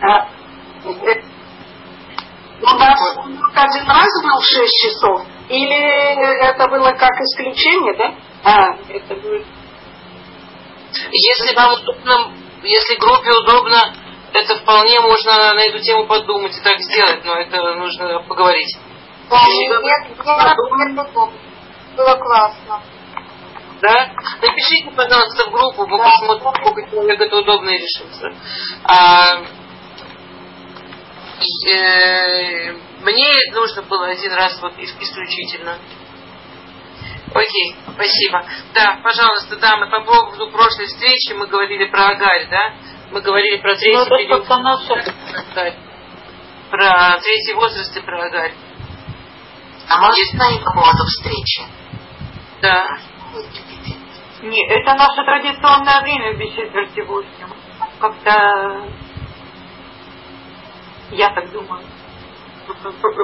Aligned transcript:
А, 0.00 0.28
у 2.60 2.66
нас 2.66 3.00
один 3.54 3.86
раз 3.88 4.22
был 4.22 4.40
6 4.40 4.82
часов, 4.82 5.22
или 5.48 6.46
это 6.48 6.68
было 6.68 6.92
как 6.92 7.12
исключение, 7.20 7.94
да? 7.96 8.14
А, 8.44 8.76
это 8.88 9.14
будет... 9.16 9.46
Если 11.10 11.54
вам 11.56 11.74
удобно, 11.74 12.32
если 12.62 12.96
группе 12.96 13.30
удобно, 13.30 13.94
это 14.32 14.56
вполне 14.56 15.00
можно 15.00 15.54
на 15.54 15.60
эту 15.60 15.80
тему 15.80 16.06
подумать 16.06 16.56
и 16.56 16.60
так 16.62 16.78
сделать, 16.80 17.24
но 17.24 17.34
это 17.34 17.74
нужно 17.74 18.20
поговорить. 18.20 18.76
Да, 19.30 19.40
нет, 19.46 19.82
нет, 19.82 20.16
было 21.96 22.16
классно. 22.16 22.82
Да? 23.80 24.10
Напишите, 24.40 24.90
пожалуйста, 24.96 25.50
в 25.50 25.52
группу, 25.52 25.86
мы 25.86 25.98
да. 25.98 26.04
посмотрим, 26.04 26.54
сколько 26.54 26.90
человек 26.90 27.20
это 27.20 27.36
удобно 27.36 27.70
и 27.70 27.78
решится. 27.78 28.32
А, 28.84 29.42
мне 33.02 33.32
нужно 33.52 33.82
было 33.82 34.08
один 34.08 34.32
раз 34.32 34.60
вот 34.60 34.74
исключительно. 34.78 35.78
Окей, 37.34 37.74
спасибо. 37.92 38.44
Да, 38.74 39.00
пожалуйста, 39.02 39.56
да, 39.56 39.76
мы 39.76 39.90
по 39.90 40.02
поводу 40.02 40.50
прошлой 40.50 40.86
встречи 40.86 41.32
мы 41.32 41.46
говорили 41.46 41.86
про 41.86 42.08
Агарь, 42.08 42.48
да? 42.48 42.74
Мы 43.10 43.20
говорили 43.22 43.56
про 43.58 43.74
третий 43.76 43.96
ну, 43.96 44.16
период. 44.16 44.46
Про 46.70 47.18
третий 47.20 47.54
возраст 47.54 47.96
и 47.96 48.00
про 48.00 48.26
Агарь. 48.26 48.54
А 49.88 50.00
может 50.00 50.18
Есть... 50.18 50.64
по 50.64 50.72
поводу 50.72 51.04
встречи? 51.06 51.62
Да. 52.62 52.86
Не, 54.42 54.66
это 54.68 54.94
наше 54.94 55.24
традиционное 55.24 56.00
время 56.02 56.36
без 56.36 56.54
четверти 56.54 57.00
восемь. 57.00 57.48
Как-то 57.98 58.88
я 61.14 61.34
так 61.34 61.50
думаю. 61.52 61.84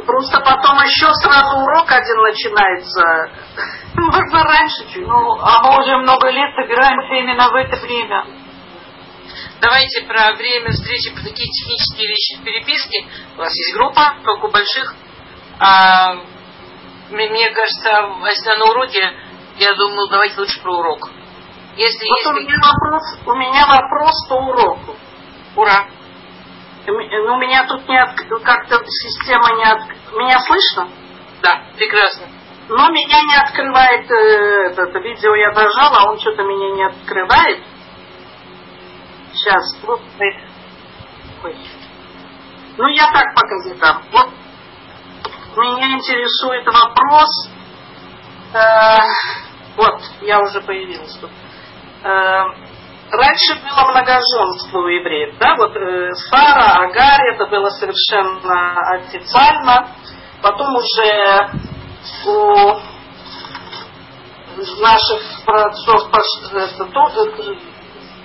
Просто 0.06 0.40
потом 0.40 0.76
еще 0.84 1.12
сразу 1.14 1.56
урок 1.56 1.90
один 1.90 2.20
начинается. 2.22 3.30
Можно 3.94 4.44
раньше 4.44 4.86
чуть. 4.92 5.06
Ну, 5.06 5.38
а 5.40 5.62
мы 5.62 5.80
уже 5.80 5.96
много 5.96 6.30
лет 6.30 6.54
собираемся 6.54 7.14
именно 7.14 7.48
в 7.48 7.54
это 7.54 7.76
время. 7.76 8.26
Давайте 9.60 10.02
про 10.02 10.32
время 10.34 10.70
встречи, 10.70 11.12
про 11.14 11.22
такие 11.22 11.48
технические 11.48 12.08
вещи 12.08 12.40
в 12.40 12.44
переписке. 12.44 13.06
У 13.36 13.38
вас 13.38 13.54
есть 13.54 13.74
группа, 13.74 14.14
как 14.24 14.44
у 14.44 14.48
больших. 14.48 14.94
А, 15.58 16.14
мне 17.10 17.50
кажется, 17.50 17.90
если 18.26 18.58
на 18.58 18.64
уроке, 18.70 19.12
я 19.58 19.74
думаю, 19.74 20.08
давайте 20.10 20.40
лучше 20.40 20.60
про 20.62 20.78
урок. 20.78 21.10
Если 21.76 22.08
вот 22.08 22.18
есть... 22.18 22.26
у, 22.26 22.32
меня 22.32 22.56
вопрос, 22.62 23.02
у 23.26 23.34
меня 23.34 23.66
вопрос 23.66 24.28
по 24.28 24.34
уроку. 24.34 24.96
Ура! 25.56 25.86
Ну, 26.86 27.38
меня 27.38 27.66
тут 27.66 27.88
не 27.88 27.98
от... 27.98 28.16
как-то 28.42 28.84
система 28.86 29.56
не 29.56 29.64
от... 29.64 29.80
Меня 30.16 30.40
слышно? 30.40 30.88
Да, 31.42 31.62
прекрасно. 31.76 32.26
Но 32.68 32.88
меня 32.90 33.20
не 33.22 33.36
открывает 33.36 34.10
э, 34.10 34.70
это, 34.70 34.82
это 34.82 34.98
видео, 35.00 35.34
я 35.34 35.50
нажала, 35.50 35.98
а 35.98 36.10
он 36.10 36.20
что-то 36.20 36.42
меня 36.44 36.74
не 36.76 36.84
открывает. 36.84 37.62
Сейчас, 39.32 39.76
вот. 39.82 40.00
Ой. 41.44 41.56
Ну, 42.76 42.88
я 42.88 43.10
так 43.12 43.34
пока 43.34 43.58
задам. 43.64 44.02
Вот 44.12 44.30
меня 45.56 45.94
интересует 45.94 46.64
вопрос. 46.66 47.50
Э, 48.54 48.98
вот, 49.76 50.00
я 50.22 50.40
уже 50.40 50.60
появилась 50.60 51.16
тут. 51.16 51.30
Э, 52.04 52.44
раньше 53.10 53.54
было 53.54 53.90
многоженство 53.90 54.78
у 54.78 54.88
евреев, 54.88 55.36
да, 55.38 55.56
вот 55.56 55.76
э, 55.76 56.14
Сара, 56.30 56.84
Агарь, 56.84 57.34
это 57.34 57.46
было 57.46 57.68
совершенно 57.70 58.78
официально. 58.96 59.94
Потом 60.42 60.74
уже 60.76 61.50
у 62.26 62.80
наших 64.80 65.44
праотцов 65.44 66.10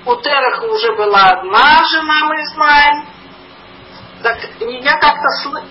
у 0.05 0.15
Терах 0.21 0.63
уже 0.63 0.95
была 0.95 1.25
одна 1.25 1.83
жена, 1.91 2.25
мы 2.25 2.35
знаем. 2.53 3.07
Так 4.21 4.37
я 4.59 4.97
как-то 4.97 5.29
слышала, 5.41 5.69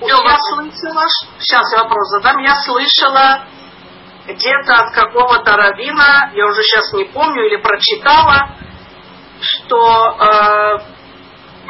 я 0.00 0.16
слышала, 0.16 1.04
сейчас 1.38 1.72
я 1.72 1.82
вопрос 1.82 2.08
задам, 2.10 2.38
я 2.38 2.54
слышала 2.54 3.44
где-то 4.26 4.74
от 4.74 4.94
какого-то 4.94 5.56
равина, 5.56 6.30
я 6.34 6.46
уже 6.46 6.62
сейчас 6.62 6.92
не 6.94 7.04
помню, 7.04 7.46
или 7.46 7.56
прочитала, 7.56 8.56
что 9.40 9.78
э, 9.78 10.78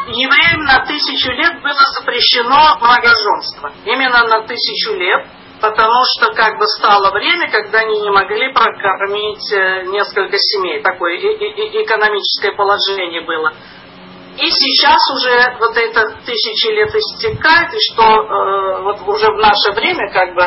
евреям 0.09 0.65
на 0.65 0.85
тысячу 0.85 1.33
лет 1.33 1.63
было 1.63 1.81
запрещено 1.99 2.77
многоженство. 2.81 3.73
Именно 3.85 4.27
на 4.29 4.47
тысячу 4.47 4.93
лет, 4.95 5.27
потому 5.61 6.03
что 6.15 6.35
как 6.35 6.59
бы 6.59 6.67
стало 6.67 7.11
время, 7.13 7.51
когда 7.51 7.81
они 7.81 8.01
не 8.01 8.11
могли 8.11 8.53
прокормить 8.53 9.53
э, 9.53 9.85
несколько 9.87 10.37
семей. 10.37 10.83
Такое 10.83 11.17
экономическое 11.17 12.53
положение 12.53 13.23
было. 13.23 13.55
И 14.37 14.47
сейчас 14.47 14.99
уже 15.15 15.57
вот 15.59 15.77
это 15.77 16.17
тысячи 16.25 16.69
лет 16.73 16.95
истекает, 16.95 17.73
и 17.73 17.79
что 17.93 18.03
э, 18.03 18.83
вот 18.83 19.01
уже 19.07 19.27
в 19.27 19.39
наше 19.39 19.73
время 19.75 20.11
как 20.11 20.35
бы 20.35 20.43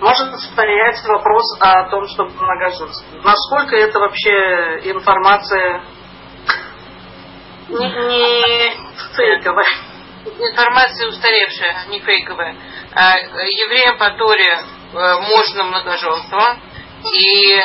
может 0.00 0.40
стоять 0.40 1.04
вопрос 1.04 1.44
о 1.60 1.88
том, 1.90 2.06
что 2.08 2.24
многоженство. 2.24 3.06
Насколько 3.22 3.76
это 3.76 3.98
вообще 3.98 4.30
информация 4.90 5.82
не, 7.68 7.86
не 7.86 8.76
фейковая? 9.14 9.66
Информация 10.24 11.08
устаревшая, 11.08 11.86
не 11.88 12.00
фейковая. 12.00 12.56
А, 12.94 13.18
евреям 13.18 13.96
по 13.96 14.10
Торе 14.10 14.52
э, 14.92 15.20
можно 15.20 15.64
многоженство. 15.64 16.56
И... 17.04 17.62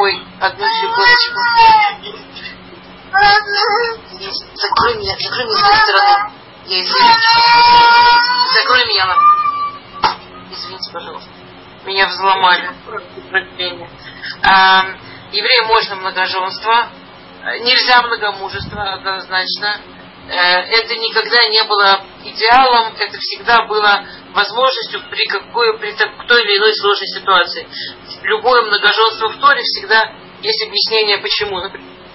Ой, 0.00 0.22
одну 0.40 0.66
секундочку. 0.66 1.40
Закрой 4.54 4.94
меня, 4.96 5.16
закрой 5.18 5.44
меня 5.46 5.56
с 5.56 5.68
той 5.68 5.76
стороны. 5.76 6.32
Я 6.66 6.82
извиняюсь. 6.82 7.24
Закрой 8.54 8.84
меня. 8.86 9.37
Извините, 10.58 10.92
пожалуйста. 10.92 11.30
Меня 11.84 12.08
взломали. 12.08 12.70
А, 14.42 14.82
евреям 15.30 15.66
можно 15.66 15.96
многоженство. 15.96 16.90
Нельзя 17.60 18.02
многомужество, 18.02 18.94
однозначно. 18.94 19.80
Э, 20.28 20.32
это 20.32 20.96
никогда 20.96 21.38
не 21.48 21.62
было 21.62 22.04
идеалом, 22.24 22.92
это 22.98 23.18
всегда 23.18 23.64
было 23.66 24.04
возможностью 24.32 25.00
при, 25.08 25.24
какой, 25.26 25.78
при 25.78 25.92
той 25.92 26.42
или 26.42 26.58
иной 26.58 26.74
сложной 26.74 27.08
ситуации. 27.08 27.68
Любое 28.22 28.62
многоженство 28.62 29.28
в 29.28 29.40
Торе 29.40 29.62
всегда 29.62 30.12
есть 30.42 30.62
объяснение, 30.66 31.18
почему. 31.18 31.62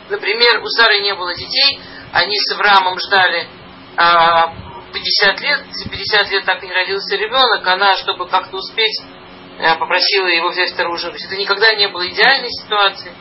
Например, 0.10 0.62
у 0.62 0.68
Сары 0.68 1.00
не 1.00 1.16
было 1.16 1.34
детей, 1.34 1.80
они 2.12 2.36
с 2.38 2.52
Авраамом 2.52 3.00
ждали 3.00 3.48
а, 3.96 4.54
50 4.94 5.42
лет, 5.42 5.66
за 5.72 5.90
50 5.90 6.31
лет 6.31 6.46
так 6.46 6.64
и 6.64 6.68
не 6.68 6.74
родился 6.74 7.16
ребенок, 7.16 7.66
она, 7.68 7.96
чтобы 7.98 8.28
как-то 8.28 8.58
успеть, 8.58 9.02
а, 9.59 9.76
попросила 9.76 10.28
его 10.28 10.50
взять 10.50 10.72
вторую 10.74 10.98
жену. 10.98 11.16
Это 11.16 11.36
никогда 11.36 11.74
не 11.74 11.88
было 11.88 12.08
идеальной 12.08 12.50
ситуации. 12.50 13.14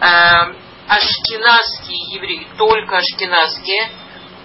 А, 0.00 0.52
ашкенадские 0.88 2.16
евреи, 2.16 2.48
только 2.58 2.98
ашкенадские, 2.98 3.90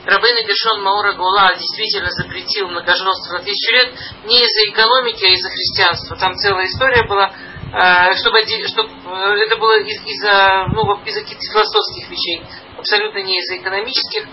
Рабейна 0.05 0.47
Гершон 0.47 0.83
Маура 0.83 1.13
Гула 1.13 1.53
действительно 1.57 2.09
запретил 2.11 2.69
многоженство 2.69 3.33
на 3.33 3.39
тысячу 3.39 3.73
лет 3.73 3.93
не 4.23 4.37
из-за 4.37 4.71
экономики, 4.71 5.25
а 5.25 5.33
из-за 5.33 5.49
христианства. 5.49 6.15
Там 6.15 6.33
целая 6.35 6.67
история 6.67 7.03
была, 7.03 7.33
Э, 7.73 8.13
чтобы, 8.15 8.39
чтобы 8.65 8.89
э, 8.89 9.43
это 9.45 9.57
было 9.57 9.77
из, 9.81 10.01
из-за 10.05 10.67
ну, 10.71 10.99
из 11.03 11.13
каких-то 11.15 11.43
философских 11.51 12.09
вещей, 12.09 12.41
абсолютно 12.77 13.19
не 13.19 13.37
из-за 13.39 13.57
экономических. 13.57 14.25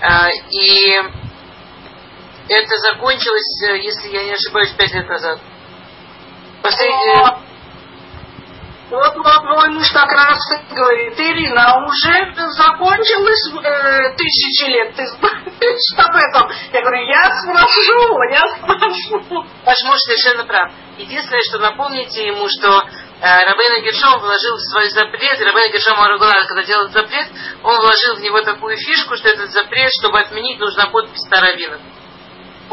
Э, 0.00 0.28
и 0.50 1.00
это 2.48 2.76
закончилось, 2.76 3.82
если 3.82 4.08
я 4.08 4.24
не 4.24 4.32
ошибаюсь, 4.32 4.72
пять 4.72 4.92
лет 4.92 5.08
назад. 5.08 5.38
Последний... 6.62 7.54
Вот, 8.90 9.16
вот 9.16 9.44
мой 9.44 9.70
муж 9.70 9.90
как 9.92 10.12
раз 10.12 10.38
говорит, 10.70 11.18
Ирина, 11.18 11.72
а 11.72 11.86
уже 11.86 12.34
закончилось 12.36 13.50
э, 13.64 14.14
тысячи 14.14 14.70
лет, 14.70 14.94
ты 14.94 15.06
знаешь 15.06 15.96
об 15.96 16.14
этом? 16.14 16.50
Я 16.70 16.80
говорю, 16.82 17.06
я 17.06 17.24
спрошу, 17.24 18.22
я 18.30 18.42
спрошу. 18.56 19.46
Ваш 19.64 19.82
муж 19.84 19.96
совершенно 20.00 20.44
прав. 20.44 20.70
Единственное, 20.98 21.40
что 21.48 21.58
напомните 21.58 22.26
ему, 22.26 22.46
что 22.46 22.68
э, 22.78 23.44
Рабейна 23.46 23.80
Гершом 23.80 24.20
вложил 24.20 24.56
в 24.56 24.70
свой 24.70 24.88
запрет, 24.90 25.40
Рабейна 25.40 25.72
Гершом 25.72 25.98
Аругулар, 25.98 26.46
когда 26.46 26.62
делал 26.62 26.88
запрет, 26.90 27.28
он 27.62 27.76
вложил 27.80 28.16
в 28.16 28.20
него 28.20 28.42
такую 28.42 28.76
фишку, 28.76 29.16
что 29.16 29.28
этот 29.28 29.50
запрет, 29.50 29.90
чтобы 29.98 30.20
отменить, 30.20 30.60
нужна 30.60 30.86
подпись 30.86 31.26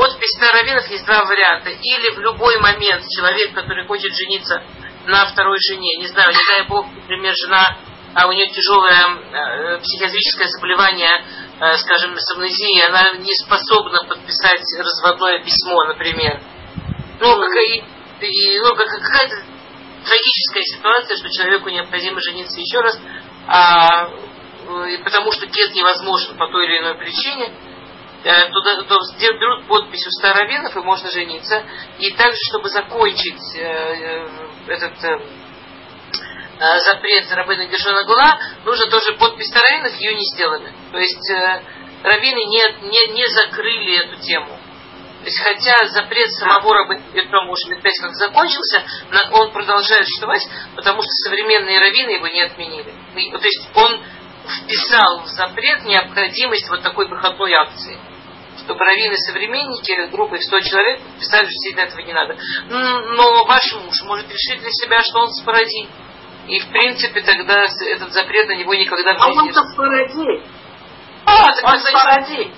Таравинов. 0.02 0.12
Подпись 0.12 0.40
Таравинов 0.40 0.88
есть 0.90 1.06
два 1.06 1.26
варианта. 1.26 1.70
Или 1.70 2.16
в 2.16 2.20
любой 2.20 2.58
момент 2.60 3.06
человек, 3.08 3.54
который 3.54 3.86
хочет 3.86 4.12
жениться 4.16 4.64
на 5.06 5.26
второй 5.26 5.58
жене. 5.70 5.98
Не 5.98 6.08
знаю, 6.08 6.32
не 6.32 6.40
дай 6.48 6.68
бог, 6.68 6.86
например, 6.94 7.34
жена, 7.36 7.78
а 8.14 8.28
у 8.28 8.32
нее 8.32 8.48
тяжелое 8.48 9.78
э, 9.78 9.80
психиатрическое 9.80 10.48
заболевание, 10.48 11.24
э, 11.60 11.78
скажем, 11.78 12.18
с 12.18 12.36
амнезией, 12.36 12.86
она 12.88 13.14
не 13.20 13.34
способна 13.46 14.04
подписать 14.04 14.64
разводное 14.78 15.44
письмо, 15.44 15.84
например. 15.86 16.42
Ну, 17.20 17.36
какая, 17.40 17.66
и, 17.66 18.60
ну, 18.60 18.76
какая-то 18.76 19.36
трагическая 20.04 20.64
ситуация, 20.64 21.18
что 21.18 21.30
человеку 21.30 21.70
необходимо 21.70 22.20
жениться 22.20 22.60
еще 22.60 22.82
раз, 22.82 23.00
а, 23.48 24.10
потому 25.04 25.32
что 25.32 25.46
гет 25.46 25.74
невозможен 25.74 26.36
по 26.38 26.48
той 26.48 26.66
или 26.66 26.80
иной 26.80 26.96
причине, 26.96 27.46
э, 27.48 27.71
туда, 28.24 28.84
то 28.84 28.98
берут 29.34 29.68
подпись 29.68 30.06
у 30.06 30.12
старовинов, 30.12 30.76
и 30.76 30.80
можно 30.82 31.10
жениться. 31.10 31.64
И 32.00 32.12
также, 32.12 32.38
чтобы 32.50 32.70
закончить 32.70 33.42
э, 33.56 33.60
э, 33.60 34.28
этот 34.68 34.94
запрет 36.86 37.32
Рабына 37.32 37.66
Гершона 37.66 38.04
Гула, 38.04 38.40
нужно 38.64 38.90
тоже 38.92 39.14
подпись 39.14 39.48
старовинов, 39.48 39.96
ее 39.96 40.14
не 40.14 40.26
сделали. 40.36 40.72
То 40.92 41.00
есть 41.00 41.32
раввины 42.04 42.44
не, 42.46 42.90
не, 42.90 43.14
не 43.14 43.26
закрыли 43.26 44.06
эту 44.06 44.22
тему. 44.22 44.60
То 45.22 45.26
есть, 45.26 45.40
хотя 45.40 45.74
запрет 45.90 46.32
самого 46.34 46.74
Рабына 46.74 47.04
опять 47.10 48.00
как 48.00 48.14
закончился, 48.14 48.84
он 49.32 49.52
продолжает 49.52 50.06
существовать, 50.06 50.48
потому 50.76 51.02
что 51.02 51.10
современные 51.26 51.80
раввины 51.80 52.12
его 52.12 52.28
не 52.28 52.42
отменили. 52.42 52.94
То 53.14 53.46
есть, 53.46 53.70
он 53.76 54.04
вписал 54.46 55.22
в 55.22 55.28
запрет 55.28 55.84
необходимость 55.84 56.70
вот 56.70 56.82
такой 56.82 57.08
выходной 57.08 57.54
акции. 57.54 58.00
Чтобы 58.64 58.80
раввины 58.86 59.18
современники 59.18 60.12
группой 60.12 60.40
в 60.40 60.44
100 60.44 60.60
человек 60.62 61.02
писали, 61.20 61.46
что 61.46 61.54
сильно 61.54 61.82
этого 61.82 62.02
не 62.02 62.14
надо. 62.14 62.38
Но 62.70 63.46
ваш 63.46 63.74
муж 63.74 64.02
может 64.04 64.28
решить 64.30 64.62
для 64.62 64.72
себя, 64.72 65.02
что 65.02 65.20
он 65.20 65.30
спорадий. 65.30 65.90
И 66.48 66.60
в 66.60 66.70
принципе 66.70 67.22
тогда 67.22 67.64
этот 67.64 68.12
запрет 68.14 68.48
на 68.48 68.56
него 68.56 68.74
никогда 68.74 69.14
в 69.14 69.20
жизни... 69.20 69.40
А 69.40 69.44
он-то 69.44 69.64
спорадий. 69.74 70.44
А, 71.26 71.54
так 71.54 71.74
он 71.74 71.80
спорадий. 71.80 72.54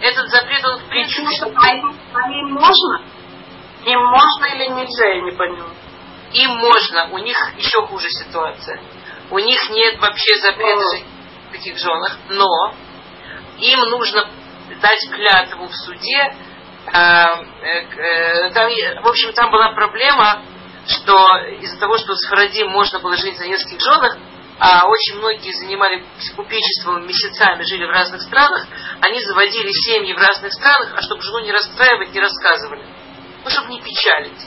Этот 0.00 0.28
запрет, 0.28 0.64
он 0.64 0.78
в 0.78 0.88
принципе... 0.88 1.30
Что, 1.36 1.52
а 1.54 1.74
им, 1.74 1.98
а 2.12 2.28
можно? 2.48 3.04
Им 3.86 4.00
можно 4.00 4.44
или 4.54 4.66
нельзя, 4.68 5.06
я 5.08 5.22
не 5.22 5.32
поняла. 5.32 5.70
Им 6.32 6.50
можно, 6.58 7.10
у 7.12 7.18
них 7.18 7.36
еще 7.56 7.86
хуже 7.86 8.08
ситуация. 8.10 8.80
У 9.30 9.38
них 9.38 9.70
нет 9.70 9.98
вообще 10.00 10.36
запрета 10.36 11.04
таких 11.52 11.78
женах, 11.78 12.18
но 12.28 12.74
им 13.58 13.80
нужно 13.90 14.28
дать 14.80 15.10
клятву 15.10 15.66
в 15.66 15.74
суде. 15.74 16.34
Э, 16.92 17.26
э, 17.62 18.50
там, 18.52 18.70
в 19.02 19.08
общем, 19.08 19.32
там 19.32 19.50
была 19.50 19.72
проблема, 19.72 20.42
что 20.86 21.14
из-за 21.60 21.78
того, 21.78 21.96
что 21.98 22.14
с 22.14 22.28
Фарадим 22.28 22.68
можно 22.70 22.98
было 23.00 23.16
жить 23.16 23.36
за 23.36 23.46
нескольких 23.46 23.80
женах, 23.80 24.18
а 24.58 24.86
очень 24.86 25.18
многие 25.18 25.52
занимали 25.52 26.04
купечеством 26.36 27.06
месяцами, 27.06 27.64
жили 27.64 27.86
в 27.86 27.90
разных 27.90 28.22
странах, 28.22 28.66
они 29.00 29.20
заводили 29.20 29.72
семьи 29.72 30.12
в 30.12 30.18
разных 30.18 30.52
странах, 30.52 30.94
а 30.96 31.02
чтобы 31.02 31.22
жену 31.22 31.40
не 31.40 31.52
расстраивать, 31.52 32.12
не 32.12 32.20
рассказывали. 32.20 32.84
Ну, 33.44 33.50
чтобы 33.50 33.68
не 33.68 33.80
печалить. 33.80 34.40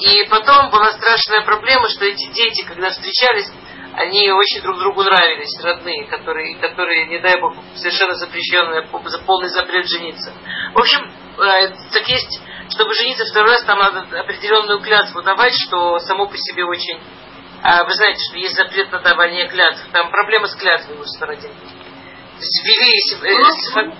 И 0.00 0.28
потом 0.28 0.70
была 0.70 0.92
страшная 0.92 1.44
проблема, 1.44 1.88
что 1.88 2.04
эти 2.04 2.26
дети, 2.32 2.64
когда 2.64 2.90
встречались, 2.90 3.50
они 3.96 4.30
очень 4.32 4.62
друг 4.62 4.78
другу 4.78 5.04
нравились, 5.04 5.56
родные, 5.62 6.06
которые, 6.06 6.56
которые 6.56 7.06
не 7.06 7.20
дай 7.20 7.40
бог, 7.40 7.54
совершенно 7.76 8.14
запрещенные, 8.14 8.88
за 9.04 9.18
полный 9.20 9.48
запрет 9.48 9.86
жениться. 9.88 10.32
В 10.74 10.78
общем, 10.78 11.12
э, 11.38 11.68
так 11.92 12.08
есть, 12.08 12.40
чтобы 12.70 12.92
жениться 12.94 13.24
второй 13.26 13.50
раз, 13.50 13.64
там 13.64 13.78
надо 13.78 14.20
определенную 14.20 14.80
клятву 14.80 15.22
давать, 15.22 15.54
что 15.66 15.98
само 16.00 16.26
по 16.26 16.36
себе 16.36 16.64
очень... 16.64 16.98
А 17.62 17.84
вы 17.84 17.94
знаете, 17.94 18.20
что 18.28 18.38
есть 18.38 18.56
запрет 18.56 18.92
на 18.92 18.98
давание 18.98 19.48
клятв. 19.48 19.80
Там 19.92 20.10
проблема 20.10 20.48
с 20.48 20.56
клятвой 20.56 20.98
у 20.98 21.04
стародин. 21.04 21.50
Ввели 22.64 22.92
э, 23.22 23.92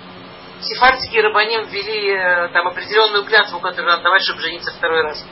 сефардские 0.60 1.22
рабаним 1.22 1.68
ввели 1.68 2.10
э, 2.10 2.48
там 2.48 2.66
определенную 2.66 3.24
клятву, 3.24 3.60
которую 3.60 3.90
надо 3.90 4.02
давать, 4.02 4.22
чтобы 4.22 4.40
жениться 4.40 4.72
второй 4.72 5.02
раз. 5.02 5.24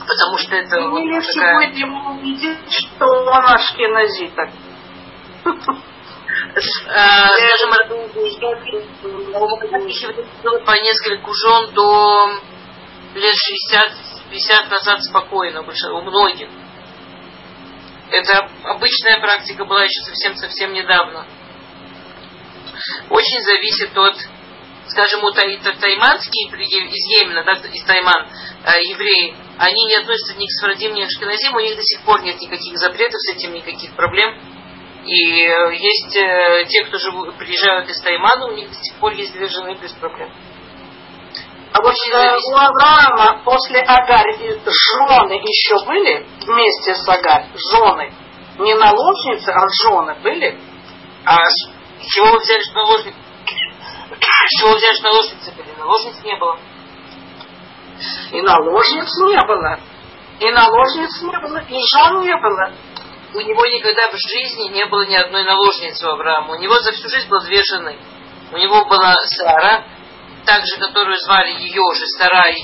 Потому 0.00 0.38
что 0.38 0.56
это 0.56 0.80
вот 0.88 1.02
такая... 1.04 1.22
сегодня 1.22 1.86
увидеть, 2.10 2.58
что 2.68 3.06
он 3.06 3.46
ашкеназиток. 3.46 4.50
Скажем, 6.54 7.70
по 10.64 10.72
несколько 10.82 11.32
жен 11.32 11.74
до 11.74 12.40
лет 13.14 13.34
60-50 14.30 14.70
назад 14.70 15.02
спокойно 15.04 15.62
у 15.62 16.02
многих. 16.02 16.48
Это 18.10 18.48
обычная 18.64 19.20
практика 19.20 19.64
была 19.64 19.84
еще 19.84 20.02
совсем-совсем 20.02 20.72
недавно. 20.72 21.26
Очень 23.10 23.40
зависит 23.40 23.96
от 23.96 24.16
скажем, 24.88 25.20
вот 25.20 25.34
тайманские 25.34 26.48
из 26.48 27.06
Йемена, 27.08 27.44
да, 27.44 27.52
из 27.52 27.84
Тайман, 27.84 28.28
э, 28.64 28.82
евреи, 28.82 29.34
они 29.58 29.84
не 29.84 29.96
относятся 29.96 30.34
ни 30.34 30.46
к 30.46 30.50
Сфарадим, 30.50 30.94
ни 30.94 31.04
к 31.04 31.10
Шкиназим, 31.10 31.54
у 31.54 31.60
них 31.60 31.76
до 31.76 31.82
сих 31.82 32.00
пор 32.02 32.22
нет 32.22 32.40
никаких 32.40 32.76
запретов 32.78 33.20
с 33.20 33.34
этим, 33.34 33.52
никаких 33.52 33.94
проблем. 33.94 34.34
И 35.04 35.42
э, 35.42 35.74
есть 35.74 36.16
э, 36.16 36.64
те, 36.66 36.84
кто 36.84 36.98
живут, 36.98 37.36
приезжают 37.36 37.88
из 37.90 38.00
Таймана, 38.00 38.46
у 38.46 38.52
них 38.52 38.68
до 38.68 38.74
сих 38.74 38.96
пор 38.96 39.12
есть 39.12 39.32
две 39.32 39.48
жены 39.48 39.76
без 39.80 39.92
проблем. 39.92 40.32
А 41.72 41.82
вот 41.82 41.92
э, 41.92 42.36
у 42.36 42.56
Авраама 42.56 43.42
после 43.44 43.80
Агарь 43.80 44.32
жены 44.38 45.32
еще 45.34 45.84
были 45.86 46.26
вместе 46.46 46.94
с 46.94 47.08
Агарь? 47.08 47.48
Жены. 47.70 48.12
Не 48.58 48.74
наложницы, 48.74 49.50
а 49.50 49.66
жены 49.82 50.14
были? 50.22 50.58
А 51.26 51.44
с 51.44 52.12
чего 52.14 52.26
вы 52.26 52.38
взяли, 52.38 52.62
что 52.62 52.74
наложницы? 52.74 53.18
С 54.20 54.60
чего 54.60 54.74
взяли, 54.74 54.94
что 54.94 55.04
наложницы 55.04 55.52
были? 55.52 55.68
Наложниц 55.78 56.22
не 56.22 56.36
было. 56.36 56.58
И 58.32 58.40
наложниц 58.40 59.08
не 59.26 59.46
было. 59.46 59.78
И 60.40 60.50
наложниц 60.50 61.22
не 61.22 61.38
было, 61.40 61.58
и 61.58 61.78
жен 61.92 62.20
не 62.22 62.36
было. 62.36 62.72
У 63.34 63.40
него 63.40 63.66
никогда 63.66 64.08
в 64.10 64.16
жизни 64.16 64.68
не 64.72 64.84
было 64.86 65.06
ни 65.06 65.14
одной 65.14 65.44
наложницы 65.44 66.06
у 66.06 66.10
Авраама. 66.10 66.54
У 66.54 66.60
него 66.60 66.78
за 66.80 66.92
всю 66.92 67.08
жизнь 67.08 67.28
было 67.28 67.44
две 67.44 67.62
жены. 67.62 67.98
У 68.52 68.56
него 68.56 68.84
была 68.84 69.14
Сара, 69.16 69.84
также 70.46 70.76
которую 70.78 71.18
звали 71.18 71.52
ее 71.60 71.82
же 71.94 72.06
Сарай 72.18 72.54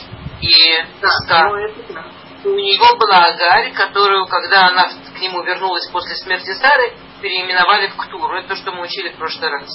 и 0.40 0.46
Иска. 0.46 1.50
Да, 1.88 2.04
у 2.44 2.54
него 2.54 2.96
была 2.96 3.18
Агарь, 3.26 3.72
которую, 3.72 4.26
когда 4.26 4.68
она 4.68 4.88
к 4.88 5.20
нему 5.20 5.42
вернулась 5.42 5.88
после 5.88 6.14
смерти 6.16 6.52
Сары, 6.54 6.94
переименовали 7.20 7.88
в 7.88 7.96
Ктуру. 7.96 8.34
Это 8.36 8.48
то, 8.48 8.56
что 8.56 8.72
мы 8.72 8.82
учили 8.82 9.10
в 9.10 9.16
прошлый 9.16 9.50
раз. 9.50 9.68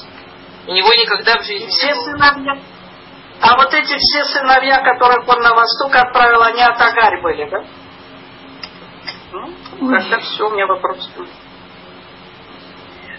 У 0.67 0.71
него 0.71 0.89
никогда 0.97 1.37
в 1.37 1.43
жизни 1.43 1.67
все 1.67 1.87
не 1.87 1.93
было. 1.93 2.59
А 3.41 3.55
вот 3.57 3.73
эти 3.73 3.95
все 3.97 4.23
сыновья, 4.25 4.79
которых 4.81 5.27
он 5.27 5.41
на 5.41 5.53
восток 5.53 5.95
отправил, 5.95 6.41
они 6.41 6.61
от 6.61 6.79
Агарь 6.79 7.21
были, 7.21 7.49
да? 7.49 7.65
Ну, 9.31 9.89
тогда 9.89 10.19
все, 10.19 10.47
у 10.47 10.51
меня 10.51 10.65
вопрос. 10.67 11.09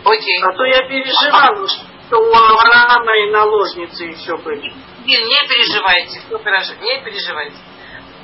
Окей. 0.05 0.43
А 0.43 0.53
то 0.53 0.65
я 0.65 0.89
переживала, 0.89 1.67
что 1.67 2.19
у 2.19 2.33
Авраама 2.33 3.17
и 3.19 3.31
наложницы 3.31 4.05
еще 4.05 4.37
были. 4.39 4.73
Не, 5.05 5.17
не 5.19 5.49
переживайте, 5.49 6.21
все 6.21 6.39
хорошо, 6.39 6.75
не 6.81 7.05
переживайте. 7.05 7.57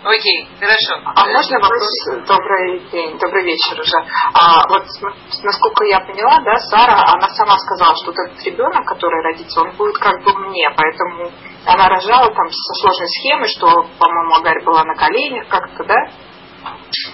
Окей, 0.05 0.49
хорошо. 0.59 1.01
А 1.15 1.27
можно 1.27 1.61
вопрос? 1.61 2.27
Добрый 2.27 2.81
день, 2.91 3.19
добрый 3.19 3.45
вечер 3.45 3.81
уже. 3.81 3.99
А 4.35 4.67
вот 4.69 4.85
насколько 5.45 5.85
я 5.85 6.01
поняла, 6.01 6.41
да, 6.41 6.57
Сара, 6.57 7.05
она 7.15 7.29
сама 7.29 7.57
сказала, 7.59 7.95
что 8.03 8.11
этот 8.11 8.43
ребенок, 8.45 8.85
который 8.85 9.23
родится, 9.23 9.61
он 9.61 9.71
будет 9.77 9.97
как 9.99 10.21
бы 10.25 10.33
мне, 10.49 10.69
поэтому 10.77 11.31
она 11.64 11.88
рожала 11.88 12.26
там 12.35 12.50
со 12.50 12.75
сложной 12.81 13.09
схемой, 13.09 13.49
что, 13.49 13.66
по-моему, 13.99 14.35
Агарь 14.37 14.64
была 14.64 14.85
на 14.85 14.95
коленях 14.95 15.49
как-то, 15.49 15.85
да? 15.85 15.97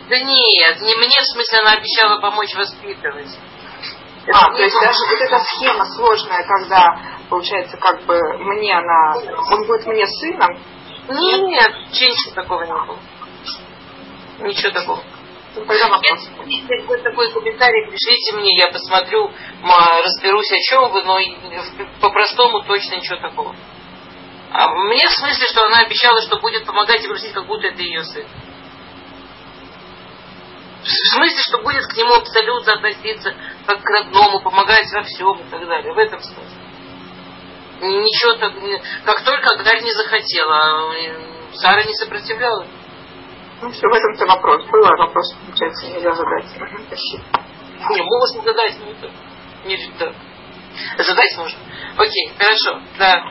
Да 0.08 0.18
нет, 0.18 0.80
не 0.80 0.94
мне, 0.94 1.18
в 1.20 1.32
смысле, 1.34 1.58
она 1.60 1.72
обещала 1.72 2.20
помочь 2.20 2.54
воспитывать. 2.54 3.38
Это 4.26 4.38
а, 4.38 4.50
то 4.50 4.62
есть 4.62 4.76
даже 4.78 4.98
вот 5.10 5.20
эта 5.20 5.38
схема 5.38 5.84
сложная, 5.86 6.44
когда, 6.44 7.00
получается, 7.30 7.78
как 7.78 8.02
бы 8.02 8.18
мне 8.38 8.74
она, 8.76 9.14
он 9.50 9.66
будет 9.66 9.86
мне 9.86 10.06
сыном, 10.06 10.58
нет, 11.08 11.40
нет, 11.46 11.72
ничего 11.90 12.34
такого 12.34 12.62
не 12.62 12.86
было. 12.86 12.98
Ничего 14.40 14.70
такого. 14.72 15.02
Если 16.46 16.86
будет 16.86 17.02
такой 17.02 17.32
комментарий, 17.32 17.88
пришлите 17.88 18.36
мне, 18.36 18.56
я 18.58 18.70
посмотрю, 18.70 19.30
разберусь, 20.04 20.52
о 20.52 20.60
чем 20.60 20.90
вы, 20.92 21.02
но 21.02 21.18
по-простому 22.00 22.62
точно 22.64 22.96
ничего 22.96 23.16
такого. 23.16 23.56
А 24.50 24.68
мне 24.68 25.06
в 25.06 25.12
смысле, 25.12 25.46
что 25.46 25.64
она 25.64 25.80
обещала, 25.80 26.20
что 26.22 26.38
будет 26.40 26.64
помогать 26.64 27.04
и 27.04 27.06
грустить, 27.06 27.32
как 27.32 27.46
будто 27.46 27.66
это 27.66 27.82
ее 27.82 28.02
сын. 28.02 28.26
В 30.82 31.16
смысле, 31.16 31.42
что 31.42 31.58
будет 31.58 31.84
к 31.86 31.96
нему 31.96 32.14
абсолютно 32.14 32.74
относиться 32.74 33.34
как 33.66 33.82
к 33.82 33.90
родному, 33.90 34.40
помогать 34.40 34.90
во 34.94 35.02
всем 35.02 35.38
и 35.38 35.50
так 35.50 35.66
далее. 35.66 35.92
В 35.92 35.98
этом 35.98 36.20
смысле. 36.20 36.56
Ничего 37.80 38.34
так, 38.34 38.52
как 39.04 39.24
только 39.24 39.48
Агарь 39.54 39.82
не 39.82 39.92
захотела, 39.92 40.92
Сара 41.54 41.84
не 41.84 41.94
сопротивлялась. 41.94 42.68
Ну 43.60 43.70
все, 43.70 43.88
в 43.88 43.92
этом-то 43.92 44.26
вопрос. 44.26 44.64
Был 44.66 44.82
вопрос, 44.98 45.34
получается, 45.46 45.86
нельзя 45.86 46.12
задать. 46.12 46.46
Не, 47.90 48.02
можно 48.02 48.42
задать, 48.42 48.78
но 48.80 48.90
это 48.90 49.10
не 49.66 49.76
так. 49.98 50.14
Задать 50.96 51.36
можно? 51.36 51.58
Окей, 51.96 52.32
хорошо, 52.38 52.80
да. 52.98 53.22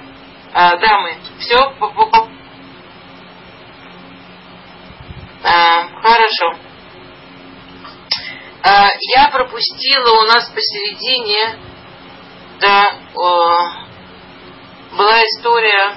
А, 0.54 0.78
дамы, 0.78 1.18
все? 1.40 1.58
А, 5.44 5.88
хорошо. 6.02 6.54
А, 8.64 8.90
я 9.16 9.30
пропустила 9.30 10.22
у 10.22 10.26
нас 10.26 10.50
посередине, 10.50 11.60
да, 12.60 12.86
о, 13.16 13.88
была 14.98 15.22
история 15.24 15.96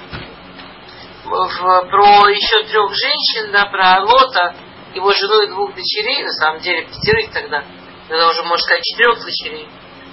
в, 1.23 1.87
про 1.89 2.29
еще 2.29 2.63
трех 2.67 2.91
женщин, 2.93 3.51
да, 3.51 3.65
про 3.65 4.01
Лота, 4.01 4.55
его 4.93 5.11
жену 5.13 5.41
и 5.41 5.47
двух 5.47 5.73
дочерей, 5.73 6.23
на 6.23 6.31
самом 6.31 6.59
деле 6.59 6.85
пятерых 6.85 7.31
тогда, 7.31 7.63
тогда 8.07 8.29
уже 8.29 8.43
можно 8.43 8.59
сказать 8.59 8.83
четырех 8.83 9.19
дочерей. 9.23 9.67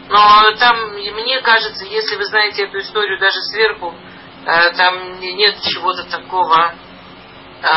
Но 0.09 0.42
там, 0.59 0.95
мне 0.95 1.40
кажется, 1.42 1.85
если 1.85 2.16
вы 2.16 2.25
знаете 2.25 2.64
эту 2.64 2.78
историю 2.78 3.18
даже 3.21 3.40
сверху, 3.52 3.95
там 4.76 5.20
нет 5.20 5.56
чего-то 5.62 6.04
такого 6.04 6.72
э, 7.62 7.68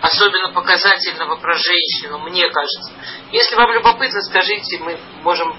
особенно 0.00 0.52
показательного 0.52 1.36
про 1.36 1.54
женщину, 1.54 2.18
мне 2.20 2.48
кажется. 2.48 2.92
Если 3.32 3.56
вам 3.56 3.72
любопытно, 3.72 4.20
скажите, 4.22 4.78
мы 4.84 4.96
можем 5.24 5.52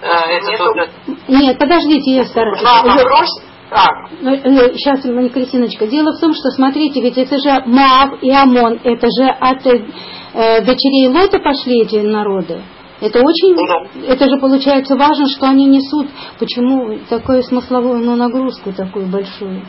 э, 0.00 0.06
это 0.06 0.50
Нет, 0.50 0.58
тоже... 0.58 0.90
Нет, 1.28 1.58
подождите, 1.58 2.10
я 2.10 2.24
стараюсь. 2.24 2.60
Вопрос, 2.62 3.28
так, 3.70 4.10
Сейчас, 4.10 5.02
Кристиночка, 5.32 5.86
дело 5.86 6.12
в 6.12 6.20
том, 6.20 6.34
что, 6.34 6.50
смотрите, 6.50 7.00
ведь 7.00 7.16
это 7.16 7.38
же 7.38 7.62
Маав 7.66 8.22
и 8.22 8.30
Амон, 8.30 8.80
это 8.84 9.06
же 9.06 9.28
от 9.28 9.66
э, 9.66 10.60
дочерей 10.60 11.08
Лота 11.08 11.38
пошли 11.38 11.82
эти 11.82 11.96
народы. 11.96 12.62
Это 13.00 13.20
очень, 13.20 13.56
Да. 13.56 14.06
это 14.06 14.24
же 14.26 14.38
получается 14.40 14.96
важно, 14.96 15.26
что 15.28 15.46
они 15.46 15.66
несут. 15.66 16.06
Почему 16.38 16.98
такую 17.08 17.42
смысловую 17.42 17.98
ну, 17.98 18.14
нагрузку 18.16 18.72
такую 18.72 19.06
большую? 19.06 19.62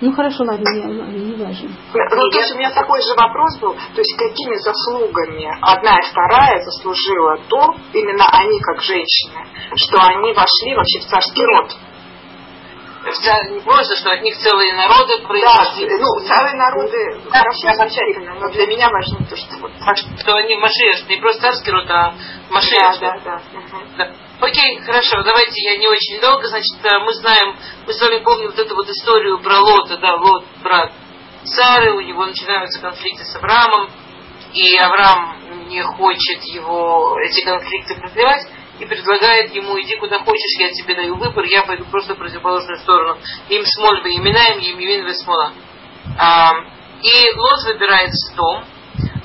Ну 0.00 0.12
хорошо, 0.12 0.44
ладно, 0.44 0.64
не, 0.72 1.20
не 1.20 1.36
важно. 1.36 1.68
Ну, 1.68 2.30
то 2.30 2.38
есть 2.38 2.54
у 2.54 2.58
меня 2.58 2.70
такой 2.70 3.00
же 3.02 3.12
вопрос 3.14 3.58
был, 3.60 3.74
то 3.74 4.00
есть 4.00 4.16
какими 4.16 4.56
заслугами 4.56 5.46
одна 5.60 5.98
и 5.98 6.10
вторая 6.10 6.58
заслужила 6.64 7.36
то, 7.48 7.74
именно 7.92 8.24
они 8.32 8.58
как 8.60 8.80
женщины, 8.80 9.44
что 9.76 9.98
они 10.00 10.32
вошли 10.32 10.74
вообще 10.74 11.00
в 11.00 11.04
царский 11.04 11.44
род. 11.44 11.76
Не 13.02 13.60
просто, 13.60 13.96
что 13.96 14.10
от 14.12 14.20
них 14.20 14.36
целые 14.36 14.74
народы 14.74 15.14
Да, 15.22 15.28
произошли. 15.28 15.88
ну, 15.88 16.06
целые 16.20 16.54
народы 16.54 17.20
хорошо, 17.30 17.72
замечательно, 17.74 18.34
но 18.34 18.50
для 18.50 18.66
меня 18.66 18.90
важно 18.90 19.24
то, 19.24 19.36
что 19.36 19.56
вот 19.58 19.72
Что 20.20 20.34
они 20.34 20.56
в 20.56 20.60
Машиях, 20.60 21.08
не 21.08 21.16
просто 21.16 21.40
царский 21.42 21.70
род, 21.70 21.86
а 21.88 22.12
Да, 22.12 22.14
Машиях. 22.50 23.00
да, 23.00 23.18
да. 23.24 23.42
мгм. 23.54 23.88
Да. 23.96 24.12
Окей, 24.40 24.78
хорошо, 24.80 25.22
давайте 25.22 25.62
я 25.62 25.78
не 25.78 25.88
очень 25.88 26.20
долго. 26.20 26.46
Значит, 26.48 26.76
э, 26.84 26.98
мы 26.98 27.12
знаем, 27.14 27.56
мы 27.86 27.92
с 27.92 28.00
вами 28.00 28.22
помним 28.22 28.48
вот 28.48 28.58
эту 28.58 28.74
вот 28.74 28.88
историю 28.88 29.38
про 29.40 29.58
Лота, 29.60 29.96
да, 29.96 30.14
Лот, 30.16 30.44
брат 30.62 30.92
Сары, 31.44 31.92
у 31.94 32.00
него 32.00 32.26
начинаются 32.26 32.80
конфликты 32.82 33.24
с 33.24 33.34
Авраамом, 33.36 33.88
и 34.52 34.76
Авраам 34.76 35.68
не 35.68 35.80
хочет 35.82 36.42
его, 36.44 37.16
эти 37.22 37.42
конфликты 37.44 37.94
продлевать, 37.94 38.46
и 38.80 38.86
предлагает 38.86 39.54
ему, 39.54 39.78
иди 39.80 39.96
куда 39.96 40.18
хочешь, 40.20 40.58
я 40.58 40.70
тебе 40.70 40.94
даю 40.94 41.16
выбор, 41.16 41.44
я 41.44 41.62
пойду 41.62 41.84
просто 41.84 42.14
в 42.14 42.18
противоположную 42.18 42.78
сторону. 42.78 43.20
Им 43.50 43.64
смоль 43.66 44.02
бы 44.02 44.08
именаем, 44.10 44.58
им 44.58 44.78
явин 44.78 45.04
вы 45.04 45.14
смола. 45.14 45.52
И 47.02 47.30
Лот 47.36 47.64
выбирает 47.66 48.10
Сдом, 48.12 48.64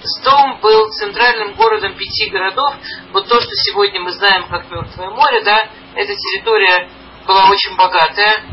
Сдом 0.04 0.60
был 0.62 0.90
центральным 0.92 1.54
городом 1.56 1.96
пяти 1.96 2.30
городов. 2.30 2.76
Вот 3.12 3.28
то, 3.28 3.42
что 3.42 3.50
сегодня 3.56 4.02
мы 4.02 4.12
знаем 4.12 4.48
как 4.48 4.70
Мертвое 4.70 5.10
море, 5.10 5.42
да, 5.44 5.58
эта 5.96 6.14
территория 6.16 6.90
была 7.26 7.50
очень 7.50 7.76
богатая. 7.76 8.44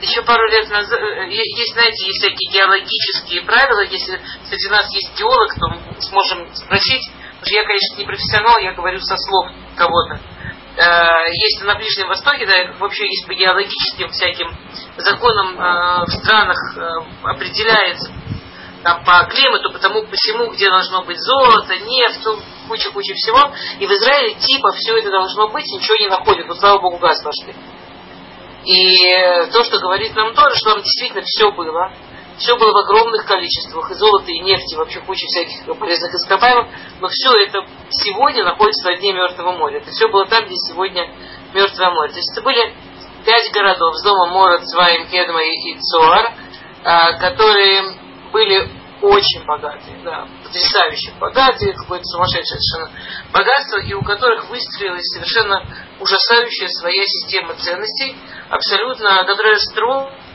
Еще 0.00 0.22
пару 0.22 0.48
лет 0.48 0.68
назад, 0.68 0.98
э, 1.00 1.28
есть, 1.30 1.72
знаете, 1.72 2.06
есть 2.06 2.18
всякие 2.18 2.50
геологические 2.50 3.42
правила. 3.42 3.82
Если 3.82 4.20
среди 4.48 4.68
нас 4.68 4.92
есть 4.92 5.16
геолог, 5.16 5.54
то 5.54 5.68
мы 5.68 6.00
сможем 6.00 6.52
спросить. 6.54 7.08
Что 7.42 7.54
я, 7.54 7.64
конечно, 7.64 7.96
не 7.96 8.04
профессионал, 8.04 8.58
я 8.58 8.72
говорю 8.72 8.98
со 9.00 9.16
слов 9.16 9.48
кого-то. 9.76 10.20
Э, 10.76 11.30
Есть 11.30 11.62
на 11.62 11.74
Ближнем 11.76 12.08
Востоке, 12.08 12.46
да, 12.46 12.72
вообще 12.78 13.04
есть 13.04 13.26
по 13.26 13.34
геологическим 13.34 14.08
всяким 14.10 14.48
законам 14.96 15.58
э, 15.58 16.04
в 16.06 16.10
странах 16.22 16.58
э, 16.76 16.80
определяется 17.24 18.12
там, 18.82 19.04
по 19.04 19.24
климату, 19.26 19.72
потому 19.72 20.02
по 20.02 20.14
всему, 20.14 20.50
где 20.50 20.68
должно 20.68 21.02
быть 21.02 21.18
золото, 21.18 21.76
нефть, 21.78 22.20
ну, 22.24 22.38
куча-куча 22.68 23.14
всего. 23.14 23.52
И 23.80 23.86
в 23.86 23.90
Израиле 23.90 24.34
типа 24.34 24.70
все 24.72 24.96
это 24.98 25.10
должно 25.10 25.48
быть, 25.48 25.66
ничего 25.66 25.96
не 25.96 26.08
находит. 26.08 26.46
Вот 26.46 26.58
слава 26.58 26.80
богу, 26.80 26.98
газ 26.98 27.24
нашли. 27.24 27.54
И 28.64 29.50
то, 29.52 29.64
что 29.64 29.78
говорит 29.78 30.14
нам 30.14 30.34
тоже, 30.34 30.54
что 30.56 30.74
там 30.74 30.82
действительно 30.82 31.22
все 31.24 31.50
было. 31.50 31.92
Все 32.38 32.56
было 32.56 32.70
в 32.70 32.76
огромных 32.84 33.26
количествах, 33.26 33.90
и 33.90 33.94
золота, 33.94 34.30
и 34.30 34.38
нефти, 34.40 34.74
и 34.74 34.76
вообще 34.76 35.00
куча 35.00 35.26
всяких 35.26 35.66
полезных 35.78 36.14
ископаемых, 36.14 36.68
но 37.00 37.08
все 37.08 37.30
это 37.42 37.66
сегодня 37.90 38.44
находится 38.44 38.90
на 38.90 38.96
дне 38.96 39.12
Мертвого 39.12 39.52
моря. 39.52 39.78
Это 39.78 39.90
все 39.90 40.08
было 40.08 40.24
там, 40.26 40.44
где 40.46 40.54
сегодня 40.54 41.12
Мертвое 41.52 41.90
море. 41.90 42.12
То 42.12 42.18
есть 42.18 42.30
это 42.32 42.42
были 42.42 42.74
пять 43.24 43.52
городов, 43.52 43.94
с 43.96 44.04
дома 44.04 44.26
Мора, 44.26 44.58
Цваим, 44.60 45.08
Кедма 45.08 45.42
и 45.42 45.78
Цуар, 45.80 46.32
а, 46.84 47.12
которые 47.14 47.98
были 48.32 48.70
очень 49.02 49.44
богатые, 49.44 50.02
да, 50.04 50.26
потрясающе 50.44 51.12
богатые, 51.20 51.72
какое-то 51.72 52.04
сумасшедшее 52.04 52.58
совершенно 52.58 52.90
богатство, 53.32 53.78
и 53.78 53.94
у 53.94 54.02
которых 54.02 54.48
выстроилась 54.48 55.06
совершенно 55.12 55.62
ужасающая 56.00 56.68
своя 56.68 57.02
система 57.04 57.54
ценностей, 57.54 58.16
абсолютно, 58.48 59.24
которая 59.24 59.56
строилась 59.56 60.27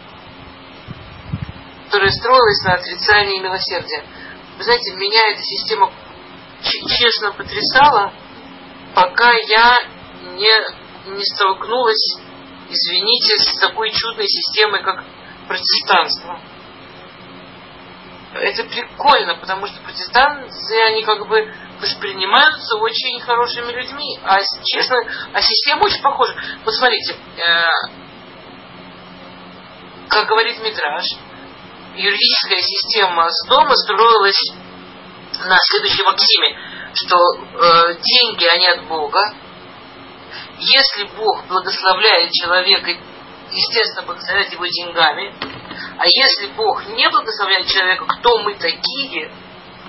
которая 1.94 2.10
строилась 2.10 2.64
на 2.64 2.74
отрицании 2.74 3.40
милосердия. 3.40 4.04
Вы 4.58 4.64
знаете, 4.64 4.96
меня 4.96 5.30
эта 5.30 5.44
система 5.44 5.94
честно 6.64 7.34
потрясала, 7.34 8.12
пока 8.96 9.32
я 9.32 9.78
не, 10.34 11.16
не 11.16 11.24
столкнулась, 11.24 12.18
извините, 12.68 13.38
с 13.38 13.60
такой 13.60 13.92
чудной 13.92 14.26
системой, 14.26 14.82
как 14.82 15.06
протестанство. 15.48 16.42
Это 18.34 18.64
прикольно, 18.64 19.36
потому 19.36 19.68
что 19.68 19.80
протестанты, 19.84 20.82
они 20.88 21.04
как 21.04 21.28
бы 21.28 21.54
воспринимаются 21.80 22.76
очень 22.80 23.22
хорошими 23.22 23.72
людьми. 23.72 24.20
А 24.24 24.40
честно, 24.64 24.98
а 25.32 25.42
система 25.44 25.84
очень 25.84 26.02
похожа. 26.02 26.34
Вот 26.66 26.74
смотрите, 26.74 27.14
э, 27.38 27.64
как 30.10 30.28
говорит 30.28 30.60
Мидраш, 30.64 31.06
юридическая 31.96 32.62
система 32.62 33.28
с 33.30 33.48
дома 33.48 33.76
строилась 33.76 34.52
на 35.46 35.58
следующей 35.60 36.04
максиме, 36.04 36.58
что 36.94 37.18
э, 37.18 37.96
деньги, 38.02 38.46
они 38.46 38.68
от 38.68 38.88
Бога. 38.88 39.20
Если 40.58 41.04
Бог 41.16 41.46
благословляет 41.48 42.32
человека, 42.32 42.92
естественно, 43.52 44.06
благословляет 44.06 44.52
его 44.54 44.66
деньгами, 44.66 45.34
а 45.98 46.06
если 46.06 46.48
Бог 46.56 46.86
не 46.88 47.10
благословляет 47.10 47.68
человека, 47.68 48.06
кто 48.06 48.40
мы 48.40 48.56
такие, 48.56 49.32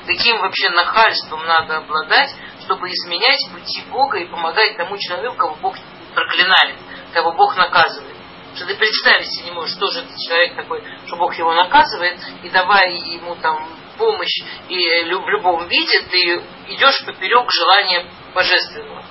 каким 0.06 0.38
вообще 0.40 0.70
нахальством 0.70 1.44
надо 1.46 1.78
обладать, 1.78 2.34
чтобы 2.64 2.88
изменять 2.88 3.40
пути 3.52 3.82
Бога 3.90 4.18
и 4.18 4.26
помогать 4.26 4.76
тому 4.76 4.96
человеку, 4.98 5.36
кого 5.36 5.54
Бог 5.56 5.76
проклинает, 6.14 6.76
кого 7.12 7.32
Бог 7.32 7.56
наказывает. 7.56 8.13
Что 8.54 8.66
ты 8.66 8.76
представить 8.76 9.32
себе 9.32 9.46
не 9.46 9.50
можешь, 9.52 9.74
что 9.74 9.86
же 9.90 10.00
это 10.00 10.12
человек 10.26 10.56
такой, 10.56 10.82
что 11.06 11.16
Бог 11.16 11.34
его 11.36 11.54
наказывает, 11.54 12.20
и 12.42 12.50
давая 12.50 12.90
ему 12.90 13.34
там 13.36 13.68
помощь 13.98 14.42
и 14.68 15.02
в 15.04 15.28
любом 15.28 15.66
виде, 15.68 16.00
ты 16.02 16.42
идешь 16.68 17.04
поперек 17.04 17.50
желания 17.50 18.06
божественного. 18.34 19.04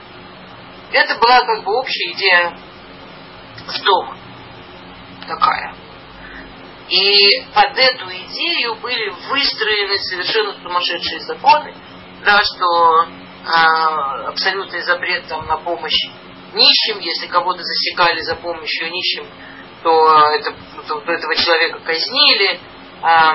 Это 0.91 1.15
была 1.15 1.41
как 1.41 1.63
бы 1.63 1.73
общая 1.73 2.11
идея 2.11 2.57
с 3.67 3.81
дома. 3.81 4.17
Такая. 5.27 5.75
И 6.89 7.41
под 7.53 7.77
эту 7.77 8.05
идею 8.09 8.75
были 8.75 9.09
выстроены 9.09 9.97
совершенно 9.97 10.53
сумасшедшие 10.61 11.21
законы, 11.21 11.73
да, 12.23 12.41
что 12.43 13.07
а, 13.45 14.27
абсолютный 14.27 14.81
запрет 14.81 15.27
там, 15.27 15.45
на 15.47 15.57
помощь 15.57 16.07
нищим, 16.53 16.99
если 16.99 17.27
кого-то 17.27 17.61
засекали 17.61 18.21
за 18.21 18.35
помощью 18.35 18.89
нищим, 18.89 19.27
то, 19.83 19.91
это, 20.29 20.55
то 20.87 20.99
этого 20.99 21.35
человека 21.35 21.79
казнили, 21.79 22.59
а, 23.01 23.33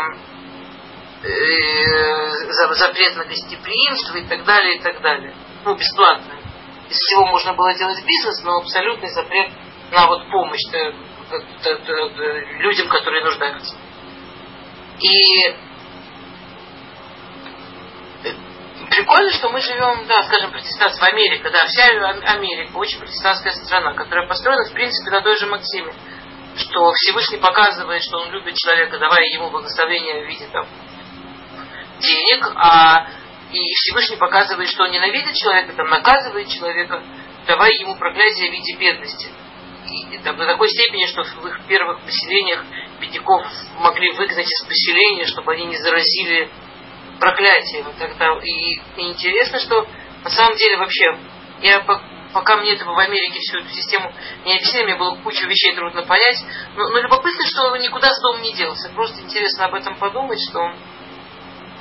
э, 1.23 2.31
за- 2.31 2.75
запрет 2.75 3.17
на 3.17 3.25
гостеприимство 3.25 4.17
и 4.17 4.27
так 4.27 4.45
далее, 4.45 4.77
и 4.77 4.81
так 4.81 5.01
далее. 5.03 5.35
Ну, 5.65 5.75
бесплатно. 5.75 6.35
Из 6.89 6.97
всего 6.97 7.27
можно 7.27 7.53
было 7.53 7.75
делать 7.75 8.03
бизнес, 8.05 8.43
но 8.45 8.59
абсолютный 8.59 9.11
запрет 9.11 9.51
на 9.93 10.07
вот 10.07 10.31
помощь 10.31 10.65
э, 10.73 10.79
э, 10.79 11.37
э, 11.65 11.71
э, 11.71 12.45
людям, 12.61 12.89
которые 12.89 13.25
нуждаются. 13.25 13.77
И 15.01 15.68
Прикольно, 18.99 19.31
что 19.31 19.49
мы 19.51 19.61
живем, 19.61 20.09
да, 20.09 20.25
скажем, 20.25 20.51
протестантство 20.51 21.07
Америка, 21.07 21.51
да, 21.51 21.67
вся 21.67 21.85
Америка 21.85 22.77
очень 22.77 22.99
протестантская 22.99 23.53
страна, 23.53 23.95
которая 23.95 24.27
построена, 24.27 24.69
в 24.69 24.73
принципе, 24.73 25.13
на 25.13 25.21
той 25.21 25.37
же 25.37 25.47
Максиме, 25.47 25.93
что 26.57 26.91
Всевышний 26.97 27.37
показывает, 27.37 28.03
что 28.03 28.19
он 28.19 28.33
любит 28.33 28.57
человека, 28.57 28.99
давая 28.99 29.25
ему 29.27 29.51
благословение 29.51 30.25
в 30.25 30.27
виде 30.27 30.49
там, 30.53 30.67
денег, 32.01 32.51
а 32.57 33.07
и 33.53 33.61
Всевышний 33.77 34.17
показывает, 34.17 34.69
что 34.69 34.83
он 34.83 34.91
ненавидит 34.91 35.37
человека, 35.37 35.75
там, 35.75 35.89
наказывает 35.91 36.49
человека, 36.49 37.01
давая 37.47 37.71
ему 37.79 37.95
проклятие 37.95 38.51
в 38.51 38.53
виде 38.53 38.77
бедности. 38.79 39.29
И, 39.87 40.19
там, 40.25 40.37
до 40.37 40.45
такой 40.45 40.69
степени, 40.71 41.07
что 41.07 41.23
в 41.23 41.47
их 41.47 41.61
первых 41.69 42.01
поселениях 42.01 42.65
бедняков 43.01 43.47
могли 43.79 44.11
выгнать 44.11 44.49
из 44.49 44.67
поселения, 44.67 45.27
чтобы 45.27 45.53
они 45.53 45.67
не 45.67 45.77
заразили 45.77 46.51
проклятием. 47.19 47.89
И, 47.89 47.99
тогда, 47.99 48.39
и, 48.43 48.81
интересно, 48.97 49.59
что 49.59 49.87
на 50.25 50.31
самом 50.31 50.57
деле 50.57 50.79
вообще, 50.79 51.19
я 51.61 51.85
пока 52.33 52.57
мне 52.57 52.75
этого 52.75 52.95
в 52.95 52.99
Америке 52.99 53.41
всю 53.41 53.59
эту 53.59 53.69
систему 53.71 54.13
не 54.45 54.55
объяснили, 54.55 54.85
мне 54.85 54.97
было 54.97 55.17
куча 55.17 55.47
вещей 55.47 55.75
трудно 55.75 56.03
понять, 56.03 56.45
но, 56.77 56.89
но 56.89 56.99
любопытно, 57.01 57.45
что 57.47 57.77
никуда 57.77 58.09
с 58.13 58.21
домом 58.21 58.43
не 58.43 58.53
делся. 58.55 58.91
Просто 58.91 59.21
интересно 59.23 59.67
об 59.67 59.75
этом 59.75 59.97
подумать, 59.97 60.39
что 60.49 60.61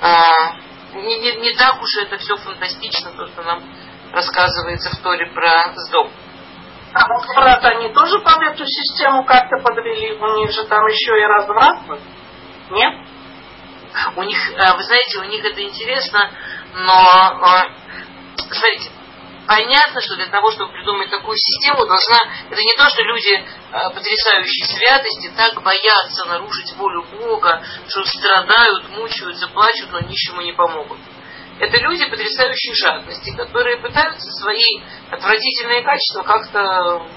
а, 0.01 0.55
не, 0.93 1.19
не, 1.19 1.35
не 1.37 1.53
так 1.55 1.81
уж 1.81 1.97
это 2.01 2.17
все 2.17 2.35
фантастично, 2.37 3.11
то, 3.11 3.27
что 3.27 3.43
нам 3.43 3.63
рассказывается 4.11 4.89
в 4.91 5.01
Торе 5.01 5.31
про 5.33 5.73
Сдом. 5.75 6.11
А 6.93 7.07
вот 7.07 7.27
брат, 7.35 7.63
они 7.65 7.89
тоже 7.93 8.19
под 8.19 8.41
эту 8.41 8.65
систему 8.65 9.25
как-то 9.25 9.57
подвели? 9.61 10.13
У 10.13 10.37
них 10.37 10.51
же 10.51 10.63
там 10.65 10.85
еще 10.87 11.19
и 11.19 11.25
разврат 11.25 11.85
был? 11.87 11.99
Нет? 12.71 12.93
У 14.15 14.23
них, 14.23 14.37
э, 14.51 14.75
вы 14.75 14.83
знаете, 14.83 15.19
у 15.19 15.23
них 15.25 15.43
это 15.43 15.61
интересно, 15.61 16.31
но, 16.73 17.39
э, 17.41 17.69
смотрите, 18.51 18.91
понятно, 19.47 20.01
что 20.01 20.15
для 20.15 20.27
того, 20.27 20.51
чтобы 20.51 20.73
придумать 20.73 21.09
такую 21.09 21.37
систему, 21.37 21.85
должна... 21.85 22.17
Это 22.49 22.61
не 22.61 22.75
то, 22.75 22.89
что 22.89 23.01
люди 23.03 23.33
э, 23.33 23.89
потрясающей 23.93 24.65
святости 24.65 25.31
так 25.35 25.61
боятся 25.63 26.25
нарушить 26.25 26.73
волю 26.75 27.05
Бога, 27.11 27.63
что 27.87 28.03
страдают, 28.05 28.89
мучаются, 28.89 29.47
плачут, 29.47 29.91
но 29.91 30.01
ничему 30.01 30.41
не 30.41 30.53
помогут. 30.53 30.99
Это 31.59 31.77
люди 31.77 32.05
потрясающей 32.05 32.75
жадности, 32.75 33.35
которые 33.35 33.77
пытаются 33.77 34.29
свои 34.31 34.81
отвратительные 35.09 35.81
качества 35.81 36.21
как-то 36.21 37.07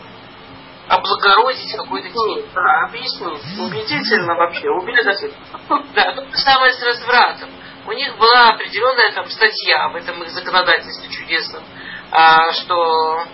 облагородить 0.91 1.73
какой-то 1.77 2.09
тень. 2.09 2.45
Да, 2.53 2.89
объяснить. 2.89 3.61
Убедительно 3.61 4.35
вообще, 4.35 4.69
убедительно. 4.71 5.37
Да, 5.95 6.13
то 6.13 6.25
же 6.25 6.37
самое 6.37 6.73
с 6.73 6.83
развратом. 6.83 7.51
У 7.87 7.93
них 7.93 8.17
была 8.19 8.51
определенная 8.51 9.13
там 9.13 9.29
статья 9.31 9.89
в 9.91 9.97
этом 9.97 10.21
их 10.23 10.31
законодательстве 10.31 11.09
чудесном, 11.11 11.63
а, 12.11 12.53
что 12.53 13.25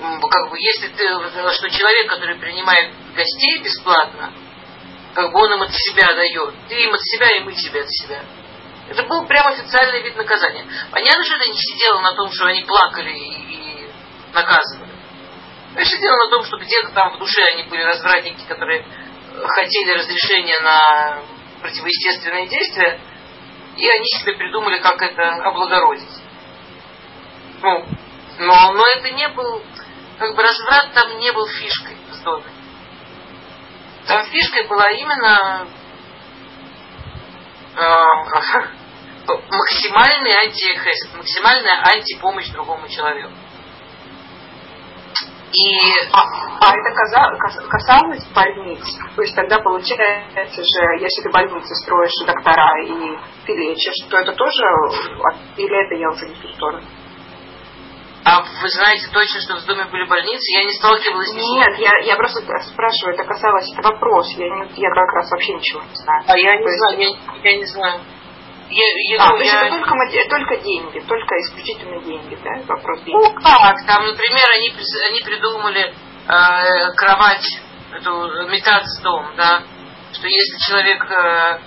как 0.00 0.50
бы 0.50 0.58
если 0.58 0.88
ты, 0.88 1.04
что 1.52 1.70
человек, 1.70 2.10
который 2.10 2.38
принимает 2.38 2.92
гостей 3.14 3.62
бесплатно, 3.62 4.32
как 5.14 5.32
бы 5.32 5.38
он 5.38 5.52
им 5.52 5.62
от 5.62 5.72
себя 5.72 6.12
дает, 6.12 6.54
ты 6.68 6.74
им 6.74 6.92
от 6.92 7.00
себя, 7.02 7.36
и 7.36 7.40
мы 7.40 7.52
тебе 7.52 7.82
от 7.82 7.90
себя. 7.90 8.24
Это 8.88 9.04
был 9.04 9.26
прям 9.26 9.46
официальный 9.46 10.02
вид 10.02 10.16
наказания. 10.16 10.66
Понятно, 10.90 11.24
что 11.24 11.36
это 11.36 11.46
не 11.46 11.56
сидело 11.56 12.00
на 12.00 12.14
том, 12.14 12.32
что 12.32 12.46
они 12.46 12.64
плакали 12.64 13.10
и, 13.10 13.84
и 13.84 13.90
наказывали. 14.32 14.89
Это 15.74 15.84
сидело 15.84 16.16
на 16.16 16.30
том, 16.30 16.44
что 16.44 16.56
где-то 16.58 16.90
там 16.92 17.14
в 17.14 17.18
душе 17.18 17.42
они 17.52 17.62
были 17.64 17.82
развратники, 17.82 18.44
которые 18.46 18.84
хотели 19.46 19.92
разрешения 19.92 20.58
на 20.60 21.22
противоестественные 21.60 22.48
действия, 22.48 23.00
и 23.76 23.88
они 23.88 24.04
себе 24.18 24.34
придумали, 24.34 24.78
как 24.78 25.00
это 25.00 25.28
облагородить. 25.44 26.08
Ну, 27.62 27.86
но, 28.38 28.72
но 28.72 28.82
это 28.96 29.10
не 29.10 29.28
был, 29.28 29.62
как 30.18 30.34
бы 30.34 30.42
разврат 30.42 30.92
там 30.92 31.18
не 31.18 31.30
был 31.32 31.46
фишкой 31.46 31.96
в 32.10 32.22
доме. 32.24 32.50
Там 34.06 34.24
фишкой 34.26 34.66
была 34.66 34.90
именно 34.90 35.68
э, 37.76 37.90
максимальный 39.50 40.32
антиэхесет, 40.32 41.14
максимальная 41.14 41.80
антипомощь 41.94 42.48
другому 42.48 42.88
человеку. 42.88 43.32
И... 45.52 46.10
А, 46.12 46.22
а 46.60 46.72
это 46.76 47.68
касалось 47.68 48.24
больниц? 48.32 48.84
То 49.16 49.22
есть 49.22 49.34
тогда 49.34 49.58
получается 49.58 50.62
же, 50.62 51.00
если 51.00 51.22
ты 51.22 51.30
больницы 51.30 51.74
строишь 51.82 52.12
доктора 52.24 52.70
и 52.84 53.18
ты 53.46 53.52
лечишь, 53.54 54.08
то 54.08 54.18
это 54.18 54.32
тоже, 54.32 54.62
или 55.56 55.86
это 55.86 55.94
я 55.96 56.10
уже 56.10 56.28
не 56.28 56.34
в 56.34 56.42
ту 56.42 56.48
сторону? 56.54 56.86
А 58.22 58.42
вы 58.42 58.68
знаете 58.68 59.08
точно, 59.12 59.40
что 59.40 59.56
в 59.56 59.64
доме 59.66 59.86
были 59.90 60.06
больницы? 60.06 60.44
Я 60.52 60.64
не 60.64 60.72
сталкивалась 60.74 61.30
с 61.30 61.34
Нет, 61.34 61.78
я, 61.78 61.90
я 62.04 62.16
просто 62.16 62.40
спрашиваю, 62.68 63.14
это 63.14 63.24
касалось, 63.24 63.72
это 63.72 63.82
вопрос. 63.88 64.30
Я, 64.36 64.46
не, 64.46 64.70
я 64.76 64.90
как 64.90 65.12
раз 65.14 65.30
вообще 65.30 65.54
ничего 65.54 65.80
не 65.82 65.96
знаю. 65.96 66.22
А 66.28 66.38
я 66.38 66.56
не 66.56 66.64
То 66.64 66.70
знаю, 66.70 66.98
есть... 67.00 67.18
я, 67.42 67.50
я 67.50 67.56
не 67.58 67.64
знаю. 67.64 68.00
Я, 68.70 68.84
я, 69.16 69.24
а, 69.24 69.28
то 69.28 69.36
есть 69.36 69.52
я... 69.52 69.66
это 69.66 69.76
только, 69.76 70.28
только 70.28 70.56
деньги, 70.58 71.00
только 71.00 71.34
исключительно 71.40 72.00
деньги, 72.02 72.38
да? 72.44 72.62
Вопрос 72.68 73.02
денег. 73.02 73.18
Ну 73.18 73.34
как, 73.42 73.84
там, 73.84 74.06
например, 74.06 74.44
они, 74.54 74.72
они 75.08 75.20
придумали 75.22 75.92
э, 76.28 76.92
кровать, 76.96 77.46
эту 77.92 78.48
метаться 78.48 79.02
дом, 79.02 79.34
да, 79.36 79.64
что 80.12 80.28
если 80.28 80.58
человек 80.58 81.04
э, 81.10 81.58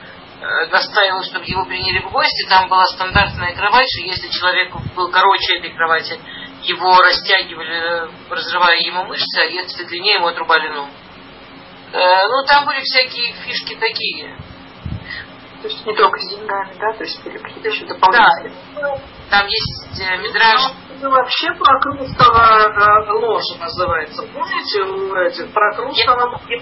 э, 0.41 0.65
настаивал, 0.67 1.23
чтобы 1.23 1.45
его 1.45 1.65
приняли 1.65 1.99
в 1.99 2.11
гости, 2.11 2.47
там 2.47 2.69
была 2.69 2.85
стандартная 2.85 3.53
кровать, 3.53 3.87
что 3.89 4.05
если 4.05 4.29
человек 4.29 4.73
был 4.95 5.11
короче 5.11 5.57
этой 5.57 5.71
кровати, 5.71 6.17
его 6.63 6.97
растягивали, 7.01 8.09
разрывая 8.29 8.77
ему 8.79 9.03
мышцы, 9.05 9.39
а 9.41 9.45
если 9.45 9.83
длиннее, 9.83 10.15
ему 10.15 10.27
отрубали 10.27 10.69
ногу. 10.69 10.89
Э, 11.91 12.27
ну, 12.27 12.45
там 12.47 12.65
были 12.65 12.79
всякие 12.79 13.33
фишки 13.45 13.75
такие. 13.75 14.37
То 15.63 15.69
есть 15.69 15.85
не 15.85 15.95
только 15.95 16.19
с 16.19 16.29
деньгами, 16.29 16.73
да, 16.77 16.91
то 16.91 17.05
есть 17.05 17.23
были 17.23 17.37
какие-то 17.37 17.69
еще 17.69 17.85
дополнительные. 17.85 18.51
Да. 18.75 18.97
Там 19.29 19.47
есть 19.47 20.01
э, 20.01 20.17
мидраж. 20.17 20.59
Ну, 21.01 21.09
вообще 21.09 21.53
прокрустово 21.53 22.67
э, 22.67 23.11
ложа 23.13 23.57
называется. 23.61 24.23
Помните 24.23 24.81
у 24.81 25.15
этих 25.15 25.53
прокрустово? 25.53 26.41
Я, 26.49 26.59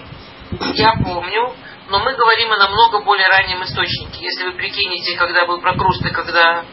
я 0.74 0.92
помню, 1.02 1.52
но 1.88 1.98
мы 1.98 2.14
говорим 2.14 2.52
о 2.52 2.58
намного 2.58 3.02
более 3.02 3.26
раннем 3.26 3.64
источнике. 3.64 4.24
Если 4.24 4.44
вы 4.44 4.52
прикинете, 4.52 5.16
когда 5.18 5.46
был 5.46 5.60
прокруст 5.60 6.06
и 6.06 6.10
когда 6.10 6.64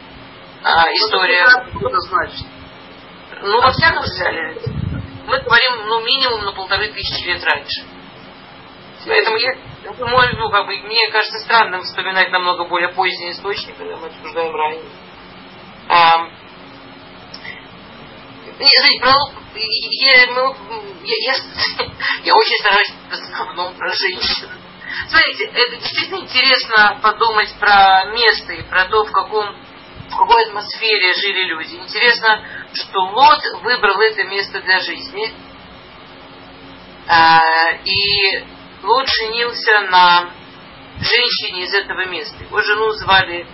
а, 0.62 0.92
история... 0.92 1.48
Ну, 1.72 1.88
это 1.88 1.98
значит? 1.98 2.46
Ну, 3.42 3.60
во 3.60 3.72
всяком 3.72 4.04
случае, 4.04 4.54
мы 5.26 5.40
говорим, 5.40 5.88
ну, 5.88 6.00
минимум 6.04 6.44
на 6.44 6.52
полторы 6.52 6.92
тысячи 6.92 7.26
лет 7.26 7.42
раньше. 7.42 7.82
Поэтому 9.06 9.36
я, 9.36 9.54
мой, 10.06 10.32
ну, 10.36 10.50
как 10.50 10.66
бы, 10.66 10.76
мне 10.76 11.08
кажется 11.10 11.38
странным 11.40 11.82
вспоминать 11.82 12.30
намного 12.30 12.64
более 12.64 12.90
поздний 12.90 13.30
источник, 13.30 13.76
когда 13.76 13.96
мы 13.96 14.08
обсуждаем 14.08 14.54
ранее. 14.54 14.84
А, 15.88 16.28
знаете, 18.56 19.00
про 19.00 19.12
я, 19.54 20.26
ну, 20.32 20.54
я, 21.02 21.14
я, 21.18 21.34
я 22.24 22.34
очень 22.34 22.56
стараюсь 22.60 22.92
в 23.08 23.12
основном 23.12 23.74
про 23.74 23.88
женщин. 23.92 24.48
Смотрите, 25.08 25.44
это 25.44 25.76
действительно 25.76 26.16
интересно 26.20 26.98
подумать 27.02 27.54
про 27.58 28.04
место 28.12 28.52
и 28.52 28.62
про 28.62 28.86
то, 28.86 29.04
в 29.04 29.12
каком 29.12 29.56
в 30.10 30.16
какой 30.16 30.44
атмосфере 30.46 31.12
жили 31.14 31.44
люди. 31.44 31.76
Интересно, 31.76 32.44
что 32.72 33.00
Лот 33.00 33.42
выбрал 33.62 34.00
это 34.00 34.24
место 34.24 34.60
для 34.60 34.80
жизни. 34.80 35.32
А, 37.06 37.40
и 37.84 38.44
Лот 38.82 39.08
женился 39.08 39.80
на 39.90 40.30
женщине 40.98 41.64
из 41.64 41.74
этого 41.74 42.06
места. 42.06 42.42
Его 42.44 42.60
жену 42.62 42.90
звали 42.92 43.46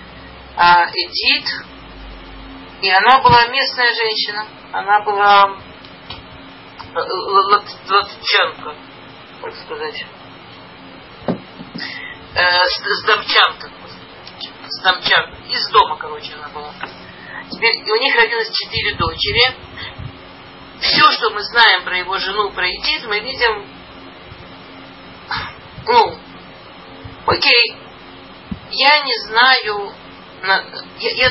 а, 0.57 0.87
Эдит, 0.87 1.47
и 2.83 2.91
она 2.91 3.19
была 3.21 3.47
местная 3.49 3.93
женщина. 3.95 4.47
Она 4.73 5.01
была 5.01 5.59
э, 6.95 7.01
латчанка, 7.89 8.77
так 9.43 9.55
сказать. 9.55 10.05
Э, 12.35 12.59
сдамчанка 13.03 13.71
замчан. 14.83 15.35
Из 15.49 15.69
дома, 15.71 15.97
короче, 15.97 16.33
она 16.35 16.49
была. 16.49 16.73
Теперь 17.51 17.83
у 17.83 17.97
них 17.97 18.15
родилось 18.17 18.51
четыре 18.51 18.95
дочери. 18.97 19.55
Все, 20.81 21.11
что 21.12 21.31
мы 21.31 21.43
знаем 21.43 21.85
про 21.85 21.97
его 21.99 22.19
жену, 22.19 22.51
про 22.51 22.69
Эдит, 22.69 23.05
мы 23.07 23.21
видим, 23.21 23.67
ну, 25.87 26.18
окей, 27.27 27.77
я 28.70 28.99
не 29.01 29.14
знаю, 29.29 29.92
я, 30.99 31.11
я, 31.11 31.31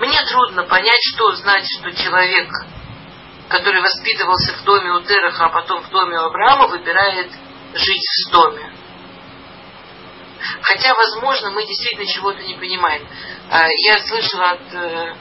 мне 0.00 0.18
трудно 0.28 0.64
понять, 0.64 1.00
что 1.14 1.32
значит, 1.36 1.68
что 1.80 1.92
человек, 1.92 2.48
который 3.48 3.82
воспитывался 3.82 4.54
в 4.54 4.64
доме 4.64 4.92
у 4.92 5.00
Тераха, 5.02 5.46
а 5.46 5.48
потом 5.50 5.82
в 5.82 5.90
доме 5.90 6.18
у 6.18 6.24
Авраама, 6.24 6.68
выбирает 6.68 7.30
жить 7.74 8.02
в 8.26 8.30
доме. 8.30 8.72
Хотя, 10.62 10.94
возможно, 10.94 11.50
мы 11.50 11.66
действительно 11.66 12.06
чего-то 12.06 12.42
не 12.42 12.54
понимаем. 12.54 13.06
А, 13.50 13.68
я 13.68 13.98
слышала 14.00 14.50
от 14.50 14.72
э, 14.72 15.14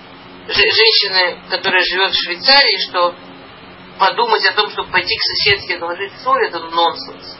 женщины, 0.47 1.41
которая 1.49 1.83
живет 1.83 2.13
в 2.13 2.23
Швейцарии, 2.23 2.89
что 2.89 3.15
подумать 3.97 4.45
о 4.45 4.53
том, 4.53 4.69
чтобы 4.71 4.91
пойти 4.91 5.15
к 5.15 5.21
соседке 5.21 5.73
и 5.75 5.77
наложить 5.77 6.13
соль, 6.21 6.45
это 6.45 6.59
нонсенс. 6.59 7.37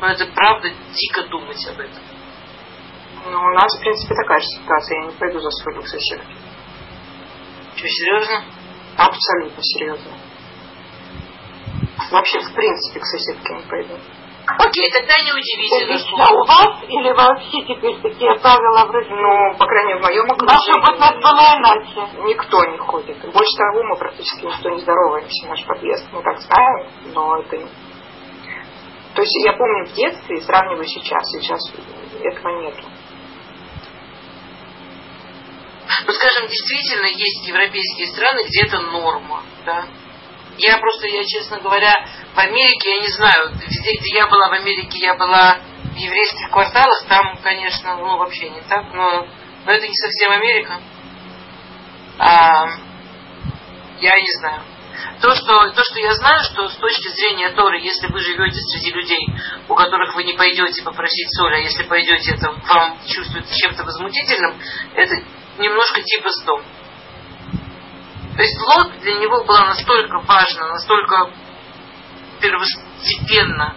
Но 0.00 0.06
это 0.08 0.26
правда 0.26 0.70
дико 0.94 1.28
думать 1.28 1.66
об 1.68 1.80
этом. 1.80 2.02
Ну, 3.26 3.38
у 3.38 3.50
нас, 3.54 3.76
в 3.76 3.80
принципе, 3.80 4.14
такая 4.14 4.40
же 4.40 4.46
ситуация. 4.46 5.00
Я 5.00 5.06
не 5.06 5.12
пойду 5.12 5.40
за 5.40 5.50
солью 5.50 5.82
к 5.82 5.88
соседке. 5.88 6.34
Что, 7.76 7.88
серьезно? 7.88 8.44
Абсолютно 8.96 9.62
серьезно. 9.62 10.12
Вообще, 12.10 12.40
в 12.40 12.54
принципе, 12.54 13.00
к 13.00 13.04
соседке 13.04 13.54
не 13.54 13.62
пойду. 13.62 13.94
Окей, 14.56 14.90
тогда 14.90 15.14
неудивительно. 15.20 15.92
Лично 15.92 16.24
у 16.32 16.46
вас 16.46 16.82
или 16.88 17.12
вообще 17.12 17.60
теперь 17.68 18.00
такие 18.00 18.34
правила 18.40 18.86
в 18.86 18.90
России? 18.90 19.12
Ну, 19.12 19.58
по 19.58 19.66
крайней 19.66 19.92
мере, 19.92 20.00
в 20.00 20.02
моем 20.04 20.26
Наша 20.26 20.72
окружении 20.72 20.80
вот 20.80 20.98
нас 20.98 21.14
была 21.20 21.56
иначе. 21.58 22.24
никто 22.24 22.64
не 22.64 22.78
ходит. 22.78 23.18
Больше 23.20 23.56
того, 23.58 23.82
мы 23.84 23.96
практически 23.96 24.46
никто 24.46 24.70
не 24.70 24.78
здороваемся. 24.80 25.48
Наш 25.48 25.66
подъезд 25.66 26.08
мы 26.12 26.22
так 26.22 26.38
знаем, 26.38 26.86
но 27.14 27.36
это 27.40 27.56
не... 27.58 27.66
То 29.18 29.22
есть 29.22 29.44
я 29.44 29.52
помню 29.54 29.84
в 29.84 29.94
детстве 29.94 30.36
и 30.36 30.40
сравниваю 30.42 30.86
сейчас. 30.86 31.28
Сейчас 31.32 31.60
этого 32.22 32.62
нету. 32.62 32.84
Ну, 36.06 36.12
скажем, 36.12 36.46
действительно 36.46 37.06
есть 37.06 37.48
европейские 37.48 38.06
страны, 38.06 38.44
где 38.46 38.62
это 38.66 38.78
норма, 38.78 39.42
да. 39.66 39.88
Я 40.58 40.78
просто, 40.78 41.08
я, 41.08 41.24
честно 41.24 41.58
говоря, 41.58 41.92
в 42.32 42.38
Америке, 42.38 42.90
я 42.90 43.00
не 43.00 43.08
знаю, 43.08 43.54
везде, 43.56 43.98
где 43.98 44.18
я 44.18 44.28
была 44.28 44.50
в 44.50 44.52
Америке, 44.52 45.00
я 45.00 45.14
была 45.14 45.58
в 45.82 45.96
еврейских 45.96 46.52
кварталах, 46.52 47.04
там, 47.08 47.38
конечно, 47.42 47.96
ну, 47.96 48.18
вообще 48.18 48.50
не 48.50 48.60
так, 48.60 48.92
но, 48.92 49.26
но 49.66 49.72
это 49.72 49.88
не 49.88 49.96
совсем 49.96 50.30
Америка. 50.30 50.80
А, 52.20 52.68
я 53.98 54.20
не 54.20 54.38
знаю. 54.38 54.62
То 55.20 55.34
что, 55.34 55.70
то, 55.70 55.82
что 55.84 55.98
я 55.98 56.14
знаю, 56.14 56.44
что 56.44 56.68
с 56.68 56.76
точки 56.76 57.08
зрения 57.08 57.50
Торы, 57.50 57.80
если 57.80 58.06
вы 58.08 58.20
живете 58.20 58.60
среди 58.60 58.90
людей, 58.92 59.26
у 59.68 59.74
которых 59.74 60.14
вы 60.14 60.24
не 60.24 60.34
пойдете 60.34 60.82
попросить 60.82 61.28
соль, 61.36 61.54
а 61.54 61.58
если 61.58 61.84
пойдете, 61.84 62.34
это 62.34 62.52
вам 62.52 62.98
чувствуется 63.06 63.54
чем-то 63.54 63.84
возмутительным, 63.84 64.60
это 64.94 65.16
немножко 65.58 66.02
типа 66.02 66.30
сдом. 66.30 66.62
То 68.36 68.42
есть 68.42 68.56
Лот 68.60 69.00
для 69.00 69.14
него 69.14 69.42
была 69.44 69.66
настолько 69.66 70.18
важна, 70.20 70.68
настолько 70.68 71.32
первостепенно 72.40 73.74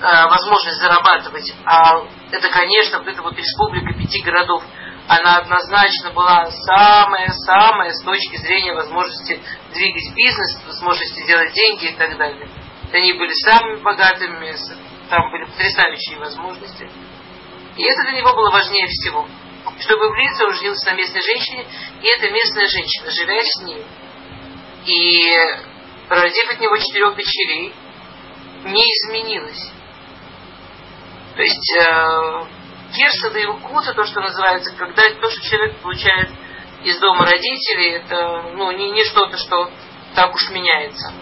э, 0.00 0.26
возможность 0.28 0.80
зарабатывать. 0.80 1.52
А 1.66 2.06
это, 2.30 2.48
конечно, 2.48 3.00
вот 3.00 3.08
эта 3.08 3.20
вот 3.20 3.36
республика 3.36 3.92
пяти 3.92 4.22
городов, 4.22 4.62
она 5.10 5.38
однозначно 5.38 6.12
была 6.12 6.48
самая-самая 6.52 7.92
с 7.92 8.04
точки 8.04 8.36
зрения 8.36 8.72
возможности 8.74 9.42
двигать 9.74 10.14
бизнес, 10.14 10.62
возможности 10.64 11.26
делать 11.26 11.52
деньги 11.52 11.86
и 11.86 11.96
так 11.96 12.16
далее. 12.16 12.48
Они 12.92 13.12
были 13.14 13.32
самыми 13.44 13.82
богатыми, 13.82 14.54
там 15.08 15.32
были 15.32 15.46
потрясающие 15.46 16.16
возможности. 16.16 16.88
И 17.76 17.82
это 17.82 18.02
для 18.04 18.20
него 18.20 18.34
было 18.34 18.50
важнее 18.50 18.86
всего 18.86 19.26
чтобы 19.80 20.10
влиться, 20.10 20.44
он 20.44 20.54
женился 20.54 20.90
на 20.90 20.96
местной 20.96 21.22
женщине, 21.22 21.66
и 22.02 22.06
эта 22.06 22.30
местная 22.30 22.66
женщина, 22.66 23.10
живя 23.10 23.42
с 23.42 23.62
ним, 23.62 23.84
и 24.86 25.36
родив 26.08 26.50
от 26.50 26.60
него 26.60 26.76
четырех 26.76 27.14
дочерей, 27.14 27.74
не 28.64 28.82
изменилась. 28.82 29.70
То 31.36 31.42
есть 31.42 31.76
э, 31.78 32.59
Кирса 32.94 33.30
да 33.30 33.40
Илкута, 33.40 33.94
то, 33.94 34.04
что 34.04 34.20
называется, 34.20 34.74
когда 34.76 35.02
то, 35.02 35.30
что 35.30 35.42
человек 35.42 35.76
получает 35.78 36.30
из 36.84 36.98
дома 36.98 37.24
родителей, 37.24 37.92
это 37.92 38.52
ну, 38.54 38.70
не, 38.72 38.90
не 38.90 39.04
что-то, 39.04 39.36
что 39.36 39.70
так 40.14 40.34
уж 40.34 40.50
меняется. 40.50 41.12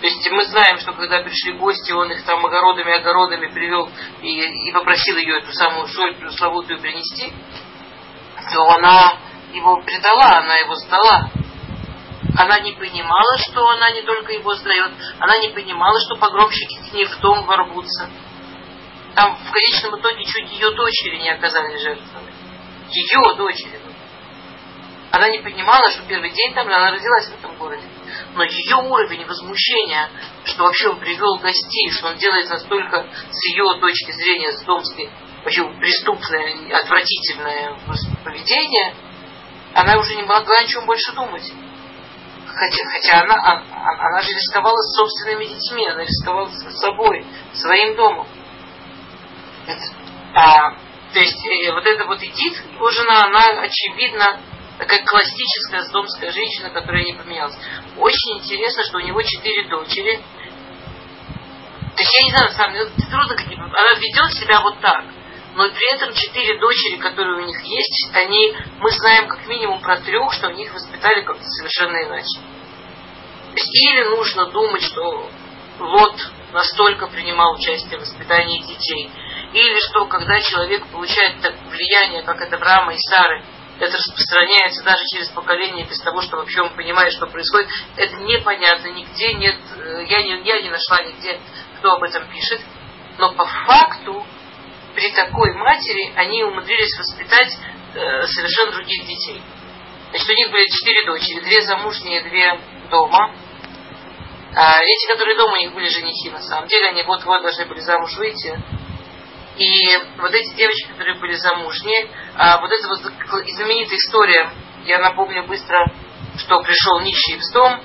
То 0.00 0.06
есть 0.06 0.28
мы 0.30 0.44
знаем, 0.46 0.78
что 0.78 0.92
когда 0.92 1.22
пришли 1.22 1.52
гости, 1.52 1.92
он 1.92 2.10
их 2.10 2.24
там 2.24 2.44
огородами-огородами 2.44 3.52
привел 3.52 3.88
и, 4.22 4.68
и 4.68 4.72
попросил 4.72 5.16
ее 5.16 5.38
эту 5.38 5.52
самую 5.52 5.86
соль 5.88 6.14
пресловутую 6.16 6.80
принести 6.80 7.32
то 8.52 8.68
она 8.70 9.18
его 9.52 9.80
предала, 9.82 10.38
она 10.38 10.56
его 10.56 10.74
сдала. 10.76 11.30
Она 12.36 12.58
не 12.60 12.72
понимала, 12.72 13.38
что 13.38 13.68
она 13.68 13.90
не 13.90 14.02
только 14.02 14.32
его 14.32 14.54
сдает, 14.54 14.92
она 15.20 15.38
не 15.38 15.48
понимала, 15.48 16.00
что 16.00 16.16
погромщики 16.16 16.88
к 16.88 16.92
ней 16.92 17.04
в 17.04 17.20
дом 17.20 17.44
ворвутся. 17.46 18.10
Там 19.14 19.36
в 19.36 19.52
конечном 19.52 20.00
итоге 20.00 20.24
чуть 20.24 20.50
ее 20.52 20.70
дочери 20.72 21.18
не 21.18 21.30
оказались 21.30 21.80
жертвами. 21.80 22.32
Ее 22.90 23.34
дочери. 23.36 23.80
Она 25.12 25.28
не 25.30 25.38
понимала, 25.38 25.88
что 25.92 26.02
первый 26.08 26.30
день 26.30 26.52
там 26.54 26.66
она 26.66 26.90
родилась 26.90 27.28
в 27.28 27.38
этом 27.38 27.56
городе. 27.56 27.86
Но 28.34 28.42
ее 28.42 28.76
уровень 28.76 29.24
возмущения, 29.26 30.10
что 30.44 30.64
вообще 30.64 30.88
он 30.88 30.98
привел 30.98 31.38
гостей, 31.38 31.90
что 31.92 32.08
он 32.08 32.16
делает 32.16 32.50
настолько 32.50 33.06
с 33.30 33.46
ее 33.46 33.78
точки 33.80 34.10
зрения, 34.10 34.50
с 34.50 34.64
домской, 34.64 35.08
вообще 35.44 35.62
преступное, 35.78 36.80
отвратительное 36.80 37.78
поведение, 38.24 38.96
она 39.74 39.98
уже 39.98 40.16
не 40.16 40.22
могла 40.22 40.58
о 40.58 40.66
чем 40.66 40.84
больше 40.86 41.12
думать. 41.12 41.52
Хотя, 42.46 42.84
хотя 42.90 43.20
она, 43.20 43.34
она, 43.34 43.62
она 43.70 44.22
же 44.22 44.32
рисковала 44.32 44.76
с 44.76 44.96
собственными 44.96 45.44
детьми, 45.44 45.86
она 45.88 46.02
рисковала 46.02 46.48
с 46.48 46.80
собой, 46.80 47.24
своим 47.52 47.94
домом. 47.96 48.26
А, 50.34 50.70
то 51.12 51.20
есть 51.20 51.46
э, 51.46 51.72
вот 51.72 51.86
эта 51.86 52.04
вот 52.06 52.22
Эдит, 52.22 52.62
его 52.74 52.90
жена, 52.90 53.24
она 53.24 53.62
очевидно 53.62 54.40
такая 54.78 55.04
классическая 55.04 55.82
сдомская 55.82 56.32
женщина, 56.32 56.70
которая 56.70 57.04
не 57.04 57.12
поменялась. 57.12 57.56
Очень 57.96 58.38
интересно, 58.38 58.82
что 58.84 58.98
у 58.98 59.00
него 59.00 59.22
четыре 59.22 59.68
дочери. 59.68 60.20
То 61.94 62.00
есть 62.00 62.18
я 62.18 62.24
не 62.24 62.30
знаю, 62.30 62.72
деле, 62.72 62.90
трудно, 63.08 63.36
она 63.36 63.98
ведет 64.00 64.32
себя 64.34 64.60
вот 64.60 64.80
так 64.80 65.04
но 65.54 65.70
при 65.70 65.94
этом 65.94 66.12
четыре 66.14 66.58
дочери, 66.58 66.96
которые 66.96 67.42
у 67.42 67.46
них 67.46 67.60
есть, 67.62 68.10
они, 68.12 68.54
мы 68.80 68.90
знаем 68.90 69.28
как 69.28 69.46
минимум 69.46 69.80
про 69.80 69.98
трех, 69.98 70.32
что 70.32 70.48
они 70.48 70.64
их 70.64 70.74
воспитали 70.74 71.22
как-то 71.22 71.44
совершенно 71.44 71.96
иначе. 72.04 72.40
Или 73.54 74.04
нужно 74.04 74.50
думать, 74.50 74.82
что 74.82 75.30
Лот 75.78 76.32
настолько 76.52 77.06
принимал 77.06 77.54
участие 77.54 77.98
в 77.98 78.02
воспитании 78.02 78.62
детей, 78.62 79.10
или 79.54 79.78
что 79.88 80.06
когда 80.06 80.40
человек 80.40 80.84
получает 80.88 81.40
так 81.40 81.54
влияние, 81.70 82.22
как 82.22 82.40
это 82.40 82.56
Авраама 82.56 82.92
и 82.92 82.98
Сары, 82.98 83.44
это 83.78 83.96
распространяется 83.96 84.82
даже 84.84 85.04
через 85.06 85.28
поколение 85.30 85.86
без 85.86 86.00
того, 86.00 86.22
что 86.22 86.36
вообще 86.36 86.60
он 86.62 86.74
понимает, 86.74 87.12
что 87.12 87.26
происходит. 87.26 87.68
Это 87.96 88.16
непонятно, 88.16 88.88
нигде 88.88 89.32
нет, 89.34 89.56
э, 89.76 90.04
я 90.08 90.22
не, 90.22 90.42
я 90.42 90.60
не 90.60 90.70
нашла 90.70 91.02
нигде, 91.02 91.40
кто 91.78 91.92
об 91.92 92.02
этом 92.02 92.28
пишет. 92.30 92.60
Но 93.18 93.32
по 93.34 93.46
факту 93.46 94.26
при 94.94 95.12
такой 95.12 95.52
матери 95.54 96.12
они 96.16 96.42
умудрились 96.42 96.98
воспитать 96.98 97.52
э, 97.94 98.26
совершенно 98.26 98.72
других 98.72 99.06
детей. 99.06 99.40
Значит, 100.10 100.30
у 100.30 100.34
них 100.34 100.50
были 100.50 100.66
четыре 100.66 101.06
дочери, 101.06 101.40
две 101.40 101.62
замужние, 101.62 102.22
две 102.22 102.58
дома. 102.90 103.34
А 104.56 104.82
эти, 104.82 105.12
которые 105.12 105.36
дома, 105.36 105.54
у 105.54 105.60
них 105.60 105.74
были 105.74 105.88
женихи, 105.88 106.30
на 106.30 106.40
самом 106.42 106.68
деле, 106.68 106.88
они 106.88 107.02
вот-вот 107.04 107.42
должны 107.42 107.66
были 107.66 107.80
замуж 107.80 108.16
выйти. 108.16 108.56
И 109.56 109.96
вот 110.18 110.32
эти 110.32 110.54
девочки, 110.56 110.88
которые 110.88 111.20
были 111.20 111.34
замужние, 111.34 112.08
а 112.34 112.60
вот 112.60 112.70
эта 112.72 112.88
вот 112.88 112.98
знаменитая 112.98 113.96
история, 113.96 114.50
я 114.84 114.98
напомню 114.98 115.46
быстро, 115.46 115.86
что 116.36 116.60
пришел 116.62 117.00
нищий 117.00 117.38
в 117.38 117.52
дом, 117.52 117.80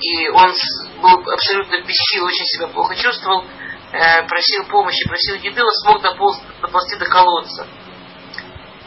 и 0.00 0.28
он 0.28 0.52
был 1.00 1.32
абсолютно 1.32 1.80
без 1.82 1.96
очень 2.20 2.44
себя 2.44 2.68
плохо 2.68 2.96
чувствовал, 2.96 3.44
Э, 3.92 4.26
просил 4.26 4.64
помощи, 4.68 5.08
просил 5.08 5.36
еды, 5.36 5.62
он 5.62 5.70
смог 5.84 6.02
дополз, 6.02 6.38
доползти 6.60 6.96
до 6.96 7.06
колодца. 7.06 7.66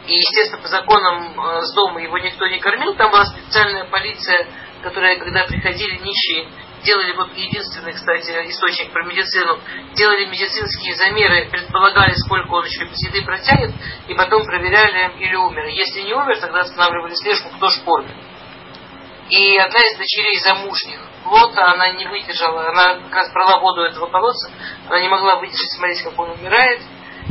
И, 0.05 0.13
естественно, 0.13 0.62
по 0.62 0.67
законам 0.67 1.39
э, 1.39 1.62
с 1.62 1.73
дома 1.73 2.01
его 2.01 2.17
никто 2.17 2.45
не 2.47 2.60
кормил. 2.60 2.95
Там 2.95 3.10
была 3.12 3.25
специальная 3.25 3.86
полиция, 3.86 4.47
которая, 4.84 5.17
когда 5.17 5.45
приходили 5.45 5.97
нищие, 5.99 6.49
делали 6.84 7.13
вот 7.13 7.34
единственный, 7.36 7.94
кстати, 7.94 8.32
источник 8.50 8.92
про 8.92 9.04
медицину, 9.04 9.60
делали 9.96 10.26
медицинские 10.26 10.96
замеры, 10.96 11.50
предполагали, 11.50 12.13
сколько 12.13 12.52
он 12.54 12.65
еще 12.65 12.86
без 12.86 13.02
еды 13.08 13.24
протянет, 13.26 13.74
и 14.08 14.13
потом 14.13 14.46
проверяли, 14.46 15.12
или 15.20 15.36
умер. 15.36 15.65
Если 15.68 16.02
не 16.02 16.13
умер, 16.13 16.39
тогда 16.39 16.62
останавливали 16.62 17.13
слежку, 17.15 17.50
кто 17.50 17.70
ж 17.70 17.82
помер. 17.84 18.15
И 19.30 19.58
одна 19.58 19.80
из 19.80 19.98
дочерей 19.98 20.39
замужних 20.39 21.00
Лота, 21.26 21.72
она 21.72 21.92
не 21.92 22.08
выдержала, 22.08 22.70
она 22.70 22.96
как 22.96 23.13
раз 23.13 23.32
брала 23.34 23.60
воду 23.60 23.82
этого 23.82 24.08
колодца, 24.08 24.52
она 24.88 25.00
не 25.02 25.10
могла 25.10 25.36
выдержать, 25.36 25.72
смотреть, 25.72 26.02
как 26.02 26.18
он 26.18 26.32
умирает, 26.32 26.82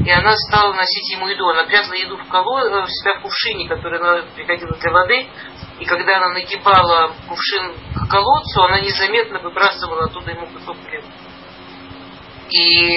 и 0.05 0.11
она 0.11 0.33
стала 0.37 0.75
носить 0.75 1.11
ему 1.11 1.27
еду. 1.27 1.49
Она 1.49 1.65
прятала 1.65 1.95
еду 1.95 2.17
в, 2.17 2.29
колод, 2.29 2.65
э, 2.65 2.83
в 2.83 2.89
себя 2.89 3.19
в 3.19 3.23
кувшине, 3.23 3.69
который 3.69 3.99
она 3.99 4.23
приходила 4.37 4.77
для 4.77 4.93
воды, 4.93 5.29
и 5.81 5.85
когда 5.85 6.17
она 6.17 6.31
нагибала 6.31 7.15
кувшин 7.29 7.73
к 7.95 8.11
колодцу, 8.11 8.63
она 8.65 8.81
незаметно 8.81 9.39
выбрасывала 9.39 10.07
оттуда 10.07 10.33
ему 10.33 10.47
кусок 10.47 10.77
хлеба. 10.89 11.07
И 12.51 12.95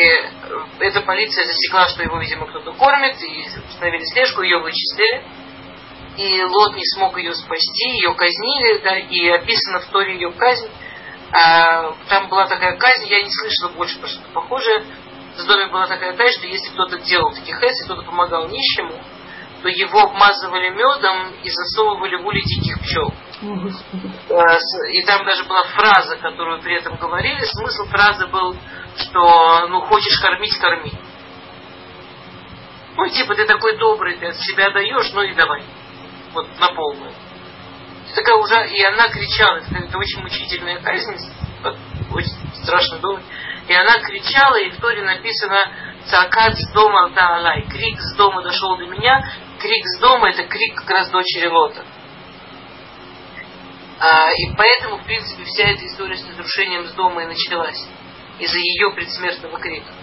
эта 0.80 1.02
полиция 1.02 1.46
засекла, 1.46 1.88
что 1.88 2.04
его, 2.04 2.18
видимо, 2.20 2.48
кто-то 2.48 2.72
кормит, 2.74 3.22
и 3.22 3.46
установили 3.70 4.06
слежку, 4.06 4.42
ее 4.42 4.60
вычислили. 4.60 5.24
И 6.18 6.44
Лот 6.44 6.76
не 6.76 6.86
смог 6.96 7.18
ее 7.18 7.34
спасти, 7.34 7.90
ее 7.90 8.14
казнили, 8.16 8.80
да, 8.80 8.98
и 8.98 9.28
описано 9.30 9.80
в 9.80 9.86
Торе 9.88 10.14
ее 10.14 10.32
казнь. 10.32 10.70
А, 11.34 11.94
там 12.10 12.30
была 12.30 12.48
такая 12.48 12.78
казнь, 12.78 13.08
я 13.08 13.22
не 13.22 13.30
слышала 13.30 13.70
больше 13.76 14.00
про 14.00 14.08
что-то 14.08 14.30
похожее. 14.34 14.86
В 15.38 15.46
доме 15.46 15.68
была 15.68 15.88
такая 15.88 16.16
казнь, 16.16 16.40
что 16.40 16.48
если 16.48 16.72
кто-то 16.72 17.00
делал 17.00 17.32
таких 17.32 17.62
эс, 17.62 17.86
кто-то 17.86 18.04
помогал 18.04 18.50
нищему, 18.50 19.02
то 19.62 19.70
его 19.70 20.02
обмазывали 20.02 20.70
медом 20.70 21.34
и 21.44 21.50
засовывали 21.50 22.16
в 22.16 22.26
улей 22.26 22.44
диких 22.44 22.80
пчел. 22.82 23.14
А, 24.30 24.58
и 24.92 25.04
там 25.06 25.26
даже 25.26 25.44
была 25.46 25.64
фраза, 25.76 26.18
которую 26.18 26.62
при 26.62 26.76
этом 26.76 26.96
говорили. 26.96 27.44
Смысл 27.44 27.86
фразы 27.86 28.28
был, 28.28 28.56
что 28.98 29.68
ну 29.68 29.82
хочешь 29.82 30.20
кормить, 30.20 30.58
корми. 30.58 30.94
Ну, 32.98 33.08
типа, 33.08 33.36
ты 33.36 33.46
такой 33.46 33.78
добрый, 33.78 34.18
ты 34.18 34.28
от 34.28 34.36
себя 34.36 34.70
даешь, 34.72 35.12
ну 35.14 35.22
и 35.22 35.34
давай. 35.34 35.64
Вот 36.34 36.48
на 36.60 36.68
полную. 36.74 37.12
И 38.10 38.14
такая 38.14 38.36
уже, 38.36 38.68
и 38.70 38.84
она 38.84 39.08
кричала, 39.10 39.58
это, 39.58 39.76
это 39.76 39.98
очень 39.98 40.22
мучительная 40.22 40.80
казнь, 40.82 41.18
очень 42.12 42.36
страшно 42.62 42.98
думать. 43.00 43.24
И 43.68 43.74
она 43.74 44.00
кричала, 44.00 44.60
и 44.60 44.70
в 44.70 44.82
Торе 44.82 45.04
написано 45.04 45.58
«Цакат 46.06 46.58
с 46.58 46.74
дома 46.74 47.10
да 47.16 47.38
алай». 47.38 47.62
Крик 47.70 48.00
с 48.00 48.16
дома 48.16 48.42
дошел 48.42 48.76
до 48.78 48.86
меня. 48.88 49.24
Крик 49.62 49.86
с 49.86 50.00
дома– 50.00 50.30
это 50.32 50.44
крик 50.46 50.76
как 50.76 50.90
раз 50.90 51.12
дочери 51.12 51.46
Лота. 51.46 51.86
А, 54.00 54.32
и 54.32 54.56
поэтому, 54.58 54.98
в 54.98 55.06
принципе, 55.06 55.44
вся 55.44 55.70
эта 55.70 55.86
история 55.86 56.18
с 56.18 56.28
разрушением 56.28 56.88
с 56.88 56.94
дома 56.94 57.22
и 57.22 57.28
началась. 57.28 57.88
Из-за 58.40 58.58
ее 58.58 58.92
предсмертного 58.96 59.60
крика. 59.60 59.94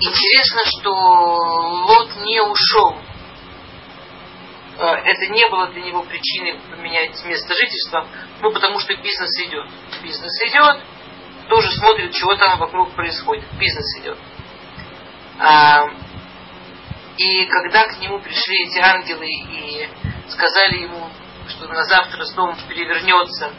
Интересно, 0.00 0.60
что 0.66 0.90
Лот 0.90 2.10
не 2.26 2.42
ушел. 2.42 2.98
А, 4.78 4.96
это 4.98 5.32
не 5.32 5.48
было 5.48 5.68
для 5.68 5.80
него 5.80 6.02
причиной 6.02 6.60
поменять 6.70 7.24
место 7.24 7.54
жительства, 7.54 8.06
ну, 8.42 8.52
потому 8.52 8.78
что 8.80 8.94
бизнес 8.96 9.34
идет. 9.46 9.66
Бизнес 10.02 10.38
идет, 10.42 10.82
тоже 11.48 11.72
смотрит, 11.72 12.12
чего 12.12 12.34
там 12.36 12.58
вокруг 12.58 12.92
происходит. 12.94 13.44
Бизнес 13.58 13.98
идет. 14.02 14.18
А, 17.20 17.22
и 17.22 17.46
когда 17.46 17.84
к 17.84 18.00
нему 18.00 18.18
пришли 18.20 18.66
эти 18.66 18.78
ангелы 18.78 19.26
и 19.26 19.88
сказали 20.28 20.82
ему, 20.82 21.08
что 21.48 21.68
на 21.68 21.84
завтра 21.84 22.24
дом 22.34 22.56
перевернется. 22.68 23.52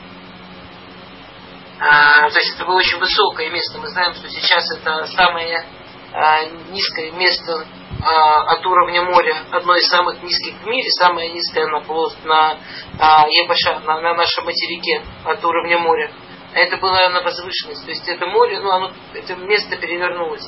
А, 1.80 2.30
то 2.30 2.38
есть 2.38 2.56
это 2.56 2.66
было 2.66 2.78
очень 2.78 3.00
высокое 3.00 3.50
место. 3.50 3.80
Мы 3.80 3.88
знаем, 3.88 4.14
что 4.14 4.30
сейчас 4.30 4.64
это 4.78 5.06
самое 5.08 5.66
а, 6.14 6.46
низкое 6.70 7.12
место 7.12 7.66
а, 8.04 8.54
от 8.54 8.66
уровня 8.66 9.02
моря, 9.04 9.36
одно 9.52 9.76
из 9.76 9.88
самых 9.88 10.22
низких 10.22 10.56
в 10.62 10.68
мире, 10.68 10.90
самое 10.92 11.32
низкое 11.32 11.66
на, 11.68 11.82
полос, 11.82 12.16
на, 12.24 12.58
а, 13.00 13.26
Ебаша, 13.28 13.80
на, 13.80 14.00
на 14.02 14.14
нашем 14.14 14.46
материке 14.46 15.04
от 15.26 15.44
уровня 15.44 15.80
моря. 15.80 16.12
Это 16.54 16.78
было 16.78 17.10
на 17.10 17.22
возвышенность. 17.22 17.84
То 17.84 17.92
есть 17.92 18.08
это 18.08 18.26
море, 18.28 18.60
ну, 18.60 18.70
оно, 18.70 18.92
это 19.14 19.36
место 19.36 19.78
перевернулось. 19.78 20.48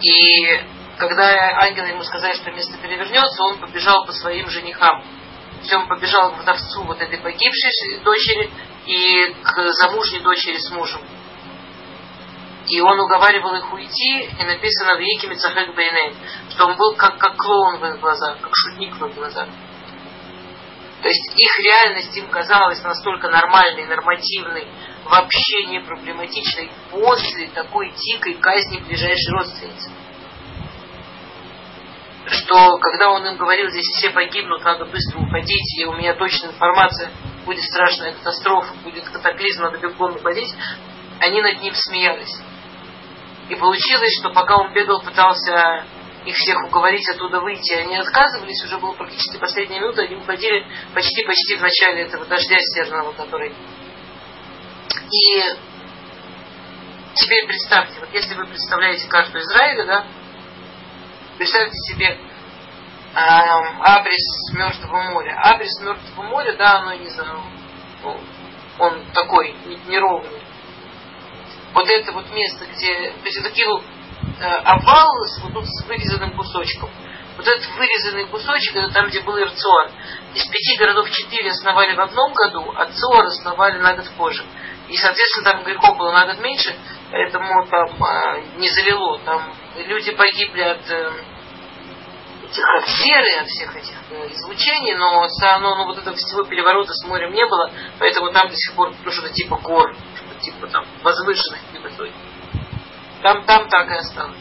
И 0.00 0.60
когда 0.98 1.58
ангелы 1.60 1.88
ему 1.88 2.02
сказали, 2.02 2.34
что 2.34 2.50
место 2.50 2.78
перевернется, 2.78 3.42
он 3.42 3.58
побежал 3.58 4.06
по 4.06 4.12
своим 4.12 4.48
женихам 4.48 5.02
все, 5.64 5.78
он 5.78 5.88
побежал 5.88 6.32
к 6.32 6.38
вдовцу 6.40 6.82
вот 6.82 7.00
этой 7.00 7.18
погибшей 7.18 8.00
дочери 8.04 8.50
и 8.86 9.34
к 9.42 9.72
замужней 9.72 10.20
дочери 10.20 10.58
с 10.58 10.70
мужем. 10.70 11.00
И 12.66 12.80
он 12.80 12.98
уговаривал 12.98 13.54
их 13.56 13.72
уйти, 13.72 14.22
и 14.38 14.44
написано 14.44 14.96
в 14.96 15.00
Еке 15.00 15.26
Мицахек 15.26 15.74
Бейней, 15.74 16.14
что 16.50 16.66
он 16.66 16.76
был 16.76 16.94
как, 16.96 17.18
как 17.18 17.36
клоун 17.36 17.78
в 17.78 17.84
их 17.86 18.00
глазах, 18.00 18.40
как 18.40 18.52
шутник 18.54 18.94
в 18.96 19.06
их 19.06 19.14
глазах. 19.14 19.48
То 21.02 21.08
есть 21.08 21.32
их 21.36 21.60
реальность 21.60 22.16
им 22.16 22.28
казалась 22.28 22.82
настолько 22.82 23.28
нормальной, 23.28 23.84
нормативной, 23.84 24.66
вообще 25.04 25.66
не 25.66 25.80
проблематичной 25.80 26.70
после 26.90 27.48
такой 27.48 27.90
дикой 27.90 28.34
казни 28.34 28.78
ближайшей 28.78 29.32
родственницы 29.32 29.90
что 32.26 32.78
когда 32.78 33.10
он 33.10 33.26
им 33.26 33.36
говорил, 33.36 33.70
здесь 33.70 33.86
все 33.96 34.10
погибнут, 34.10 34.64
надо 34.64 34.86
быстро 34.86 35.20
уходить, 35.20 35.78
и 35.78 35.84
у 35.84 35.92
меня 35.92 36.14
точная 36.14 36.50
информация, 36.50 37.10
будет 37.44 37.62
страшная 37.62 38.12
катастрофа, 38.12 38.74
будет 38.82 39.04
катаклизм, 39.04 39.62
надо 39.62 39.78
бегом 39.78 40.16
уходить, 40.16 40.52
они 41.20 41.42
над 41.42 41.60
ним 41.60 41.74
смеялись. 41.74 42.34
И 43.50 43.54
получилось, 43.56 44.18
что 44.20 44.30
пока 44.30 44.56
он 44.56 44.72
бегал, 44.72 45.02
пытался 45.02 45.84
их 46.24 46.34
всех 46.36 46.64
уговорить 46.64 47.06
оттуда 47.10 47.40
выйти, 47.40 47.74
они 47.74 47.96
отказывались, 47.96 48.64
уже 48.64 48.78
была 48.78 48.94
практически 48.94 49.38
последняя 49.38 49.80
минута, 49.80 50.02
они 50.02 50.16
уходили 50.16 50.66
почти-почти 50.94 51.56
в 51.56 51.60
начале 51.60 52.02
этого 52.04 52.24
дождя 52.24 52.56
северного, 52.58 53.12
который... 53.12 53.54
И 55.10 55.42
теперь 57.14 57.46
представьте, 57.46 58.00
вот 58.00 58.08
если 58.14 58.34
вы 58.34 58.46
представляете 58.46 59.06
карту 59.08 59.38
Израиля, 59.38 59.84
да, 59.84 60.06
Представьте 61.38 61.76
себе 61.90 62.06
э, 62.06 62.18
абрис 63.16 64.52
Мертвого 64.52 65.02
моря. 65.10 65.36
Абрис 65.42 65.80
Мертвого 65.80 66.22
моря, 66.28 66.54
да, 66.56 66.78
оно, 66.78 66.94
не 66.94 67.08
знаю, 67.08 67.42
ну, 68.02 68.20
он 68.78 69.04
такой 69.12 69.52
неровный. 69.88 70.42
Вот 71.72 71.88
это 71.88 72.12
вот 72.12 72.30
место, 72.30 72.66
где, 72.66 73.10
то 73.10 73.26
есть 73.26 73.42
такие 73.42 73.66
вот 73.68 73.82
э, 74.38 74.44
с, 74.44 75.42
вот 75.42 75.52
тут 75.54 75.64
с 75.66 75.86
вырезанным 75.86 76.36
кусочком. 76.36 76.88
Вот 77.36 77.48
этот 77.48 77.66
вырезанный 77.76 78.26
кусочек, 78.26 78.76
это 78.76 78.92
там, 78.92 79.08
где 79.08 79.20
был 79.22 79.36
Ирцор. 79.36 79.90
Из 80.34 80.46
пяти 80.46 80.76
городов 80.78 81.10
четыре 81.10 81.50
основали 81.50 81.96
в 81.96 82.00
одном 82.00 82.32
году, 82.32 82.72
а 82.76 82.86
Цор 82.86 83.24
основали 83.24 83.78
на 83.78 83.96
год 83.96 84.08
позже. 84.16 84.44
И, 84.88 84.96
соответственно, 84.96 85.50
там 85.50 85.64
грехов 85.64 85.96
было 85.96 86.12
на 86.12 86.26
год 86.26 86.38
меньше, 86.38 86.76
поэтому 87.10 87.66
там 87.66 88.02
а, 88.04 88.38
не 88.56 88.68
залило. 88.68 89.18
Там 89.24 89.52
люди 89.76 90.12
погибли 90.12 90.62
от, 90.62 90.90
э, 90.90 91.10
от 92.44 92.88
серы, 92.88 93.40
от 93.40 93.48
всех 93.48 93.76
этих 93.76 93.96
э, 94.10 94.28
излучений, 94.32 94.94
но 94.94 95.26
оно, 95.42 95.76
ну, 95.76 95.84
вот 95.86 95.98
этого 95.98 96.16
всего 96.16 96.44
переворота 96.44 96.92
с 96.92 97.04
морем 97.04 97.32
не 97.32 97.44
было, 97.46 97.70
поэтому 97.98 98.32
там 98.32 98.48
до 98.48 98.54
сих 98.54 98.74
пор 98.74 98.94
ну, 99.04 99.10
что-то 99.10 99.32
типа 99.32 99.56
гор, 99.56 99.94
что-то 100.14 100.40
типа 100.40 100.66
там 100.68 100.86
возвышенных 101.02 101.60
невысоких. 101.72 102.14
Там, 103.22 103.44
там 103.44 103.68
так 103.68 103.90
и 103.90 103.94
осталось. 103.94 104.38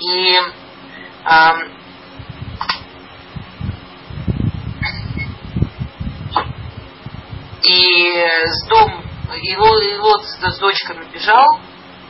И 0.00 0.36
а, 1.24 1.54
и 7.62 8.26
с 8.44 8.68
дом, 8.68 9.04
и 9.40 9.56
Лот 9.56 10.24
с 10.24 10.58
дочками 10.58 11.06
бежал, 11.12 11.46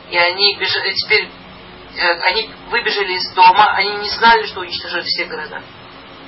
и 0.09 0.17
они 0.17 0.57
бежали, 0.57 0.91
теперь 0.93 1.29
Э, 1.29 1.42
они 1.99 2.49
выбежали 2.69 3.13
из 3.13 3.33
дома, 3.33 3.65
они 3.75 3.97
не 3.97 4.09
знали, 4.09 4.45
что 4.45 4.61
уничтожают 4.61 5.05
все 5.05 5.25
города. 5.25 5.61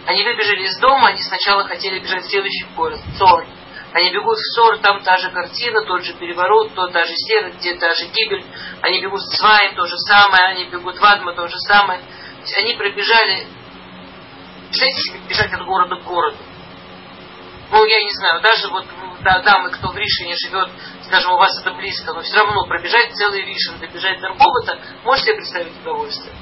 Они 0.06 0.24
выбежали 0.24 0.64
из 0.64 0.78
дома, 0.78 1.10
они 1.10 1.22
сначала 1.24 1.68
хотели 1.68 2.00
бежать 2.00 2.24
в 2.24 2.30
следующий 2.30 2.66
город, 2.76 3.00
Цор. 3.18 3.46
Они 3.94 4.12
бегут 4.12 4.38
в 4.38 4.56
Сор, 4.56 4.78
там 4.80 5.02
та 5.04 5.18
же 5.18 5.32
картина, 5.32 5.82
тот 5.84 6.04
же 6.04 6.14
переворот, 6.14 6.74
то 6.76 6.88
та 6.88 7.06
же 7.06 7.14
сера, 7.16 7.50
где 7.52 7.76
та 7.76 7.94
же 7.96 8.06
гибель. 8.08 8.46
Они 8.82 9.02
бегут 9.02 9.22
в 9.22 9.36
Свайн, 9.38 9.74
то 9.74 9.86
же 9.86 9.98
самое, 10.00 10.44
они 10.50 10.66
бегут 10.66 10.98
в 10.98 11.04
Адма, 11.04 11.34
то 11.34 11.48
же 11.48 11.58
самое. 11.60 12.02
Они 12.58 12.74
пробежали, 12.74 13.48
представляете, 14.68 15.28
бежать 15.30 15.54
от 15.54 15.66
города 15.66 15.96
к 15.96 16.04
городу. 16.04 16.38
Ну, 17.72 17.86
я 17.86 18.02
не 18.02 18.12
знаю, 18.12 18.42
даже 18.42 18.70
вот 18.70 18.86
да, 19.22 19.40
дамы, 19.42 19.72
кто 19.72 19.90
в 19.90 19.98
Ришине 19.98 20.36
живет, 20.36 20.70
скажем, 21.04 21.34
у 21.34 21.38
вас 21.38 21.50
это 21.62 21.74
близко, 21.74 22.14
но 22.14 22.22
все 22.22 22.38
равно 22.38 22.66
пробежать 22.68 23.12
целый 23.14 23.42
Ришин, 23.42 23.80
добежать 23.80 24.22
до 24.22 24.30
какого-то, 24.30 24.80
можете 25.04 25.34
представить 25.34 25.76
удовольствие? 25.82 26.34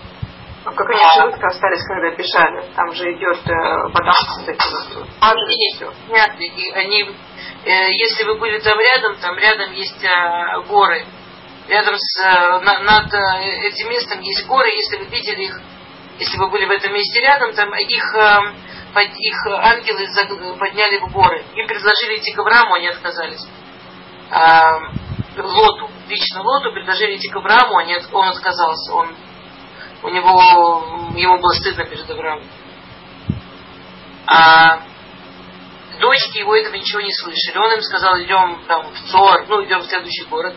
А 0.66 0.72
как 0.72 0.90
они 0.90 1.00
живут 1.16 1.44
остались, 1.44 1.84
когда 1.86 2.16
бежали? 2.16 2.74
Там 2.76 2.94
же 2.94 3.12
идет 3.12 3.40
э, 3.46 3.54
вода, 3.92 4.14
вот 4.38 4.48
эти 4.48 4.64
вот, 4.72 5.08
и 5.50 5.76
все. 5.76 5.94
Нет, 6.08 6.40
и 6.40 6.72
они, 6.72 7.04
э, 7.66 7.92
если 7.92 8.24
вы 8.24 8.36
были 8.36 8.60
там 8.60 8.80
рядом, 8.80 9.18
там 9.18 9.38
рядом 9.38 9.74
есть 9.74 10.02
э, 10.04 10.62
горы. 10.68 11.06
Рядом 11.68 11.96
с, 11.98 12.26
э, 12.26 12.60
на, 12.60 12.80
над 12.80 13.14
э, 13.14 13.68
этим 13.68 13.90
местом 13.90 14.22
есть 14.22 14.46
горы, 14.48 14.70
если 14.70 14.98
вы 14.98 15.06
видели 15.06 15.44
их, 15.44 15.62
если 16.20 16.38
вы 16.38 16.50
были 16.50 16.66
в 16.66 16.72
этом 16.72 16.94
месте 16.94 17.20
рядом, 17.20 17.54
там 17.54 17.74
их 17.76 18.16
э, 18.16 18.40
их 19.02 19.48
ангелы 19.48 20.08
подняли 20.58 20.98
в 21.00 21.12
горы. 21.12 21.44
Им 21.56 21.68
предложили 21.68 22.18
идти 22.18 22.32
к 22.32 22.40
Аврааму, 22.40 22.76
они 22.76 22.88
отказались. 22.88 23.46
А, 24.30 24.80
Лоту, 25.38 25.90
лично 26.08 26.42
Лоту 26.42 26.72
предложили 26.72 27.18
идти 27.18 27.30
к 27.30 27.36
Аврааму, 27.36 27.78
они, 27.78 27.98
он 28.12 28.28
отказался. 28.30 28.94
Он, 28.94 29.16
у 30.04 30.10
него, 30.10 31.12
ему 31.16 31.40
было 31.40 31.54
стыдно 31.54 31.86
перед 31.86 32.10
Авраамом. 32.10 32.46
А 34.28 34.80
дочки 36.00 36.38
его 36.38 36.56
этого 36.56 36.76
ничего 36.76 37.02
не 37.02 37.14
слышали. 37.14 37.58
Он 37.58 37.74
им 37.74 37.82
сказал, 37.82 38.20
идем 38.22 38.64
там 38.68 38.92
в 38.92 39.12
Цор, 39.12 39.46
ну 39.48 39.66
идем 39.66 39.80
в 39.80 39.86
следующий 39.86 40.26
город. 40.26 40.56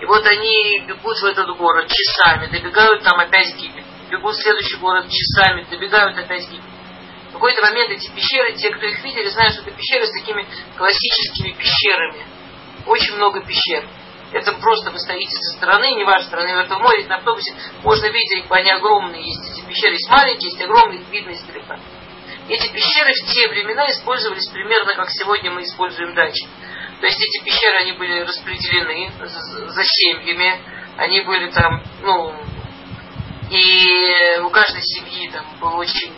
И 0.00 0.04
вот 0.04 0.24
они 0.26 0.84
бегут 0.86 1.16
в 1.18 1.24
этот 1.24 1.56
город 1.56 1.88
часами, 1.88 2.46
добегают 2.46 3.02
там 3.02 3.18
опять 3.18 3.56
гибель. 3.56 3.84
Бегут 4.10 4.34
в 4.34 4.42
следующий 4.42 4.76
город 4.76 5.06
часами, 5.08 5.66
добегают 5.70 6.16
опять. 6.16 6.46
В 6.46 6.50
какой-то 7.38 7.62
момент 7.62 7.90
эти 7.90 8.10
пещеры, 8.10 8.52
те, 8.54 8.70
кто 8.70 8.84
их 8.84 9.02
видели, 9.04 9.28
знают, 9.28 9.54
что 9.54 9.62
это 9.62 9.70
пещеры 9.70 10.06
с 10.06 10.10
такими 10.10 10.44
классическими 10.76 11.52
пещерами. 11.52 12.26
Очень 12.86 13.14
много 13.14 13.40
пещер. 13.46 13.88
Это 14.32 14.52
просто 14.52 14.90
вы 14.90 14.98
стоите 14.98 15.30
со 15.30 15.56
стороны, 15.56 15.94
не 15.94 16.04
вашей 16.04 16.26
стороны, 16.26 16.54
в 16.54 16.58
этом 16.58 16.82
море, 16.82 17.06
на 17.06 17.16
автобусе 17.16 17.54
можно 17.82 18.06
видеть, 18.06 18.44
они 18.50 18.70
огромные 18.70 19.24
есть. 19.24 19.52
Эти 19.52 19.64
пещеры 19.66 19.94
есть 19.94 20.10
маленькие, 20.10 20.50
есть 20.50 20.60
огромные, 20.60 21.00
их 21.00 21.08
видно 21.08 21.30
издалека. 21.30 21.78
Эти 22.48 22.72
пещеры 22.72 23.12
в 23.12 23.32
те 23.32 23.48
времена 23.48 23.86
использовались 23.90 24.48
примерно 24.48 24.94
как 24.94 25.08
сегодня 25.10 25.50
мы 25.50 25.62
используем 25.62 26.14
дачи. 26.14 26.46
То 27.00 27.06
есть 27.06 27.20
эти 27.20 27.44
пещеры, 27.44 27.78
они 27.78 27.92
были 27.92 28.20
распределены 28.20 29.12
за 29.18 29.84
семьями, 29.84 30.60
они 30.96 31.20
были 31.20 31.50
там, 31.50 31.82
ну, 32.02 32.34
и 33.50 34.40
у 34.40 34.50
каждой 34.50 34.82
семьи 34.82 35.30
там 35.30 35.46
было 35.60 35.76
очень 35.76 36.12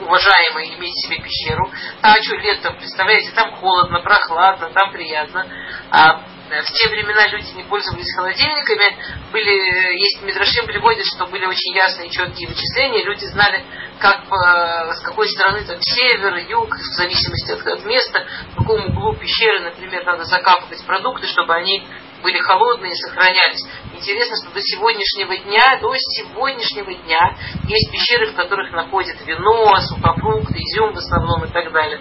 уважаемо 0.00 0.62
иметь 0.76 0.94
себе 1.04 1.22
пещеру. 1.22 1.70
А 2.02 2.20
что 2.22 2.36
летом, 2.36 2.76
представляете, 2.76 3.32
там 3.32 3.52
холодно, 3.52 4.00
прохладно, 4.00 4.70
там 4.70 4.92
приятно. 4.92 5.46
А 5.90 6.22
в 6.48 6.72
те 6.72 6.88
времена 6.88 7.26
люди 7.28 7.50
не 7.56 7.64
пользовались 7.64 8.14
холодильниками, 8.14 8.96
были, 9.32 9.98
есть 9.98 10.22
Мидрашим 10.22 10.66
приводит, 10.66 11.04
что 11.04 11.26
были 11.26 11.44
очень 11.44 11.74
ясные, 11.74 12.10
четкие 12.10 12.48
вычисления, 12.48 13.02
люди 13.02 13.24
знали, 13.24 13.64
как, 13.98 14.24
с 14.28 15.00
какой 15.00 15.28
стороны 15.28 15.64
там 15.64 15.78
север, 15.80 16.36
юг, 16.48 16.72
в 16.76 16.94
зависимости 16.94 17.50
от, 17.50 17.66
от 17.66 17.84
места, 17.84 18.26
в 18.52 18.58
каком 18.58 18.86
углу 18.86 19.14
пещеры, 19.16 19.60
например, 19.60 20.04
надо 20.04 20.24
закапывать 20.24 20.84
продукты, 20.86 21.26
чтобы 21.26 21.54
они 21.54 21.84
были 22.26 22.40
холодные 22.40 22.90
и 22.90 22.96
сохранялись. 22.96 23.62
Интересно, 23.94 24.34
что 24.42 24.52
до 24.52 24.60
сегодняшнего 24.60 25.36
дня, 25.36 25.78
до 25.80 25.94
сегодняшнего 25.94 26.92
дня 26.92 27.36
есть 27.68 27.92
пещеры, 27.92 28.32
в 28.32 28.34
которых 28.34 28.72
находят 28.72 29.16
вино, 29.24 29.76
сухофрукты, 29.78 30.58
изюм 30.58 30.92
в 30.92 30.98
основном 30.98 31.44
и 31.44 31.52
так 31.52 31.70
далее. 31.70 32.00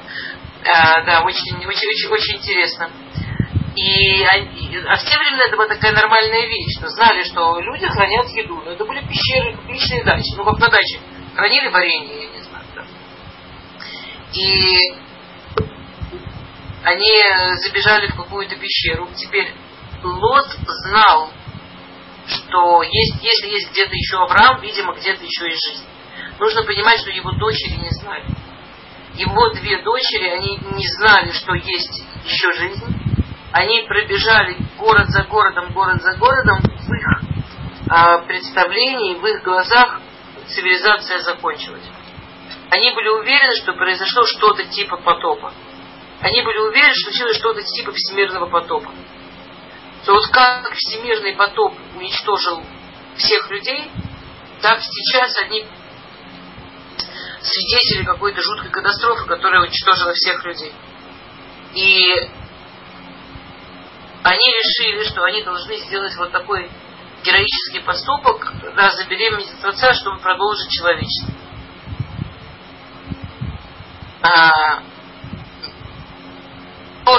А, 0.63 1.03
да, 1.03 1.21
очень, 1.21 1.57
очень, 1.57 1.87
очень, 1.87 2.09
очень 2.09 2.37
интересно. 2.37 2.89
И, 3.75 4.23
а 4.23 4.95
в 4.95 5.03
те 5.05 5.15
времена 5.15 5.43
это 5.45 5.57
была 5.57 5.67
такая 5.67 5.91
нормальная 5.91 6.47
вещь, 6.47 6.79
что 6.79 6.89
знали, 6.89 7.21
что 7.21 7.59
люди 7.59 7.85
хранят 7.85 8.27
еду. 8.29 8.59
Но 8.65 8.71
это 8.71 8.83
были 8.83 9.05
пещеры, 9.05 9.55
личные 9.67 10.03
дачи. 10.03 10.33
Ну, 10.37 10.43
как 10.43 10.57
на 10.57 10.69
даче. 10.69 10.99
Хранили 11.35 11.67
варенье, 11.67 12.23
я 12.23 12.29
не 12.31 12.41
знаю. 12.41 12.65
Да. 12.73 12.83
И 14.33 14.75
они 16.83 17.11
забежали 17.61 18.07
в 18.07 18.15
какую-то 18.15 18.55
пещеру. 18.55 19.07
Теперь 19.15 19.53
Лот 20.05 20.47
знал, 20.65 21.31
что 22.27 22.83
есть, 22.83 23.23
если 23.23 23.47
есть 23.49 23.71
где-то 23.71 23.93
еще 23.93 24.17
Авраам, 24.17 24.61
видимо, 24.61 24.93
где-то 24.95 25.23
еще 25.23 25.49
есть 25.49 25.67
жизнь. 25.67 25.85
Нужно 26.39 26.63
понимать, 26.63 26.99
что 26.99 27.11
его 27.11 27.31
дочери 27.31 27.77
не 27.77 27.89
знали. 27.89 28.25
Его 29.15 29.49
две 29.53 29.81
дочери, 29.81 30.27
они 30.29 30.59
не 30.75 30.87
знали, 30.87 31.31
что 31.31 31.53
есть 31.53 32.03
еще 32.25 32.53
жизнь 32.53 33.05
они 33.55 33.83
пробежали 33.87 34.57
город 34.77 35.07
за 35.11 35.23
городом, 35.23 35.71
город 35.71 36.01
за 36.01 36.17
городом, 36.17 36.57
в 36.59 36.93
их 36.93 37.07
а, 37.89 38.17
представлении, 38.17 39.15
в 39.15 39.25
их 39.25 39.43
глазах 39.43 40.01
цивилизация 40.47 41.19
закончилась. 41.19 41.85
Они 42.69 42.91
были 42.91 43.07
уверены, 43.07 43.55
что 43.63 43.71
произошло 43.71 44.23
что-то 44.25 44.65
типа 44.65 44.97
потопа. 44.97 45.53
Они 46.19 46.41
были 46.41 46.57
уверены, 46.57 46.91
что 46.95 47.11
случилось 47.11 47.37
что-то 47.37 47.61
типа 47.61 47.93
всемирного 47.93 48.47
потопа. 48.47 48.91
То 50.05 50.13
вот 50.13 50.27
как 50.27 50.71
всемирный 50.73 51.33
потоп 51.35 51.73
уничтожил 51.95 52.63
всех 53.17 53.49
людей, 53.49 53.89
так 54.61 54.79
сейчас 54.81 55.35
они 55.43 55.65
свидетели 57.41 58.05
какой-то 58.05 58.41
жуткой 58.41 58.69
катастрофы, 58.71 59.25
которая 59.25 59.61
уничтожила 59.61 60.13
всех 60.13 60.43
людей. 60.45 60.73
И 61.73 62.13
они 64.23 64.45
решили, 64.53 65.03
что 65.05 65.23
они 65.23 65.43
должны 65.43 65.77
сделать 65.77 66.15
вот 66.17 66.31
такой 66.31 66.69
героический 67.23 67.79
поступок, 67.79 68.53
да, 68.75 68.91
забеременеть 68.91 69.53
от 69.59 69.65
отца, 69.65 69.93
чтобы 69.93 70.19
продолжить 70.19 70.69
человечество. 70.69 71.33
А, 74.21 74.83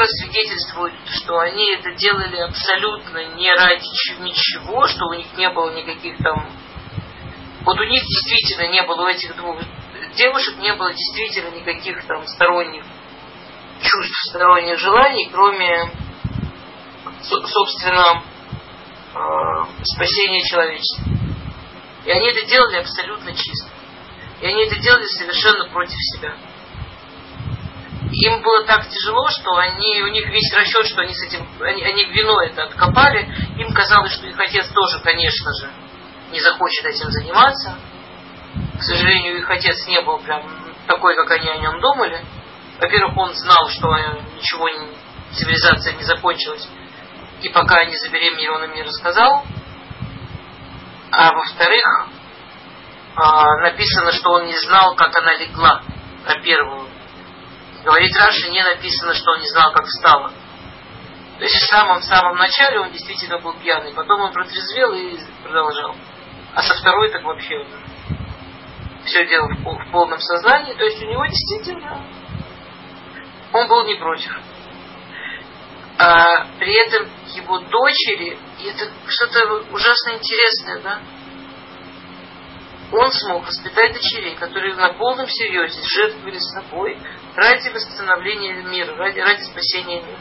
свидетельствует, 0.06 0.94
что 1.06 1.38
они 1.38 1.72
это 1.72 1.92
делали 1.92 2.36
абсолютно 2.36 3.24
не 3.34 3.52
ради 3.54 3.86
ничего, 4.20 4.86
что 4.86 5.06
у 5.06 5.14
них 5.14 5.26
не 5.36 5.48
было 5.50 5.74
никаких 5.74 6.18
там... 6.18 6.50
Вот 7.64 7.78
у 7.80 7.84
них 7.84 8.02
действительно 8.02 8.70
не 8.70 8.82
было, 8.82 9.02
у 9.02 9.08
этих 9.08 9.36
двух 9.36 9.56
девушек 10.16 10.58
не 10.58 10.74
было 10.74 10.92
действительно 10.92 11.50
никаких 11.50 12.04
там 12.06 12.26
сторонних 12.26 12.84
чувств, 13.80 14.28
сторонних 14.30 14.78
желаний, 14.78 15.28
кроме 15.32 15.90
собственно, 17.22 18.22
э, 19.14 19.84
спасения 19.84 20.42
человечества. 20.44 21.04
И 22.04 22.10
они 22.10 22.28
это 22.28 22.46
делали 22.46 22.76
абсолютно 22.76 23.32
чисто. 23.32 23.70
И 24.40 24.46
они 24.46 24.64
это 24.64 24.78
делали 24.78 25.06
совершенно 25.06 25.68
против 25.70 25.96
себя. 26.14 26.36
Им 28.24 28.42
было 28.42 28.64
так 28.64 28.88
тяжело, 28.88 29.28
что 29.28 29.56
они, 29.56 30.02
у 30.02 30.08
них 30.08 30.26
весь 30.28 30.54
расчет, 30.56 30.86
что 30.86 31.02
они 31.02 31.12
с 31.14 31.22
этим, 31.22 31.46
они, 31.60 31.82
они 31.82 32.04
вино 32.06 32.40
это 32.40 32.64
откопали. 32.64 33.28
Им 33.58 33.72
казалось, 33.74 34.12
что 34.12 34.26
их 34.26 34.38
отец 34.38 34.68
тоже, 34.68 35.00
конечно 35.02 35.50
же, 35.60 35.70
не 36.32 36.40
захочет 36.40 36.86
этим 36.86 37.10
заниматься. 37.10 37.76
К 38.78 38.82
сожалению, 38.82 39.38
их 39.38 39.50
отец 39.50 39.86
не 39.86 40.00
был 40.00 40.18
прям 40.20 40.42
такой, 40.86 41.14
как 41.16 41.30
они 41.32 41.50
о 41.50 41.58
нем 41.58 41.80
думали. 41.80 42.24
Во-первых, 42.80 43.16
он 43.16 43.34
знал, 43.34 43.68
что 43.68 43.88
ничего, 44.36 44.68
цивилизация 45.32 45.94
не 45.94 46.04
закончилась 46.04 46.66
и 47.42 47.48
пока 47.50 47.84
не 47.84 47.96
забеременели, 47.96 48.48
он 48.48 48.64
им 48.64 48.74
не 48.74 48.82
рассказал. 48.82 49.44
А 51.12 51.32
во-вторых, 51.32 52.08
а, 53.14 53.56
написано, 53.62 54.12
что 54.12 54.30
он 54.30 54.46
не 54.46 54.58
знал, 54.58 54.94
как 54.96 55.16
она 55.16 55.34
легла, 55.34 55.82
на 56.26 56.40
первую. 56.40 56.88
Говорит 57.86 58.16
Раши, 58.16 58.50
не 58.50 58.64
написано, 58.64 59.14
что 59.14 59.30
он 59.30 59.40
не 59.42 59.46
знал, 59.46 59.72
как 59.72 59.86
встала. 59.86 60.32
То 61.38 61.44
есть 61.44 61.54
в 61.54 61.68
самом-самом 61.68 62.36
начале 62.36 62.80
он 62.80 62.90
действительно 62.90 63.38
был 63.38 63.52
пьяный, 63.60 63.94
потом 63.94 64.22
он 64.22 64.32
протрезвел 64.32 64.92
и 64.92 65.16
продолжал. 65.44 65.94
А 66.52 66.62
со 66.62 66.74
второй 66.74 67.12
так 67.12 67.22
вообще 67.22 67.64
все 69.04 69.24
делал 69.28 69.48
в 69.50 69.92
полном 69.92 70.18
сознании, 70.18 70.74
то 70.74 70.82
есть 70.82 71.00
у 71.00 71.06
него 71.06 71.26
действительно 71.26 72.04
он 73.52 73.68
был 73.68 73.84
не 73.84 73.94
против 73.94 74.32
а 75.98 76.44
при 76.58 76.74
этом 76.74 77.08
его 77.34 77.58
дочери, 77.60 78.36
и 78.58 78.66
это 78.66 78.90
что-то 79.06 79.64
ужасно 79.72 80.14
интересное, 80.14 80.80
да? 80.80 81.00
Он 82.92 83.10
смог 83.10 83.46
воспитать 83.46 83.92
дочерей, 83.92 84.36
которые 84.36 84.74
на 84.74 84.92
полном 84.94 85.26
серьезе 85.28 85.80
жертвовали 85.82 86.38
собой 86.38 86.98
ради 87.34 87.68
восстановления 87.70 88.62
мира, 88.62 88.94
ради, 88.96 89.18
ради 89.18 89.42
спасения 89.42 90.02
мира. 90.02 90.20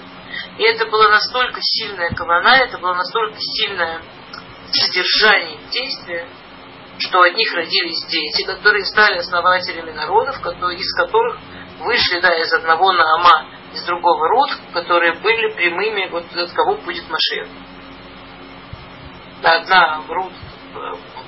И 0.58 0.64
это 0.64 0.86
было 0.88 1.10
настолько 1.10 1.60
сильная 1.62 2.10
кавана, 2.12 2.58
это 2.58 2.78
было 2.80 2.96
настолько 2.96 3.38
сильное 3.40 4.02
содержание 4.72 5.60
действия, 5.72 6.28
что 6.98 7.22
от 7.22 7.36
них 7.36 7.54
родились 7.54 8.06
дети, 8.10 8.46
которые 8.46 8.84
стали 8.86 9.20
основателями 9.20 9.92
народов, 9.92 10.38
из 10.40 10.96
которых 10.96 11.38
вышли 11.80 12.20
да, 12.20 12.34
из 12.36 12.52
одного 12.54 12.92
Наама 12.92 13.48
из 13.74 13.84
другого 13.84 14.28
род, 14.30 14.50
которые 14.74 15.14
были 15.20 15.54
прямыми, 15.54 16.10
вот 16.10 16.26
от 16.36 16.52
кого 16.54 16.78
будет 16.78 17.08
Машех. 17.10 17.48
Одна 19.44 20.02
Рут, 20.08 20.34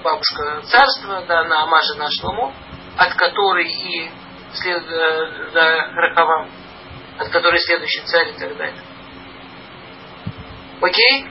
бабушка 0.07 0.61
царства, 0.61 1.21
да, 1.27 1.41
она 1.41 1.63
Ама 1.63 1.81
жена 1.81 2.07
Шломо, 2.09 2.53
от 2.97 3.13
которой 3.15 3.67
и 3.67 4.09
след, 4.53 4.83
э, 4.83 5.51
да, 5.53 5.91
Рахавам, 5.93 6.49
от 7.19 7.29
которой 7.29 7.59
следующий 7.59 8.01
царь 8.05 8.29
и 8.29 8.39
так 8.39 8.55
далее. 8.57 8.81
Окей? 10.81 11.27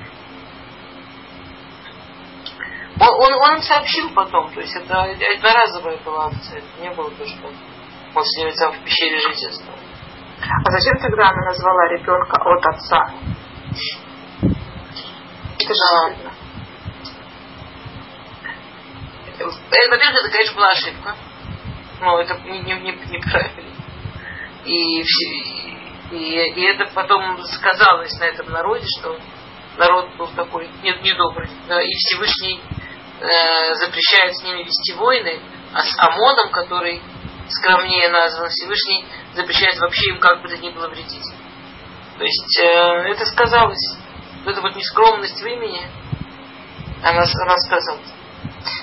Он, 3.01 3.09
он, 3.09 3.33
он 3.33 3.57
им 3.57 3.63
сообщил 3.63 4.11
потом, 4.15 4.53
то 4.53 4.61
есть 4.61 4.75
это 4.75 5.03
одноразовая 5.03 5.99
была 5.99 6.27
акция, 6.27 6.59
это 6.59 6.83
не 6.83 6.91
было 6.91 7.11
то, 7.11 7.27
что 7.27 7.47
он 7.47 8.25
с 8.25 8.37
ними 8.39 8.51
там 8.59 8.73
в 8.73 8.85
пещере 8.85 9.21
жительства. 9.21 9.73
А 10.65 10.71
зачем 10.71 10.99
тогда 11.01 11.31
она 11.31 11.47
назвала 11.47 11.89
ребенка 11.89 12.43
от 12.43 12.67
отца? 12.67 13.15
Это 15.59 15.75
же 15.75 16.25
э, 16.25 16.36
Во-первых, 19.39 20.25
это, 20.25 20.31
конечно, 20.31 20.57
была 20.57 20.71
ошибка. 20.71 21.17
Но 22.01 22.21
это 22.21 22.39
не, 22.45 22.61
не, 22.61 22.73
не, 22.81 22.93
неправильно. 22.93 23.73
И, 24.65 25.03
и, 26.11 26.53
и 26.55 26.63
это 26.63 26.91
потом 26.95 27.43
сказалось 27.45 28.19
на 28.19 28.25
этом 28.25 28.51
народе, 28.51 28.85
что 28.99 29.19
народ 29.77 30.17
был 30.17 30.29
такой 30.29 30.69
недобрый. 30.83 31.49
Да, 31.69 31.81
и 31.81 31.91
Всевышний 31.91 32.61
э, 33.21 33.75
запрещает 33.75 34.37
с 34.37 34.43
ними 34.43 34.65
вести 34.65 34.95
войны, 34.95 35.41
а 35.73 35.83
с 35.83 35.99
Амоном, 35.99 36.51
который 36.51 37.01
скромнее 37.49 38.09
назван, 38.09 38.49
Всевышний 38.51 39.05
запрещает 39.35 39.79
вообще 39.79 40.11
им 40.11 40.19
как 40.19 40.43
бы 40.43 40.49
то 40.49 40.57
ни 40.59 40.71
было 40.71 40.89
вредить. 40.89 41.27
То 42.19 42.25
есть 42.25 42.61
э, 42.61 42.69
это 43.11 43.25
сказалось. 43.27 43.97
Вот 44.45 44.53
эта 44.53 44.61
вот 44.61 44.75
нескромность 44.75 45.41
в 45.41 45.47
имени, 45.47 45.83
она, 47.03 47.23
она 47.23 47.57
сказалась. 47.59 48.16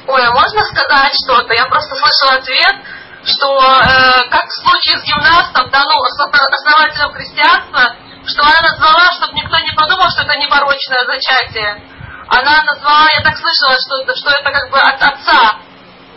Ой, 0.06 0.22
а 0.22 0.32
можно 0.32 0.62
сказать 0.64 1.14
что-то? 1.24 1.54
Я 1.54 1.66
просто 1.66 1.95
слышала 1.95 2.39
ответ, 2.39 2.76
что 3.24 3.47
э, 3.56 4.30
как 4.30 4.45
в 4.47 4.60
случае 4.60 4.99
с 4.99 5.04
гимнастом, 5.08 5.70
да, 5.72 5.84
ну, 5.86 5.95
с 6.04 6.20
основателем 6.20 7.14
христианства, 7.14 7.95
что 8.28 8.43
она 8.43 8.72
назвала, 8.72 9.12
чтобы 9.16 9.34
никто 9.34 9.58
не 9.60 9.72
подумал, 9.72 10.10
что 10.12 10.24
это 10.24 10.38
непорочное 10.39 11.06
зачатие. 11.08 11.84
Она 12.28 12.62
назвала, 12.64 13.08
я 13.16 13.24
так 13.24 13.36
слышала, 13.38 13.76
что, 13.80 14.16
что 14.16 14.32
это 14.32 14.51
как 14.51 14.72
бы 14.72 14.80
от 14.80 15.01
отца. 15.01 15.60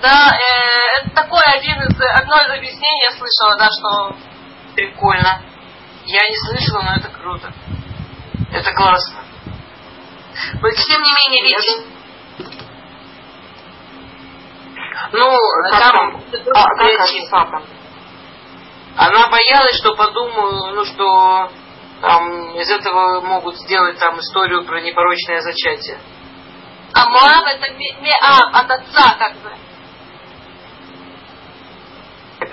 Да, 0.03 0.31
э, 0.35 1.01
это 1.01 1.11
такое 1.15 1.47
один 1.55 1.81
из, 1.83 1.95
одно 1.95 2.37
из 2.43 2.51
объяснений 2.51 3.03
я 3.09 3.17
слышала, 3.17 3.57
да, 3.57 3.69
что... 3.71 4.17
Прикольно. 4.75 5.43
Я 6.05 6.29
не 6.29 6.37
слышала, 6.37 6.83
но 6.83 6.97
это 6.97 7.09
круто. 7.09 7.53
Это 8.53 8.73
классно. 8.75 9.25
Но 10.61 10.71
тем 10.71 11.03
не 11.03 11.13
менее, 11.13 11.43
видите, 11.45 11.96
Ну, 15.13 15.39
как 15.71 15.93
там, 15.93 16.23
а, 16.55 16.63
как 16.77 17.01
отца 17.01 17.63
Она 18.97 19.29
боялась, 19.29 19.77
что 19.79 19.95
подумаю, 19.95 20.75
ну 20.75 20.85
что 20.85 21.51
там, 22.01 22.55
из 22.57 22.71
этого 22.71 23.21
могут 23.21 23.57
сделать 23.57 23.99
там 23.99 24.19
историю 24.19 24.65
про 24.65 24.81
непорочное 24.81 25.41
зачатие. 25.41 25.99
А 26.95 27.09
Моав 27.11 27.47
это 27.47 27.73
Меав, 27.73 28.55
от 28.55 28.71
отца 28.71 29.17
как 29.19 29.35
бы. 29.37 29.53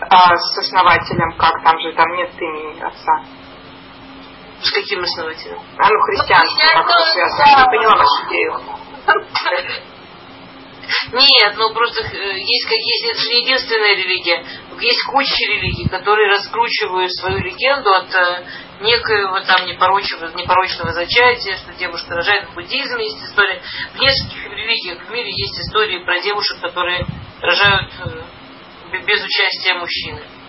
А 0.09 0.35
с 0.35 0.57
основателем 0.57 1.37
как? 1.37 1.63
Там 1.63 1.79
же 1.79 1.93
там 1.93 2.07
нет 2.15 2.31
имени 2.37 2.81
отца. 2.81 3.23
С 4.61 4.71
каким 4.71 5.03
основателем? 5.03 5.59
А 5.77 5.89
ну 5.89 5.99
христианство, 6.01 6.57
как 6.73 6.89
это 6.89 7.03
связано? 7.11 7.45
Я 7.45 7.63
не 7.63 7.65
поняла 7.65 7.95
вашу 7.97 8.27
идею. 8.27 9.83
Нет, 11.11 11.55
ну 11.57 11.73
просто 11.73 12.03
э, 12.03 12.39
есть, 12.39 12.65
как 12.65 12.77
есть, 12.77 13.05
это 13.05 13.19
же 13.19 13.29
не 13.29 13.41
единственная 13.41 13.95
религия. 13.95 14.45
Есть 14.79 15.03
куча 15.03 15.45
религий, 15.47 15.87
которые 15.87 16.29
раскручивают 16.29 17.11
свою 17.13 17.39
легенду 17.39 17.89
от 17.91 18.13
э, 18.13 18.45
некоего 18.81 19.39
там 19.41 19.65
непорочного, 19.65 20.35
непорочного 20.35 20.91
зачатия, 20.93 21.57
что 21.57 21.73
девушка 21.73 22.15
рожает 22.15 22.49
в 22.49 22.55
буддизме, 22.55 23.05
есть 23.05 23.23
история. 23.23 23.61
В 23.93 23.99
нескольких 23.99 24.43
религиях 24.51 25.07
в 25.07 25.11
мире 25.11 25.31
есть 25.31 25.59
истории 25.59 26.03
про 26.03 26.19
девушек, 26.19 26.59
которые 26.61 27.05
рожают 27.41 27.91
э, 28.05 28.99
без 29.05 29.23
участия 29.23 29.75
мужчины. 29.75 30.42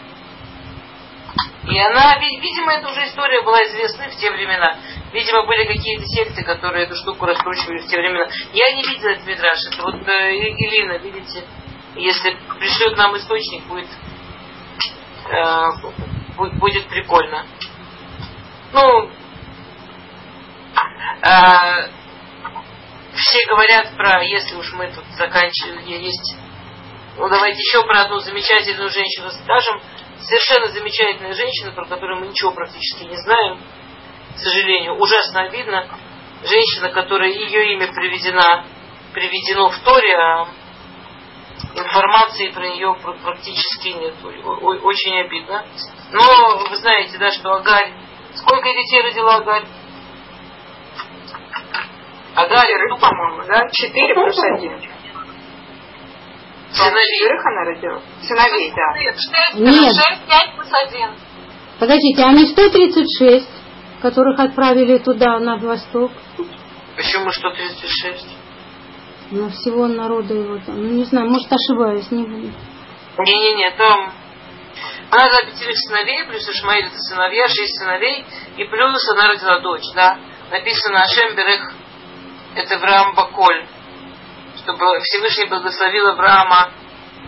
И 1.67 1.79
она, 1.79 2.19
видимо, 2.19 2.73
эта 2.73 2.89
уже 2.89 3.07
история 3.07 3.41
была 3.43 3.59
известна 3.65 4.11
в 4.11 4.17
те 4.17 4.31
времена. 4.31 4.77
Видимо, 5.12 5.47
были 5.47 5.65
какие-то 5.65 6.05
секты, 6.07 6.45
которые 6.45 6.85
эту 6.85 6.95
штуку 6.97 7.25
раскручивали 7.25 7.79
в 7.79 7.87
те 7.87 7.97
времена. 7.97 8.29
Я 8.53 8.73
не 8.73 8.83
видела 8.83 9.11
этот 9.11 9.27
мидраж. 9.27 9.59
Это 9.73 9.83
вот 9.83 10.07
э, 10.07 10.35
Илина, 10.35 10.99
видите, 10.99 11.45
если 11.95 12.37
пришлет 12.59 12.97
нам 12.99 13.17
источник, 13.17 13.65
будет, 13.67 13.89
э, 15.31 16.49
будет 16.59 16.87
прикольно. 16.89 17.47
Ну, 18.73 19.09
э, 21.23 21.89
все 23.15 23.39
говорят 23.49 23.97
про, 23.97 24.23
если 24.23 24.57
уж 24.57 24.71
мы 24.75 24.93
тут 24.93 25.05
заканчивали, 25.17 25.93
есть, 25.93 26.37
ну 27.17 27.29
давайте 27.29 27.59
еще 27.59 27.83
про 27.87 28.03
одну 28.03 28.19
замечательную 28.19 28.91
женщину 28.91 29.31
скажем, 29.31 29.81
совершенно 30.21 30.69
замечательная 30.69 31.35
женщина, 31.35 31.73
про 31.73 31.87
которую 31.87 32.21
мы 32.21 32.29
ничего 32.29 32.53
практически 32.53 33.05
не 33.05 33.17
знаем, 33.17 33.61
к 34.35 34.39
сожалению, 34.39 34.97
ужасно 34.97 35.43
обидно. 35.43 35.89
Женщина, 36.43 36.91
которая 36.91 37.31
ее 37.31 37.73
имя 37.73 37.89
приведено, 37.93 38.65
приведено 39.15 39.71
в 39.71 39.79
Торе, 39.79 40.15
а 40.15 40.49
информации 41.75 42.49
про 42.49 42.69
нее 42.69 42.95
практически 43.23 43.89
нет. 43.89 44.15
Очень 44.83 45.21
обидно. 45.21 45.65
Но 46.12 46.59
вы 46.69 46.77
знаете, 46.77 47.17
да, 47.19 47.31
что 47.31 47.55
Агарь... 47.55 47.93
Сколько 48.35 48.69
детей 48.69 49.01
родила 49.01 49.37
Агарь? 49.37 49.65
Агарь, 52.35 52.89
ну, 52.89 52.99
по-моему, 52.99 53.45
да? 53.47 53.69
Четыре 53.71 54.15
плюс 54.15 54.39
один. 54.57 55.03
Сыновей. 56.75 57.31
она 57.45 57.64
родила? 57.64 58.03
Сыновей, 58.22 58.72
да. 58.75 59.61
Нет. 59.61 59.93
6, 59.93 60.27
5 60.27 60.55
плюс 60.57 60.68
1. 60.89 61.11
Подождите, 61.79 62.22
а 62.22 62.33
не 62.33 62.47
136, 62.47 63.49
которых 64.03 64.39
отправили 64.41 64.99
туда, 64.99 65.39
на 65.39 65.57
восток? 65.57 66.11
Почему 66.97 67.31
136? 67.31 68.27
Ну, 69.31 69.49
всего 69.51 69.87
народа 69.87 70.35
его 70.35 70.59
там. 70.59 70.77
Ну, 70.77 70.91
не 70.91 71.05
знаю, 71.05 71.31
может, 71.31 71.49
ошибаюсь, 71.51 72.11
не 72.11 72.25
буду. 72.25 72.53
Не-не-не, 73.18 73.70
там 73.72 74.12
она 75.11 75.27
родила 75.27 75.51
пятерых 75.51 75.77
сыновей, 75.79 76.25
плюс 76.25 76.49
Ишмаиль 76.49 76.87
это 76.87 76.99
сыновья, 76.99 77.47
шесть 77.47 77.79
сыновей, 77.79 78.25
и 78.57 78.64
плюс 78.64 79.09
она 79.11 79.29
родила 79.29 79.61
дочь, 79.61 79.85
да. 79.95 80.18
Написано 80.51 81.03
Ашем 81.03 81.37
Берех, 81.37 81.72
это 82.57 82.79
Враам 82.79 83.14
Баколь 83.14 83.64
чтобы 84.75 85.01
Всевышний 85.03 85.45
благословил 85.47 86.07
Авраама 86.09 86.72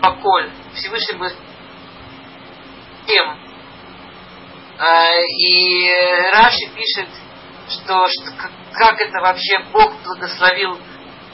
поколь. 0.01 0.51
Всевышний 0.73 1.17
был 1.17 1.29
тем. 3.07 3.39
А, 4.79 5.15
и 5.21 5.89
Раши 6.33 6.67
пишет, 6.75 7.09
что, 7.69 8.07
что 8.07 8.31
как 8.73 8.99
это 8.99 9.19
вообще 9.21 9.59
Бог 9.71 9.93
благословил 10.03 10.79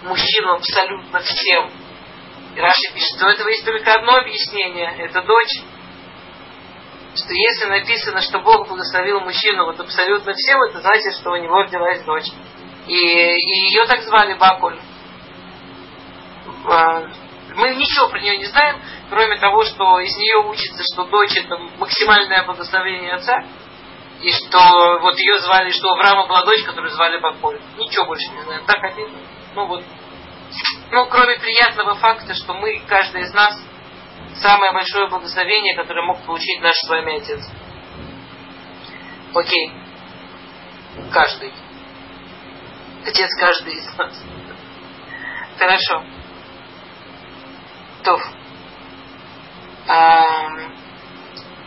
мужчину 0.03 0.53
абсолютно 0.53 1.19
всем. 1.19 1.71
И 2.55 2.59
Раши 2.59 2.93
пишет, 2.93 3.17
что 3.17 3.25
у 3.25 3.29
этого 3.29 3.49
есть 3.49 3.65
только 3.65 3.93
одно 3.93 4.15
объяснение, 4.17 4.95
это 4.99 5.23
дочь. 5.23 5.61
Что 7.15 7.33
если 7.33 7.65
написано, 7.65 8.21
что 8.21 8.39
Бог 8.39 8.67
благословил 8.67 9.19
мужчину 9.19 9.65
вот 9.65 9.79
абсолютно 9.79 10.33
всем, 10.33 10.61
это 10.63 10.79
значит, 10.79 11.15
что 11.15 11.31
у 11.31 11.35
него 11.35 11.61
родилась 11.61 12.03
дочь. 12.03 12.29
И, 12.87 12.95
и 12.95 13.69
ее 13.69 13.85
так 13.87 14.01
звали 14.01 14.33
Бакуль. 14.33 14.79
А, 16.65 17.07
мы 17.55 17.75
ничего 17.75 18.09
про 18.09 18.19
нее 18.19 18.37
не 18.37 18.45
знаем, 18.45 18.79
кроме 19.09 19.37
того, 19.37 19.63
что 19.63 19.99
из 19.99 20.15
нее 20.17 20.37
учится, 20.47 20.81
что 20.93 21.05
дочь 21.05 21.35
это 21.35 21.57
максимальное 21.77 22.43
благословение 22.45 23.13
отца, 23.13 23.43
и 24.21 24.31
что 24.31 24.99
вот 25.01 25.17
ее 25.19 25.37
звали, 25.39 25.69
что 25.71 25.89
Авраама 25.89 26.27
была 26.27 26.45
дочь, 26.45 26.63
которую 26.63 26.91
звали 26.91 27.17
Баколь. 27.17 27.59
Ничего 27.77 28.05
больше 28.05 28.29
не 28.31 28.41
знаем. 28.41 28.65
Так 28.65 28.81
обидно. 28.83 29.19
Ну 29.55 29.65
вот. 29.65 29.83
Ну, 30.91 31.05
кроме 31.07 31.37
приятного 31.39 31.95
факта, 31.95 32.33
что 32.33 32.53
мы, 32.53 32.81
каждый 32.87 33.23
из 33.23 33.33
нас, 33.33 33.59
самое 34.35 34.71
большое 34.71 35.09
благословение, 35.09 35.75
которое 35.75 36.05
мог 36.05 36.23
получить 36.25 36.61
наш 36.61 36.75
с 36.75 36.89
вами 36.89 37.17
отец. 37.17 37.41
Окей. 39.33 39.73
Каждый. 41.11 41.51
Отец 43.05 43.29
каждый 43.37 43.73
из 43.73 43.97
нас. 43.97 44.23
Хорошо. 45.57 46.03
То. 48.03 48.19
А, 49.87 50.73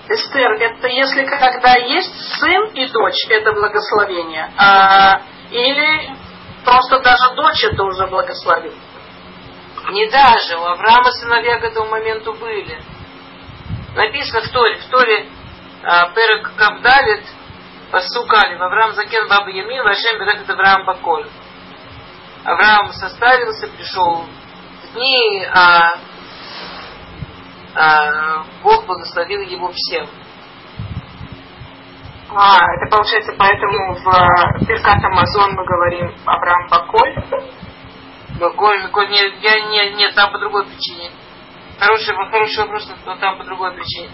Эстер, 0.09 0.53
это 0.53 0.87
если 0.89 1.24
когда 1.24 1.74
есть 1.74 2.14
сын 2.39 2.70
и 2.74 2.87
дочь, 2.89 3.26
это 3.28 3.53
благословение. 3.53 4.53
А, 4.57 5.22
или 5.51 6.11
просто 6.64 7.01
даже 7.01 7.34
дочь 7.34 7.64
это 7.64 7.82
уже 7.82 8.07
благословение. 8.07 8.80
Не 9.91 10.09
даже, 10.09 10.59
у 10.59 10.64
Авраама 10.64 11.11
сыновья 11.12 11.59
к 11.59 11.64
этому 11.64 11.91
моменту 11.91 12.32
были. 12.34 12.80
Написано 13.95 14.43
в 14.43 14.51
Торе, 14.51 14.78
в 14.78 14.87
Торе 14.87 15.28
а, 15.82 16.11
Перек 16.11 16.53
Кавдалит, 16.57 17.24
Пасукали, 17.91 18.55
Авраам 18.55 18.93
Закен 18.93 19.28
Баба 19.28 19.49
Ямин, 19.51 19.82
Вашем 19.82 20.18
Берет 20.18 20.49
Авраам 20.51 20.84
Баколь. 20.84 21.28
Авраам 22.45 22.93
составился, 22.93 23.68
пришел 23.68 24.26
дни, 24.93 25.47
а 25.53 25.99
а, 27.76 28.44
Бог 28.62 28.86
благословил 28.86 29.42
его 29.42 29.70
всем. 29.74 30.06
А, 32.30 32.56
это 32.56 32.90
получается, 32.90 33.34
поэтому 33.38 33.94
в 33.94 34.66
Перкат 34.66 35.04
Амазон 35.04 35.52
мы 35.54 35.64
говорим 35.64 36.14
Авраам 36.24 36.68
Баколь? 36.68 37.14
Баколь, 38.40 38.82
Баколь, 38.82 39.08
нет, 39.10 39.34
я, 39.40 39.60
не, 39.60 39.94
нет, 39.94 40.14
там 40.14 40.32
по 40.32 40.38
другой 40.38 40.66
причине. 40.66 41.10
Хороший, 41.78 42.14
хороший 42.14 42.64
вопрос, 42.64 42.90
но 43.04 43.16
там 43.16 43.38
по 43.38 43.44
другой 43.44 43.74
причине. 43.74 44.10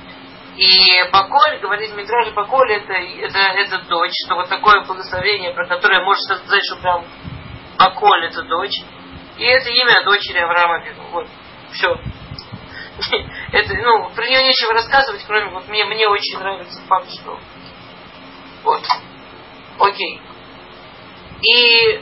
И 0.56 1.10
Баколь, 1.10 1.60
говорит 1.60 1.94
Мидраж 1.96 2.32
Баколь, 2.34 2.72
это, 2.72 2.92
это, 2.92 3.38
это 3.38 3.78
дочь, 3.88 4.12
что 4.26 4.34
вот 4.34 4.48
такое 4.48 4.84
благословение, 4.84 5.54
про 5.54 5.66
которое 5.66 6.04
может 6.04 6.22
сказать, 6.24 6.62
что 6.66 6.76
прям 6.76 7.04
Баколь 7.78 8.24
это 8.26 8.42
дочь. 8.42 8.82
И 9.38 9.44
это 9.44 9.70
имя 9.70 10.04
дочери 10.04 10.38
Авраама. 10.38 10.84
Вот, 11.12 11.26
все. 11.72 11.96
Это, 13.52 13.74
ну, 13.74 14.10
про 14.14 14.26
нее 14.26 14.42
нечего 14.44 14.72
рассказывать, 14.72 15.24
кроме 15.26 15.50
вот 15.50 15.68
мне, 15.68 15.84
мне 15.84 16.06
очень 16.08 16.38
нравится 16.38 16.80
факт, 16.86 17.10
что 17.10 17.38
вот. 18.62 18.82
Окей. 19.78 20.20
И 21.42 22.00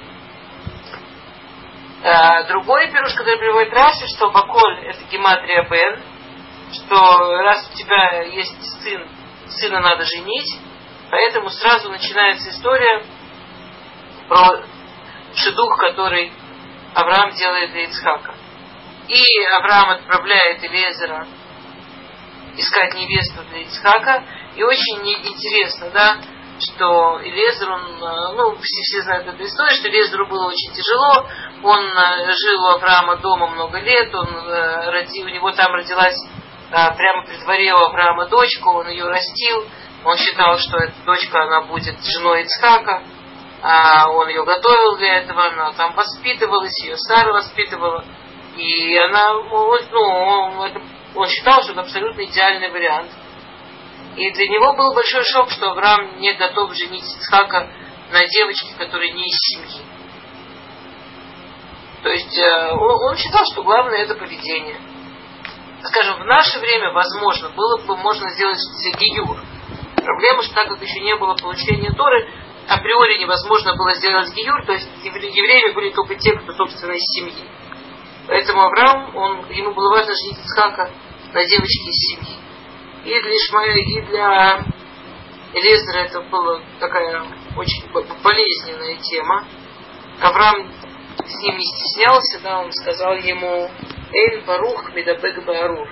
э, 2.03 2.45
другой 2.49 2.89
пируш, 2.89 3.15
который 3.15 3.39
приводит 3.39 3.73
Раши, 3.73 4.07
что 4.09 4.31
Баколь 4.31 4.85
это 4.85 5.03
гематрия 5.11 5.67
Бен, 5.69 6.03
что 6.73 7.41
раз 7.43 7.71
у 7.73 7.77
тебя 7.77 8.23
есть 8.23 8.83
сын, 8.83 9.09
сына 9.49 9.81
надо 9.81 10.05
женить, 10.05 10.59
поэтому 11.11 11.49
сразу 11.49 11.91
начинается 11.91 12.51
история 12.51 13.03
про 14.29 14.63
шедух, 15.35 15.79
который 15.79 16.33
Авраам 16.95 17.31
делает 17.31 17.71
для 17.71 17.85
Ицхака. 17.85 18.35
И 19.11 19.45
Авраам 19.59 19.91
отправляет 19.91 20.63
Элезера 20.63 21.27
искать 22.57 22.95
невесту 22.95 23.43
для 23.51 23.63
Ицхака. 23.63 24.25
И 24.55 24.63
очень 24.63 25.03
интересно, 25.05 25.91
да, 25.91 26.21
что 26.61 27.21
Элезер, 27.25 27.73
он, 27.73 28.01
э, 28.01 28.33
ну, 28.37 28.55
все, 28.55 28.83
все 28.83 29.03
знают 29.03 29.27
эту 29.27 29.43
историю, 29.43 29.75
что 29.75 29.89
Элезеру 29.89 30.29
было 30.29 30.47
очень 30.47 30.73
тяжело, 30.73 31.27
он 31.65 31.85
э, 31.85 32.31
жил 32.31 32.63
у 32.63 32.69
Авраама 32.69 33.17
дома 33.17 33.49
много 33.49 33.81
лет, 33.81 34.15
он, 34.15 34.29
э, 34.29 34.91
роди, 34.93 35.25
у 35.25 35.29
него 35.29 35.51
там 35.53 35.73
родилась 35.73 36.17
прямо 36.71 37.27
при 37.27 37.37
дворе 37.39 37.75
у 37.75 37.79
Авраама 37.79 38.27
дочка, 38.27 38.69
он 38.69 38.89
ее 38.91 39.09
растил, 39.09 39.67
он 40.05 40.17
считал, 40.19 40.57
что 40.59 40.77
эта 40.79 40.95
дочка, 41.05 41.43
она 41.43 41.63
будет 41.63 41.97
женой 42.05 42.43
Ицхака, 42.43 43.03
а 43.63 44.09
он 44.09 44.29
ее 44.29 44.45
готовил 44.45 44.97
для 44.99 45.19
этого, 45.19 45.47
она 45.47 45.73
там 45.73 45.95
воспитывалась, 45.95 46.79
ее 46.85 46.97
Сара 46.97 47.33
воспитывала, 47.33 48.05
и 48.57 48.97
она, 48.97 49.35
ну, 49.35 50.01
он, 50.01 50.83
он 51.15 51.29
считал, 51.29 51.63
что 51.63 51.73
это 51.73 51.83
абсолютно 51.83 52.25
идеальный 52.25 52.71
вариант. 52.71 53.11
И 54.17 54.31
для 54.33 54.49
него 54.49 54.73
был 54.75 54.93
большой 54.95 55.23
шок, 55.25 55.51
что 55.51 55.71
Авраам 55.71 56.19
не 56.19 56.33
готов 56.35 56.75
женить 56.75 57.05
Ицхака 57.05 57.71
на 58.11 58.27
девочке, 58.27 58.75
которая 58.77 59.11
не 59.13 59.23
из 59.23 59.37
семьи. 59.39 59.85
То 62.03 62.09
есть 62.09 62.37
э, 62.39 62.73
он, 62.73 63.11
он 63.11 63.17
считал, 63.17 63.45
что 63.53 63.63
главное 63.63 63.99
это 63.99 64.15
поведение. 64.15 64.81
Скажем, 65.83 66.21
в 66.21 66.27
наше 66.27 66.59
время, 66.59 66.93
возможно, 66.93 67.51
было 67.51 67.79
бы 67.79 67.97
можно 67.97 68.29
сделать 68.31 68.59
гиюр. 68.99 69.39
Проблема, 69.97 70.43
что 70.43 70.55
так 70.55 70.69
как 70.69 70.83
еще 70.83 71.01
не 71.01 71.17
было 71.17 71.35
получения 71.35 71.91
Торы, 71.93 72.29
априори 72.69 73.19
невозможно 73.19 73.75
было 73.77 73.95
сделать 73.95 74.33
гиюр, 74.35 74.65
то 74.67 74.73
есть 74.73 74.89
евреями 75.03 75.73
были 75.73 75.91
только 75.91 76.15
те, 76.17 76.33
кто, 76.33 76.53
собственно, 76.53 76.93
из 76.93 77.05
семьи. 77.15 77.49
Поэтому 78.31 78.63
Авраам, 78.63 79.17
он, 79.17 79.51
ему 79.51 79.75
было 79.75 79.91
важно 79.91 80.15
женить 80.15 80.39
Ицхака 80.39 80.89
на 81.33 81.45
девочке 81.45 81.91
из 81.91 81.97
семьи. 82.15 82.37
И 83.05 83.23
для 83.23 83.37
Ишмаэля, 83.37 83.83
и 83.83 84.01
для 84.03 84.65
Элезера 85.53 85.99
это 86.05 86.21
была 86.21 86.61
такая 86.79 87.25
очень 87.57 87.91
болезненная 88.23 88.99
тема. 89.03 89.45
Авраам 90.21 90.73
с 91.27 91.43
ним 91.43 91.57
не 91.57 91.65
стеснялся, 91.65 92.41
да, 92.41 92.61
он 92.61 92.71
сказал 92.71 93.17
ему 93.17 93.69
אין 94.13 94.45
ברוך 94.45 94.95
מדבק 94.95 95.45
בארור. 95.45 95.89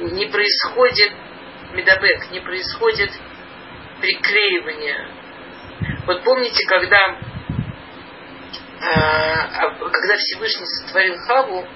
Не 0.00 0.26
происходит 0.26 1.12
מדבק, 1.74 2.28
не 2.32 2.40
происходит 2.40 3.12
приклеивание. 4.00 5.14
Вот 6.06 6.24
помните, 6.24 6.66
когда, 6.66 7.20
когда 8.78 10.16
Всевышний 10.18 10.66
сотворил 10.66 11.16
Хаву, 11.26 11.66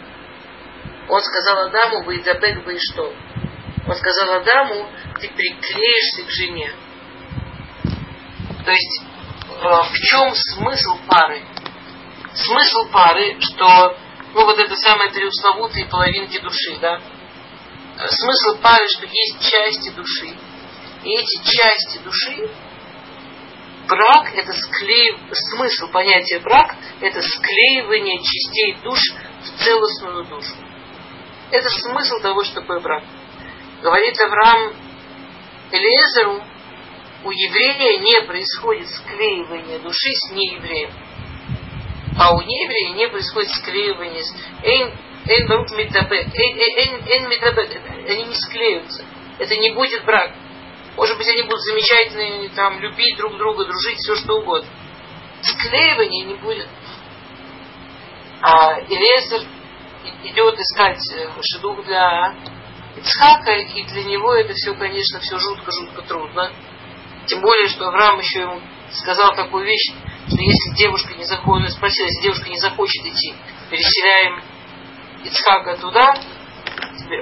он 1.08 1.20
сказал 1.22 1.66
Адаму, 1.66 2.04
ודבק 2.04 2.64
באשתו? 2.64 3.14
Он 3.86 3.94
сказал 3.94 4.34
Адаму, 4.34 4.88
ты 5.20 5.28
приклеишься 5.28 6.24
к 6.24 6.30
жене. 6.30 6.72
То 8.64 8.70
есть, 8.70 9.02
э, 9.02 9.62
в 9.62 9.94
чем 9.94 10.34
смысл 10.34 10.98
пары? 11.08 11.42
Смысл 12.34 12.88
пары, 12.92 13.36
что, 13.40 13.96
ну 14.34 14.44
вот 14.44 14.58
это 14.58 14.76
самые 14.76 15.10
преусловутые 15.10 15.86
половинки 15.86 16.38
души, 16.38 16.76
да? 16.80 17.00
Смысл 17.96 18.60
пары, 18.62 18.86
что 18.88 19.06
есть 19.06 19.50
части 19.50 19.90
души. 19.90 20.36
И 21.02 21.16
эти 21.16 21.42
части 21.44 21.98
души, 21.98 22.50
брак 23.90 24.32
это 24.34 24.52
склеив... 24.52 25.16
смысл 25.32 25.88
понятия 25.88 26.38
брак 26.38 26.76
это 27.00 27.20
склеивание 27.20 28.18
частей 28.18 28.76
душ 28.82 29.00
в 29.42 29.64
целостную 29.64 30.24
душу. 30.24 30.54
Это 31.50 31.68
смысл 31.68 32.20
того, 32.20 32.44
что 32.44 32.60
такое 32.60 32.80
брак. 32.80 33.02
Говорит 33.82 34.18
Авраам 34.20 34.74
Элиезеру, 35.72 36.42
у 37.24 37.30
еврея 37.30 37.98
не 37.98 38.26
происходит 38.26 38.88
склеивание 38.88 39.78
души 39.80 40.10
с 40.12 40.30
неевреем. 40.30 40.90
А 42.18 42.34
у 42.34 42.42
нееврея 42.42 42.94
не 42.94 43.08
происходит 43.08 43.50
склеивание 43.50 44.22
с... 44.22 44.34
Эйн, 44.62 44.92
эйн. 45.26 45.50
Эйн. 47.06 47.26
Они 48.08 48.24
не 48.24 48.34
склеиваются. 48.34 49.04
Это 49.38 49.56
не 49.56 49.70
будет 49.70 50.04
брак. 50.04 50.32
Может 50.96 51.16
быть, 51.18 51.28
они 51.28 51.42
будут 51.42 51.60
замечательные, 51.60 52.48
там, 52.50 52.80
любить 52.80 53.16
друг 53.16 53.36
друга, 53.36 53.64
дружить, 53.64 53.98
все 53.98 54.16
что 54.16 54.34
угодно. 54.34 54.68
Склеивания 55.42 56.26
не 56.26 56.34
будет. 56.34 56.68
А 58.42 58.80
Элиезер 58.80 59.46
идет 60.24 60.58
искать 60.58 61.00
э, 61.12 61.28
шедух 61.42 61.84
для 61.84 62.34
Ицхака, 62.96 63.52
и 63.52 63.82
для 63.84 64.04
него 64.04 64.34
это 64.34 64.52
все, 64.54 64.74
конечно, 64.74 65.20
все 65.20 65.38
жутко-жутко 65.38 66.02
трудно. 66.02 66.50
Тем 67.26 67.40
более, 67.40 67.68
что 67.68 67.86
Авраам 67.86 68.18
еще 68.18 68.40
ему 68.40 68.60
сказал 68.92 69.34
такую 69.34 69.64
вещь, 69.64 69.92
что 70.26 70.40
если 70.40 70.76
девушка 70.76 71.14
не 71.14 71.24
захочет, 71.24 71.72
спросил, 71.72 72.04
если 72.04 72.22
девушка 72.22 72.48
не 72.48 72.58
захочет 72.58 73.06
идти, 73.06 73.34
переселяем 73.70 74.42
Ицхака 75.24 75.76
туда, 75.76 76.14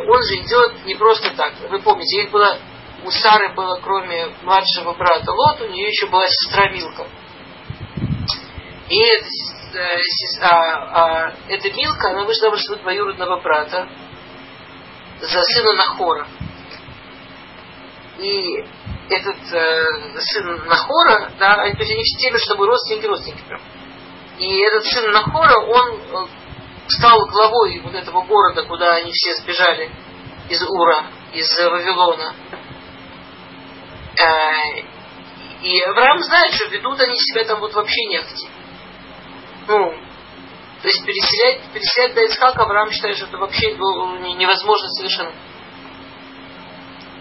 он 0.08 0.22
же 0.22 0.34
идет 0.36 0.84
не 0.86 0.94
просто 0.94 1.30
так. 1.34 1.54
Вы 1.68 1.80
помните, 1.80 2.22
их 2.22 2.30
было, 2.30 2.58
у 3.04 3.10
Сары 3.10 3.54
было, 3.54 3.80
кроме 3.80 4.26
младшего 4.42 4.94
брата 4.94 5.32
Лот, 5.32 5.60
у 5.62 5.68
нее 5.68 5.88
еще 5.88 6.06
была 6.06 6.26
сестра 6.26 6.68
Милка. 6.70 7.06
И 8.88 8.98
эта, 9.00 9.78
э, 9.78 10.00
а, 10.40 10.48
а, 10.48 11.34
эта 11.48 11.70
Милка, 11.72 12.10
она 12.10 12.24
вышла 12.24 12.56
за 12.56 12.76
двоюродного 12.76 13.40
брата, 13.40 13.88
за 15.20 15.42
сына 15.42 15.74
Нахора. 15.74 16.26
И 18.18 18.64
этот 19.10 19.52
э, 19.52 19.84
сын 20.20 20.66
Нахора, 20.66 21.32
да, 21.38 21.56
то 21.56 21.78
есть 21.78 21.92
они 21.92 22.02
все 22.02 22.30
между 22.30 22.46
собой 22.46 22.66
родственники, 22.66 23.06
родственники 23.06 23.42
прям. 23.46 23.60
И 24.38 24.58
этот 24.60 24.84
сын 24.86 25.10
Нахора, 25.10 25.60
он 25.60 26.00
э, 26.00 26.26
стал 26.88 27.18
главой 27.26 27.80
вот 27.80 27.94
этого 27.94 28.22
города, 28.22 28.64
куда 28.64 28.94
они 28.96 29.10
все 29.12 29.34
сбежали 29.36 29.90
из 30.48 30.62
Ура, 30.62 31.06
из 31.32 31.58
Вавилона. 31.58 32.34
Э, 34.18 34.82
и 35.62 35.80
Авраам 35.80 36.22
знает, 36.22 36.54
что 36.54 36.68
ведут 36.68 37.00
они 37.00 37.16
себя 37.18 37.44
там 37.44 37.60
вот 37.60 37.74
вообще 37.74 38.04
нехти. 38.06 38.48
Ну, 39.66 39.90
то 40.82 40.88
есть 40.88 41.04
переселять, 41.04 41.62
переселять 41.72 42.14
до 42.14 42.24
Ицхака 42.24 42.62
Авраам 42.62 42.90
считает, 42.90 43.16
что 43.16 43.26
это 43.26 43.38
вообще 43.38 43.72
невозможно 43.72 44.88
совершенно. 44.90 45.32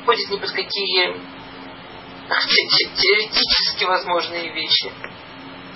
Ходит 0.05 0.29
ни 0.29 0.37
под 0.37 0.51
какие 0.51 1.15
теоретически 2.95 3.85
возможные 3.85 4.53
вещи. 4.53 4.91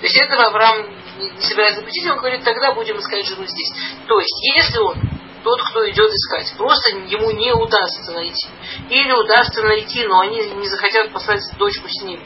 То 0.00 0.06
есть 0.06 0.16
этого 0.16 0.46
Авраам 0.46 0.88
не 1.18 1.40
собирается 1.40 1.80
запретить, 1.80 2.08
он 2.08 2.18
говорит, 2.18 2.44
тогда 2.44 2.72
будем 2.72 2.98
искать 2.98 3.26
жену 3.26 3.44
здесь. 3.46 3.72
То 4.06 4.18
есть, 4.18 4.56
если 4.56 4.78
он 4.78 4.96
тот, 5.42 5.60
кто 5.70 5.88
идет 5.88 6.10
искать, 6.10 6.54
просто 6.56 6.96
ему 6.96 7.30
не 7.32 7.52
удастся 7.52 8.12
найти. 8.12 8.48
Или 8.88 9.12
удастся 9.12 9.62
найти, 9.62 10.06
но 10.06 10.20
они 10.20 10.38
не 10.38 10.66
захотят 10.68 11.12
послать 11.12 11.42
дочку 11.58 11.88
с 11.88 12.02
ним. 12.02 12.22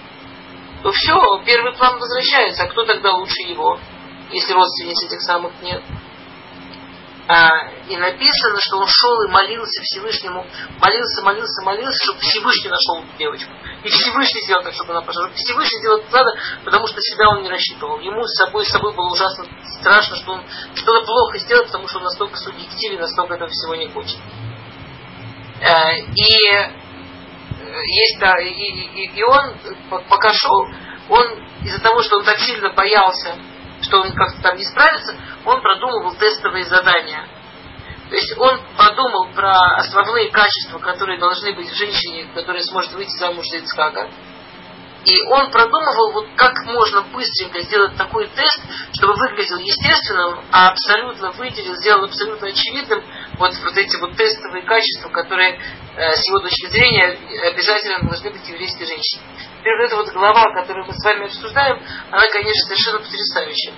То 0.83 0.91
все, 0.93 1.15
первый 1.45 1.73
план 1.73 1.99
возвращается, 1.99 2.65
а 2.65 2.69
кто 2.69 2.85
тогда 2.85 3.13
лучше 3.13 3.43
его? 3.43 3.79
если 4.31 4.53
родственниц 4.53 5.03
этих 5.05 5.23
самых 5.23 5.53
нет. 5.63 5.83
А, 7.29 7.71
и 7.89 7.97
написано, 7.97 8.59
что 8.61 8.79
он 8.79 8.87
шел 8.87 9.23
и 9.23 9.29
молился 9.29 9.83
Всевышнему, 9.83 10.47
молился, 10.81 11.23
молился, 11.25 11.63
молился, 11.65 12.05
чтобы 12.05 12.21
Всевышний 12.21 12.71
нашел 12.71 13.05
девочку. 13.19 13.53
И 13.87 13.89
Всевышний 13.89 14.43
сделал 14.43 14.65
так, 14.65 14.75
чтобы 14.75 14.95
она 14.95 15.03
пошла. 15.03 15.31
Всевышний 15.37 15.79
сделал 15.79 15.99
это 15.99 16.13
надо, 16.13 16.37
потому 16.65 16.89
что 16.89 17.01
себя 17.01 17.29
он 17.29 17.43
не 17.45 17.49
рассчитывал. 17.49 18.01
Ему 18.01 18.21
с 18.25 18.35
собой, 18.35 18.67
с 18.67 18.71
собой 18.71 18.93
было 18.95 19.13
ужасно 19.13 19.45
страшно, 19.79 20.17
что 20.17 20.33
он 20.33 20.43
что-то 20.75 21.07
плохо 21.07 21.39
сделал, 21.39 21.65
потому 21.67 21.87
что 21.87 21.99
он 21.99 22.05
настолько 22.05 22.37
субъективен, 22.37 22.99
настолько 22.99 23.35
этого 23.35 23.49
всего 23.49 23.77
не 23.77 23.89
хочет. 23.89 24.19
Э, 25.61 25.99
и 25.99 26.49
э, 26.51 26.73
есть, 27.85 28.19
да, 28.19 28.35
и, 28.41 28.49
и, 28.49 29.11
и 29.15 29.23
он, 29.23 29.55
пока 29.89 30.33
шел, 30.33 30.67
он 31.09 31.47
из-за 31.63 31.81
того, 31.81 32.03
что 32.03 32.17
он 32.17 32.25
так 32.25 32.41
сильно 32.41 32.71
боялся, 32.71 33.37
что 33.83 34.01
он 34.01 34.13
как-то 34.13 34.43
там 34.43 34.57
не 34.57 34.65
справится, 34.65 35.15
он 35.45 35.61
продумывал 35.61 36.17
тестовые 36.17 36.65
задания. 36.65 37.25
То 38.09 38.15
есть 38.15 38.39
он 38.39 38.61
подумал 38.77 39.29
про 39.35 39.77
основные 39.77 40.31
качества, 40.31 40.79
которые 40.79 41.19
должны 41.19 41.55
быть 41.55 41.69
в 41.69 41.75
женщине, 41.75 42.31
которая 42.35 42.63
сможет 42.63 42.93
выйти 42.93 43.17
замуж 43.19 43.45
за 43.51 43.59
Ицхака. 43.59 44.09
И 45.07 45.23
он 45.29 45.51
продумывал, 45.53 46.13
вот 46.15 46.27
как 46.35 46.53
можно 46.67 47.03
быстренько 47.03 47.61
сделать 47.61 47.97
такой 47.97 48.27
тест, 48.27 48.61
чтобы 48.93 49.15
выглядел 49.15 49.59
естественным, 49.59 50.41
а 50.51 50.71
абсолютно 50.71 51.31
выделил, 51.31 51.77
сделал 51.77 52.05
абсолютно 52.05 52.49
очевидным 52.49 53.05
вот, 53.39 53.53
вот 53.63 53.77
эти 53.77 53.97
вот 54.01 54.17
тестовые 54.17 54.65
качества, 54.65 55.09
которые 55.11 55.61
э, 55.97 56.17
с 56.17 56.29
его 56.29 56.41
точки 56.41 56.67
зрения 56.67 57.17
обязательно 57.53 58.09
должны 58.09 58.31
быть 58.31 58.49
еврейской 58.49 58.85
женщине. 58.85 59.23
Теперь 59.61 59.77
вот 59.79 59.87
эта 59.87 59.97
вот 59.97 60.13
глава, 60.13 60.43
которую 60.55 60.87
мы 60.87 60.93
с 60.93 61.05
вами 61.05 61.27
обсуждаем, 61.27 61.81
она, 62.11 62.29
конечно, 62.33 62.67
совершенно 62.67 62.99
потрясающая. 62.99 63.75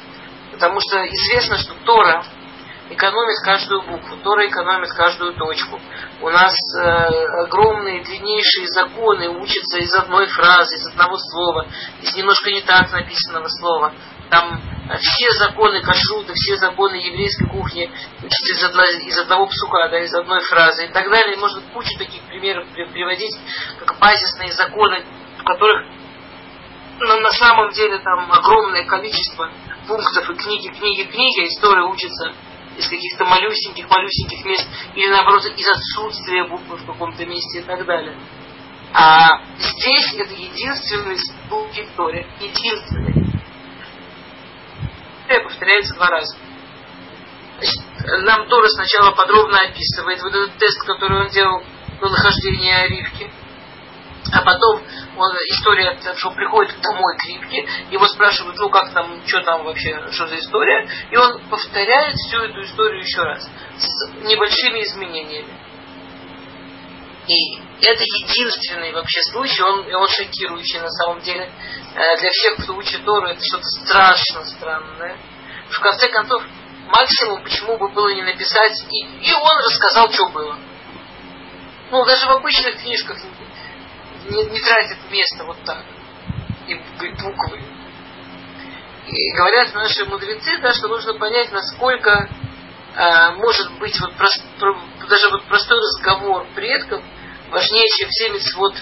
Потому 0.52 0.80
что 0.80 1.06
известно, 1.06 1.58
что 1.58 1.74
Тора, 1.84 2.24
экономит 2.90 3.44
каждую 3.44 3.82
букву, 3.82 4.16
Тора 4.22 4.46
экономит 4.46 4.90
каждую 4.92 5.34
точку. 5.34 5.80
У 6.20 6.30
нас 6.30 6.54
э, 6.74 6.82
огромные, 7.44 8.02
длиннейшие 8.02 8.66
законы 8.68 9.28
учатся 9.28 9.78
из 9.78 9.94
одной 9.94 10.26
фразы, 10.26 10.76
из 10.76 10.86
одного 10.88 11.16
слова, 11.16 11.66
из 12.00 12.14
немножко 12.16 12.50
не 12.50 12.62
так 12.62 12.90
написанного 12.92 13.48
слова. 13.48 13.92
Там 14.30 14.60
все 14.98 15.30
законы 15.32 15.82
кашрута, 15.82 16.32
все 16.34 16.56
законы 16.56 16.96
еврейской 16.96 17.48
кухни 17.48 17.90
из, 18.22 18.64
одно, 18.64 18.82
из 18.82 19.18
одного 19.18 19.46
псука, 19.46 19.88
да, 19.90 19.98
из 20.00 20.14
одной 20.14 20.40
фразы 20.40 20.86
и 20.86 20.92
так 20.92 21.10
далее. 21.10 21.36
можно 21.36 21.60
кучу 21.72 21.98
таких 21.98 22.22
примеров 22.22 22.66
приводить, 22.74 23.36
как 23.78 23.98
базисные 23.98 24.52
законы, 24.52 25.04
в 25.38 25.44
которых 25.44 25.86
но 27.00 27.20
на 27.20 27.30
самом 27.30 27.70
деле 27.70 27.98
там 28.00 28.28
огромное 28.32 28.84
количество 28.84 29.48
пунктов 29.86 30.30
и 30.30 30.34
книги, 30.34 30.68
книги, 30.68 31.04
книги, 31.04 31.46
история 31.46 31.84
учится 31.84 32.34
из 32.78 32.88
каких-то 32.88 33.24
малюсеньких-малюсеньких 33.24 34.44
мест, 34.44 34.68
или 34.94 35.10
наоборот 35.10 35.44
из 35.44 35.68
отсутствия 35.68 36.44
буквы 36.44 36.76
в 36.76 36.86
каком-то 36.86 37.26
месте 37.26 37.58
и 37.58 37.62
так 37.62 37.84
далее. 37.84 38.16
А 38.94 39.42
здесь 39.58 40.14
это 40.14 40.32
единственный 40.32 41.18
случай 41.48 41.82
истории. 41.84 42.26
Единственный. 42.40 43.14
Это 45.28 45.44
повторяется 45.44 45.94
два 45.94 46.08
раза. 46.08 46.38
Значит, 47.58 48.24
нам 48.24 48.48
Тора 48.48 48.68
сначала 48.68 49.10
подробно 49.10 49.58
описывает 49.58 50.22
вот 50.22 50.34
этот 50.34 50.56
тест, 50.56 50.80
который 50.86 51.24
он 51.24 51.28
делал 51.30 51.62
на 52.00 52.08
нахождение 52.08 52.88
Ривки. 52.88 53.30
А 54.30 54.42
потом 54.42 54.82
он, 55.16 55.36
история, 55.48 55.98
что 56.16 56.30
приходит 56.32 56.74
домой 56.80 57.16
к 57.16 57.24
Ривке, 57.24 57.66
его 57.90 58.06
спрашивают, 58.06 58.58
ну 58.58 58.68
как 58.68 58.92
там, 58.92 59.22
что 59.26 59.40
там 59.42 59.64
вообще, 59.64 60.10
что 60.12 60.26
за 60.26 60.38
история, 60.38 60.86
и 61.10 61.16
он 61.16 61.40
повторяет 61.48 62.14
всю 62.14 62.38
эту 62.38 62.62
историю 62.62 63.00
еще 63.00 63.22
раз 63.22 63.48
с 63.78 64.10
небольшими 64.24 64.82
изменениями. 64.82 65.68
И 67.26 67.58
это 67.82 68.02
единственный 68.02 68.92
вообще 68.92 69.20
случай, 69.30 69.62
он, 69.62 69.94
он 69.94 70.08
шокирующий 70.08 70.80
на 70.80 70.88
самом 70.88 71.20
деле. 71.20 71.50
Э, 71.94 72.16
для 72.18 72.30
всех, 72.30 72.56
кто 72.64 72.74
учит 72.74 73.04
Тору, 73.04 73.26
это 73.28 73.40
что-то 73.42 73.64
страшно 73.64 74.44
странное. 74.44 75.18
В 75.70 75.80
конце 75.80 76.08
концов, 76.08 76.42
максимум, 76.86 77.42
почему 77.44 77.76
бы 77.76 77.88
было 77.90 78.08
не 78.14 78.22
написать, 78.22 78.72
и, 78.90 79.28
и 79.28 79.32
он 79.34 79.58
рассказал, 79.58 80.10
что 80.10 80.28
было. 80.30 80.58
Ну, 81.90 82.04
даже 82.04 82.26
в 82.26 82.30
обычных 82.30 82.80
книжках 82.80 83.18
не, 84.28 84.44
не 84.44 84.60
тратит 84.60 84.98
место 85.10 85.44
вот 85.44 85.56
так. 85.64 85.84
И, 86.66 86.72
и 86.72 87.10
буквы. 87.22 87.62
И 89.06 89.32
говорят 89.36 89.74
наши 89.74 90.04
мудрецы, 90.04 90.58
да, 90.58 90.72
что 90.74 90.88
нужно 90.88 91.14
понять, 91.14 91.50
насколько 91.50 92.28
э, 92.94 93.30
может 93.36 93.72
быть 93.78 93.98
вот 94.00 94.14
прост, 94.16 94.42
про, 94.58 94.78
даже 95.08 95.30
вот 95.30 95.44
простой 95.44 95.78
разговор 95.78 96.46
предков 96.54 97.02
важнее, 97.50 97.86
чем 97.96 98.08
все 98.10 98.56
вот 98.56 98.74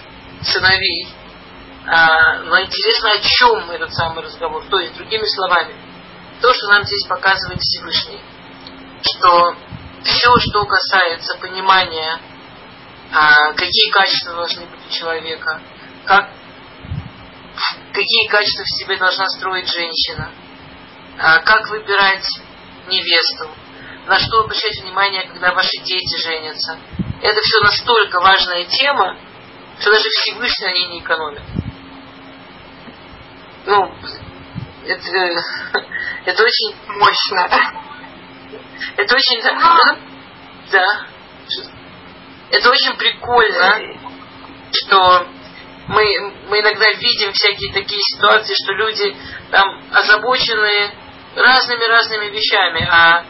сыновей. 0.43 1.09
А, 1.89 2.41
но 2.41 2.61
интересно, 2.61 3.11
о 3.11 3.21
чем 3.21 3.71
этот 3.71 3.95
самый 3.95 4.25
разговор. 4.25 4.65
То 4.69 4.81
есть, 4.81 4.97
другими 4.97 5.25
словами, 5.25 5.75
то, 6.41 6.53
что 6.53 6.67
нам 6.69 6.83
здесь 6.83 7.07
показывает 7.09 7.61
Всевышний, 7.61 8.21
что 9.03 9.55
все, 10.03 10.31
что 10.39 10.65
касается 10.65 11.39
понимания 11.39 12.21
а, 13.19 13.55
какие 13.55 13.91
качества 13.93 14.35
должны 14.35 14.67
быть 14.67 14.87
у 14.87 14.91
человека, 14.91 15.63
как, 16.05 16.29
какие 17.91 18.29
качества 18.29 18.63
в 18.63 18.79
себе 18.79 18.99
должна 18.99 19.27
строить 19.31 19.73
женщина, 19.73 20.31
а, 21.19 21.39
как 21.39 21.67
выбирать 21.71 22.27
невесту, 22.89 23.49
на 24.07 24.19
что 24.19 24.41
обращать 24.41 24.83
внимание, 24.83 25.27
когда 25.29 25.55
ваши 25.55 25.79
дети 25.83 26.15
женятся. 26.27 26.79
Это 27.23 27.41
все 27.41 27.61
настолько 27.61 28.21
важная 28.21 28.67
тема, 28.67 29.17
что 29.81 29.93
даже 29.93 30.11
Всевышний 30.11 30.67
они 30.67 30.87
не 30.89 31.01
экономят. 31.01 31.43
Ну, 33.65 33.95
это, 34.85 35.09
это 36.27 36.43
очень 36.43 36.77
мощно. 36.89 37.49
Это 38.99 39.17
очень... 39.17 39.43
Да. 40.71 41.07
Это 42.51 42.71
очень 42.71 42.97
прикольно, 42.97 43.99
что 44.73 45.27
мы, 45.89 46.05
мы 46.49 46.61
иногда 46.61 46.91
видим 46.93 47.33
всякие 47.33 47.73
такие 47.73 48.01
ситуации, 48.15 48.55
что 48.55 48.73
люди 48.73 49.17
там 49.51 49.83
озабочены 49.93 50.93
разными-разными 51.35 52.27
вещами, 52.27 52.87
а 52.91 53.25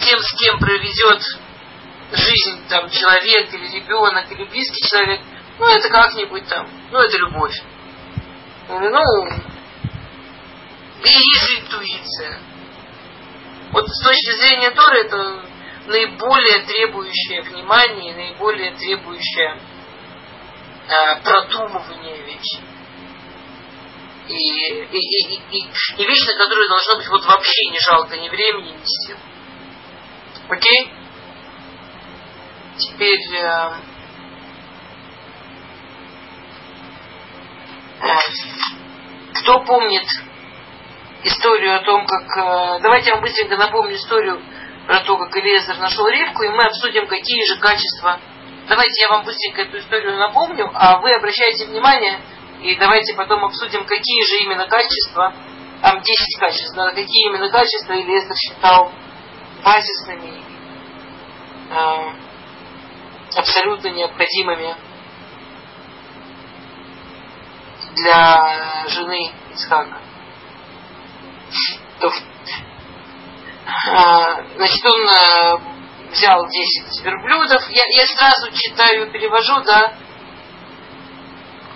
тем, 0.00 0.18
с 0.18 0.32
кем 0.34 0.58
проведет 0.58 1.22
жизнь 2.12 2.66
там 2.68 2.90
человек 2.90 3.52
или 3.52 3.68
ребенок 3.68 4.30
или 4.32 4.44
близкий 4.44 4.88
человек, 4.88 5.20
ну 5.58 5.66
это 5.68 5.88
как-нибудь 5.88 6.48
там, 6.48 6.68
ну 6.90 6.98
это 6.98 7.16
любовь. 7.18 7.54
Ну, 8.68 9.26
и 11.02 11.08
есть 11.08 11.60
интуиция. 11.60 12.38
Вот 13.72 13.88
с 13.88 14.04
точки 14.04 14.32
зрения 14.32 14.70
Торы 14.70 15.00
это 15.00 15.42
наиболее 15.86 16.64
требующая 16.64 17.42
внимания, 17.42 18.14
наиболее 18.14 18.72
требующая 18.72 19.58
э, 20.88 21.20
продумывания 21.22 22.16
вещи. 22.24 22.60
И, 24.28 24.32
и, 24.32 24.98
и, 24.98 25.40
и, 25.50 25.68
и 25.96 26.06
вещь, 26.06 26.26
на 26.26 26.44
которую 26.44 26.68
должно 26.68 26.96
быть 26.96 27.08
вот 27.08 27.24
вообще 27.24 27.70
не 27.70 27.78
жалко 27.80 28.16
ни 28.16 28.28
времени, 28.28 28.72
ни 28.72 28.84
сил. 28.84 29.16
Окей? 30.48 30.92
Теперь 32.78 33.34
э, 33.34 33.72
э, 38.00 38.16
кто 39.34 39.60
помнит 39.64 40.06
историю 41.24 41.76
о 41.76 41.80
том, 41.80 42.06
как... 42.06 42.22
Э, 42.22 42.80
давайте 42.82 43.08
я 43.08 43.14
вам 43.14 43.22
быстренько 43.22 43.56
напомню 43.56 43.96
историю 43.96 44.42
про 44.86 45.00
то, 45.00 45.16
как 45.16 45.36
Элиезер 45.36 45.78
нашел 45.78 46.06
Ривку, 46.08 46.42
и 46.42 46.48
мы 46.48 46.64
обсудим, 46.64 47.06
какие 47.06 47.44
же 47.44 47.60
качества. 47.60 48.20
Давайте 48.68 49.02
я 49.02 49.08
вам 49.08 49.24
быстренько 49.24 49.62
эту 49.62 49.78
историю 49.78 50.16
напомню, 50.16 50.70
а 50.72 51.00
вы 51.00 51.12
обращайте 51.12 51.66
внимание, 51.66 52.20
и 52.62 52.76
давайте 52.76 53.14
потом 53.14 53.44
обсудим, 53.44 53.84
какие 53.84 54.22
же 54.24 54.44
именно 54.44 54.66
качества, 54.66 55.34
там 55.82 56.00
10 56.00 56.38
качеств, 56.38 56.74
да, 56.76 56.90
какие 56.90 57.28
именно 57.28 57.50
качества 57.50 57.94
Элиезер 57.94 58.36
считал 58.36 58.92
базисными, 59.64 60.42
э, 61.70 62.12
абсолютно 63.36 63.88
необходимыми 63.88 64.76
для 67.96 68.86
жены 68.88 69.32
Исхака. 69.52 70.00
Значит, 74.56 74.84
он 74.84 75.08
э, 75.08 75.58
взял 76.10 76.46
10 76.46 77.04
верблюдов. 77.04 77.62
Я, 77.70 77.84
я 77.88 78.06
сразу 78.06 78.50
читаю, 78.52 79.10
перевожу, 79.10 79.62
да. 79.64 79.94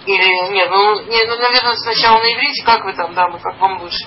Или 0.06 0.52
нет, 0.52 0.68
ну, 0.70 1.00
не, 1.06 1.24
ну, 1.24 1.36
наверное, 1.38 1.74
сначала 1.76 2.18
на 2.18 2.32
иврите, 2.32 2.64
как 2.64 2.84
вы 2.84 2.92
там, 2.94 3.14
да, 3.14 3.28
мы 3.28 3.38
как 3.38 3.58
вам 3.58 3.80
лучше. 3.80 4.06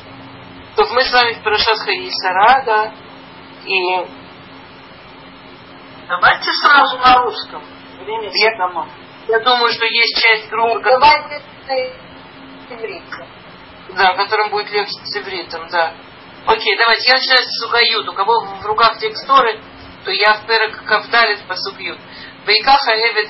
То 0.75 0.85
мы 0.93 1.03
с 1.03 1.11
вами 1.11 1.33
в 1.33 1.43
Парашат 1.43 1.87
и 1.87 2.09
Сара, 2.11 2.63
да, 2.63 2.93
и... 3.65 4.05
Давайте 6.07 6.51
сразу 6.63 6.97
на 6.99 7.23
русском. 7.23 7.63
Время 7.99 8.29
я, 8.31 8.57
дома. 8.57 8.87
Я 9.27 9.39
думаю, 9.39 9.73
что 9.73 9.85
есть 9.85 10.21
часть 10.21 10.49
группы, 10.49 10.83
Давайте 10.83 11.41
с 11.65 12.71
ивритом. 12.71 13.27
Да, 13.95 14.13
которым 14.15 14.51
будет 14.51 14.69
легче 14.71 14.93
с 15.03 15.17
ивритом, 15.17 15.67
да. 15.69 15.93
Окей, 16.47 16.77
давайте, 16.77 17.09
я 17.09 17.15
начинаю 17.15 17.43
с 17.43 17.59
Сухают. 17.59 18.07
У 18.07 18.13
кого 18.13 18.39
в 18.39 18.65
руках 18.65 18.97
текст 18.99 19.27
то 19.27 20.11
я 20.11 20.35
в 20.35 20.47
Перек 20.47 20.81
Кавдалит 20.85 21.45
по 21.45 21.57
Сухают. 21.57 21.99
Вейкаха 22.45 22.91
Эвид 22.95 23.29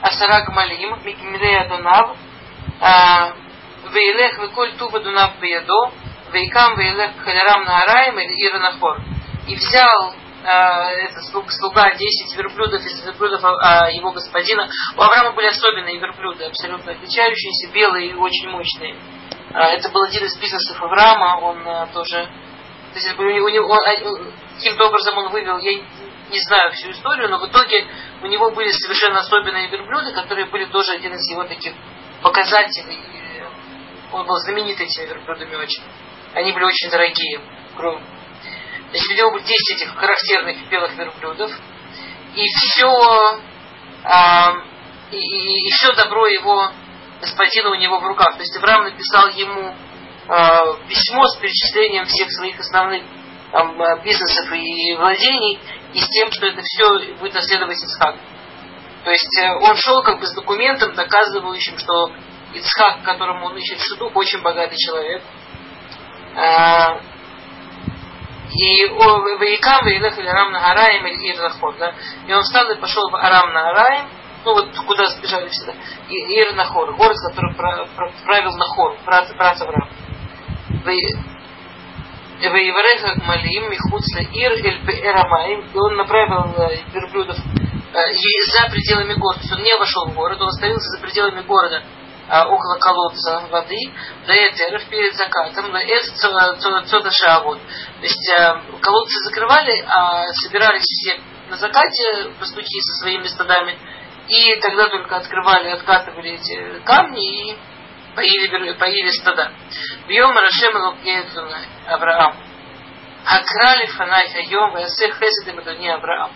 Асара 0.00 0.44
Гмалим, 0.46 0.98
Микмилей 1.04 1.60
Адонав, 1.60 2.16
Вейлех 3.92 4.38
Веколь 4.40 4.72
Туба 4.72 4.98
Дунав 4.98 5.38
Беядо, 5.38 5.92
Вейкам 6.32 6.76
Вейлех 6.76 7.12
Халярам 7.22 7.62
Нараем 7.62 8.18
или 8.18 8.48
Иранахор. 8.48 9.00
И 9.46 9.54
взял 9.54 10.12
этот 10.42 11.24
слуга 11.60 11.92
10 11.94 12.36
верблюдов 12.36 12.84
из 12.84 13.04
верблюдов 13.04 13.44
а, 13.44 13.88
его 13.92 14.10
господина. 14.10 14.68
У 14.96 15.00
Авраама 15.00 15.36
были 15.36 15.46
особенные 15.46 16.00
верблюды, 16.00 16.42
абсолютно 16.42 16.90
отличающиеся, 16.90 17.72
белые 17.72 18.10
и 18.10 18.14
очень 18.14 18.48
мощные. 18.48 18.96
А, 19.54 19.66
это 19.68 19.90
был 19.90 20.02
один 20.02 20.24
из 20.24 20.36
бизнесов 20.38 20.82
Авраама, 20.82 21.38
он 21.42 21.66
а, 21.66 21.86
тоже... 21.88 22.28
То 22.92 22.98
есть, 22.98 23.18
у 23.18 23.48
него, 23.48 23.78
каким-то 24.56 24.86
образом 24.86 25.18
он 25.18 25.28
вывел, 25.30 25.58
я 25.58 25.72
не 26.30 26.40
знаю 26.40 26.72
всю 26.72 26.90
историю, 26.90 27.28
но 27.28 27.38
в 27.38 27.48
итоге 27.48 27.86
у 28.22 28.26
него 28.26 28.50
были 28.50 28.70
совершенно 28.70 29.20
особенные 29.20 29.68
верблюды, 29.68 30.12
которые 30.12 30.46
были 30.46 30.64
тоже 30.66 30.92
один 30.92 31.14
из 31.14 31.30
его 31.30 31.44
таких 31.44 31.74
показателей. 32.22 32.98
Он 34.12 34.26
был 34.26 34.36
знаменит 34.36 34.80
этими 34.80 35.06
верблюдами 35.06 35.54
очень. 35.56 35.82
Они 36.34 36.52
были 36.52 36.64
очень 36.64 36.90
дорогие. 36.90 37.40
Значит, 37.76 39.10
у 39.10 39.14
него 39.14 39.30
были 39.32 39.42
10 39.42 39.70
этих 39.70 39.94
характерных 39.94 40.68
белых 40.68 40.94
верблюдов. 40.96 41.50
И 42.34 42.44
все, 42.46 43.40
а, 44.04 44.52
и, 45.10 45.16
и, 45.16 45.68
и 45.68 45.70
все 45.70 45.92
добро 45.94 46.26
его 46.26 46.70
господина 47.22 47.70
у 47.70 47.74
него 47.76 47.98
в 47.98 48.06
руках. 48.06 48.34
То 48.34 48.40
есть 48.40 48.56
Авраам 48.56 48.84
написал 48.84 49.28
ему 49.28 49.74
а, 50.28 50.74
письмо 50.88 51.26
с 51.26 51.38
перечислением 51.38 52.04
всех 52.04 52.30
своих 52.32 52.60
основных 52.60 53.02
там, 53.50 53.76
бизнесов 54.02 54.52
и 54.52 54.94
владений, 54.94 55.60
и 55.94 56.00
с 56.00 56.08
тем, 56.08 56.30
что 56.32 56.46
это 56.46 56.62
все 56.62 57.14
будет 57.16 57.34
наследовать 57.34 57.82
Ицхак. 57.82 58.16
То 59.04 59.10
есть 59.10 59.38
э, 59.42 59.50
он 59.60 59.76
шел 59.76 60.02
как 60.02 60.20
бы 60.20 60.26
с 60.26 60.34
документом, 60.34 60.94
доказывающим, 60.94 61.76
что 61.76 62.12
Ицхак, 62.54 63.02
которому 63.02 63.46
он 63.46 63.56
ищет 63.56 63.80
шедух, 63.80 64.14
очень 64.14 64.40
богатый 64.42 64.76
человек. 64.76 65.22
А, 66.36 67.00
и 68.54 68.86
Ваикам 68.86 69.84
Ваилех 69.84 70.18
Арам 70.18 70.52
на 70.52 70.70
Араим 70.70 71.06
или 71.06 71.30
Ир 71.30 71.40
Нахор, 71.40 71.76
да? 71.78 71.94
И 72.26 72.32
он 72.32 72.42
встал 72.42 72.70
и 72.70 72.80
пошел 72.80 73.10
в 73.10 73.16
Арам 73.16 73.52
на 73.52 73.70
Араим, 73.70 74.08
ну 74.44 74.54
вот 74.54 74.76
куда 74.86 75.06
сбежали 75.06 75.48
всегда, 75.48 75.74
и 76.08 76.14
Ир 76.14 76.54
Нахор, 76.54 76.94
город, 76.96 77.16
который 77.28 77.54
правил 77.54 78.52
Нахор, 78.56 78.96
брат, 79.04 79.28
брат 79.36 79.60
Авраам. 79.60 79.88
Ваивареха 82.48 83.14
Малим, 83.24 83.70
Михуцла 83.70 84.20
Ир, 84.32 84.52
Эль 84.52 84.82
Эрамаим, 85.00 85.64
и 85.72 85.78
он 85.78 85.94
направил 85.96 86.52
э, 86.56 86.78
верблюдов 86.92 87.36
э, 87.38 88.14
за 88.14 88.70
пределами 88.70 89.14
города. 89.14 89.42
Он 89.52 89.62
не 89.62 89.76
вошел 89.76 90.06
в 90.06 90.14
город, 90.14 90.40
он 90.40 90.48
остановился 90.48 90.88
за 90.88 91.00
пределами 91.00 91.42
города 91.42 91.82
а, 92.28 92.46
около 92.48 92.78
колодца 92.78 93.46
воды, 93.50 93.78
до 94.26 94.32
Этеров 94.32 94.88
перед 94.88 95.14
закатом, 95.14 95.70
на 95.70 96.84
Цода 96.86 97.10
Шаавод. 97.10 97.58
То 97.60 98.06
есть 98.06 98.28
э, 98.28 98.54
колодцы 98.80 99.18
закрывали, 99.24 99.84
а 99.86 100.26
собирались 100.42 100.82
все 100.82 101.20
на 101.50 101.56
закате, 101.56 102.32
пастухи 102.40 102.80
со 102.80 103.02
своими 103.02 103.26
стадами, 103.26 103.76
и 104.32 104.60
тогда 104.60 104.88
только 104.88 105.16
открывали, 105.16 105.68
откатывали 105.68 106.30
эти 106.32 106.82
камни 106.84 107.50
и 107.50 107.58
поили, 108.16 108.72
поили 108.72 109.10
стада. 109.10 109.52
Бьем 110.08 110.30
Рашем 110.30 110.74
Авраам. 111.86 112.36
Акрали 113.24 113.86
фанай 113.86 114.28
хайом 114.30 114.74
вясе 114.74 115.12
хеседем 115.12 115.58
адони 115.58 115.86
Авраам. 115.88 116.32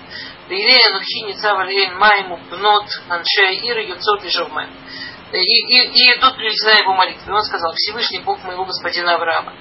Вилея 0.49 0.93
нухи 0.93 1.23
ницав 1.23 1.59
алейн 1.59 1.97
майму 1.97 2.37
бнот 2.51 2.85
аншея 3.09 3.61
ир 3.63 3.79
юцот 3.79 4.25
и 4.25 4.29
жовмай. 4.29 4.69
И, 5.33 5.39
и, 5.39 6.15
и 6.15 6.21
тут 6.21 6.37
приведена 6.37 6.79
его 6.83 6.95
молитва. 6.95 7.31
И 7.31 7.33
он 7.33 7.43
сказал, 7.43 7.73
Всевышний 7.75 8.21
Бог 8.21 8.45
моего 8.45 8.65
господина 8.65 9.15
Авраама, 9.15 9.55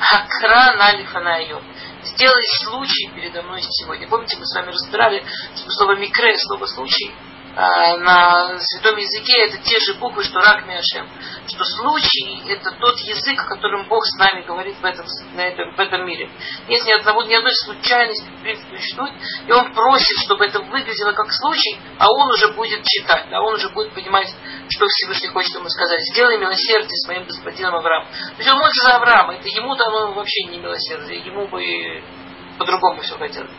Акра 0.00 0.76
налифана 0.76 1.40
ее. 1.40 1.60
Сделай 2.02 2.44
случай 2.62 3.10
передо 3.14 3.42
мной 3.42 3.60
сегодня. 3.62 4.08
Помните, 4.08 4.36
мы 4.38 4.46
с 4.46 4.54
вами 4.54 4.70
разбирали, 4.70 5.22
слово 5.68 5.96
микре, 5.96 6.38
слово 6.38 6.64
случай, 6.66 7.12
на 7.56 8.58
святом 8.60 8.96
языке 8.96 9.46
это 9.46 9.58
те 9.58 9.78
же 9.80 9.94
буквы, 9.94 10.22
что 10.22 10.38
рак 10.40 10.66
Миашем. 10.66 11.08
Что 11.48 11.64
случай 11.64 12.48
это 12.48 12.70
тот 12.72 12.98
язык, 13.00 13.44
которым 13.48 13.88
Бог 13.88 14.04
с 14.06 14.16
нами 14.18 14.42
говорит 14.42 14.76
в 14.76 14.84
этом, 14.84 15.04
на 15.34 15.40
этом, 15.40 15.74
в 15.74 15.80
этом 15.80 16.06
мире. 16.06 16.30
Нет 16.68 16.84
ни 16.84 16.92
одного, 16.92 17.22
ни 17.24 17.34
одной 17.34 17.54
случайности 17.64 18.28
в 18.28 18.42
принципе 18.42 18.78
существует, 18.78 19.14
и 19.46 19.52
он 19.52 19.72
просит, 19.74 20.16
чтобы 20.24 20.46
это 20.46 20.60
выглядело 20.60 21.12
как 21.12 21.32
случай, 21.32 21.78
а 21.98 22.06
он 22.08 22.30
уже 22.30 22.52
будет 22.54 22.84
читать, 22.84 23.26
а 23.32 23.42
он 23.42 23.54
уже 23.54 23.68
будет 23.70 23.92
понимать, 23.94 24.28
что 24.68 24.86
Всевышний 24.86 25.28
хочет 25.28 25.54
ему 25.54 25.68
сказать. 25.68 26.00
Сделай 26.12 26.38
милосердие 26.38 26.96
с 26.96 27.08
моим 27.08 27.24
господином 27.24 27.74
Авраамом. 27.74 28.08
То 28.10 28.36
есть 28.38 28.48
он 28.48 28.58
молится 28.58 28.86
за 28.86 28.96
Авраама, 28.96 29.34
это 29.34 29.48
ему-то 29.48 29.86
оно 29.86 30.12
вообще 30.12 30.44
не 30.50 30.58
милосердие, 30.58 31.20
ему 31.26 31.48
бы 31.48 31.60
по-другому 32.58 33.02
все 33.02 33.16
хотелось. 33.16 33.50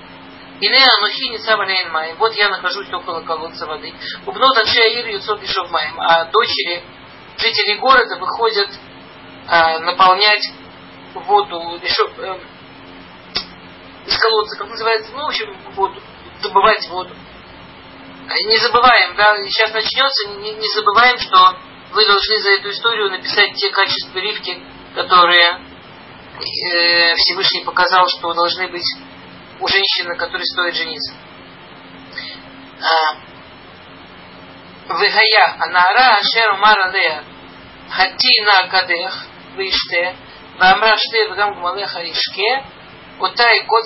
Ине 0.62 0.78
анухи 0.78 1.30
ницавалейн 1.30 1.92
маем. 1.92 2.18
Вот 2.18 2.34
я 2.36 2.50
нахожусь 2.50 2.94
около 2.94 3.22
колодца 3.22 3.66
воды. 3.66 3.92
Убнот 4.28 4.58
аншеаир 4.58 5.08
юцот 5.08 5.42
ишов 5.42 5.72
маем. 5.72 6.00
А 6.00 6.26
дочери 6.26 6.84
жителей 7.38 7.78
города 7.80 8.16
выходят 8.20 8.70
а, 9.48 9.80
наполнять 9.80 10.48
воду 11.16 11.80
ишов, 11.82 12.12
э, 12.20 12.40
из 14.06 14.18
колодца, 14.20 14.58
как 14.60 14.70
называется, 14.70 15.12
ну, 15.14 15.24
в 15.24 15.28
общем, 15.30 15.58
воду, 15.74 16.00
добывать 16.44 16.88
воду. 16.90 17.16
Не 18.46 18.58
забываем, 18.58 19.16
да, 19.16 19.38
сейчас 19.44 19.74
начнется, 19.74 20.30
не, 20.30 20.54
не 20.54 20.68
забываем, 20.76 21.18
что 21.18 21.58
вы 21.92 22.06
должны 22.06 22.36
за 22.38 22.50
эту 22.52 22.70
историю 22.70 23.10
написать 23.10 23.56
те 23.56 23.72
качества 23.72 24.20
Ривки, 24.20 24.64
которые 24.94 25.54
э, 25.54 27.16
Всевышний 27.16 27.66
показал, 27.66 28.08
что 28.08 28.34
должны 28.34 28.68
быть 28.68 28.86
у 29.61 29.69
женщины, 29.69 30.17
которой 30.17 30.45
стоит 30.45 30.75
жениться. 30.75 31.15
Вегая 34.89 35.57
анара 35.59 36.19
ашер 36.19 36.53
умара 36.53 36.91
лея 36.93 37.25
хати 37.91 38.41
на 38.45 38.69
кадех 38.69 39.27
виште 39.57 40.15
ואמרה 40.59 40.99
שתי 40.99 41.19
וגם 41.33 41.55
גמליך 41.55 41.99
ישקה 42.03 42.77
אותה 43.19 43.45
יקוד 43.61 43.85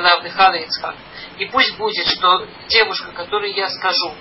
лавдыха 0.00 0.52
Ицхак. 0.54 0.94
И 1.38 1.46
пусть 1.46 1.76
будет, 1.76 2.06
что 2.06 2.46
девушка, 2.68 3.12
которой 3.12 3.52
я 3.52 3.68
скажу, 3.68 4.14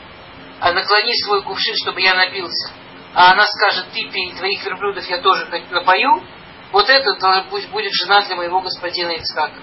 а 0.59 0.71
наклони 0.71 1.13
свой 1.23 1.43
кувшин, 1.43 1.75
чтобы 1.75 2.01
я 2.01 2.13
напился, 2.15 2.73
а 3.13 3.31
она 3.31 3.45
скажет, 3.45 3.85
ты 3.93 4.09
пей, 4.11 4.33
твоих 4.33 4.63
верблюдов 4.65 5.05
я 5.07 5.19
тоже 5.19 5.47
напою, 5.69 6.23
вот 6.71 6.89
это 6.89 7.45
пусть 7.49 7.69
будет 7.69 7.91
жена 7.93 8.21
для 8.21 8.35
моего 8.35 8.61
господина 8.61 9.11
Ицхака. 9.11 9.59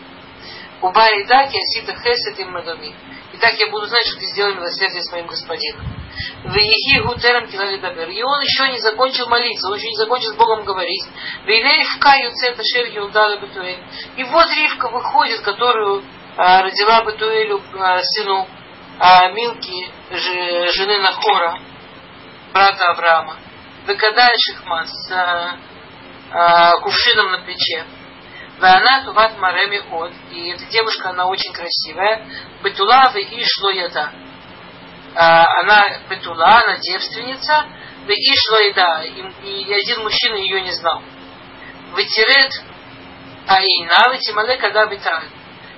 Уба 0.82 1.10
и 1.10 1.24
даки 1.26 1.58
асита 1.58 1.94
хесет 1.94 2.40
им 2.40 2.52
мадоми. 2.52 2.96
И 3.34 3.38
так 3.38 3.54
я 3.60 3.68
буду 3.70 3.86
знать, 3.88 4.06
что 4.08 4.20
ты 4.20 4.26
сделал 4.28 4.56
милосердие 4.56 5.04
с 5.04 5.12
моим 5.12 5.28
господином. 5.28 5.86
Вейхи 6.46 7.02
гутерам 7.02 7.48
килалидабер. 7.48 8.10
И 8.10 8.24
он 8.24 8.42
еще 8.42 8.70
не 8.72 8.80
закончил 8.80 9.28
молиться, 9.28 9.68
он 9.68 9.76
еще 9.78 9.90
не 9.90 9.98
закончил 9.98 10.32
с 10.32 10.36
Богом 10.36 10.64
говорить. 10.64 11.04
В 11.44 12.00
каю 12.00 12.32
цета 12.32 12.64
шер 12.64 12.88
юлдала 12.88 13.38
бетуэль. 13.38 13.84
И 14.18 14.24
вот 14.24 14.48
Ривка 14.54 14.90
выходит, 14.90 15.42
которую 15.42 16.04
а, 16.38 16.64
родила 16.64 17.04
Бетуэлю 17.04 17.62
а, 17.78 18.02
сыну 18.02 18.48
а, 19.00 19.30
Милки, 19.32 19.92
ж, 20.12 20.72
жены 20.74 21.00
Нахора, 21.00 21.60
брата 22.54 22.92
Авраама. 22.92 23.38
Выкадай 23.86 24.34
Шихман 24.38 24.88
с 24.88 25.12
а, 25.12 25.58
а, 26.32 26.72
кувшином 26.80 27.32
на 27.32 27.40
плече. 27.40 27.86
Вана 28.60 29.04
туват 29.06 29.38
мареми 29.38 29.80
от. 29.92 30.12
И 30.32 30.50
эта 30.50 30.66
девушка, 30.66 31.10
она 31.10 31.28
очень 31.28 31.54
красивая. 31.54 32.28
Бетула 32.62 33.12
и 33.16 33.44
шлоята. 33.46 34.12
Она 35.16 35.86
бетула, 36.10 36.62
она 36.66 36.78
девственница. 36.78 37.66
И 38.08 38.36
шлоеда. 38.36 39.04
И 39.44 39.74
один 39.74 40.04
мужчина 40.04 40.36
ее 40.36 40.62
не 40.62 40.72
знал. 40.72 41.02
Ветерет 41.96 42.52
аина, 43.48 44.14
ветимале 44.14 44.58
когда 44.58 44.86
битан. 44.88 45.24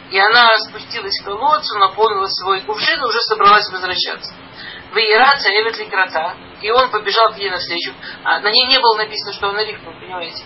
И 0.10 0.20
она 0.20 0.50
спустилась 0.70 1.18
к 1.22 1.26
колодцу, 1.26 1.78
наполнила 1.78 2.28
свой 2.28 2.62
кувшин 2.62 3.00
и 3.00 3.06
уже 3.06 3.20
собралась 3.22 3.70
возвращаться. 3.72 4.34
Веера 4.94 5.38
царевит 5.40 5.78
ли 5.78 5.86
крота. 5.86 6.36
И 6.62 6.72
он 6.72 6.90
побежал 6.90 7.34
к 7.34 7.38
ней 7.38 7.50
навстречу. 7.50 7.94
А 8.24 8.40
на 8.40 8.50
ней 8.50 8.68
не 8.68 8.80
было 8.80 8.98
написано, 8.98 9.34
что 9.34 9.50
она 9.50 9.64
рифма, 9.64 9.94
понимаете? 9.94 10.44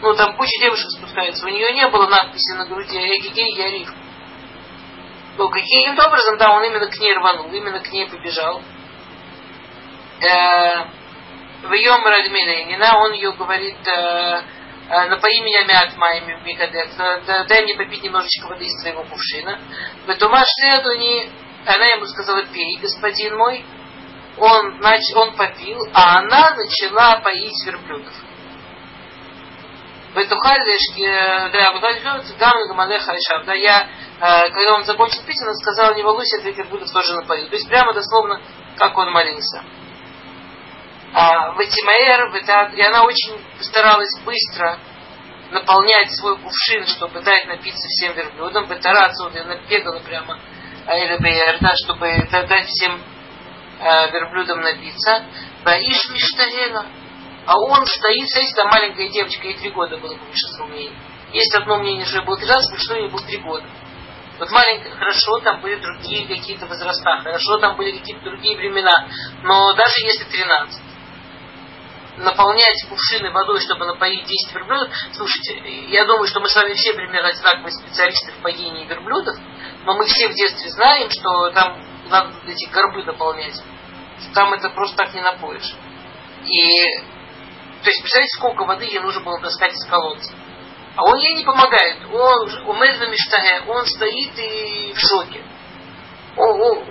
Ну 0.00 0.14
там 0.14 0.36
куча 0.36 0.60
девушек 0.60 0.90
спускается, 0.90 1.46
у 1.46 1.48
нее 1.48 1.72
не 1.72 1.86
было 1.88 2.06
надписи 2.08 2.52
на 2.52 2.66
груди 2.66 2.96
Эгигей 2.96 3.56
Яриф. 3.56 3.88
Ну, 5.36 5.48
каким-то 5.48 6.06
образом, 6.06 6.38
да, 6.38 6.52
он 6.52 6.64
именно 6.64 6.86
к 6.86 6.96
ней 6.98 7.12
рванул, 7.14 7.52
именно 7.52 7.80
к 7.80 7.90
ней 7.90 8.08
побежал. 8.08 8.62
Э, 10.20 10.84
в 11.62 11.72
ее 11.72 11.92
Радминейнина 11.92 12.98
он 12.98 13.12
ее 13.14 13.32
говорит, 13.32 13.76
э, 13.84 14.42
э, 14.90 15.06
напои 15.08 15.40
меня 15.40 15.62
мят 15.62 15.96
моими 15.96 16.40
микадет, 16.44 16.90
дай 17.48 17.62
мне 17.64 17.74
попить 17.74 18.02
немножечко 18.04 18.46
воды 18.46 18.66
из 18.66 18.80
твоего 18.80 19.02
кувшина. 19.04 19.58
В 20.06 20.14
Тумаш 20.14 20.46
Тедуни 20.62 21.30
она 21.66 21.86
ему 21.86 22.06
сказала, 22.06 22.44
пей, 22.46 22.78
господин 22.80 23.36
мой. 23.36 23.64
Он, 24.36 24.78
нач, 24.80 25.00
он 25.14 25.34
попил, 25.36 25.78
а 25.94 26.18
она 26.18 26.50
начала 26.56 27.20
поить 27.20 27.64
верблюдов. 27.64 28.12
Ветухалишки, 30.14 31.04
да, 31.52 31.72
гам 32.38 32.68
гамалеха 32.68 33.16
ишав. 33.16 33.44
Да, 33.44 33.54
я, 33.54 33.88
э, 34.20 34.50
когда 34.50 34.74
он 34.74 34.84
закончил 34.84 35.22
пить, 35.24 35.40
она 35.42 35.54
сказала, 35.54 35.94
не 35.94 36.04
волнуйся, 36.04 36.40
я 36.40 36.52
верблюдов 36.52 36.92
тоже 36.92 37.14
напою. 37.14 37.48
То 37.48 37.56
есть 37.56 37.68
прямо 37.68 37.92
дословно, 37.92 38.40
как 38.76 38.96
он 38.96 39.10
молился. 39.10 39.64
А, 41.12 41.52
Ватимаэр, 41.52 42.74
и 42.74 42.80
она 42.82 43.02
очень 43.04 43.40
старалась 43.60 44.10
быстро 44.24 44.78
наполнять 45.50 46.12
свой 46.16 46.36
кувшин, 46.38 46.86
чтобы 46.86 47.20
дать 47.20 47.46
напиться 47.46 47.88
всем 47.88 48.14
верблюдам. 48.14 48.68
Бетарацу, 48.68 49.26
она 49.26 49.56
бегала 49.68 50.00
прямо 50.00 50.38
Элебейер, 50.86 51.58
да, 51.60 51.72
чтобы 51.84 52.28
дать 52.30 52.66
всем 52.68 53.00
э, 53.80 54.10
верблюдам 54.12 54.60
напиться. 54.60 55.24
Баиш 55.64 56.08
Миштарена. 56.10 56.86
А 57.46 57.58
он 57.58 57.86
стоит, 57.86 58.28
смотрите, 58.30 58.54
там 58.56 58.68
маленькая 58.70 59.08
девочка, 59.10 59.46
ей 59.46 59.54
три 59.54 59.70
года 59.70 59.98
было 59.98 60.16
по 60.16 60.24
большинству 60.24 60.66
мнений. 60.66 60.96
Есть 61.32 61.54
одно 61.54 61.78
мнение, 61.78 62.06
что 62.06 62.18
ей 62.18 62.24
было 62.24 62.36
13, 62.36 62.80
что 62.80 62.94
ей 62.94 63.08
было 63.08 63.22
три 63.22 63.38
года. 63.38 63.66
Вот 64.38 64.50
маленькая, 64.50 64.90
хорошо, 64.90 65.38
там 65.40 65.60
были 65.60 65.76
другие 65.76 66.26
какие-то 66.26 66.66
возраста, 66.66 67.20
хорошо, 67.22 67.58
там 67.58 67.76
были 67.76 67.98
какие-то 67.98 68.24
другие 68.24 68.56
времена, 68.56 69.08
но 69.42 69.72
даже 69.74 70.00
если 70.00 70.24
13, 70.24 70.80
наполнять 72.16 72.84
кувшины 72.88 73.30
водой, 73.30 73.60
чтобы 73.60 73.86
напоить 73.86 74.24
10 74.24 74.54
верблюдов. 74.54 74.92
Слушайте, 75.12 75.60
я 75.88 76.04
думаю, 76.04 76.26
что 76.26 76.40
мы 76.40 76.48
с 76.48 76.54
вами 76.54 76.74
все 76.74 76.92
примерно 76.94 77.28
одинаковые 77.28 77.72
специалисты 77.72 78.32
в 78.32 78.42
поении 78.42 78.86
верблюдов, 78.86 79.36
но 79.84 79.94
мы 79.94 80.04
все 80.06 80.28
в 80.28 80.34
детстве 80.34 80.70
знаем, 80.70 81.10
что 81.10 81.50
там 81.50 81.82
надо 82.08 82.32
эти 82.46 82.68
горбы 82.70 83.04
наполнять. 83.04 83.60
Там 84.34 84.52
это 84.52 84.70
просто 84.70 84.96
так 84.96 85.14
не 85.14 85.20
напоишь. 85.20 85.74
И, 86.46 87.13
то 87.84 87.90
есть, 87.90 88.00
представляете, 88.00 88.36
сколько 88.38 88.64
воды 88.64 88.86
ей 88.86 89.00
нужно 89.00 89.20
было 89.22 89.38
таскать 89.40 89.74
из 89.74 89.84
колодца. 89.86 90.34
А 90.96 91.04
он 91.04 91.18
ей 91.18 91.34
не 91.34 91.44
помогает. 91.44 91.98
Он 92.10 92.68
умер 92.68 92.98
на 92.98 93.08
миштаге, 93.08 93.62
он 93.68 93.84
стоит 93.84 94.38
и 94.38 94.94
в 94.94 94.98
шоке. 94.98 95.44
Он, 96.36 96.60
он, 96.62 96.84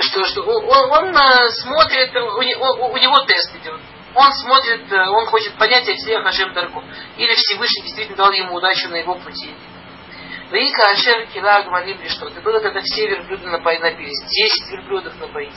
что, 0.00 0.24
что 0.24 0.42
он, 0.42 0.90
он 0.90 1.16
э, 1.16 1.50
смотрит, 1.50 2.16
у, 2.16 2.90
у, 2.90 2.96
него 2.96 3.20
тест 3.26 3.54
идет. 3.54 3.80
Он 4.14 4.32
смотрит, 4.32 4.90
э, 4.90 5.08
он 5.08 5.26
хочет 5.26 5.56
понять, 5.56 5.86
если 5.86 6.20
Хашем 6.20 6.52
Дарку. 6.52 6.82
Или 7.16 7.34
Всевышний 7.34 7.82
действительно 7.82 8.16
дал 8.16 8.32
ему 8.32 8.56
удачу 8.56 8.88
на 8.88 8.96
его 8.96 9.14
пути. 9.14 9.54
Вика 10.50 10.90
Ашер 10.90 11.26
Кила 11.28 11.62
Гмалим 11.62 11.98
что 12.08 12.26
Это 12.26 12.40
было, 12.40 12.58
когда 12.58 12.80
все 12.80 13.06
верблюды 13.06 13.46
напились. 13.46 14.24
Десять 14.26 14.68
верблюдов 14.72 15.16
напоить. 15.20 15.54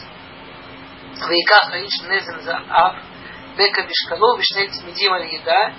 Вика 1.15 1.65
Хаиш 1.67 2.01
Незен 2.07 2.41
за 2.41 2.61
Ав. 2.69 3.11
Дека 3.58 3.84
Бишкало, 3.84 4.38
Вишнец 4.38 4.82
Медима 4.84 5.20
Еда. 5.20 5.74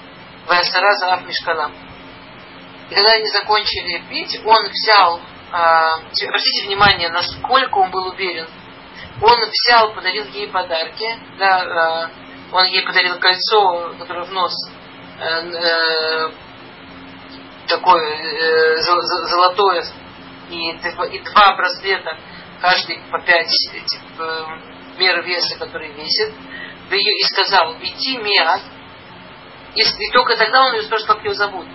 Ваясара 0.47 0.93
за 0.97 1.15
Ав 1.15 1.27
Мишкалам. 1.27 1.73
И 2.91 2.95
когда 2.95 3.13
они 3.13 3.27
закончили 3.27 4.03
пить, 4.09 4.41
он 4.45 4.69
взял 4.69 5.21
а, 5.53 5.97
обратите 5.97 6.67
внимание, 6.67 7.11
насколько 7.11 7.77
он 7.77 7.91
был 7.91 8.09
уверен. 8.09 8.49
Он 9.21 9.39
взял, 9.51 9.95
подарил 9.95 10.25
ей 10.27 10.49
подарки, 10.49 11.07
да, 11.39 11.61
а, 11.61 12.11
он 12.53 12.65
ей 12.67 12.85
подарил 12.85 13.19
кольцо, 13.19 13.95
которое 13.99 14.25
в 14.25 14.33
нос 14.33 14.53
э, 15.19 15.25
э, 15.25 16.31
такое 17.67 18.17
э, 18.17 18.77
золотое 18.77 19.85
и, 20.51 20.71
и 20.71 21.19
два 21.21 21.57
браслета, 21.57 22.19
каждый 22.61 22.99
по 23.11 23.21
пять 23.21 23.51
этих 23.73 24.01
э, 24.19 24.45
мер 24.99 25.23
веса, 25.23 25.59
которые 25.59 25.93
весит, 25.93 26.35
и 26.99 27.25
сказал, 27.25 27.75
веди 27.75 28.19
миат, 28.19 28.63
и, 29.75 29.81
и 29.81 30.11
только 30.13 30.37
тогда 30.37 30.67
он 30.67 30.75
ее 30.75 30.83
спрашивает, 30.83 31.17
как 31.17 31.25
ее 31.25 31.35
зовут. 31.35 31.67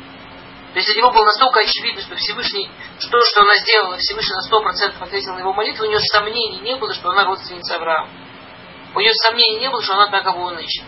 То 0.74 0.80
есть 0.80 0.88
для 0.94 1.02
него 1.02 1.12
было 1.12 1.26
настолько 1.26 1.62
очевидно, 1.62 2.02
что 2.02 2.16
Всевышний, 2.16 2.70
что, 3.00 3.20
что 3.22 3.42
она 3.42 3.58
сделала, 3.58 3.98
Всевышний 3.98 4.36
на 4.36 4.42
сто 4.42 4.62
процентов 4.62 5.02
ответил 5.02 5.34
на 5.34 5.40
его 5.40 5.54
молитву, 5.54 5.86
у 5.86 5.90
нее 5.90 6.00
сомнений 6.00 6.60
не 6.60 6.76
было, 6.76 6.94
что 6.94 7.10
она 7.10 7.26
родственница 7.26 7.76
Авраама. 7.78 8.10
У 8.94 9.00
нее 9.00 9.14
сомнений 9.14 9.60
не 9.60 9.70
было, 9.70 9.82
что 9.82 9.94
она 9.94 10.12
так 10.12 10.26
его 10.26 10.52
ищет. 10.52 10.84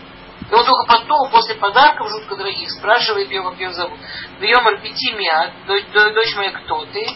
И 0.50 0.54
он 0.54 0.64
только 0.64 0.86
потом, 0.86 1.30
после 1.30 1.54
подарков 1.54 2.08
жутко 2.10 2.36
дорогих, 2.36 2.70
спрашивает 2.70 3.30
ее, 3.30 3.42
как 3.42 3.58
ее 3.58 3.72
зовут. 3.72 3.98
Ее 4.40 4.56
Миат, 4.58 5.52
дочь 5.66 6.36
моя, 6.36 6.52
кто 6.52 6.84
ты? 6.86 7.06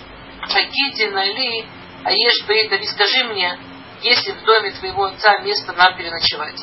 Хагиди, 0.42 1.10
Нали, 1.10 1.66
а 2.04 2.12
ешь 2.12 2.46
Бейта, 2.46 2.78
скажи 2.86 3.24
мне, 3.24 3.58
есть 4.02 4.26
ли 4.26 4.32
в 4.32 4.44
доме 4.44 4.72
твоего 4.72 5.04
отца 5.04 5.38
место 5.38 5.72
нам 5.72 5.96
переночевать? 5.96 6.60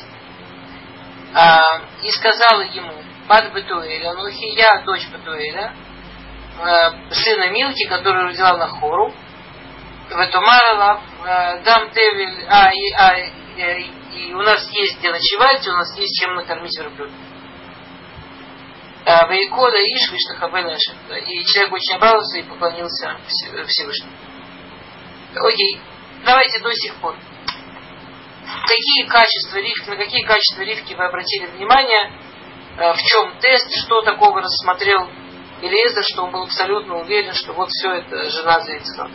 А, 1.34 1.60
и 2.02 2.10
сказала 2.10 2.62
ему, 2.62 2.92
Бад 3.28 3.52
Бетуэля, 3.52 4.10
Анухи, 4.10 4.54
я 4.56 4.82
дочь 4.84 5.08
Бетуэля, 5.08 5.72
Э, 6.58 6.90
сына 7.10 7.50
Милки, 7.50 7.88
которую 7.88 8.26
родила 8.26 8.56
на 8.56 8.68
хору. 8.68 9.12
Ветумарала, 10.10 11.00
э, 11.24 11.62
дам 11.64 11.90
Тевель, 11.90 12.44
а, 12.48 12.70
и, 12.70 12.92
а, 12.92 13.18
и, 13.18 13.90
и 14.14 14.34
у 14.34 14.42
нас 14.42 14.68
есть 14.70 14.98
где 14.98 15.10
ночевать, 15.10 15.66
у 15.66 15.72
нас 15.72 15.96
есть 15.96 16.20
чем 16.20 16.34
накормить 16.34 16.78
верблюда. 16.78 17.12
Э, 19.06 19.28
Вейкода 19.30 19.78
Иш 19.78 20.12
Вишнахабелашем. 20.12 20.96
И 21.26 21.44
человек 21.46 21.72
очень 21.72 21.96
обрадовался 21.96 22.38
и 22.38 22.42
поклонился 22.42 23.16
Всевышнему. 23.66 24.12
Окей, 25.34 25.80
давайте 26.24 26.60
до 26.60 26.72
сих 26.74 26.94
пор. 26.96 27.16
Какие 28.66 29.06
качества 29.08 29.58
Ривки, 29.58 29.90
на 29.90 29.96
какие 29.96 30.24
качества 30.24 30.62
Ривки 30.62 30.94
вы 30.94 31.04
обратили 31.04 31.46
внимание? 31.46 32.12
В 32.76 32.96
чем 32.96 33.38
тест, 33.40 33.68
что 33.84 34.02
такого 34.02 34.40
рассмотрел 34.40 35.08
Элиезер, 35.60 36.02
что 36.04 36.24
он 36.24 36.32
был 36.32 36.42
абсолютно 36.44 37.00
уверен, 37.00 37.32
что 37.34 37.52
вот 37.52 37.68
все 37.70 37.92
это 37.92 38.30
жена 38.30 38.58
Ицхак. 38.58 39.10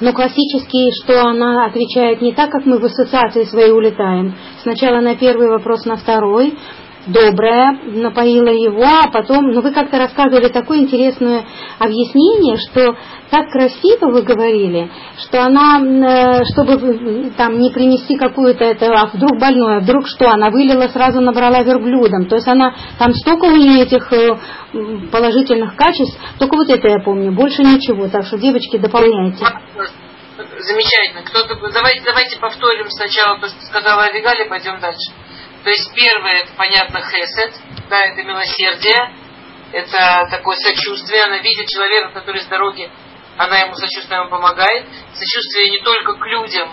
Но 0.00 0.12
классический, 0.12 0.92
что 1.02 1.22
она 1.22 1.64
отвечает 1.64 2.20
не 2.20 2.34
так, 2.34 2.50
как 2.50 2.66
мы 2.66 2.78
в 2.78 2.84
ассоциации 2.84 3.44
свои 3.44 3.70
улетаем. 3.70 4.36
Сначала 4.62 5.00
на 5.00 5.16
первый 5.16 5.48
вопрос, 5.48 5.86
на 5.86 5.96
второй, 5.96 6.58
добрая, 7.06 7.78
напоила 7.84 8.48
его, 8.48 8.84
а 8.84 9.10
потом, 9.10 9.52
ну 9.52 9.60
вы 9.60 9.72
как-то 9.72 9.98
рассказывали 9.98 10.48
такое 10.48 10.78
интересное 10.78 11.44
объяснение, 11.78 12.56
что 12.56 12.96
так 13.30 13.48
красиво 13.50 14.10
вы 14.10 14.22
говорили, 14.22 14.90
что 15.18 15.42
она, 15.42 15.80
э, 15.80 16.44
чтобы 16.52 17.30
там 17.36 17.58
не 17.58 17.70
принести 17.70 18.16
какую-то 18.16 18.64
это, 18.64 18.92
а 18.92 19.06
вдруг 19.06 19.38
больное, 19.38 19.80
вдруг 19.80 20.06
что, 20.06 20.30
она 20.30 20.50
вылила, 20.50 20.88
сразу 20.88 21.20
набрала 21.20 21.62
верблюдом. 21.62 22.26
То 22.26 22.36
есть 22.36 22.48
она, 22.48 22.74
там 22.98 23.14
столько 23.14 23.46
у 23.46 23.56
нее 23.56 23.82
этих 23.82 24.12
э, 24.12 24.36
положительных 25.10 25.76
качеств, 25.76 26.18
только 26.38 26.56
вот 26.56 26.68
это 26.70 26.88
я 26.88 26.98
помню, 27.04 27.32
больше 27.32 27.62
ничего. 27.62 28.08
Так 28.08 28.26
что, 28.26 28.38
девочки, 28.38 28.78
дополняйте. 28.78 29.44
Замечательно. 30.36 31.22
Кто-то, 31.22 31.54
давайте, 31.72 32.02
давайте 32.04 32.38
повторим 32.38 32.90
сначала 32.90 33.40
то, 33.40 33.48
что 33.48 33.60
сказала 33.62 34.04
Авигалия, 34.04 34.48
пойдем 34.48 34.78
дальше. 34.80 35.12
То 35.66 35.70
есть 35.70 35.92
первое, 35.94 36.42
это 36.44 36.52
понятно, 36.56 37.00
хесед, 37.00 37.52
да, 37.90 38.00
это 38.04 38.22
милосердие, 38.22 39.12
это 39.72 40.28
такое 40.30 40.56
сочувствие, 40.58 41.24
она 41.24 41.38
видит 41.38 41.66
человека, 41.68 42.12
который 42.12 42.40
с 42.40 42.46
дороги, 42.46 42.88
она 43.36 43.58
ему 43.58 43.74
сочувствием 43.74 44.30
помогает. 44.30 44.86
Сочувствие 45.12 45.70
не 45.70 45.80
только 45.80 46.14
к 46.14 46.24
людям, 46.24 46.72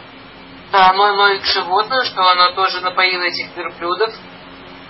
да, 0.71 0.93
но, 0.93 1.11
но 1.15 1.29
и 1.29 1.39
к 1.39 1.45
животным, 1.45 2.05
что 2.05 2.21
она 2.21 2.51
тоже 2.51 2.81
напоила 2.81 3.23
этих 3.23 3.57
верблюдов. 3.57 4.13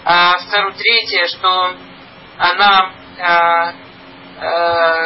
А 0.04 0.38
второе, 0.38 0.74
третье, 0.74 1.26
что 1.28 1.74
она 2.40 2.92
а, 3.22 3.74
а, 4.38 5.00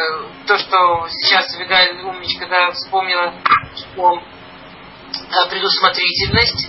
то, 0.48 0.58
что 0.58 1.08
сейчас 1.10 1.56
Вигаль 1.60 2.02
умничка 2.02 2.48
да, 2.48 2.72
вспомнила, 2.72 3.32
что 3.76 4.16
а, 4.16 5.50
предусмотрительность, 5.52 6.68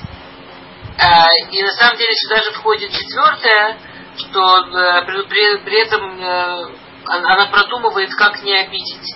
и 1.53 1.63
на 1.63 1.73
самом 1.73 1.97
деле 1.97 2.13
сюда 2.15 2.43
же 2.43 2.53
входит 2.53 2.91
четвертое, 2.91 3.79
что 4.17 4.41
э, 4.41 5.03
при, 5.07 5.59
при 5.65 5.81
этом 5.81 6.21
э, 6.21 6.73
она 7.07 7.47
продумывает, 7.47 8.11
как 8.15 8.43
не 8.43 8.57
обидеть. 8.57 9.15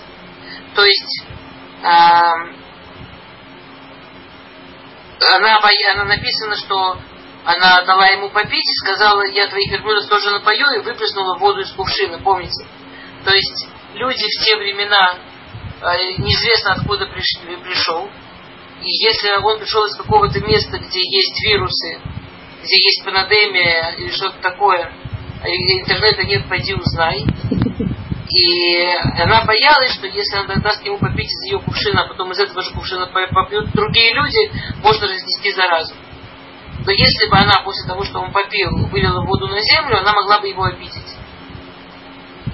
То 0.75 0.85
есть 0.85 1.25
а, 1.83 2.33
она, 5.37 5.59
она 5.95 6.05
написано, 6.05 6.57
что 6.57 6.99
она 7.45 7.83
дала 7.83 8.07
ему 8.07 8.31
попить 8.31 8.65
и 8.65 8.85
сказала, 8.85 9.27
я 9.27 9.49
твоих 9.49 9.73
верблюдов 9.73 10.09
тоже 10.09 10.31
напою, 10.31 10.67
и 10.77 10.83
выплеснула 10.83 11.39
воду 11.39 11.61
из 11.61 11.73
кувшина, 11.73 12.19
помните? 12.21 12.67
То 13.25 13.35
есть 13.35 13.67
люди 13.95 14.25
в 14.25 14.45
те 14.45 14.57
времена, 14.57 15.19
э, 15.81 16.13
неизвестно 16.19 16.75
откуда 16.75 17.07
пришел, 17.07 18.09
и 18.83 19.05
если 19.05 19.31
он 19.43 19.59
пришел 19.59 19.85
из 19.85 19.97
какого-то 19.97 20.41
места, 20.41 20.79
где 20.79 21.01
есть 21.01 21.45
вирусы, 21.45 22.01
где 22.63 22.77
есть 22.77 23.05
панадемия 23.05 23.95
или 23.99 24.11
что-то 24.11 24.41
такое, 24.43 24.93
а 25.41 25.49
интернета 25.49 26.25
нет, 26.25 26.49
пойди 26.49 26.75
узнай. 26.75 27.25
И 28.29 28.87
она 29.21 29.45
боялась, 29.45 29.93
что 29.93 30.07
если 30.07 30.37
она 30.37 30.57
даст 30.57 30.85
ему 30.85 30.99
попить 30.99 31.31
из 31.31 31.43
ее 31.45 31.59
кувшина, 31.61 32.05
а 32.05 32.09
потом 32.09 32.33
из 32.33 32.39
этого 32.39 32.63
же 32.63 32.73
кувшина 32.73 33.07
попьют 33.07 33.71
другие 33.73 34.15
люди, 34.15 34.51
можно 34.83 35.07
разнести 35.07 35.53
заразу. 35.53 35.95
Но 36.85 36.91
если 36.91 37.29
бы 37.29 37.37
она 37.37 37.63
после 37.65 37.87
того, 37.87 38.05
что 38.05 38.21
он 38.21 38.33
попил, 38.33 38.71
вылила 38.89 39.25
воду 39.25 39.49
на 39.49 39.61
землю, 39.61 39.99
она 39.99 40.13
могла 40.13 40.41
бы 40.41 40.49
его 40.49 40.65
обидеть. 40.65 41.17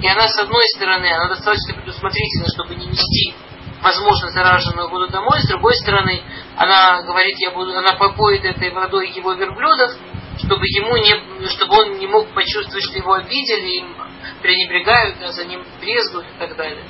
И 0.01 0.07
она, 0.07 0.27
с 0.27 0.37
одной 0.39 0.65
стороны, 0.75 1.07
она 1.07 1.29
достаточно 1.29 1.73
предусмотрительна, 1.73 2.45
чтобы 2.53 2.75
не 2.75 2.85
нести, 2.85 3.33
возможно, 3.81 4.29
зараженную 4.29 4.89
воду 4.89 5.07
домой, 5.09 5.39
с 5.41 5.47
другой 5.47 5.73
стороны, 5.75 6.21
она 6.55 7.01
говорит, 7.03 7.35
я 7.39 7.51
буду, 7.51 7.77
она 7.77 7.93
попоит 7.93 8.43
этой 8.43 8.71
водой 8.71 9.09
его 9.09 9.33
верблюдов, 9.33 9.91
чтобы 10.37 10.65
ему 10.67 10.97
не, 10.97 11.47
чтобы 11.49 11.75
он 11.75 11.97
не 11.97 12.07
мог 12.07 12.33
почувствовать, 12.33 12.83
что 12.83 12.97
его 12.97 13.13
обидели, 13.13 13.67
им 13.79 13.95
пренебрегают, 14.41 15.21
а 15.21 15.31
за 15.31 15.45
ним 15.45 15.63
брезгуют 15.79 16.27
и 16.27 16.39
так 16.39 16.55
далее. 16.55 16.83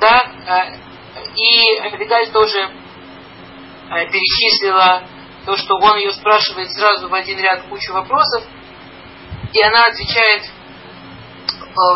Да, 0.00 0.32
а, 0.46 0.76
и 1.34 1.78
Абигаль 1.78 2.30
тоже 2.30 2.68
а, 3.88 4.04
перечислила 4.06 5.04
то, 5.46 5.56
что 5.56 5.76
он 5.76 5.96
ее 5.98 6.12
спрашивает 6.12 6.70
сразу 6.72 7.08
в 7.08 7.14
один 7.14 7.38
ряд 7.38 7.62
кучу 7.68 7.92
вопросов, 7.92 8.44
и 9.52 9.62
она 9.62 9.84
отвечает 9.84 10.42
Э, 10.42 10.55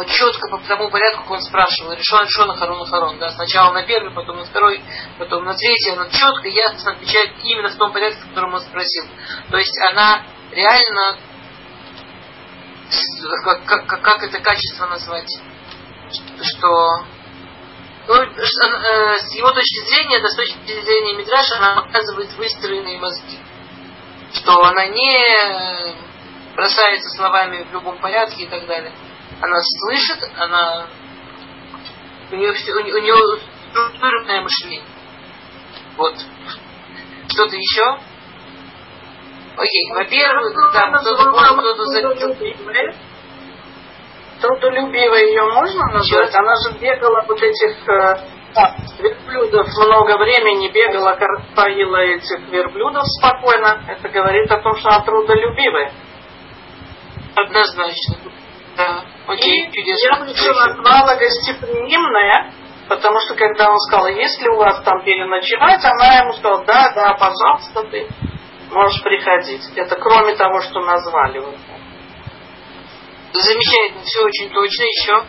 четко 0.06 0.48
по 0.48 0.58
тому 0.58 0.90
порядку, 0.90 1.22
как 1.22 1.30
он 1.30 1.42
спрашивал. 1.42 1.92
Решен, 1.92 2.24
решен, 2.24 2.56
Харон, 2.56 2.86
Харон. 2.86 3.18
Да, 3.18 3.30
сначала 3.30 3.72
на 3.72 3.82
первый, 3.82 4.12
потом 4.12 4.38
на 4.38 4.44
второй, 4.44 4.82
потом 5.18 5.44
на 5.44 5.54
третий. 5.54 5.90
Она 5.90 6.08
четко, 6.08 6.48
ясно 6.48 6.92
отвечает 6.92 7.32
именно 7.42 7.68
в 7.68 7.76
том 7.76 7.92
порядке, 7.92 8.20
в 8.20 8.28
котором 8.28 8.54
он 8.54 8.60
спросил. 8.60 9.04
То 9.50 9.56
есть 9.58 9.76
она 9.90 10.22
реально 10.52 11.18
как, 13.44 13.64
как, 13.86 14.02
как 14.02 14.22
это 14.22 14.40
качество 14.40 14.86
назвать? 14.86 15.30
Что 16.42 17.04
ну, 18.08 18.14
э, 18.14 19.18
с 19.18 19.34
его 19.34 19.52
точки 19.52 19.86
зрения, 19.86 20.18
да, 20.18 20.28
с 20.28 20.34
точки 20.34 20.80
зрения 20.80 21.14
Мидраша, 21.14 21.56
она 21.58 21.82
показывает 21.82 22.32
выстроенные 22.34 22.98
мозги. 22.98 23.38
Что 24.34 24.62
она 24.64 24.86
не 24.86 25.94
бросается 26.56 27.08
словами 27.16 27.62
в 27.62 27.72
любом 27.72 27.98
порядке 27.98 28.44
и 28.44 28.46
так 28.48 28.66
далее 28.66 28.92
она 29.40 29.56
слышит, 29.60 30.18
она 30.36 30.86
у 32.32 32.36
нее, 32.36 32.52
все, 32.52 32.72
у, 32.72 32.80
нее, 32.80 33.16
структурное 33.70 34.42
мышление. 34.42 34.82
Вот. 35.96 36.14
Что-то 37.28 37.56
еще? 37.56 37.98
Окей, 39.56 39.92
во-первых, 39.92 40.54
да, 40.72 40.98
кто-то 41.00 41.30
кто-то 41.30 41.84
заметил. 41.86 42.34
Трудолюбивой 44.40 45.28
ее 45.28 45.42
можно 45.52 45.84
назвать? 45.92 46.34
Она 46.34 46.54
же 46.54 46.78
бегала 46.78 47.24
вот 47.28 47.42
этих 47.42 47.88
э, 47.88 48.40
верблюдов 48.98 49.66
много 49.76 50.16
времени, 50.18 50.72
бегала, 50.72 51.18
поила 51.54 51.98
этих 51.98 52.48
верблюдов 52.48 53.02
спокойно. 53.18 53.84
Это 53.86 54.08
говорит 54.08 54.50
о 54.50 54.62
том, 54.62 54.76
что 54.76 54.88
она 54.88 55.00
трудолюбивая. 55.04 55.92
Однозначно. 57.36 58.16
Да. 58.76 59.04
Окей, 59.26 59.66
и 59.66 59.72
чудесно. 59.72 60.06
я 60.06 60.20
бы 60.20 60.30
еще 60.30 60.52
назвала 60.52 61.16
гостеприимная, 61.16 62.52
потому 62.88 63.20
что 63.20 63.34
когда 63.34 63.70
он 63.70 63.78
сказал, 63.78 64.08
если 64.08 64.48
у 64.48 64.56
вас 64.56 64.82
там 64.82 65.02
переночевать, 65.04 65.84
она 65.84 66.18
ему 66.20 66.32
сказала, 66.34 66.64
да, 66.64 66.92
да, 66.94 67.14
пожалуйста, 67.14 67.84
ты 67.90 68.08
можешь 68.70 69.02
приходить. 69.02 69.62
Это 69.76 69.96
кроме 69.96 70.34
того, 70.34 70.60
что 70.62 70.80
назвали. 70.80 71.38
Вот. 71.38 71.56
Замечательно, 73.32 74.02
все 74.02 74.24
очень 74.24 74.50
точно. 74.50 74.82
Еще? 74.82 75.24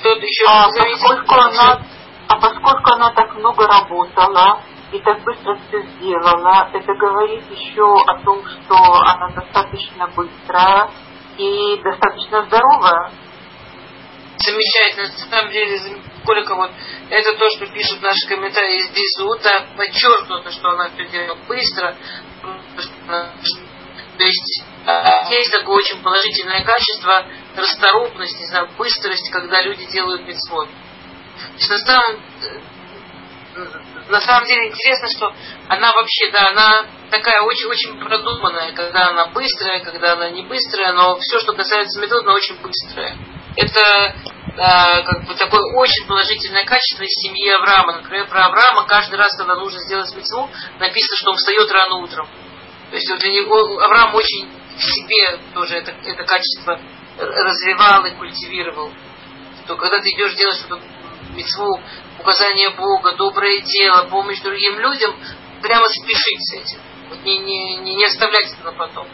Кто-то 0.00 0.20
еще 0.20 0.44
а, 0.46 0.68
поскольку 0.68 1.34
она, 1.34 1.82
а 2.28 2.36
поскольку 2.36 2.94
она 2.94 3.12
так 3.14 3.34
много 3.34 3.66
работала 3.66 4.62
и 4.92 5.00
так 5.00 5.22
быстро 5.24 5.58
все 5.68 5.82
сделала, 5.82 6.70
это 6.72 6.94
говорит 6.94 7.44
еще 7.50 7.82
о 8.06 8.22
том, 8.22 8.44
что 8.44 8.76
она 8.76 9.30
достаточно 9.30 10.08
быстрая, 10.08 10.90
и 11.38 11.80
достаточно 11.82 12.44
здоровая. 12.46 13.12
Замечательно. 14.38 15.08
На 15.08 15.38
самом 15.38 15.52
деле, 15.52 15.78
сколько 16.22 16.54
вот 16.54 16.70
это 17.10 17.32
то, 17.36 17.50
что 17.50 17.66
пишут 17.66 18.02
наши 18.02 18.28
комментарии 18.28 18.76
из 18.76 18.90
Безута, 18.90 19.66
подчеркнуто, 19.76 20.50
что 20.50 20.70
она 20.70 20.90
все 20.90 21.06
делает 21.06 21.38
быстро. 21.46 21.96
То 23.06 24.24
есть 24.24 24.62
а, 24.84 25.30
есть 25.30 25.52
такое 25.52 25.76
очень 25.76 26.02
положительное 26.02 26.64
качество 26.64 27.26
расторопность, 27.56 28.38
не 28.40 28.46
знаю, 28.46 28.68
быстрость, 28.76 29.30
когда 29.30 29.62
люди 29.62 29.86
делают 29.86 30.26
митцвот. 30.26 30.68
На 31.68 31.78
самом, 31.78 32.22
на 34.08 34.20
самом 34.20 34.46
деле 34.46 34.68
интересно, 34.68 35.08
что 35.08 35.34
она 35.68 35.92
вообще, 35.92 36.30
да, 36.30 36.48
она 36.50 36.86
такая 37.10 37.42
очень-очень 37.42 37.98
продуманная, 37.98 38.72
когда 38.72 39.08
она 39.08 39.26
быстрая, 39.26 39.80
когда 39.80 40.12
она 40.12 40.30
не 40.30 40.42
быстрая, 40.42 40.92
но 40.92 41.18
все, 41.18 41.40
что 41.40 41.52
касается 41.52 42.00
метод, 42.00 42.22
она 42.22 42.34
очень 42.34 42.56
быстрая. 42.60 43.16
Это 43.56 43.80
э, 43.80 45.02
как 45.04 45.26
бы 45.26 45.34
такое 45.34 45.60
очень 45.74 46.06
положительное 46.06 46.64
качество 46.64 47.02
из 47.02 47.22
семьи 47.22 47.50
Авраама. 47.50 47.96
Например, 47.96 48.26
про 48.28 48.46
Авраама 48.46 48.86
каждый 48.86 49.16
раз, 49.16 49.36
когда 49.36 49.56
нужно 49.56 49.80
сделать 49.80 50.14
мецву, 50.14 50.48
написано, 50.78 51.16
что 51.16 51.30
он 51.30 51.36
встает 51.36 51.70
рано 51.70 51.96
утром. 51.96 52.28
То 52.90 52.96
есть 52.96 53.18
для 53.18 53.30
него 53.30 53.78
Авраам 53.80 54.14
очень 54.14 54.48
в 54.76 54.80
себе 54.80 55.38
тоже 55.52 55.76
это, 55.76 55.90
это 55.90 56.24
качество 56.24 56.80
развивал 57.18 58.06
и 58.06 58.12
культивировал. 58.12 58.92
То 59.66 59.76
когда 59.76 59.98
ты 59.98 60.08
идешь 60.10 60.34
делать 60.34 60.56
что-то 60.56 60.80
мецву, 61.38 61.80
указание 62.18 62.70
Бога, 62.70 63.12
доброе 63.12 63.60
дело, 63.60 64.08
помощь 64.10 64.40
другим 64.40 64.78
людям, 64.78 65.16
прямо 65.62 65.86
спешить 65.88 66.40
с 66.40 66.54
этим. 66.54 66.80
Вот 67.08 67.22
не, 67.24 67.38
не, 67.38 67.76
не, 67.76 67.94
не 67.94 68.04
оставлять 68.04 68.52
это 68.52 68.64
на 68.64 68.72
потом. 68.72 69.06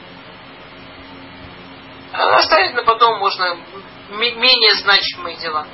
А 2.13 2.37
оставить 2.37 2.75
на 2.75 2.83
потом 2.83 3.19
можно 3.19 3.59
менее 4.11 4.75
значимые 4.75 5.37
дела. 5.37 5.67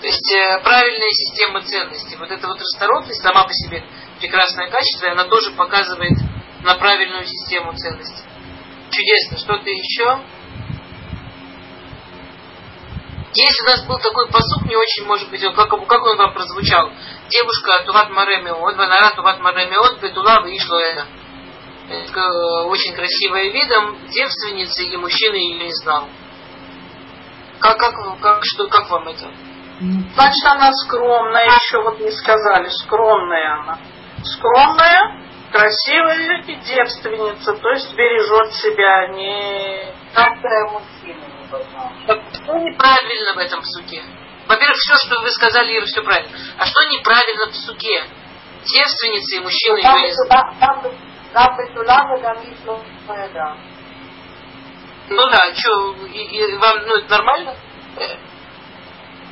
То 0.00 0.06
есть 0.06 0.32
э, 0.32 0.60
правильная 0.62 1.10
система 1.10 1.62
ценностей. 1.62 2.16
Вот 2.16 2.30
эта 2.30 2.46
вот 2.46 2.60
расторопность 2.60 3.22
сама 3.22 3.44
по 3.44 3.52
себе 3.52 3.82
прекрасное 4.20 4.68
качество, 4.68 5.10
она 5.10 5.24
тоже 5.24 5.52
показывает 5.52 6.18
на 6.62 6.74
правильную 6.74 7.24
систему 7.24 7.72
ценностей. 7.74 8.22
Чудесно. 8.90 9.38
Что-то 9.38 9.70
еще? 9.70 10.20
Есть 13.36 13.60
у 13.60 13.64
нас 13.64 13.84
был 13.86 13.98
такой 13.98 14.28
посук, 14.30 14.64
не 14.64 14.76
очень, 14.76 15.04
может 15.04 15.28
быть, 15.28 15.42
как, 15.42 15.68
как 15.68 16.06
он 16.06 16.16
вам 16.16 16.32
прозвучал. 16.32 16.90
Девушка 17.28 17.84
Туват 17.84 18.08
Маремиот, 18.08 18.76
Ванара 18.76 19.14
Туват 19.14 19.40
Маремиот, 19.40 20.00
Бетула 20.00 20.40
вышло 20.40 20.78
это. 20.78 21.06
Это 21.90 22.22
очень 22.64 22.94
красивая 22.94 23.52
видом, 23.52 23.98
девственница, 24.08 24.82
и 24.84 24.96
мужчина 24.96 25.34
ее 25.34 25.64
не 25.66 25.74
знал. 25.74 26.08
Как, 27.60 27.76
как, 27.76 27.94
как, 28.20 28.40
что, 28.42 28.68
как 28.68 28.88
вам 28.88 29.06
это? 29.08 29.30
Значит, 30.14 30.46
она 30.46 30.72
скромная, 30.72 31.44
еще 31.44 31.82
вот 31.82 32.00
не 32.00 32.10
сказали, 32.12 32.68
скромная 32.68 33.60
она. 33.60 33.78
Скромная, 34.24 35.20
красивая 35.52 36.42
и 36.46 36.54
девственница, 36.54 37.52
то 37.52 37.68
есть 37.68 37.94
бережет 37.94 38.54
себя, 38.54 39.08
не... 39.08 39.94
Как-то 40.14 40.48
мужчина 40.72 40.95
что 41.46 42.58
неправильно 42.58 43.34
в 43.34 43.38
этом 43.38 43.60
псуке? 43.62 44.02
Во-первых, 44.46 44.76
все, 44.76 44.94
что 45.06 45.20
вы 45.20 45.30
сказали, 45.30 45.76
Ира, 45.76 45.86
все 45.86 46.02
правильно. 46.02 46.30
А 46.58 46.66
что 46.66 46.84
неправильно 46.84 47.46
в 47.46 47.50
псуке? 47.50 48.04
Девственницы 48.64 49.36
и 49.36 49.40
мужчины 49.40 49.78
ее 49.78 50.12
Ну 55.08 55.28
да, 55.28 55.54
что, 55.54 56.06
и, 56.06 56.18
и 56.18 56.56
вам, 56.56 56.78
ну 56.86 56.96
это 56.96 57.10
нормально? 57.10 57.56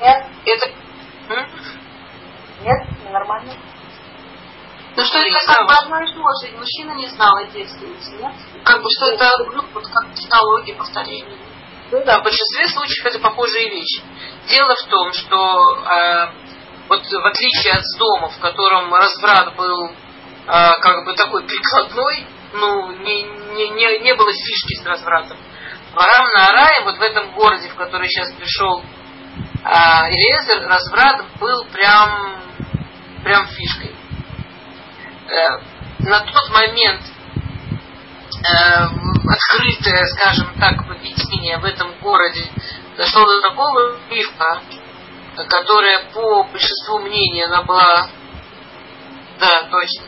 Нет. 0.00 0.26
Это... 0.44 0.68
М? 1.30 1.50
Нет, 2.62 3.10
нормально. 3.10 3.52
Ну 4.96 5.04
что 5.04 5.18
это 5.18 5.52
как 5.52 5.66
бы 5.66 5.72
одно 5.72 6.00
и 6.00 6.06
то 6.06 6.22
же. 6.40 6.56
Мужчина 6.56 6.92
не 6.92 7.08
знал 7.08 7.36
о 7.36 7.44
девственнице, 7.46 8.12
нет? 8.12 8.32
Как 8.64 8.80
бы 8.80 8.88
что 8.96 9.06
это, 9.10 9.30
ну, 9.52 9.62
вот 9.72 9.84
как 9.88 10.14
технология 10.14 10.74
повторения. 10.74 11.38
Ну 11.94 12.02
да, 12.04 12.18
в 12.18 12.24
большинстве 12.24 12.66
случаев 12.66 13.06
это 13.06 13.20
похожие 13.20 13.70
вещи. 13.70 14.02
Дело 14.48 14.74
в 14.74 14.88
том, 14.88 15.12
что 15.12 15.36
э, 15.86 16.28
вот 16.88 17.06
в 17.06 17.26
отличие 17.26 17.74
от 17.74 17.84
дома, 17.96 18.30
в 18.30 18.40
котором 18.40 18.92
разврат 18.92 19.54
был 19.54 19.90
э, 19.90 19.92
как 20.80 21.04
бы 21.04 21.14
такой 21.14 21.44
прикладной, 21.46 22.26
ну, 22.52 22.90
не, 22.90 23.22
не, 23.22 23.68
не, 23.68 23.98
не 24.00 24.14
было 24.14 24.32
фишки 24.32 24.74
с 24.74 24.84
развратом. 24.84 25.38
В 25.94 26.00
Арам 26.00 26.26
на 26.34 26.48
Арае, 26.48 26.82
вот 26.82 26.98
в 26.98 27.00
этом 27.00 27.30
городе, 27.30 27.68
в 27.68 27.76
который 27.76 28.08
сейчас 28.08 28.32
пришел 28.32 28.82
э, 28.82 29.68
Элезер, 30.10 30.66
разврат 30.66 31.24
был 31.38 31.64
прям, 31.66 32.42
прям 33.22 33.46
фишкой. 33.46 33.94
Э, 35.28 35.58
на 36.00 36.20
тот 36.22 36.50
момент 36.50 37.02
э, 38.42 38.84
открытое, 39.28 40.04
скажем 40.06 40.52
так, 40.58 40.84
поведение 41.44 41.58
в 41.58 41.64
этом 41.64 41.98
городе 42.00 42.50
дошло 42.96 43.24
до 43.26 43.40
такого 43.42 43.98
рифа, 44.10 44.62
которая 45.48 46.10
по 46.12 46.44
большинству 46.44 46.98
мнений 47.00 47.42
она 47.42 47.62
была, 47.62 48.08
да, 49.38 49.68
точно, 49.70 50.04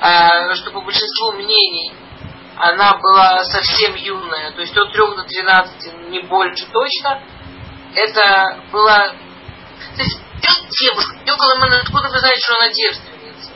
а, 0.00 0.54
что 0.54 0.70
по 0.70 0.80
большинству 0.80 1.32
мнений 1.32 1.92
она 2.56 2.96
была 2.96 3.44
совсем 3.44 3.94
юная, 3.94 4.52
то 4.52 4.60
есть 4.60 4.76
от 4.76 4.92
3 4.92 5.00
до 5.16 5.22
13, 5.22 6.10
не 6.10 6.20
больше 6.20 6.66
точно, 6.66 7.22
это 7.94 8.62
была... 8.72 9.08
То 9.96 10.02
есть 10.02 10.20
девушка, 10.80 11.16
около 11.32 11.66
меня, 11.66 11.80
откуда 11.80 12.08
вы 12.08 12.18
знаете, 12.18 12.40
что 12.40 12.56
она 12.56 12.68
девственница? 12.68 13.52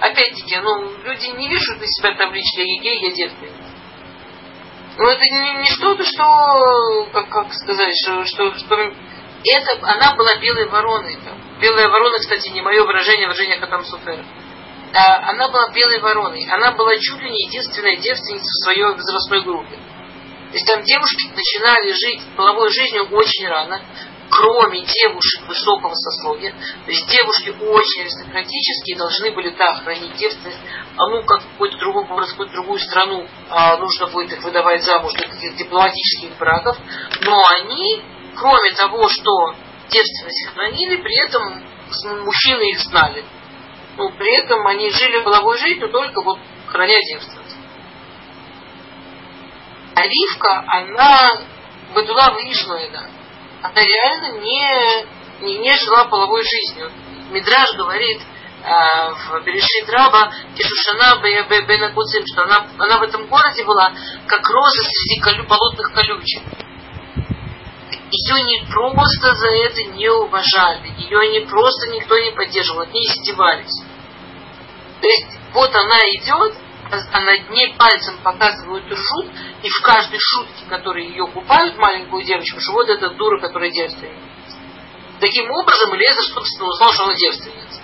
Опять-таки, 0.00 0.56
ну, 0.58 0.90
люди 1.04 1.26
не 1.36 1.48
вешают 1.48 1.80
на 1.80 1.86
себя 1.86 2.14
таблички 2.16 2.60
«Я 2.60 2.82
гей, 2.82 3.00
я 3.00 3.14
девственница». 3.14 3.65
Ну, 4.98 5.04
это 5.06 5.20
не, 5.20 5.54
не 5.62 5.70
что-то, 5.70 6.04
что, 6.04 7.08
как, 7.12 7.28
как 7.28 7.52
сказать, 7.52 7.92
что, 8.02 8.24
что, 8.24 8.54
что 8.54 8.76
это, 9.44 9.78
она 9.82 10.14
была 10.16 10.34
белой 10.40 10.68
вороной. 10.68 11.18
Там. 11.24 11.38
Белая 11.60 11.88
ворона, 11.88 12.18
кстати, 12.18 12.48
не 12.48 12.62
мое 12.62 12.82
выражение, 12.82 13.26
выражение 13.26 13.58
Хатам 13.60 13.84
Суфера. 13.84 14.24
А, 14.94 15.30
она 15.30 15.48
была 15.48 15.68
белой 15.72 16.00
вороной. 16.00 16.46
Она 16.50 16.72
была 16.72 16.96
чуть 16.96 17.20
ли 17.20 17.30
не 17.30 17.46
единственная 17.46 17.96
девственница 17.96 18.44
в 18.44 18.64
своей 18.64 18.84
возрастной 18.84 19.42
группе. 19.42 19.76
То 19.76 20.54
есть 20.54 20.66
там 20.66 20.82
девушки 20.82 21.28
начинали 21.34 21.92
жить 21.92 22.22
половой 22.36 22.70
жизнью 22.70 23.08
очень 23.10 23.48
рано, 23.48 23.82
кроме 24.30 24.80
девушек 24.80 25.48
высокого 25.48 25.94
сословия. 25.94 26.52
То 26.52 26.90
есть 26.90 27.06
девушки 27.08 27.50
очень 27.50 28.02
аристократические 28.02 28.96
должны 28.96 29.30
были, 29.32 29.50
да, 29.50 29.74
хранить 29.76 30.14
девственность. 30.16 30.58
А 30.96 31.08
ну, 31.08 31.22
как 31.24 31.42
в 31.42 31.52
какой-то 31.52 31.78
другой 31.78 32.06
город, 32.06 32.28
в 32.28 32.30
какую-то 32.32 32.54
другую 32.54 32.78
страну 32.78 33.26
а, 33.48 33.76
нужно 33.78 34.06
будет 34.08 34.32
их 34.32 34.42
выдавать 34.42 34.82
замуж 34.82 35.12
для 35.14 35.28
каких-то 35.28 35.56
дипломатических 35.56 36.38
браков. 36.38 36.76
Но 37.22 37.36
они, 37.60 38.02
кроме 38.36 38.72
того, 38.72 39.08
что 39.08 39.54
девственность 39.90 40.48
хранили, 40.54 40.96
при 40.96 41.26
этом 41.26 42.24
мужчины 42.24 42.70
их 42.70 42.80
знали. 42.80 43.24
Ну, 43.96 44.10
при 44.10 44.44
этом 44.44 44.66
они 44.66 44.90
жили 44.90 45.22
половой 45.22 45.56
жизнью 45.58 45.88
только 45.90 46.22
вот 46.22 46.38
храня 46.66 46.98
девственность. 47.10 47.56
А 49.94 50.02
Ривка, 50.02 50.64
она 50.66 51.40
Бадула 51.94 52.36
Вишнуэда, 52.38 53.08
она 53.66 53.82
реально 53.82 54.38
не, 54.40 55.06
не, 55.42 55.58
не 55.58 55.72
жила 55.72 56.04
половой 56.06 56.42
жизнью. 56.42 56.90
Мидраж 57.30 57.72
говорит 57.76 58.20
э, 58.20 59.12
в 59.12 59.44
Берешит 59.44 59.90
Раба, 59.90 60.32
Тишушана 60.54 61.20
Бенакуцим, 61.20 62.22
что 62.26 62.44
она, 62.44 62.68
она 62.78 62.98
в 62.98 63.02
этом 63.02 63.26
городе 63.26 63.64
была 63.64 63.92
как 64.26 64.48
роза 64.48 64.82
среди 64.84 65.20
колю, 65.20 65.44
болотных 65.48 65.92
колючек. 65.92 66.42
Ее 68.08 68.42
не 68.44 68.66
просто 68.72 69.34
за 69.34 69.48
это 69.48 69.82
не 69.96 70.08
уважали, 70.08 70.94
ее 70.96 71.28
не 71.32 71.40
просто 71.46 71.90
никто 71.90 72.16
не 72.18 72.30
поддерживал, 72.30 72.82
от 72.82 72.92
ней 72.92 73.04
издевались. 73.04 73.82
То 75.00 75.08
есть 75.08 75.38
вот 75.52 75.74
она 75.74 75.98
идет, 76.10 76.54
а 76.90 77.20
над 77.20 77.50
ней 77.50 77.74
пальцем 77.76 78.18
показывают 78.22 78.84
ржут, 78.86 79.26
и 79.62 79.68
в 79.68 79.82
каждой 79.82 80.18
шутке, 80.20 80.66
которые 80.68 81.08
ее 81.08 81.26
купают, 81.26 81.76
маленькую 81.76 82.24
девочку, 82.24 82.60
что 82.60 82.72
вот 82.72 82.88
эта 82.88 83.10
дура, 83.10 83.40
которая 83.40 83.70
девственница. 83.70 84.26
Таким 85.20 85.50
образом, 85.50 85.94
Лезер, 85.94 86.24
собственно, 86.34 86.68
узнал, 86.68 86.92
что 86.92 87.04
она 87.04 87.14
девственница. 87.14 87.80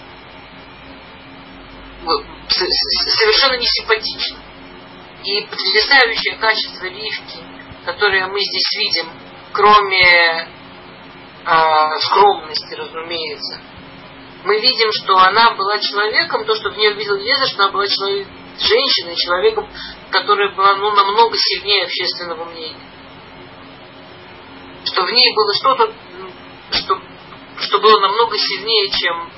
Совершенно 2.49 3.57
несимпатично. 3.57 4.39
И 5.25 5.41
потрясающее 5.43 6.37
качество 6.37 6.87
Ривки, 6.87 7.39
которое 7.85 8.27
мы 8.27 8.41
здесь 8.41 8.77
видим, 8.77 9.11
кроме 9.53 10.49
э, 11.45 11.99
скромности, 12.01 12.75
разумеется, 12.75 13.61
мы 14.45 14.61
видим, 14.61 14.91
что 14.93 15.17
она 15.19 15.55
была 15.55 15.79
человеком, 15.79 16.45
то, 16.45 16.55
что 16.57 16.71
в 16.71 16.77
ней 16.77 16.91
увидел 16.91 17.17
Лезер, 17.17 17.47
что 17.47 17.63
она 17.63 17.73
была 17.73 17.87
человек, 17.87 18.29
женщиной, 18.59 19.17
человеком, 19.17 19.69
которая 20.11 20.55
была 20.55 20.75
ну, 20.77 20.91
намного 20.95 21.37
сильнее 21.37 21.85
общественного 21.85 22.45
мнения. 22.47 22.91
Что 24.85 25.03
в 25.03 25.13
ней 25.13 25.35
было 25.35 25.55
что-то, 25.55 25.95
что, 26.71 27.01
что 27.59 27.79
было 27.79 28.01
намного 28.01 28.37
сильнее, 28.37 28.91
чем 28.91 29.31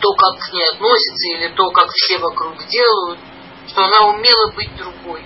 то, 0.00 0.12
как 0.12 0.38
к 0.38 0.52
ней 0.52 0.68
относятся, 0.68 1.36
или 1.36 1.48
то, 1.54 1.70
как 1.70 1.88
все 1.90 2.18
вокруг 2.18 2.58
делают, 2.66 3.18
что 3.68 3.84
она 3.84 4.06
умела 4.08 4.52
быть 4.54 4.76
другой. 4.76 5.24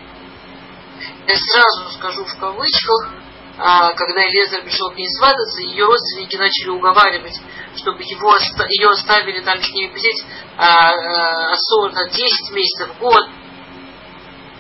Я 1.27 1.35
сразу 1.37 1.99
скажу 1.99 2.25
в 2.25 2.39
кавычках, 2.39 3.22
а, 3.59 3.93
когда 3.93 4.23
Элезер 4.23 4.65
пришел 4.65 4.91
к 4.91 4.97
ней 4.97 5.09
свататься, 5.09 5.61
ее 5.61 5.85
родственники 5.85 6.37
начали 6.37 6.71
уговаривать, 6.71 7.39
чтобы 7.77 8.03
его, 8.03 8.35
ее 8.71 8.89
оставили 8.89 9.41
там 9.41 9.61
с 9.63 9.71
ними 9.73 9.93
посидеть 9.93 10.25
а, 10.57 11.53
а, 11.53 11.57
10 12.09 12.51
месяцев, 12.53 12.99
год. 12.99 13.29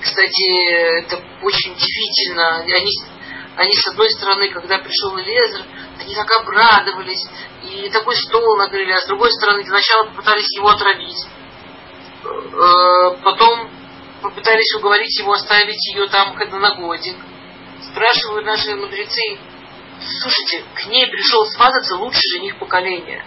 Кстати, 0.02 0.72
это 1.04 1.16
очень 1.42 1.72
удивительно. 1.72 2.56
Они, 2.58 2.92
они, 3.56 3.74
с 3.74 3.86
одной 3.88 4.10
стороны, 4.10 4.50
когда 4.50 4.78
пришел 4.78 5.18
Элезер, 5.18 5.64
они 5.98 6.14
так 6.14 6.30
обрадовались, 6.40 7.24
и 7.62 7.88
такой 7.90 8.16
стол 8.16 8.56
накрыли, 8.56 8.90
а 8.90 8.98
с 9.00 9.06
другой 9.06 9.30
стороны, 9.30 9.64
сначала 9.64 10.08
попытались 10.08 10.52
его 10.56 10.68
отравить. 10.68 11.26
Э, 12.24 13.16
потом 13.22 13.70
попытались 14.20 14.74
уговорить 14.76 15.18
его 15.18 15.32
оставить 15.32 15.84
ее 15.94 16.08
там 16.08 16.36
на 16.36 16.74
годик 16.74 17.16
спрашивают 17.92 18.46
наши 18.46 18.74
мудрецы, 18.74 19.38
слушайте, 20.20 20.64
к 20.74 20.86
ней 20.86 21.06
пришел 21.06 21.46
свататься 21.46 21.96
лучший 21.96 22.22
жених 22.36 22.58
поколения. 22.58 23.24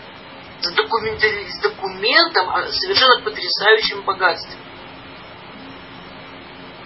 С, 0.61 0.71
документ, 0.71 1.21
с 1.21 1.59
документом 1.61 2.49
о 2.49 2.71
совершенно 2.71 3.21
потрясающем 3.21 4.01
богатстве. 4.03 4.57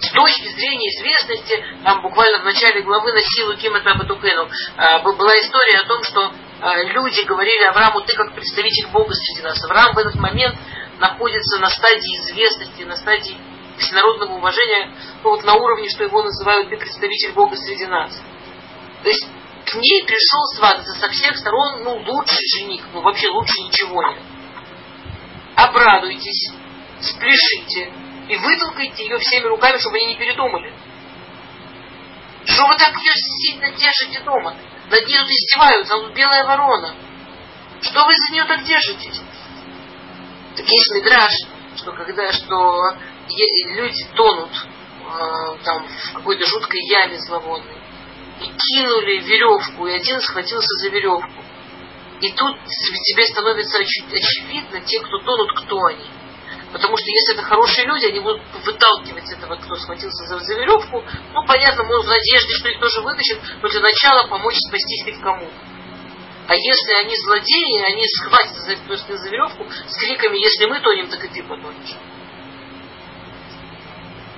С 0.00 0.10
точки 0.12 0.48
зрения 0.48 0.88
известности, 0.96 1.64
там 1.84 2.02
буквально 2.02 2.40
в 2.40 2.44
начале 2.44 2.82
главы 2.82 3.12
на 3.12 3.20
силу 3.20 3.54
Кимата 3.56 3.94
Батукену 3.94 4.48
была 5.02 5.38
история 5.38 5.80
о 5.80 5.86
том, 5.86 6.02
что 6.04 6.32
а, 6.62 6.82
люди 6.82 7.22
говорили 7.24 7.64
Аврааму, 7.64 8.00
ты 8.02 8.16
как 8.16 8.34
представитель 8.34 8.88
Бога 8.88 9.14
среди 9.14 9.42
нас. 9.42 9.62
Авраам 9.62 9.94
в 9.94 9.98
этот 9.98 10.14
момент 10.16 10.56
находится 10.98 11.60
на 11.60 11.68
стадии 11.68 12.18
известности, 12.20 12.82
на 12.82 12.96
стадии 12.96 13.36
всенародного 13.80 14.36
уважения 14.36 14.94
ну, 15.22 15.30
вот 15.30 15.44
на 15.44 15.54
уровне, 15.54 15.88
что 15.88 16.04
его 16.04 16.22
называют 16.22 16.68
ты 16.68 16.76
представитель 16.76 17.32
Бога 17.32 17.56
среди 17.56 17.86
нас. 17.86 18.12
То 19.02 19.08
есть 19.08 19.26
к 19.66 19.74
ней 19.74 20.04
пришел 20.04 20.44
свататься 20.56 20.92
со 21.00 21.08
всех 21.10 21.36
сторон, 21.36 21.82
ну, 21.82 21.96
лучший 21.96 22.46
жених, 22.56 22.84
ну, 22.92 23.00
вообще 23.02 23.28
лучше 23.28 23.60
ничего 23.62 24.02
нет. 24.02 24.22
Обрадуйтесь, 25.56 26.52
спляшите 27.00 27.92
и 28.28 28.36
вытолкайте 28.36 29.04
ее 29.04 29.18
всеми 29.18 29.46
руками, 29.46 29.78
чтобы 29.78 29.96
они 29.96 30.06
не 30.06 30.16
передумали. 30.16 30.72
Что 32.44 32.66
вы 32.66 32.76
так 32.76 32.96
ее 32.96 33.12
сильно 33.14 33.70
держите 33.70 34.20
дома? 34.24 34.56
Над 34.90 35.06
ней 35.06 35.18
тут 35.18 35.28
издеваются, 35.28 35.94
она 35.94 36.06
тут 36.06 36.16
белая 36.16 36.44
ворона. 36.44 36.94
Что 37.80 38.04
вы 38.04 38.12
за 38.14 38.32
нее 38.32 38.44
так 38.44 38.64
держитесь? 38.64 39.20
Так 40.56 40.66
есть 40.66 40.90
мидраж, 40.94 41.32
что 41.76 41.92
когда, 41.92 42.32
что 42.32 42.96
люди 43.74 44.04
тонут 44.14 44.50
э, 44.52 45.64
там 45.64 45.86
в 45.86 46.14
какой-то 46.14 46.46
жуткой 46.46 46.80
яме 46.82 47.18
зловонной, 47.18 47.78
и 48.40 48.46
кинули 48.46 49.20
веревку, 49.20 49.86
и 49.86 49.92
один 49.92 50.20
схватился 50.20 50.74
за 50.80 50.88
веревку. 50.88 51.44
И 52.20 52.30
тут 52.32 52.56
тебе 53.04 53.24
становится 53.26 53.78
очевидно, 53.78 54.80
те, 54.80 55.00
кто 55.00 55.18
тонут, 55.18 55.52
кто 55.60 55.76
они. 55.86 56.06
Потому 56.72 56.96
что 56.96 57.06
если 57.10 57.34
это 57.34 57.42
хорошие 57.42 57.86
люди, 57.86 58.06
они 58.06 58.20
будут 58.20 58.42
выталкивать 58.64 59.28
этого, 59.30 59.56
кто 59.56 59.74
схватился 59.74 60.26
за, 60.26 60.38
за 60.38 60.54
веревку. 60.54 61.02
Ну, 61.32 61.46
понятно, 61.46 61.82
может, 61.84 62.06
в 62.06 62.08
надежде, 62.08 62.54
что 62.54 62.68
их 62.68 62.78
тоже 62.78 63.00
вытащат, 63.00 63.40
но 63.62 63.68
для 63.68 63.80
начала 63.80 64.28
помочь 64.28 64.54
спастись 64.68 65.04
хоть 65.04 65.20
кому-то. 65.20 65.70
А 66.46 66.54
если 66.54 66.92
они 67.04 67.16
злодеи, 67.16 67.92
они 67.92 68.04
схватятся 68.06 68.62
за, 68.62 69.16
за 69.16 69.28
веревку 69.30 69.66
с 69.70 69.96
криками 69.98 70.36
«Если 70.36 70.66
мы 70.66 70.80
тонем, 70.80 71.08
так 71.08 71.24
и 71.24 71.28
ты 71.28 71.42
потонешь». 71.42 71.96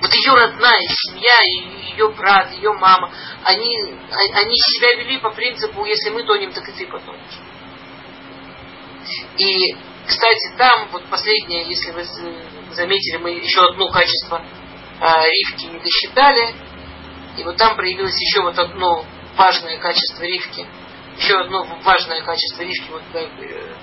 Вот 0.03 0.13
ее 0.13 0.33
родная 0.33 0.81
семья, 0.81 1.33
ее 1.93 2.09
брат, 2.09 2.51
ее 2.51 2.73
мама, 2.73 3.09
они, 3.45 3.73
они 4.33 4.53
себя 4.53 5.01
вели 5.01 5.17
по 5.19 5.29
принципу, 5.29 5.85
если 5.85 6.09
мы 6.09 6.23
тонем, 6.23 6.51
так 6.51 6.67
и 6.67 6.73
ты 6.73 6.85
потонешь. 6.87 7.39
И, 9.37 9.75
кстати, 10.05 10.57
там, 10.57 10.89
вот 10.91 11.05
последнее, 11.05 11.63
если 11.69 11.91
вы 11.91 12.03
заметили, 12.73 13.15
мы 13.15 13.29
еще 13.31 13.61
одно 13.61 13.87
качество 13.87 14.45
а, 14.99 15.23
Ривки 15.25 15.67
не 15.67 15.79
досчитали. 15.79 16.53
И 17.37 17.43
вот 17.45 17.55
там 17.55 17.77
проявилось 17.77 18.19
еще 18.19 18.41
вот 18.41 18.59
одно 18.59 19.05
важное 19.37 19.77
качество 19.77 20.23
Ривки. 20.23 20.67
Еще 21.15 21.39
одно 21.39 21.63
важное 21.81 22.21
качество 22.23 22.61
Ривки, 22.61 22.91
вот, 22.91 23.03
э, 23.13 23.75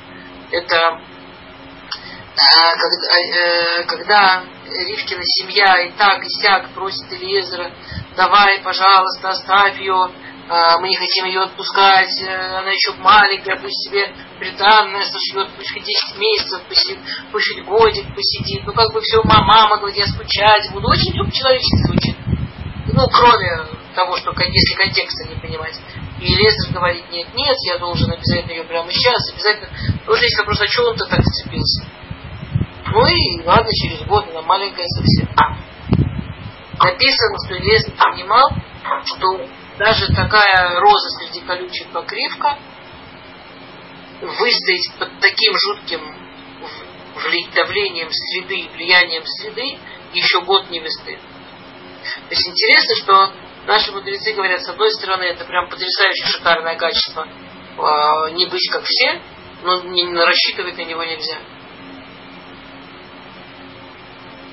это 0.50 1.00
когда, 2.74 3.18
э, 3.18 3.84
когда 3.84 4.44
Ривкина 4.64 5.22
семья 5.24 5.80
и 5.82 5.90
так 5.92 6.22
и 6.24 6.28
сяк 6.40 6.70
просит 6.74 7.12
Элизера, 7.12 7.70
давай, 8.16 8.60
пожалуйста, 8.60 9.30
оставь 9.30 9.78
ее, 9.78 10.10
а, 10.48 10.78
мы 10.80 10.88
не 10.88 10.96
хотим 10.96 11.26
ее 11.26 11.42
отпускать, 11.42 12.10
э, 12.22 12.58
она 12.58 12.70
еще 12.70 12.94
маленькая, 12.94 13.56
пусть 13.60 13.84
себе 13.84 14.12
приданная 14.38 15.04
сошьет, 15.04 15.48
пусть 15.56 15.72
хоть 15.72 15.84
10 15.84 16.18
месяцев 16.18 16.62
посидит, 16.62 16.98
пусть 17.30 17.54
хоть 17.54 17.64
годик 17.64 18.14
посидит, 18.14 18.66
ну 18.66 18.72
как 18.72 18.92
бы 18.92 19.00
все, 19.00 19.22
мама, 19.22 19.76
говорит, 19.76 19.98
я 19.98 20.06
скучать 20.06 20.72
буду, 20.72 20.88
очень 20.88 21.12
человечески 21.30 21.86
звучит. 21.86 22.16
Ну, 22.92 23.06
кроме 23.08 23.66
того, 23.94 24.16
что 24.16 24.32
если 24.32 24.74
контекста 24.74 25.28
не 25.28 25.36
понимать. 25.36 25.78
И 26.20 26.34
Лезер 26.34 26.72
говорит, 26.72 27.04
нет, 27.10 27.28
нет, 27.34 27.56
я 27.66 27.78
должен 27.78 28.10
обязательно 28.10 28.50
ее 28.52 28.64
прямо 28.64 28.90
сейчас, 28.90 29.32
обязательно. 29.32 29.70
Тоже 30.06 30.24
есть 30.24 30.38
вопрос, 30.38 30.60
а 30.60 30.66
что 30.66 30.88
он-то 30.88 31.06
так 31.06 31.22
зацепился? 31.22 31.86
Ну 32.92 33.06
и 33.06 33.42
ладно, 33.44 33.70
через 33.72 34.02
год 34.06 34.28
она 34.30 34.42
маленькая 34.42 34.86
совсем. 34.86 35.28
Написано, 36.82 37.36
что 37.46 37.54
Лезер 37.54 37.92
понимал, 37.92 38.50
что 39.04 39.46
даже 39.78 40.12
такая 40.14 40.80
роза 40.80 41.08
среди 41.18 41.40
колючих 41.40 41.86
покривка 41.88 42.58
выстоять 44.22 44.92
под 44.98 45.20
таким 45.20 45.52
жутким 45.66 46.00
давлением 47.54 48.08
среды, 48.10 48.68
влиянием 48.74 49.24
среды, 49.24 49.78
еще 50.12 50.40
год 50.42 50.70
не 50.70 50.80
выстоит. 50.80 51.20
То 51.20 52.34
есть 52.34 52.48
интересно, 52.48 52.96
что 52.96 53.32
наши 53.66 53.92
мудрецы 53.92 54.32
говорят, 54.32 54.62
с 54.62 54.68
одной 54.68 54.90
стороны, 54.92 55.24
это 55.24 55.44
прям 55.44 55.68
потрясающе 55.68 56.26
шикарное 56.26 56.76
качество, 56.76 57.26
э, 57.26 58.30
не 58.32 58.46
быть 58.46 58.68
как 58.72 58.84
все, 58.84 59.20
но 59.62 59.82
не, 59.82 60.12
рассчитывать 60.14 60.76
на 60.76 60.84
него 60.84 61.04
нельзя. 61.04 61.38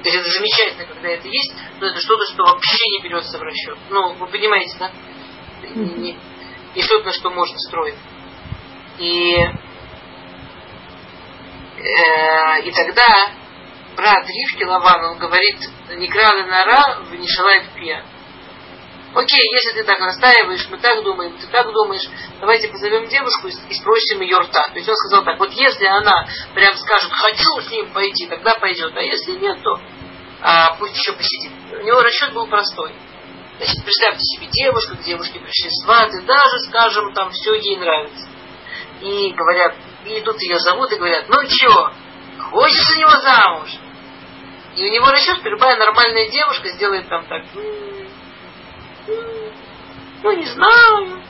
То 0.07 0.13
есть 0.13 0.25
это 0.25 0.31
замечательно, 0.39 0.85
когда 0.85 1.09
это 1.09 1.27
есть, 1.27 1.53
но 1.81 1.87
это 1.87 1.99
что-то, 1.99 2.23
что 2.31 2.43
вообще 2.45 2.77
не 2.91 3.03
берется 3.03 3.37
в 3.37 3.41
расчет. 3.41 3.77
Ну, 3.89 4.13
вы 4.13 4.27
понимаете, 4.27 4.77
да? 4.79 4.89
Не, 5.75 6.17
не 6.75 6.81
что-то, 6.81 7.07
на 7.07 7.11
что 7.11 7.29
можно 7.29 7.57
строить. 7.57 7.97
И, 8.99 9.33
э, 11.75 12.61
и 12.63 12.71
тогда 12.71 13.05
брат 13.97 14.25
Ривки 14.29 14.63
Лаван, 14.63 15.03
он 15.11 15.17
говорит, 15.17 15.59
не 15.97 16.07
крали 16.07 16.43
нара, 16.43 17.03
не 17.11 17.27
шалает 17.27 17.73
пья. 17.75 18.05
Окей, 19.13 19.41
если 19.51 19.81
ты 19.81 19.83
так 19.83 19.99
настаиваешь, 19.99 20.67
мы 20.69 20.77
так 20.77 21.03
думаем, 21.03 21.37
ты 21.37 21.47
так 21.47 21.69
думаешь, 21.73 22.07
давайте 22.39 22.69
позовем 22.69 23.07
девушку 23.07 23.47
и 23.47 23.73
спросим 23.73 24.21
ее 24.21 24.37
рта. 24.37 24.67
То 24.69 24.75
есть 24.75 24.87
он 24.87 24.95
сказал 24.95 25.25
так, 25.25 25.37
вот 25.39 25.51
если 25.51 25.85
она 25.85 26.25
прям 26.53 26.75
скажет, 26.77 27.11
хочу 27.11 27.61
с 27.61 27.71
ним 27.71 27.91
пойти, 27.91 28.27
тогда 28.27 28.53
пойдет, 28.53 28.95
а 28.95 29.01
если 29.01 29.31
нет, 29.33 29.61
то 29.63 29.81
а, 30.41 30.75
пусть 30.75 30.95
еще 30.95 31.13
посидит. 31.13 31.51
У 31.71 31.83
него 31.83 32.01
расчет 32.01 32.33
был 32.33 32.47
простой. 32.47 32.93
Значит, 33.57 33.83
представьте 33.83 34.21
себе 34.21 34.47
девушку, 34.51 34.95
к 34.95 35.03
девушке 35.03 35.39
пришли 35.39 35.69
сваты, 35.83 36.21
даже, 36.21 36.59
скажем, 36.67 37.13
там 37.13 37.31
все 37.31 37.55
ей 37.55 37.77
нравится. 37.77 38.27
И 39.01 39.31
говорят, 39.31 39.75
и 40.05 40.21
тут 40.21 40.39
ее 40.41 40.59
зовут 40.59 40.91
и 40.91 40.95
говорят, 40.95 41.25
ну 41.27 41.35
че, 41.47 41.91
хочешь 42.51 42.85
за 42.87 42.99
него 42.99 43.11
замуж? 43.19 43.69
И 44.75 44.87
у 44.87 44.91
него 44.91 45.09
расчет, 45.09 45.43
любая 45.43 45.75
нормальная 45.77 46.29
девушка 46.29 46.69
сделает 46.69 47.09
там 47.09 47.25
так, 47.25 47.43
ну 50.23 50.31
не 50.33 50.45
знаю, 50.45 51.23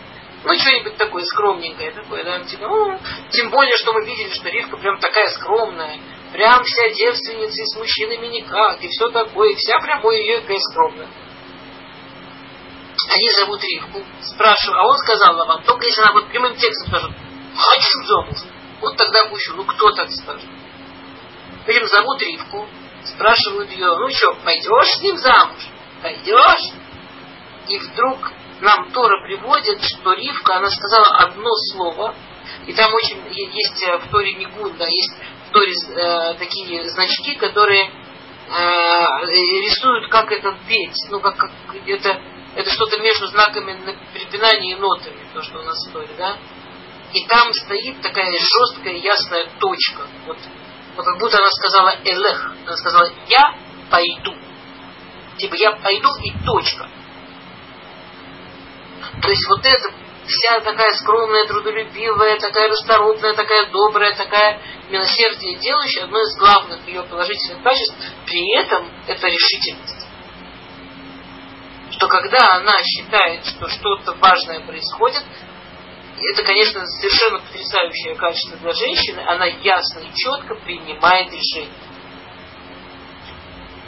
ну 0.43 0.55
что-нибудь 0.55 0.97
такое 0.97 1.23
скромненькое 1.23 1.91
такое, 1.91 2.23
да, 2.25 2.39
типа, 2.39 2.99
тем 3.29 3.49
более, 3.49 3.77
что 3.77 3.93
мы 3.93 4.05
видели, 4.05 4.34
что 4.34 4.49
Ривка 4.49 4.75
прям 4.77 4.99
такая 4.99 5.27
скромная, 5.29 5.97
прям 6.31 6.63
вся 6.63 6.89
девственница 6.89 7.61
и 7.61 7.65
с 7.65 7.75
мужчинами 7.77 8.27
никак, 8.27 8.83
и 8.83 8.87
все 8.87 9.09
такое, 9.09 9.51
и 9.51 9.55
вся 9.55 9.79
прям 9.79 10.03
ой, 10.03 10.19
ее 10.19 10.41
такая 10.41 10.59
скромная. 10.71 11.07
Они 13.09 13.29
зовут 13.39 13.63
Ривку, 13.63 14.03
спрашивают, 14.21 14.79
а 14.79 14.87
он 14.87 14.97
сказал 14.97 15.35
вам, 15.45 15.63
только 15.63 15.85
если 15.85 16.01
она 16.01 16.13
вот 16.13 16.27
прямым 16.29 16.55
текстом 16.55 16.87
скажет, 16.87 17.11
хочу 17.55 18.03
замуж, 18.05 18.37
вот 18.81 18.97
тогда 18.97 19.25
пущу, 19.25 19.53
ну 19.55 19.63
кто 19.65 19.91
так 19.91 20.11
скажет? 20.11 20.49
Прям 21.65 21.87
зовут 21.87 22.21
Ривку, 22.21 22.67
спрашивают 23.03 23.71
ее, 23.71 23.95
ну 23.97 24.09
что, 24.09 24.33
пойдешь 24.43 24.97
с 24.97 25.01
ним 25.01 25.17
замуж? 25.17 25.67
Пойдешь? 26.01 26.73
И 27.67 27.77
вдруг 27.77 28.31
нам 28.61 28.91
Тора 28.91 29.23
приводит, 29.23 29.83
что 29.83 30.13
Ривка, 30.13 30.57
она 30.57 30.69
сказала 30.69 31.17
одно 31.19 31.49
слово, 31.71 32.15
и 32.65 32.73
там 32.73 32.93
очень 32.93 33.21
есть 33.31 33.83
э, 33.83 33.97
в 33.97 34.09
Торе 34.09 34.33
Нигун, 34.33 34.75
да, 34.77 34.85
есть 34.85 35.13
Торе 35.51 35.71
э, 35.71 36.33
такие 36.35 36.89
значки, 36.89 37.35
которые 37.35 37.85
э, 37.85 39.05
рисуют, 39.25 40.09
как 40.09 40.31
это 40.31 40.57
петь, 40.67 41.05
ну, 41.09 41.19
как, 41.19 41.37
как 41.37 41.51
это, 41.85 42.21
это 42.55 42.71
что-то 42.71 43.01
между 43.01 43.27
знаками 43.27 43.77
препинания 44.13 44.73
и 44.73 44.79
нотами, 44.79 45.27
то, 45.33 45.41
что 45.41 45.59
у 45.59 45.63
нас 45.63 45.77
Торе, 45.91 46.09
да. 46.17 46.37
И 47.13 47.25
там 47.25 47.53
стоит 47.53 48.01
такая 48.01 48.31
жесткая, 48.31 48.95
ясная 48.95 49.47
точка. 49.59 50.07
Вот 50.25 50.37
но 50.97 51.03
как 51.03 51.19
будто 51.19 51.37
она 51.37 51.51
сказала 51.51 51.95
элех, 52.03 52.53
она 52.65 52.75
сказала 52.75 53.07
я 53.27 53.55
пойду. 53.91 54.35
Типа 55.37 55.53
я 55.53 55.71
пойду 55.73 56.09
и 56.23 56.31
точка. 56.43 56.89
То 59.21 59.29
есть 59.29 59.47
вот 59.47 59.63
эта 59.63 59.93
вся 60.27 60.59
такая 60.59 60.93
скромная, 60.93 61.45
трудолюбивая, 61.45 62.37
такая 62.39 62.69
расторопная, 62.69 63.33
такая 63.33 63.69
добрая, 63.71 64.13
такая 64.15 64.61
милосердие 64.89 65.57
делающая, 65.57 66.03
одно 66.03 66.21
из 66.21 66.37
главных 66.37 66.87
ее 66.87 67.03
положительных 67.03 67.63
качеств, 67.63 67.95
при 68.25 68.57
этом 68.57 68.91
это 69.07 69.27
решительность. 69.27 70.07
Что 71.91 72.07
когда 72.07 72.45
она 72.51 72.73
считает, 72.83 73.45
что 73.45 73.67
что-то 73.67 74.13
важное 74.13 74.59
происходит, 74.65 75.23
это, 76.19 76.43
конечно, 76.43 76.85
совершенно 76.85 77.39
потрясающее 77.39 78.15
качество 78.15 78.57
для 78.57 78.73
женщины. 78.73 79.19
Она 79.25 79.45
ясно 79.45 79.99
и 79.99 80.13
четко 80.15 80.55
принимает 80.55 81.31
решение. 81.31 81.71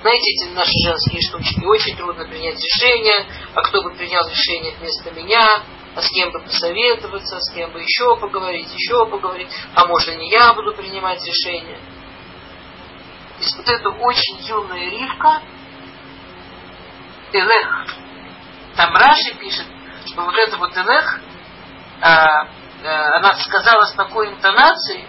Знаете, 0.02 0.24
эти 0.32 0.53
наши 0.53 0.72
женские 0.86 1.22
штучки, 1.22 1.66
очень 1.66 1.98
трудно 1.98 2.26
принять 2.26 2.56
решение, 2.56 3.28
а 3.53 3.61
кто 3.64 3.82
бы 3.82 3.94
принял 3.95 4.26
решение 4.30 4.74
вместо 4.78 5.11
меня, 5.11 5.64
а 5.95 6.02
с 6.02 6.10
кем 6.10 6.32
бы 6.32 6.41
посоветоваться, 6.41 7.40
с 7.40 7.53
кем 7.53 7.72
бы 7.72 7.82
еще 7.82 8.16
поговорить, 8.18 8.72
еще 8.74 9.06
поговорить, 9.07 9.49
а 9.74 9.86
может 9.86 10.18
не 10.18 10.30
я 10.30 10.53
буду 10.53 10.74
принимать 10.74 11.24
решение. 11.26 11.80
То 13.38 13.44
есть 13.44 13.57
вот 13.57 13.70
эта 13.70 13.90
очень 13.90 14.38
юная 14.48 14.90
Ривка, 14.90 15.41
Элех, 17.32 17.86
там 18.76 18.94
Раши 18.95 19.36
пишет, 19.40 19.66
что 20.06 20.24
вот 20.24 20.36
это 20.36 20.57
вот 20.57 20.76
Элех, 20.76 21.20
а, 22.02 22.48
а, 22.84 23.18
она 23.18 23.36
сказала 23.36 23.86
с 23.86 23.94
такой 23.94 24.30
интонацией, 24.30 25.06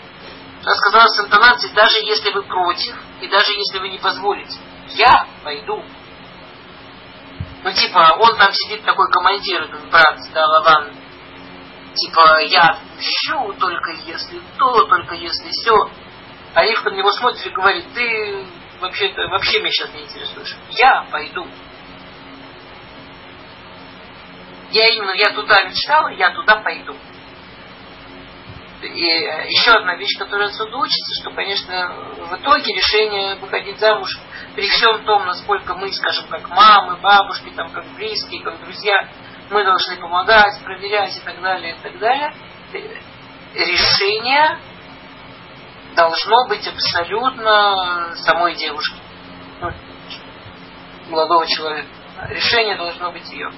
она 0.62 0.74
сказала 0.74 1.06
с 1.06 1.20
интонацией, 1.20 1.74
даже 1.74 1.98
если 2.04 2.32
вы 2.32 2.42
против, 2.42 2.94
и 3.20 3.28
даже 3.28 3.52
если 3.52 3.78
вы 3.78 3.88
не 3.88 3.98
позволите, 3.98 4.58
я 4.94 5.26
пойду. 5.42 5.82
Ну, 7.62 7.72
типа, 7.72 8.16
он 8.18 8.36
там 8.38 8.52
сидит 8.52 8.84
такой 8.84 9.10
командир, 9.10 9.68
брат, 9.90 10.18
да, 10.32 10.46
Лаван, 10.46 10.94
типа, 11.94 12.40
я 12.44 12.78
ищу 12.98 13.52
только 13.58 13.92
если 14.06 14.40
то, 14.56 14.84
только 14.84 15.14
если 15.14 15.50
все. 15.50 15.90
А 16.54 16.64
Ривка 16.64 16.90
на 16.90 16.94
него 16.96 17.12
смотрит 17.12 17.46
и 17.46 17.50
говорит, 17.50 17.84
ты 17.94 18.46
вообще-то 18.80 19.28
вообще 19.28 19.60
меня 19.60 19.70
сейчас 19.70 19.92
не 19.92 20.02
интересуешь. 20.02 20.56
Я 20.70 21.06
пойду. 21.10 21.46
Я 24.70 24.88
именно, 24.88 25.12
я 25.12 25.30
туда 25.30 25.62
мечтала, 25.64 26.08
я 26.08 26.30
туда 26.30 26.56
пойду. 26.56 26.96
И 28.82 29.04
э, 29.04 29.46
еще 29.48 29.72
одна 29.72 29.94
вещь, 29.96 30.18
которая 30.18 30.48
отсюда 30.48 30.76
учится, 30.78 31.20
что, 31.20 31.30
конечно, 31.32 31.92
в 32.30 32.36
итоге 32.40 32.74
решение 32.74 33.34
выходить 33.34 33.78
замуж 33.78 34.08
при 34.54 34.66
всем 34.68 35.04
том, 35.04 35.26
насколько 35.26 35.74
мы, 35.74 35.92
скажем, 35.92 36.26
как 36.28 36.48
мамы, 36.48 36.96
бабушки, 36.96 37.50
там, 37.54 37.70
как 37.72 37.84
близкие, 37.94 38.42
как 38.42 38.58
друзья, 38.60 39.06
мы 39.50 39.64
должны 39.64 39.96
помогать, 39.96 40.62
проверять 40.64 41.14
и 41.14 41.20
так 41.20 41.42
далее, 41.42 41.76
и 41.76 41.82
так 41.82 41.98
далее, 41.98 42.34
э, 42.72 42.78
решение 43.54 44.58
должно 45.94 46.48
быть 46.48 46.66
абсолютно 46.66 48.14
самой 48.16 48.54
девушки, 48.54 48.96
ну, 49.60 49.70
молодого 51.10 51.46
человека. 51.46 51.88
Решение 52.30 52.76
должно 52.76 53.12
быть 53.12 53.30
ее. 53.30 53.50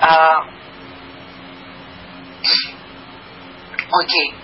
А, 0.00 0.44
окей. 3.92 4.34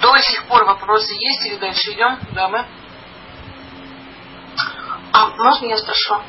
До 0.00 0.16
сих 0.18 0.46
пор 0.46 0.64
вопросы 0.64 1.14
есть 1.18 1.46
или 1.46 1.56
дальше 1.56 1.92
идем, 1.92 2.18
дамы? 2.32 2.66
А 5.12 5.28
можно 5.28 5.66
я 5.66 5.76
спрошу? 5.78 6.22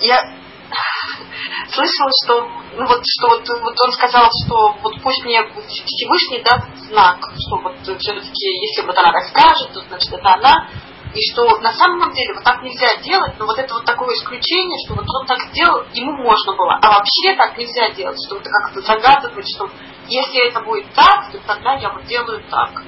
Я 0.00 0.22
слышала, 1.68 2.10
что 2.24 2.48
ну 2.76 2.86
вот 2.86 3.02
что 3.04 3.28
вот, 3.28 3.48
вот 3.48 3.74
он 3.84 3.92
сказал, 3.92 4.28
что 4.46 4.76
вот 4.82 5.02
пусть 5.02 5.24
мне 5.24 5.42
Всевышний 5.42 6.42
даст 6.42 6.68
знак, 6.88 7.18
что 7.18 7.56
вот 7.62 7.76
все-таки, 7.82 8.66
если 8.68 8.86
вот 8.86 8.96
она 8.96 9.10
расскажет, 9.10 9.72
то 9.72 9.80
значит 9.80 10.12
это 10.12 10.34
она. 10.34 10.68
И 11.12 11.32
что 11.32 11.42
на 11.58 11.72
самом 11.72 12.12
деле 12.12 12.34
вот 12.34 12.44
так 12.44 12.62
нельзя 12.62 12.94
делать, 13.02 13.34
но 13.36 13.44
вот 13.44 13.58
это 13.58 13.74
вот 13.74 13.84
такое 13.84 14.14
исключение, 14.14 14.78
что 14.86 14.94
вот 14.94 15.04
он 15.08 15.26
так 15.26 15.40
сделал, 15.50 15.84
ему 15.92 16.12
можно 16.22 16.54
было. 16.54 16.78
А 16.80 16.88
вообще 16.88 17.34
так 17.36 17.58
нельзя 17.58 17.90
делать, 17.90 18.16
что 18.24 18.36
это 18.36 18.48
как-то 18.48 18.80
загадывать, 18.80 19.46
что 19.56 19.68
если 20.10 20.48
это 20.48 20.60
будет 20.60 20.92
так, 20.94 21.30
то 21.30 21.38
тогда 21.46 21.74
я 21.74 21.90
вот 21.90 22.04
делаю 22.04 22.42
так. 22.50 22.82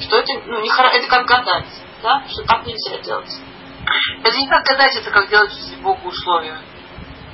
Что 0.00 0.16
это, 0.16 0.32
ну, 0.46 0.60
не 0.60 0.68
хоро... 0.68 0.88
это 0.88 1.06
как 1.08 1.26
гадать, 1.26 1.66
да, 2.02 2.24
что 2.28 2.44
так 2.44 2.66
нельзя 2.66 2.98
делать. 2.98 3.30
Это 4.22 4.36
не 4.36 4.48
как 4.48 4.64
гадать, 4.64 4.96
это 4.96 5.10
как 5.10 5.28
делать 5.28 5.52
Богу 5.82 6.08
условия. 6.08 6.58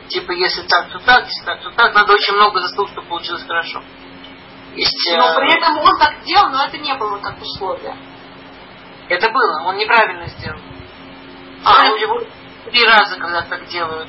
Типа, 0.08 0.32
если 0.32 0.62
так, 0.62 0.90
то 0.90 0.98
так, 0.98 1.24
если 1.26 1.44
так, 1.44 1.62
то 1.62 1.70
так. 1.70 1.94
Надо 1.94 2.12
очень 2.12 2.34
много 2.34 2.60
заслуг, 2.60 2.90
чтобы 2.90 3.08
получилось 3.08 3.44
хорошо. 3.44 3.82
Есть, 4.74 4.94
но 5.16 5.34
при 5.34 5.56
этом 5.56 5.78
он 5.78 5.98
так 5.98 6.22
делал, 6.24 6.50
но 6.50 6.64
это 6.64 6.78
не 6.78 6.94
было 6.94 7.18
как 7.18 7.40
условие. 7.40 7.96
Это 9.08 9.30
было, 9.30 9.62
он 9.66 9.76
неправильно 9.76 10.26
сделал. 10.26 10.60
А 11.64 11.90
у 11.90 11.96
него 11.96 12.22
три 12.70 12.84
раза, 12.84 13.16
когда 13.18 13.42
так 13.42 13.66
делают. 13.68 14.08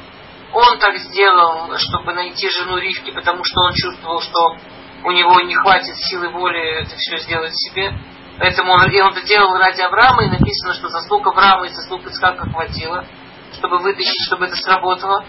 Он 0.53 0.77
так 0.79 0.97
сделал, 0.97 1.77
чтобы 1.77 2.13
найти 2.13 2.49
жену 2.49 2.77
Ривки, 2.77 3.11
потому 3.11 3.43
что 3.43 3.61
он 3.61 3.73
чувствовал, 3.73 4.21
что 4.21 4.57
у 5.03 5.11
него 5.11 5.39
не 5.41 5.55
хватит 5.55 5.95
силы 5.97 6.29
воли 6.29 6.81
это 6.81 6.95
все 6.95 7.17
сделать 7.17 7.53
себе. 7.55 7.93
Поэтому 8.37 8.73
он, 8.73 8.89
и 8.89 9.01
он 9.01 9.11
это 9.11 9.25
делал 9.25 9.55
ради 9.57 9.81
Авраама, 9.81 10.23
и 10.23 10.29
написано, 10.29 10.73
что 10.73 10.89
заслуг 10.89 11.27
Авраама 11.27 11.65
и 11.65 11.69
заслуг 11.69 12.05
Ицхака 12.07 12.49
хватило, 12.49 13.05
чтобы 13.53 13.79
вытащить, 13.79 14.25
чтобы 14.25 14.45
это 14.45 14.55
сработало. 14.55 15.25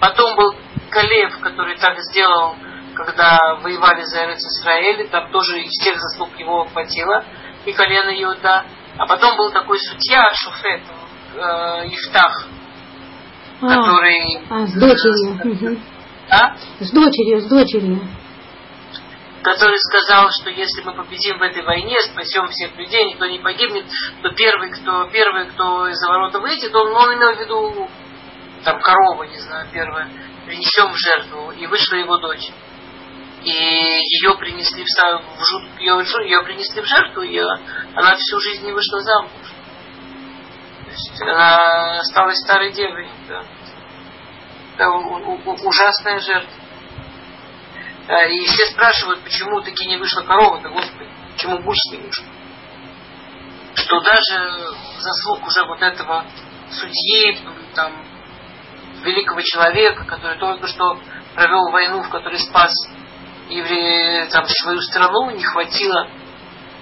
Потом 0.00 0.34
был 0.36 0.54
Калев, 0.90 1.38
который 1.40 1.76
так 1.76 1.98
сделал, 1.98 2.56
когда 2.94 3.38
воевали 3.62 4.02
за 4.04 4.24
Эрец 4.24 4.38
Израиль, 4.38 5.08
там 5.08 5.30
тоже 5.30 5.60
из 5.60 5.70
всех 5.70 5.98
заслуг 5.98 6.30
его 6.38 6.64
хватило, 6.66 7.24
и 7.66 7.72
колено 7.72 8.10
Иуда. 8.22 8.64
А 8.96 9.06
потом 9.06 9.36
был 9.36 9.50
такой 9.50 9.78
судья, 9.80 10.24
Шуфет, 10.34 10.82
э, 11.34 11.88
Ифтах, 11.88 12.46
а, 13.60 13.66
который... 13.66 14.40
А, 14.48 14.66
с 14.66 14.72
дочерью. 14.74 15.80
А? 16.30 16.56
С 16.78 16.90
дочерью, 16.92 17.40
с 17.40 17.46
дочерью. 17.46 18.00
Который 19.44 19.78
сказал, 19.78 20.30
что 20.30 20.50
если 20.50 20.82
мы 20.82 20.94
победим 20.94 21.38
в 21.38 21.42
этой 21.42 21.62
войне, 21.62 21.96
спасем 22.00 22.48
всех 22.48 22.74
людей, 22.76 23.04
никто 23.04 23.26
не 23.26 23.38
погибнет, 23.38 23.84
то 24.22 24.30
первый, 24.30 24.70
кто, 24.70 25.04
первый, 25.12 25.46
кто 25.50 25.86
из-за 25.88 26.08
ворота 26.08 26.40
выйдет, 26.40 26.74
он, 26.74 26.88
он 26.88 27.14
имел 27.14 27.34
в 27.34 27.38
виду 27.38 27.90
там 28.64 28.80
корова, 28.80 29.24
не 29.24 29.38
знаю, 29.38 29.68
первая, 29.70 30.08
принесем 30.46 30.90
в 30.90 30.96
жертву. 30.96 31.52
И 31.52 31.66
вышла 31.66 31.96
его 31.96 32.16
дочь 32.16 32.50
и 33.44 33.50
ее 33.50 34.38
принесли 34.38 34.84
в, 34.84 34.88
в 34.88 35.78
ее, 35.78 35.98
ее 36.24 36.42
принесли 36.42 36.80
в 36.80 36.86
жертву, 36.86 37.22
и 37.22 37.38
она 37.38 38.16
всю 38.16 38.40
жизнь 38.40 38.64
не 38.64 38.72
вышла 38.72 39.00
замуж. 39.00 39.30
То 40.84 40.90
есть 40.90 41.22
она 41.22 41.98
осталась 41.98 42.38
старой 42.38 42.72
девой. 42.72 43.08
Да. 43.28 43.44
Это 44.76 44.90
ужасная 44.90 46.20
жертва. 46.20 46.63
И 48.06 48.46
все 48.46 48.66
спрашивают, 48.66 49.22
почему 49.22 49.62
таки 49.62 49.86
не 49.86 49.96
вышла 49.96 50.22
корова-то, 50.22 50.68
Господи, 50.68 51.10
почему 51.32 51.62
гусь 51.62 51.90
не 51.90 51.98
вышел. 51.98 52.24
Что 53.74 54.00
даже 54.00 54.74
заслуг 54.98 55.46
уже 55.46 55.64
вот 55.66 55.80
этого 55.80 56.26
судьи, 56.70 57.38
там, 57.74 57.92
великого 59.04 59.40
человека, 59.40 60.04
который 60.04 60.38
только 60.38 60.66
что 60.66 60.98
провел 61.34 61.70
войну, 61.70 62.02
в 62.02 62.10
которой 62.10 62.38
спас 62.38 62.72
евреи, 63.48 64.28
там, 64.30 64.44
свою 64.48 64.80
страну 64.82 65.30
не 65.30 65.42
хватило. 65.42 66.08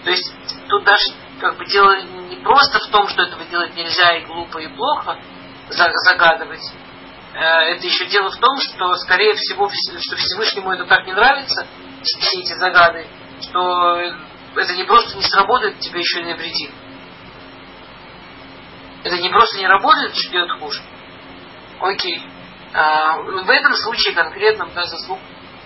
То 0.04 0.10
есть 0.10 0.32
тут 0.68 0.84
даже 0.84 1.04
как 1.40 1.56
бы 1.56 1.64
дело 1.66 2.00
не 2.02 2.36
просто 2.36 2.78
в 2.80 2.90
том, 2.90 3.06
что 3.08 3.22
этого 3.22 3.44
делать 3.44 3.74
нельзя 3.76 4.16
и 4.16 4.24
глупо 4.24 4.58
и 4.58 4.68
плохо 4.68 5.18
загадывать. 5.70 6.62
Э, 7.34 7.74
это 7.74 7.86
еще 7.86 8.06
дело 8.06 8.30
в 8.30 8.36
том, 8.36 8.59
что 8.59 8.94
скорее 8.96 9.34
всего, 9.34 9.70
что 9.70 10.16
Всевышнему 10.16 10.72
это 10.72 10.84
так 10.84 11.06
не 11.06 11.12
нравится, 11.12 11.66
все 12.02 12.40
эти 12.40 12.52
загады, 12.54 13.06
что 13.40 14.00
это 14.56 14.74
не 14.74 14.84
просто 14.84 15.16
не 15.16 15.22
сработает, 15.22 15.78
тебе 15.78 16.00
еще 16.00 16.20
и 16.20 16.24
навредит. 16.24 16.70
Это 19.04 19.18
не 19.18 19.30
просто 19.30 19.59
не 19.59 19.66
работает, 19.66 20.14
что 20.14 20.30
делает 20.30 20.52
хуже. 20.60 20.82
Окей. 21.80 22.22
А, 22.74 23.16
в 23.18 23.50
этом 23.50 23.74
случае 23.74 24.14
конкретном, 24.14 24.70
да, 24.74 24.84
заслуг 24.84 25.18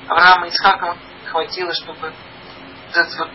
Авраама 0.08 0.46
Ицхака 0.46 0.96
хватило, 1.26 1.72
чтобы 1.74 2.12
эта 2.94 3.18
вот 3.18 3.30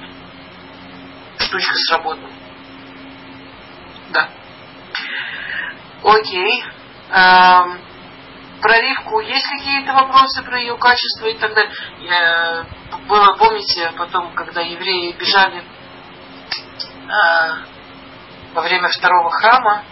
штучка 1.37 1.73
сработала. 1.89 2.29
Да. 4.09 4.29
Окей. 6.03 6.63
Эм, 7.11 7.90
про 8.61 8.79
Ривку 8.79 9.19
есть 9.21 9.47
какие-то 9.47 9.93
вопросы 9.93 10.43
про 10.43 10.59
ее 10.59 10.77
качество 10.77 11.25
и 11.25 11.37
так 11.37 11.53
далее? 11.53 11.73
Я, 11.99 12.65
было, 13.07 13.35
помните, 13.37 13.91
потом, 13.97 14.33
когда 14.33 14.61
евреи 14.61 15.13
бежали 15.13 15.63
э, 17.07 17.55
во 18.53 18.61
время 18.61 18.87
второго 18.89 19.31
храма, 19.31 19.83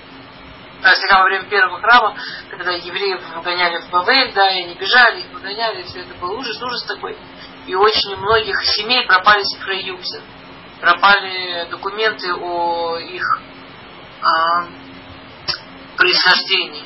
а, 0.81 0.91
всегда 0.91 1.19
во 1.19 1.23
время 1.25 1.45
первого 1.45 1.81
храма, 1.81 2.15
когда 2.49 2.71
евреев 2.71 3.21
выгоняли 3.35 3.81
в 3.81 3.89
Бавель, 3.89 4.31
да, 4.33 4.47
и 4.49 4.63
они 4.63 4.75
бежали, 4.75 5.21
их 5.21 5.31
выгоняли, 5.31 5.83
все 5.83 6.01
это 6.01 6.13
был 6.15 6.31
ужас, 6.37 6.61
ужас 6.61 6.85
такой. 6.85 7.17
И 7.67 7.75
очень 7.75 8.15
многих 8.15 8.55
семей 8.63 9.05
пропали 9.05 9.43
сифраюксы. 9.43 10.21
Пропали 10.79 11.67
документы 11.69 12.33
о 12.33 12.97
их 12.97 13.23
а, 14.21 14.67
происхождении. 15.97 16.85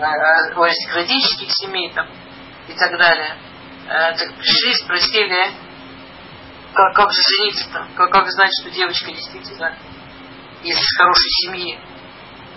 Э, 0.00 0.54
о 0.54 0.62
аристократических 0.62 1.48
семей 1.52 1.92
там 1.92 2.08
и 2.68 2.72
так 2.72 2.96
далее. 2.98 3.36
Э, 3.86 4.16
так 4.16 4.34
пришли, 4.34 4.74
спросили, 4.74 5.52
как, 6.72 6.94
как 6.94 7.10
же 7.12 7.20
жениться-то, 7.36 7.86
как, 7.96 8.10
как 8.10 8.30
знать, 8.30 8.50
что 8.60 8.70
девочка 8.70 9.12
действительно 9.12 9.76
из 10.62 10.78
хорошей 10.96 11.30
семьи. 11.42 11.78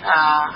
А, 0.05 0.53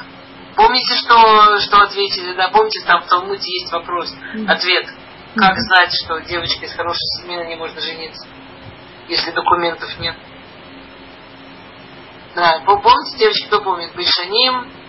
помните, 0.55 0.95
что, 0.95 1.59
что 1.59 1.77
ответили? 1.81 2.33
Да, 2.33 2.49
помните, 2.49 2.81
там 2.85 3.01
в 3.01 3.07
Талмуде 3.07 3.51
есть 3.61 3.71
вопрос, 3.71 4.13
ответ. 4.47 4.87
Как 5.35 5.55
знать, 5.57 5.91
что 6.03 6.19
девочка 6.21 6.65
из 6.65 6.73
хорошей 6.73 7.05
семьи 7.19 7.35
на 7.35 7.43
ней 7.43 7.57
можно 7.57 7.81
жениться, 7.81 8.27
если 9.09 9.31
документов 9.31 9.89
нет? 9.99 10.15
Да, 12.33 12.61
помните, 12.65 13.17
девочки, 13.17 13.47
кто 13.47 13.61
помнит? 13.61 13.93
Бешаним. 13.95 14.86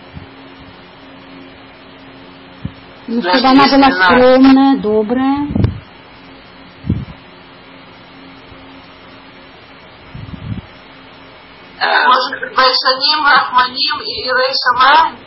Ну, 3.11 3.21
чтобы 3.23 3.47
она 3.47 3.65
была 3.65 3.91
скромная, 3.91 4.77
добрая. 4.77 5.47
Может 12.05 12.31
быть, 12.39 12.55
Байшаним, 12.55 13.25
Рахманим 13.25 14.01
и 14.01 14.23
Рей 14.25 14.53
Шама 14.61 15.17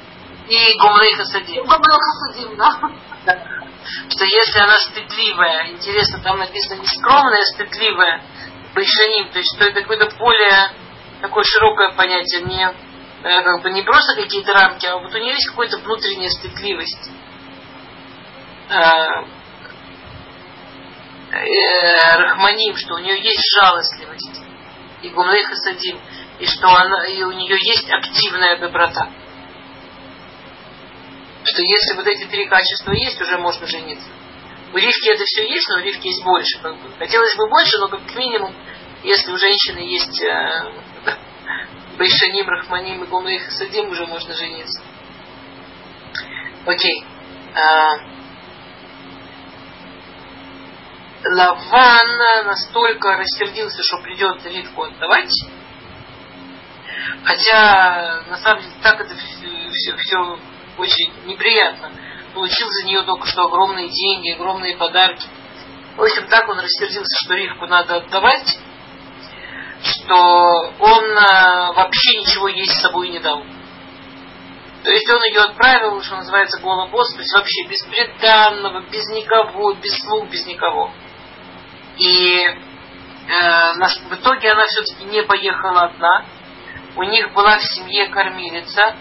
и 0.46 0.78
Гумрей 0.78 1.14
Хасадим. 1.16 1.64
Гумрей 1.64 1.98
Хасадим, 1.98 2.56
да. 2.56 3.42
Что 4.10 4.24
если 4.26 4.60
она 4.60 4.78
стыдливая, 4.78 5.72
интересно, 5.72 6.20
там 6.22 6.38
написано 6.38 6.78
не 6.78 6.86
скромная, 6.86 7.40
а 7.40 7.54
стыдливая, 7.54 8.22
Байшаним, 8.76 9.28
то 9.30 9.38
есть 9.40 9.56
что 9.56 9.64
это 9.64 9.80
какое-то 9.80 10.08
более 10.18 10.70
такое 11.20 11.42
широкое 11.42 11.96
понятие, 11.96 12.42
не, 12.42 12.62
э, 12.62 13.42
как 13.42 13.62
бы 13.62 13.72
не 13.72 13.82
просто 13.82 14.14
какие-то 14.14 14.52
рамки, 14.52 14.86
а 14.86 14.98
вот 14.98 15.12
у 15.12 15.18
нее 15.18 15.32
есть 15.32 15.48
какая-то 15.50 15.78
внутренняя 15.78 16.30
стыдливость. 16.30 17.10
Э, 18.68 19.24
э, 21.32 22.16
Рахманим, 22.16 22.76
что 22.76 22.94
у 22.94 22.98
нее 22.98 23.20
есть 23.22 23.42
жалостливость. 23.60 24.42
И 25.02 25.08
Гумлей 25.08 25.44
Хасадим 25.44 25.98
и 26.42 26.46
что 26.46 26.68
она, 26.68 27.06
и 27.06 27.22
у 27.22 27.30
нее 27.30 27.56
есть 27.56 27.88
активная 27.88 28.58
доброта. 28.58 29.10
Что 31.44 31.62
если 31.62 31.96
вот 31.96 32.06
эти 32.06 32.24
три 32.26 32.46
качества 32.46 32.92
есть, 32.92 33.20
уже 33.20 33.38
можно 33.38 33.66
жениться. 33.66 34.08
У 34.72 34.76
Ривки 34.76 35.12
это 35.12 35.24
все 35.24 35.48
есть, 35.48 35.68
но 35.68 35.76
у 35.76 35.84
Ривки 35.84 36.06
есть 36.06 36.24
больше. 36.24 36.58
Как 36.60 36.76
бы. 36.80 36.90
Хотелось 36.98 37.36
бы 37.36 37.48
больше, 37.48 37.78
но 37.78 37.88
как 37.88 38.14
минимум, 38.16 38.54
если 39.04 39.30
у 39.32 39.36
женщины 39.36 39.78
есть 39.80 40.20
э, 40.22 40.72
Байшаним, 41.98 42.48
Рахманим 42.48 43.04
и 43.04 43.06
Гомлей 43.06 43.38
Хасадим, 43.38 43.90
уже 43.90 44.06
можно 44.06 44.34
жениться. 44.34 44.82
Окей. 46.66 47.04
А, 47.54 48.11
Лаван 51.24 52.46
настолько 52.46 53.16
рассердился, 53.16 53.82
что 53.82 53.98
придет 53.98 54.44
Ривку 54.44 54.82
отдавать, 54.82 55.30
Хотя, 57.24 58.22
на 58.28 58.36
самом 58.36 58.62
деле, 58.62 58.74
так 58.82 59.00
это 59.00 59.14
все, 59.14 59.70
все, 59.70 59.96
все 59.96 60.38
очень 60.78 61.12
неприятно. 61.26 61.92
Получил 62.34 62.68
за 62.68 62.86
нее 62.86 63.02
только 63.02 63.26
что 63.26 63.44
огромные 63.44 63.88
деньги, 63.88 64.30
огромные 64.30 64.76
подарки. 64.76 65.26
В 65.96 66.02
общем, 66.02 66.26
так 66.28 66.48
он 66.48 66.58
рассердился, 66.58 67.16
что 67.24 67.34
Ривку 67.34 67.66
надо 67.66 67.96
отдавать, 67.96 68.58
что 69.82 70.16
он 70.80 71.04
э, 71.04 71.72
вообще 71.74 72.20
ничего 72.20 72.48
есть 72.48 72.72
с 72.72 72.82
собой 72.82 73.10
не 73.10 73.18
дал. 73.18 73.44
То 74.84 74.90
есть 74.90 75.08
он 75.10 75.22
ее 75.24 75.42
отправил, 75.42 76.02
что 76.02 76.16
называется, 76.16 76.60
голобос, 76.60 77.12
то 77.12 77.20
есть 77.20 77.32
вообще 77.34 77.68
без 77.68 77.84
преданного, 77.84 78.80
без 78.90 79.06
никого, 79.08 79.74
без 79.74 79.96
слуг, 80.00 80.28
без 80.28 80.44
никого. 80.46 80.90
И 81.98 82.36
э, 82.44 83.72
в 84.08 84.14
итоге 84.14 84.52
она 84.52 84.64
все-таки 84.66 85.04
не 85.04 85.22
поехала 85.22 85.82
одна. 85.84 86.24
У 86.96 87.02
них 87.04 87.32
была 87.32 87.58
в 87.58 87.62
семье 87.62 88.08
кормилица. 88.08 88.94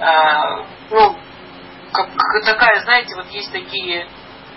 Э, 0.00 0.64
ну, 0.90 1.16
как, 1.92 2.08
такая, 2.44 2.80
знаете, 2.80 3.14
вот 3.16 3.28
есть 3.28 3.52
такие 3.52 4.06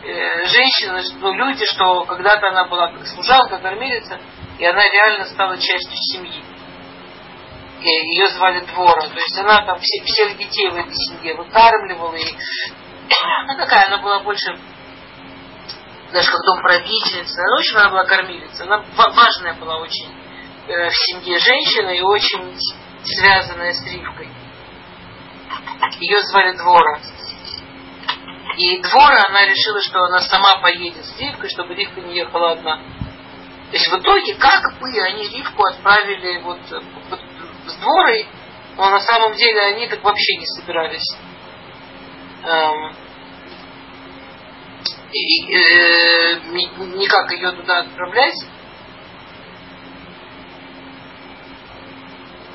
э, 0.03 0.47
женщины, 0.47 1.01
ну, 1.19 1.33
люди, 1.33 1.65
что 1.65 2.05
когда-то 2.05 2.47
она 2.47 2.65
была 2.65 2.91
служанка, 3.05 3.59
кормилица, 3.59 4.19
и 4.57 4.65
она 4.65 4.81
реально 4.81 5.25
стала 5.25 5.57
частью 5.57 5.97
семьи. 6.13 6.43
Ее 7.81 8.29
звали 8.29 8.61
Двора. 8.61 9.01
То 9.01 9.19
есть 9.19 9.37
она 9.37 9.63
там 9.65 9.77
все, 9.79 10.03
всех 10.03 10.37
детей 10.37 10.69
в 10.69 10.75
этой 10.75 10.93
семье 10.93 11.35
выкармливала. 11.35 12.15
И, 12.15 12.25
ну, 13.47 13.57
такая 13.57 13.85
она 13.87 13.97
была 13.97 14.21
больше 14.21 14.57
даже 16.15 16.31
как 16.31 16.41
дом 16.45 16.61
правительницы. 16.61 17.41
В 17.41 17.59
общем, 17.59 17.77
она 17.77 17.89
была 17.89 18.05
кормилица. 18.05 18.63
Она 18.63 18.85
важная 18.95 19.53
была 19.55 19.77
очень 19.79 20.09
э, 20.67 20.89
в 20.89 20.93
семье 20.93 21.37
женщина 21.39 21.89
и 21.89 22.01
очень 22.01 22.57
связанная 23.03 23.73
с 23.73 23.85
Ривкой. 23.85 24.29
Ее 25.99 26.19
звали 26.21 26.55
Двора. 26.55 27.01
И 28.57 28.81
Двора, 28.81 29.23
она 29.27 29.45
решила, 29.45 29.81
что 29.81 30.03
она 30.03 30.19
сама 30.21 30.61
поедет 30.61 31.03
с 31.05 31.19
Ривкой, 31.19 31.49
чтобы 31.49 31.75
Ривка 31.75 31.99
не 31.99 32.15
ехала 32.15 32.53
одна. 32.53 32.77
То 32.77 33.73
есть 33.73 33.91
в 33.91 33.99
итоге, 33.99 34.35
как 34.35 34.79
бы 34.79 34.87
они 35.01 35.27
Ривку 35.27 35.63
отправили 35.65 36.37
вот, 36.43 36.59
вот 37.09 37.19
с 37.67 37.75
Дворой, 37.75 38.25
но 38.77 38.89
на 38.89 39.01
самом 39.01 39.33
деле 39.33 39.59
они 39.73 39.87
так 39.87 40.01
вообще 40.01 40.37
не 40.37 40.45
собирались. 40.45 41.17
Эм, 42.43 43.05
и, 45.15 45.55
э, 45.55 46.39
никак 46.51 47.31
ее 47.31 47.51
туда 47.53 47.79
отправлять. 47.79 48.35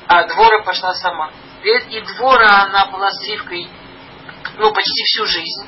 А 0.07 0.27
Двора 0.27 0.63
пошла 0.63 0.93
сама. 0.93 1.31
И 1.63 2.01
Двора, 2.01 2.63
она 2.63 2.85
была 2.87 3.09
с 3.09 3.27
Ривкой 3.27 3.67
ну, 4.57 4.71
почти 4.73 5.03
всю 5.05 5.25
жизнь. 5.25 5.67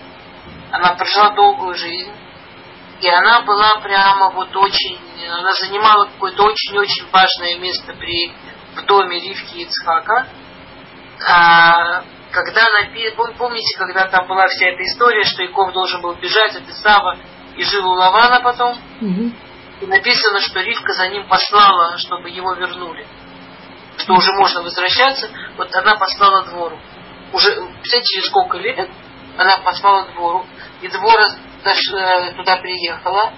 Она 0.71 0.93
прожила 0.93 1.31
долгую 1.31 1.75
жизнь. 1.75 2.11
И 3.01 3.09
она 3.09 3.41
была 3.41 3.71
прямо 3.81 4.29
вот 4.29 4.55
очень, 4.55 4.99
она 5.29 5.53
занимала 5.55 6.05
какое-то 6.05 6.43
очень-очень 6.43 7.09
важное 7.11 7.57
место 7.57 7.93
при, 7.93 8.31
в 8.75 8.85
доме 8.85 9.19
Ривки 9.19 9.57
и 9.57 9.63
Ицхака. 9.63 10.27
А, 11.27 12.03
когда 12.33 12.65
напи... 12.71 13.11
помните, 13.37 13.77
когда 13.77 14.07
там 14.07 14.27
была 14.27 14.47
вся 14.47 14.67
эта 14.67 14.83
история, 14.83 15.23
что 15.23 15.43
Яков 15.43 15.71
должен 15.71 16.01
был 16.01 16.15
бежать 16.15 16.55
от 16.55 16.67
Исава 16.67 17.19
и 17.55 17.63
жил 17.63 17.87
у 17.87 17.93
Лавана 17.93 18.41
потом, 18.41 18.71
угу. 19.01 19.31
и 19.81 19.85
написано, 19.85 20.39
что 20.41 20.61
Ривка 20.61 20.93
за 20.93 21.09
ним 21.09 21.27
послала, 21.27 21.97
чтобы 21.97 22.29
его 22.31 22.53
вернули, 22.55 23.05
что 23.97 24.13
уже 24.13 24.33
можно 24.33 24.63
возвращаться, 24.63 25.29
вот 25.57 25.73
она 25.75 25.95
послала 25.95 26.45
двору. 26.45 26.79
Уже, 27.33 27.51
представляете, 27.51 28.13
через 28.15 28.27
сколько 28.27 28.57
лет 28.57 28.89
она 29.37 29.57
послала 29.57 30.07
двору, 30.13 30.45
и 30.81 30.87
двора 30.87 31.25
э, 31.63 32.31
туда 32.33 32.57
приехала, 32.57 33.33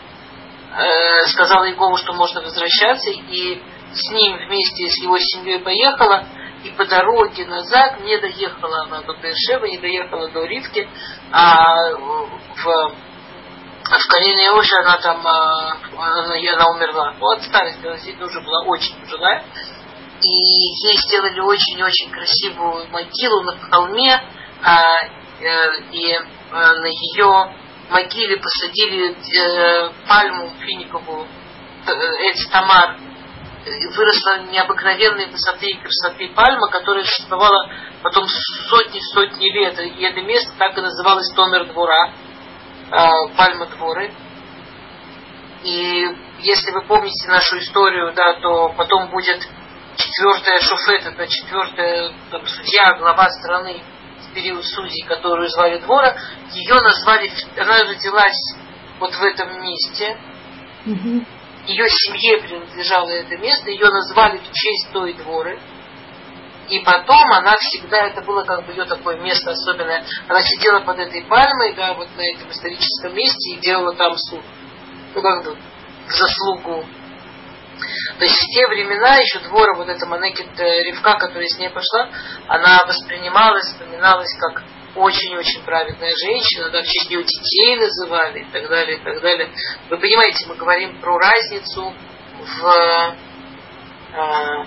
э, 0.73 1.25
сказала 1.27 1.65
Якову, 1.65 1.97
что 1.97 2.13
можно 2.13 2.41
возвращаться, 2.41 3.11
и 3.11 3.61
с 3.93 4.11
ним 4.11 4.37
вместе 4.47 4.89
с 4.89 5.01
его 5.03 5.17
семьей 5.17 5.59
поехала, 5.59 6.25
и 6.65 6.71
по 6.71 6.85
дороге 6.85 7.45
назад 7.45 7.99
не 8.01 8.17
доехала 8.17 8.85
она 8.85 9.01
до 9.03 9.13
Бершева, 9.17 9.65
не 9.65 9.77
доехала 9.77 10.29
до 10.29 10.45
Ривки, 10.45 10.89
а 11.31 11.91
в, 11.91 12.95
в 13.83 14.07
Калине 14.09 14.49
Оше 14.49 14.75
она 14.81 14.97
там, 14.97 15.21
а, 15.27 15.77
она, 15.95 16.33
она 16.33 16.65
умерла. 16.75 17.13
Ну, 17.19 17.27
от 17.27 17.43
старости, 17.43 17.85
она 17.85 18.25
уже 18.25 18.41
была 18.41 18.65
очень 18.65 18.99
пожилая. 18.99 19.45
И 20.21 20.87
ей 20.87 20.97
сделали 20.97 21.39
очень-очень 21.39 22.09
красивую 22.09 22.87
могилу 22.89 23.43
на 23.43 23.59
холме, 23.59 24.23
а, 24.63 24.81
э, 25.39 25.81
и 25.91 26.17
а, 26.51 26.73
на 26.73 26.87
ее 26.87 27.53
могиле 27.91 28.37
посадили 28.37 29.11
э, 29.11 29.91
пальму 30.07 30.49
финиковую, 30.65 31.27
э, 31.85 31.91
Эти 32.21 32.49
Тамар, 32.49 32.97
выросла 33.65 34.43
необыкновенной 34.51 35.27
высоты 35.27 35.67
и 35.67 35.79
красоты 35.79 36.29
пальма, 36.35 36.69
которая 36.69 37.03
существовала 37.03 37.69
потом 38.03 38.27
сотни-сотни 38.69 39.51
лет. 39.51 39.79
И 39.79 40.03
это 40.03 40.21
место 40.21 40.51
так 40.57 40.77
и 40.77 40.81
называлось 40.81 41.31
Томер 41.35 41.65
двора, 41.65 42.11
э, 42.91 43.07
пальма 43.35 43.65
дворы. 43.67 44.13
И 45.63 46.05
если 46.39 46.71
вы 46.71 46.83
помните 46.83 47.27
нашу 47.27 47.57
историю, 47.57 48.13
да, 48.13 48.35
то 48.39 48.69
потом 48.77 49.09
будет 49.09 49.41
четвертая 49.97 50.59
шуфет, 50.59 51.05
это 51.05 51.27
четвертая 51.27 52.11
там, 52.29 52.45
судья, 52.45 52.93
глава 52.99 53.27
страны 53.31 53.81
в 54.19 54.33
период 54.35 54.63
судей, 54.63 55.03
которую 55.07 55.49
звали 55.49 55.79
Двора, 55.79 56.15
ее 56.51 56.75
назвали, 56.75 57.31
она 57.57 57.83
родилась 57.83 58.55
вот 58.99 59.13
в 59.13 59.23
этом 59.23 59.61
месте. 59.61 60.17
Mm-hmm 60.85 61.34
ее 61.67 61.87
семье 61.89 62.37
принадлежало 62.39 63.09
это 63.09 63.37
место, 63.37 63.69
ее 63.69 63.89
назвали 63.89 64.37
в 64.37 64.51
честь 64.51 64.91
той 64.91 65.13
дворы. 65.13 65.59
И 66.69 66.79
потом 66.79 67.31
она 67.31 67.55
всегда, 67.57 68.07
это 68.07 68.21
было 68.21 68.43
как 68.43 68.65
бы 68.65 68.71
ее 68.71 68.85
такое 68.85 69.19
место 69.19 69.51
особенное, 69.51 70.03
она 70.27 70.41
сидела 70.41 70.79
под 70.79 70.97
этой 70.97 71.23
пальмой, 71.23 71.75
да, 71.75 71.93
вот 71.93 72.07
на 72.15 72.21
этом 72.21 72.49
историческом 72.49 73.13
месте 73.13 73.51
и 73.51 73.59
делала 73.59 73.93
там 73.95 74.17
суд. 74.17 74.41
Ну, 75.13 75.21
как 75.21 75.45
бы 75.45 75.57
заслугу. 76.07 76.85
То 78.17 78.25
есть 78.25 78.35
в 78.35 78.53
те 78.53 78.67
времена 78.67 79.17
еще 79.17 79.39
двора, 79.39 79.75
вот 79.75 79.89
эта 79.89 80.05
Манекет 80.05 80.59
э, 80.59 80.83
Ревка, 80.83 81.15
которая 81.19 81.47
с 81.47 81.57
ней 81.59 81.69
пошла, 81.69 82.09
она 82.47 82.79
воспринималась, 82.87 83.65
вспоминалась 83.65 84.33
как 84.39 84.63
очень-очень 84.95 85.63
праведная 85.63 86.13
женщина, 86.23 86.69
да, 86.69 86.81
в 86.81 86.85
честь 86.85 87.09
нее 87.09 87.23
детей 87.23 87.75
называли 87.75 88.39
и 88.41 88.51
так 88.51 88.67
далее, 88.69 88.97
и 88.97 89.03
так 89.03 89.21
далее. 89.21 89.51
Вы 89.89 89.97
понимаете, 89.97 90.45
мы 90.47 90.55
говорим 90.55 90.99
про 91.01 91.17
разницу 91.17 91.93
в 92.39 93.15
а, 94.13 94.65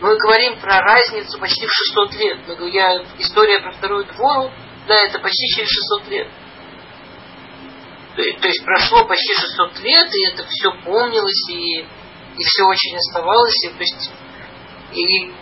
мы 0.00 0.16
говорим 0.18 0.60
про 0.60 0.80
разницу 0.80 1.38
почти 1.38 1.66
в 1.66 1.72
600 1.72 2.14
лет. 2.14 2.38
Я, 2.72 3.02
история 3.18 3.60
про 3.60 3.72
вторую 3.72 4.04
двору, 4.04 4.50
да, 4.86 4.94
это 4.94 5.18
почти 5.18 5.46
через 5.56 5.68
600 5.70 6.08
лет. 6.08 6.28
То, 8.16 8.22
то 8.22 8.46
есть 8.46 8.64
прошло 8.64 9.04
почти 9.06 9.34
600 9.34 9.80
лет, 9.80 10.14
и 10.14 10.26
это 10.32 10.46
все 10.46 10.70
помнилось, 10.84 11.48
и, 11.50 11.80
и 11.80 12.44
все 12.44 12.64
очень 12.64 12.96
оставалось. 12.96 13.64
И, 13.64 13.68
то 13.70 13.80
есть, 13.80 14.10
и 14.92 15.32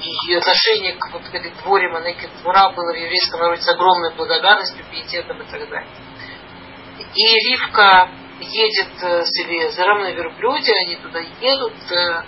и 0.00 0.34
отношение 0.34 0.94
к, 0.94 1.12
вот, 1.12 1.22
к 1.22 1.34
этой 1.34 1.50
дворе 1.62 1.88
Манеке 1.88 2.28
Двора 2.42 2.70
было 2.70 2.92
в 2.92 2.96
еврейском 2.96 3.40
народе 3.40 3.62
с 3.62 3.68
огромной 3.68 4.14
благодарностью, 4.14 4.84
пиететом 4.90 5.40
и 5.40 5.44
так 5.44 5.68
далее. 5.68 5.88
И 7.14 7.50
Ривка 7.50 8.08
едет 8.40 9.02
э, 9.02 9.24
с 9.24 9.40
Элиезером 9.40 10.02
на 10.02 10.10
верблюде, 10.10 10.72
они 10.86 10.96
туда 10.96 11.20
едут, 11.40 11.74
э, 11.90 12.22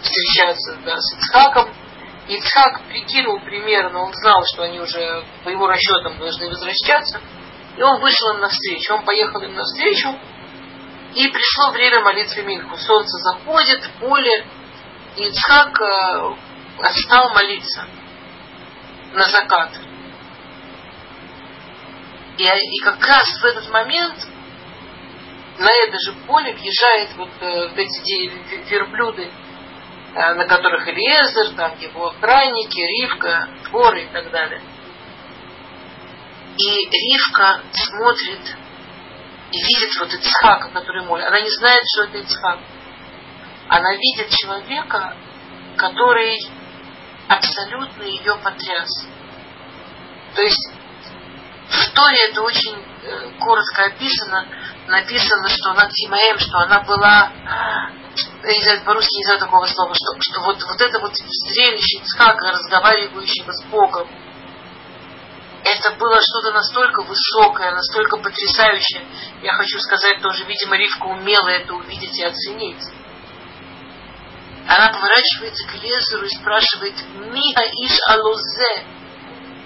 встречаться 0.00 0.78
да, 0.84 0.96
с 0.98 1.16
Ицхаком. 1.16 1.70
Ицхак 2.28 2.82
прикинул 2.88 3.40
примерно, 3.40 4.00
он 4.02 4.12
знал, 4.12 4.42
что 4.52 4.64
они 4.64 4.80
уже 4.80 5.24
по 5.44 5.48
его 5.48 5.66
расчетам 5.68 6.18
должны 6.18 6.48
возвращаться, 6.48 7.20
и 7.76 7.82
он 7.82 8.00
вышел 8.00 8.34
им 8.34 8.40
навстречу. 8.40 8.94
Он 8.94 9.04
поехал 9.04 9.40
им 9.42 9.54
навстречу, 9.54 10.08
и 11.14 11.28
пришло 11.28 11.70
время 11.72 12.00
молитвы 12.00 12.42
Минху. 12.42 12.76
Солнце 12.76 13.16
заходит, 13.18 13.88
поле, 14.00 14.46
и 15.16 15.28
Ицхак 15.28 15.80
э, 16.78 16.88
стал 17.02 17.30
молиться 17.30 17.86
на 19.12 19.24
закат. 19.24 19.70
И, 22.38 22.44
и 22.44 22.78
как 22.82 23.04
раз 23.06 23.40
в 23.40 23.44
этот 23.44 23.68
момент 23.70 24.14
на 25.58 25.70
это 25.84 25.96
же 25.98 26.12
поле 26.26 26.52
въезжает 26.52 27.14
вот, 27.16 27.30
э, 27.40 27.68
вот 27.68 27.78
эти 27.78 28.70
верблюды, 28.70 29.30
э, 30.14 30.34
на 30.34 30.44
которых 30.44 30.86
Элиезер, 30.88 31.54
там 31.56 31.78
его 31.78 32.08
охранники, 32.08 32.78
Ривка, 32.78 33.48
Творы 33.64 34.02
и 34.02 34.08
так 34.08 34.30
далее. 34.30 34.60
И 36.58 36.88
Ривка 36.90 37.62
смотрит 37.72 38.56
и 39.52 39.58
видит 39.58 39.98
вот 39.98 40.12
Ицхака, 40.12 40.70
который 40.70 41.04
молит. 41.06 41.26
Она 41.26 41.40
не 41.40 41.50
знает, 41.50 41.82
что 41.94 42.04
это 42.04 42.18
Ицхак. 42.18 42.58
Она 43.68 43.94
видит 43.96 44.30
человека, 44.30 45.16
который 45.76 46.38
абсолютно 47.28 48.02
ее 48.02 48.36
потряс. 48.36 48.88
То 50.34 50.42
есть 50.42 50.70
в 51.68 51.90
Торе 51.94 52.30
это 52.30 52.42
очень 52.42 52.76
э, 52.76 53.30
коротко 53.40 53.86
описано, 53.86 54.46
написано, 54.86 55.48
что 55.48 55.70
она 55.70 55.88
Тимаем, 55.88 56.38
что 56.38 56.58
она 56.58 56.80
была, 56.80 57.32
не 58.44 58.62
знаю, 58.62 58.84
по-русски 58.84 59.16
не 59.16 59.24
знаю 59.24 59.40
такого 59.40 59.66
слова, 59.66 59.94
что, 59.94 60.12
что 60.20 60.40
вот, 60.42 60.62
вот 60.62 60.80
это 60.80 61.00
вот 61.00 61.12
зрелище 61.14 61.98
Ицхака, 61.98 62.52
разговаривающего 62.52 63.50
с 63.50 63.64
Богом, 63.64 64.08
это 65.64 65.90
было 65.98 66.20
что-то 66.20 66.52
настолько 66.52 67.02
высокое, 67.02 67.72
настолько 67.72 68.18
потрясающее. 68.18 69.04
Я 69.42 69.52
хочу 69.54 69.80
сказать 69.80 70.22
тоже, 70.22 70.44
видимо, 70.44 70.76
Ривка 70.76 71.06
умела 71.06 71.48
это 71.48 71.74
увидеть 71.74 72.16
и 72.16 72.22
оценить. 72.22 72.78
Она 74.76 74.92
поворачивается 74.92 75.66
к 75.68 75.74
Лезеру 75.82 76.26
и 76.26 76.28
спрашивает, 76.28 76.94
Миа 77.14 77.64
иш 77.80 77.98
алузе. 78.08 78.84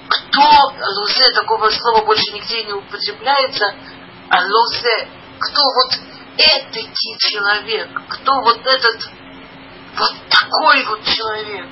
Кто, 0.08 0.72
лузе, 0.98 1.32
такого 1.34 1.68
слова 1.70 2.04
больше 2.04 2.32
нигде 2.32 2.62
не 2.62 2.74
употребляется, 2.74 3.74
алузе, 4.28 5.08
кто 5.40 5.60
вот 5.62 5.98
этакий 6.36 7.18
человек, 7.18 7.88
кто 8.08 8.40
вот 8.40 8.64
этот, 8.64 9.10
вот 9.98 10.12
такой 10.28 10.84
вот 10.84 11.02
человек. 11.02 11.66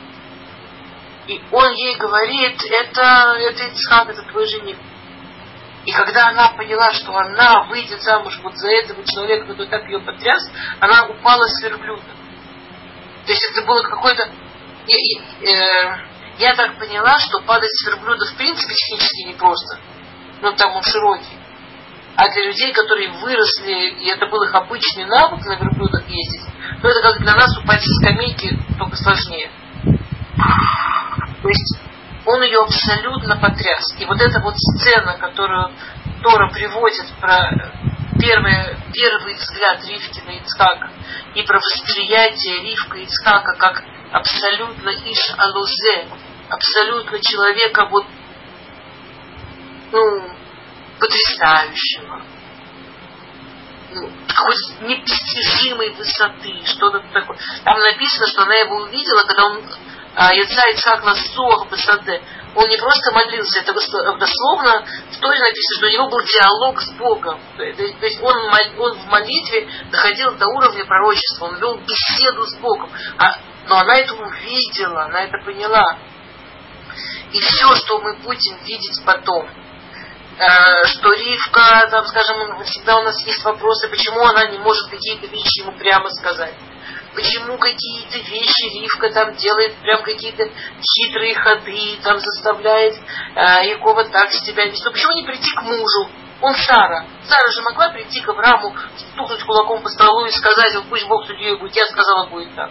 И 1.28 1.40
он 1.52 1.72
ей 1.74 1.94
говорит, 1.94 2.60
это, 2.64 3.36
это 3.38 3.64
Ицхак, 3.66 4.08
это 4.08 4.22
твой 4.32 4.48
жених. 4.48 4.78
И 5.84 5.92
когда 5.92 6.30
она 6.30 6.48
поняла, 6.56 6.90
что 6.92 7.16
она 7.16 7.66
выйдет 7.68 8.02
замуж 8.02 8.40
вот 8.42 8.56
за 8.56 8.68
этого 8.68 9.04
человека, 9.04 9.46
который 9.46 9.68
так 9.68 9.84
ее 9.84 10.00
потряс, 10.00 10.42
она 10.80 11.06
упала 11.06 11.46
с 11.46 11.62
верблюда. 11.62 12.18
То 13.28 13.32
есть 13.32 13.46
это 13.50 13.60
было 13.66 13.82
какое-то... 13.82 14.22
Э, 14.24 15.98
я 16.38 16.54
так 16.54 16.78
поняла, 16.78 17.18
что 17.18 17.42
падать 17.42 17.68
с 17.74 17.86
верблюда 17.86 18.24
в 18.24 18.34
принципе 18.38 18.72
технически 18.72 19.28
непросто. 19.28 19.78
Ну, 20.40 20.52
там 20.56 20.74
он 20.74 20.82
широкий. 20.82 21.36
А 22.16 22.26
для 22.30 22.44
людей, 22.44 22.72
которые 22.72 23.10
выросли, 23.10 24.00
и 24.00 24.06
это 24.08 24.28
был 24.28 24.42
их 24.44 24.54
обычный 24.54 25.04
навык 25.04 25.44
на 25.44 25.56
верблюдах 25.56 26.08
ездить, 26.08 26.46
то 26.80 26.88
это 26.88 27.02
как 27.02 27.18
для 27.20 27.34
нас 27.34 27.54
упасть 27.58 27.84
с 27.84 28.00
скамейки, 28.00 28.58
только 28.78 28.96
сложнее. 28.96 29.50
То 31.42 31.48
есть 31.50 31.78
он 32.24 32.42
ее 32.44 32.60
абсолютно 32.60 33.36
потряс. 33.36 33.94
И 33.98 34.06
вот 34.06 34.22
эта 34.22 34.40
вот 34.40 34.54
сцена, 34.56 35.18
которую 35.18 35.70
Тора 36.22 36.50
приводит 36.50 37.12
про 37.20 37.52
первый, 38.18 38.76
первый 38.92 39.34
взгляд 39.34 39.84
Ривки 39.84 40.20
на 40.26 40.30
Ицхака 40.32 40.90
и 41.34 41.42
про 41.42 41.58
восприятие 41.58 42.62
Ривка 42.62 42.98
Ицхака 42.98 43.54
как 43.58 43.82
абсолютно 44.12 44.90
иш 44.90 45.34
алузе, 45.36 46.08
абсолютно 46.48 47.18
человека 47.20 47.86
вот, 47.90 48.06
ну, 49.92 50.30
потрясающего, 50.98 52.22
ну, 53.90 54.12
какой-то 54.26 54.84
непостижимой 54.84 55.90
высоты, 55.90 56.62
что-то 56.64 57.00
такое. 57.12 57.38
Там 57.64 57.78
написано, 57.78 58.26
что 58.26 58.42
она 58.42 58.54
его 58.54 58.76
увидела, 58.76 59.22
когда 59.24 59.44
он 59.46 59.64
а, 60.14 60.34
Яца 60.34 60.68
Ицхак 60.70 61.04
Ласуах 61.04 61.68
Басаде. 61.70 62.22
Он 62.58 62.68
не 62.68 62.76
просто 62.76 63.12
молился, 63.12 63.60
это 63.60 63.72
дословно 63.72 64.84
в 65.12 65.20
той 65.20 65.38
написано, 65.38 65.76
что 65.76 65.86
у 65.86 65.90
него 65.90 66.08
был 66.08 66.20
диалог 66.22 66.80
с 66.80 66.90
Богом. 66.94 67.40
То 67.56 67.62
есть 67.62 68.20
он, 68.20 68.34
он 68.78 68.98
в 68.98 69.06
молитве 69.06 69.68
доходил 69.92 70.32
до 70.32 70.48
уровня 70.48 70.84
пророчества, 70.84 71.44
он 71.44 71.58
вел 71.60 71.78
беседу 71.78 72.44
с 72.46 72.56
Богом. 72.56 72.90
А, 73.16 73.38
но 73.68 73.78
она 73.78 73.94
это 73.94 74.12
увидела, 74.14 75.04
она 75.04 75.22
это 75.22 75.38
поняла. 75.44 75.84
И 77.30 77.38
все, 77.40 77.76
что 77.76 78.00
мы 78.00 78.16
будем 78.16 78.58
видеть 78.64 79.04
потом, 79.06 79.48
э, 80.38 80.86
что 80.86 81.12
Ривка, 81.12 81.86
там, 81.92 82.04
скажем, 82.06 82.60
всегда 82.64 82.96
у 82.96 83.02
нас 83.04 83.24
есть 83.24 83.44
вопросы, 83.44 83.86
почему 83.88 84.24
она 84.24 84.46
не 84.46 84.58
может 84.58 84.90
какие-то 84.90 85.28
вещи 85.28 85.60
ему 85.60 85.78
прямо 85.78 86.10
сказать 86.10 86.54
почему 87.18 87.58
какие-то 87.58 88.16
вещи 88.16 88.78
Ривка 88.78 89.10
там 89.10 89.34
делает, 89.34 89.74
прям 89.82 90.02
какие-то 90.02 90.44
хитрые 90.80 91.34
ходы, 91.34 91.98
там 92.04 92.20
заставляет 92.20 92.94
э, 92.94 93.68
Якова 93.70 94.04
так 94.04 94.30
себя 94.32 94.66
вести. 94.66 94.84
Но 94.84 94.92
почему 94.92 95.12
не 95.14 95.26
прийти 95.26 95.50
к 95.50 95.62
мужу? 95.62 96.10
Он 96.40 96.54
Сара. 96.54 97.06
Сара 97.24 97.50
же 97.50 97.62
могла 97.62 97.88
прийти 97.88 98.20
к 98.20 98.28
Аврааму, 98.28 98.72
стукнуть 98.96 99.42
кулаком 99.42 99.82
по 99.82 99.88
столу 99.88 100.26
и 100.26 100.30
сказать, 100.30 100.72
пусть 100.88 101.08
Бог 101.08 101.26
судьей 101.26 101.56
будет. 101.58 101.74
Я 101.74 101.86
сказала, 101.86 102.28
будет 102.28 102.54
так. 102.54 102.70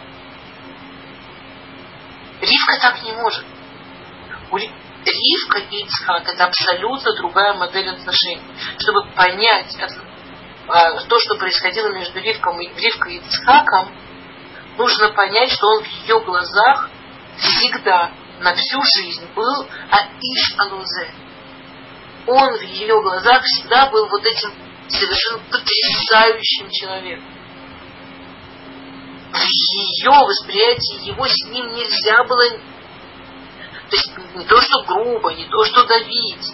Ривка 2.39 2.79
так 2.79 3.03
не 3.03 3.11
может. 3.11 3.45
Ривка 4.53 5.59
и 5.59 5.83
Ицхак 5.83 6.29
это 6.29 6.45
абсолютно 6.45 7.13
другая 7.17 7.53
модель 7.55 7.89
отношений. 7.89 8.41
Чтобы 8.77 9.11
понять 9.13 9.75
а, 10.69 10.99
то, 11.01 11.19
что 11.19 11.35
происходило 11.35 11.89
между 11.89 12.19
Ривком 12.21 12.61
и, 12.61 12.67
Ривкой 12.67 13.15
и 13.15 13.17
Ицхаком, 13.17 13.91
нужно 14.77 15.09
понять, 15.09 15.51
что 15.51 15.67
он 15.67 15.83
в 15.83 15.87
ее 15.87 16.19
глазах 16.21 16.89
всегда, 17.37 18.11
на 18.39 18.53
всю 18.55 18.79
жизнь 18.95 19.27
был 19.35 19.67
Аиш 19.91 20.55
Алузе. 20.57 21.13
Он 22.27 22.57
в 22.57 22.61
ее 22.61 23.01
глазах 23.01 23.41
всегда 23.43 23.87
был 23.89 24.07
вот 24.07 24.23
этим 24.25 24.53
совершенно 24.87 25.39
потрясающим 25.49 26.69
человеком. 26.69 27.25
В 29.31 29.39
ее 29.39 30.11
восприятии 30.11 31.07
его 31.07 31.27
с 31.27 31.45
ним 31.49 31.73
нельзя 31.73 32.23
было 32.23 32.43
то 33.89 33.95
есть 33.95 34.35
не 34.35 34.45
то, 34.45 34.59
что 34.59 34.83
грубо, 34.83 35.33
не 35.33 35.45
то, 35.45 35.63
что 35.65 35.85
давить, 35.85 36.53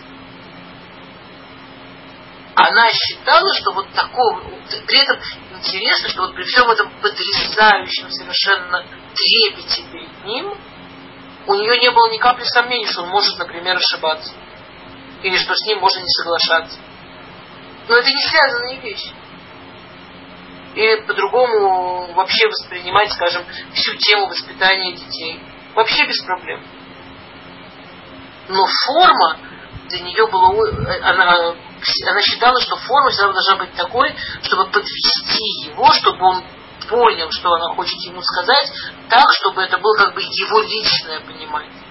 она 2.74 2.90
считала, 2.90 3.54
что 3.54 3.72
вот 3.72 3.90
такого, 3.91 4.41
при 4.88 5.00
этом 5.00 5.20
интересно, 5.58 6.10
что 6.10 6.24
вот 6.24 6.36
при 6.36 6.44
всем 6.44 6.70
этом 6.70 6.90
потрясающем 7.02 8.10
совершенно 8.10 8.86
трепете 9.14 9.84
перед 9.91 10.26
ним, 10.26 10.58
у 11.45 11.54
нее 11.56 11.78
не 11.78 11.91
было 11.91 12.10
ни 12.12 12.18
капли 12.18 12.44
сомнений, 12.45 12.88
что 12.88 13.04
он 13.04 13.10
может, 13.10 13.38
например, 13.38 13.78
ошибаться. 13.78 14.34
Или 15.22 15.38
что 15.38 15.54
с 15.54 15.68
ним 15.68 15.80
можно 15.80 16.00
не 16.00 16.10
соглашаться. 16.10 16.80
Но 17.88 17.95
это 17.95 18.10
не 18.10 18.24
связанные 18.24 18.80
вещи. 18.80 19.14
Или 20.76 21.02
по-другому 21.06 22.14
вообще 22.14 22.48
воспринимать, 22.48 23.12
скажем, 23.12 23.45
всю 23.74 23.95
тему 23.98 24.28
воспитания 24.28 24.94
детей. 24.94 25.40
Вообще 25.76 26.06
без 26.08 26.20
проблем. 26.24 26.66
Но 28.48 28.66
форма 28.66 29.40
для 29.90 30.00
нее 30.00 30.26
была, 30.28 30.50
она 31.04 31.56
она 32.07 32.22
считала, 32.22 32.60
что 32.61 32.76
форма 32.77 33.10
всегда 33.10 33.34
должна 33.34 33.55
быть 33.57 33.73
такой, 33.73 34.15
чтобы 34.41 34.69
подвести 34.72 35.69
его, 35.69 35.91
чтобы 35.93 36.23
он 36.23 36.43
понял, 36.89 37.31
что 37.31 37.53
она 37.53 37.76
хочет 37.76 37.99
ему 38.03 38.22
сказать, 38.22 38.72
так, 39.10 39.26
чтобы 39.31 39.61
это 39.61 39.77
было 39.77 39.95
как 39.97 40.14
бы 40.14 40.22
его 40.22 40.60
личное 40.60 41.19
понимание. 41.22 41.84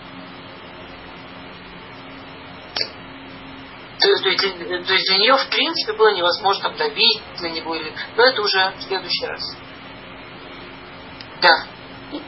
То, 4.01 4.09
то, 4.21 4.29
есть, 4.29 4.59
то 4.59 4.93
есть 4.93 5.07
для 5.09 5.19
нее, 5.19 5.37
в 5.37 5.49
принципе, 5.49 5.93
было 5.93 6.13
невозможно 6.13 6.71
там 6.71 6.77
давить 6.77 7.23
на 7.41 7.47
него, 7.47 7.75
или, 7.77 7.93
но 8.17 8.25
это 8.25 8.43
уже 8.43 8.75
в 8.77 8.83
следующий 8.83 9.27
раз. 9.27 9.41
Да. 11.41 11.67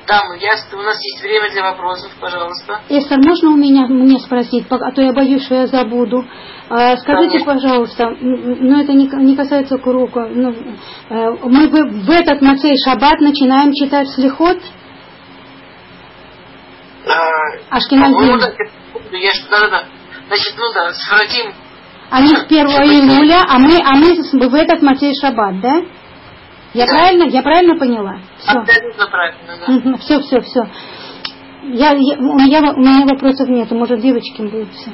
Там, 0.07 0.33
я, 0.39 0.53
у 0.73 0.83
нас 0.83 0.97
есть 1.03 1.23
время 1.23 1.51
для 1.51 1.63
вопросов, 1.63 2.11
пожалуйста. 2.21 2.81
Эстер, 2.89 3.19
можно 3.19 3.51
у 3.51 3.57
меня 3.57 3.87
мне 3.87 4.19
спросить, 4.19 4.67
а 4.71 4.93
то 4.93 5.03
я 5.03 5.13
боюсь, 5.13 5.45
что 5.45 5.57
я 5.57 5.67
забуду. 5.67 6.25
А, 6.71 6.97
скажите, 6.97 7.45
пожалуйста, 7.45 8.17
ну 8.21 8.81
это 8.81 8.93
не, 8.95 9.07
не 9.07 9.37
касается 9.37 9.77
к 9.77 9.87
уроку, 9.87 10.21
ну, 10.21 10.51
э, 11.11 11.31
мы 11.43 11.69
в, 11.69 12.07
в 12.07 12.11
этот 12.11 12.41
Мацей 12.41 12.75
Шаббат 12.85 13.21
начинаем 13.21 13.73
читать 13.73 14.09
слихот? 14.09 14.59
А, 17.07 17.77
Ашкеназим. 17.77 18.39
Да, 18.39 18.49
да, 19.51 19.69
да. 19.69 19.85
Значит, 20.29 20.55
ну 20.57 20.73
да, 20.73 20.93
сфратим. 20.95 21.53
Они 22.11 22.29
с 22.29 22.45
1 22.45 22.67
июля, 22.67 23.43
а 23.47 23.59
мы, 23.59 23.77
а 23.85 23.97
мы 23.97 24.49
в 24.49 24.55
этот 24.55 24.81
Мацей 24.83 25.13
Шаббат, 25.21 25.61
да? 25.61 25.83
Я 26.73 26.87
да. 26.87 26.93
правильно, 26.93 27.25
я 27.25 27.43
правильно 27.43 27.77
поняла? 27.77 28.21
Все. 28.39 28.59
Абсолютно 28.59 29.07
правильно, 29.07 29.93
да. 29.93 29.99
Все, 29.99 30.21
все, 30.21 30.41
все. 30.41 30.61
Я, 31.65 31.93
я, 31.93 32.17
у, 32.19 32.39
меня, 32.39 32.73
у 32.73 32.81
меня 32.81 33.07
вопросов 33.07 33.49
нет, 33.49 33.71
может 33.71 34.01
девочки 34.01 34.41
будут 34.43 34.73
все. 34.73 34.91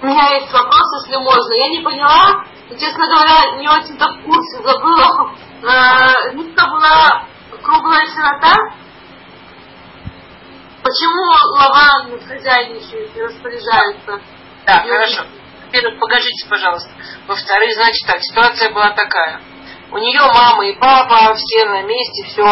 У 0.00 0.06
меня 0.06 0.28
есть 0.36 0.52
вопрос, 0.52 1.04
если 1.04 1.16
можно. 1.16 1.52
Я 1.54 1.68
не 1.70 1.80
поняла, 1.80 2.44
честно 2.70 3.06
говоря, 3.06 3.56
не 3.58 3.68
очень-то 3.68 4.06
в 4.06 4.22
курсе, 4.22 4.62
забыла. 4.62 5.32
Э, 5.62 6.34
Нитка 6.34 6.66
была 6.66 7.24
круглая 7.62 8.06
сирота. 8.06 8.54
Почему 10.82 11.22
Лаван 11.56 12.20
хозяйничает 12.20 13.16
и 13.16 13.22
распоряжается? 13.22 14.20
Да, 14.66 14.82
хорошо. 14.82 15.24
Во-первых, 15.66 16.00
покажите, 16.00 16.48
пожалуйста. 16.48 16.90
Во-вторых, 17.26 17.74
значит 17.74 18.06
так, 18.06 18.22
ситуация 18.22 18.70
была 18.72 18.90
такая 18.90 19.40
у 19.90 19.98
нее 19.98 20.20
мама 20.20 20.66
и 20.66 20.74
папа, 20.78 21.34
все 21.34 21.64
на 21.66 21.82
месте, 21.82 22.24
все, 22.26 22.44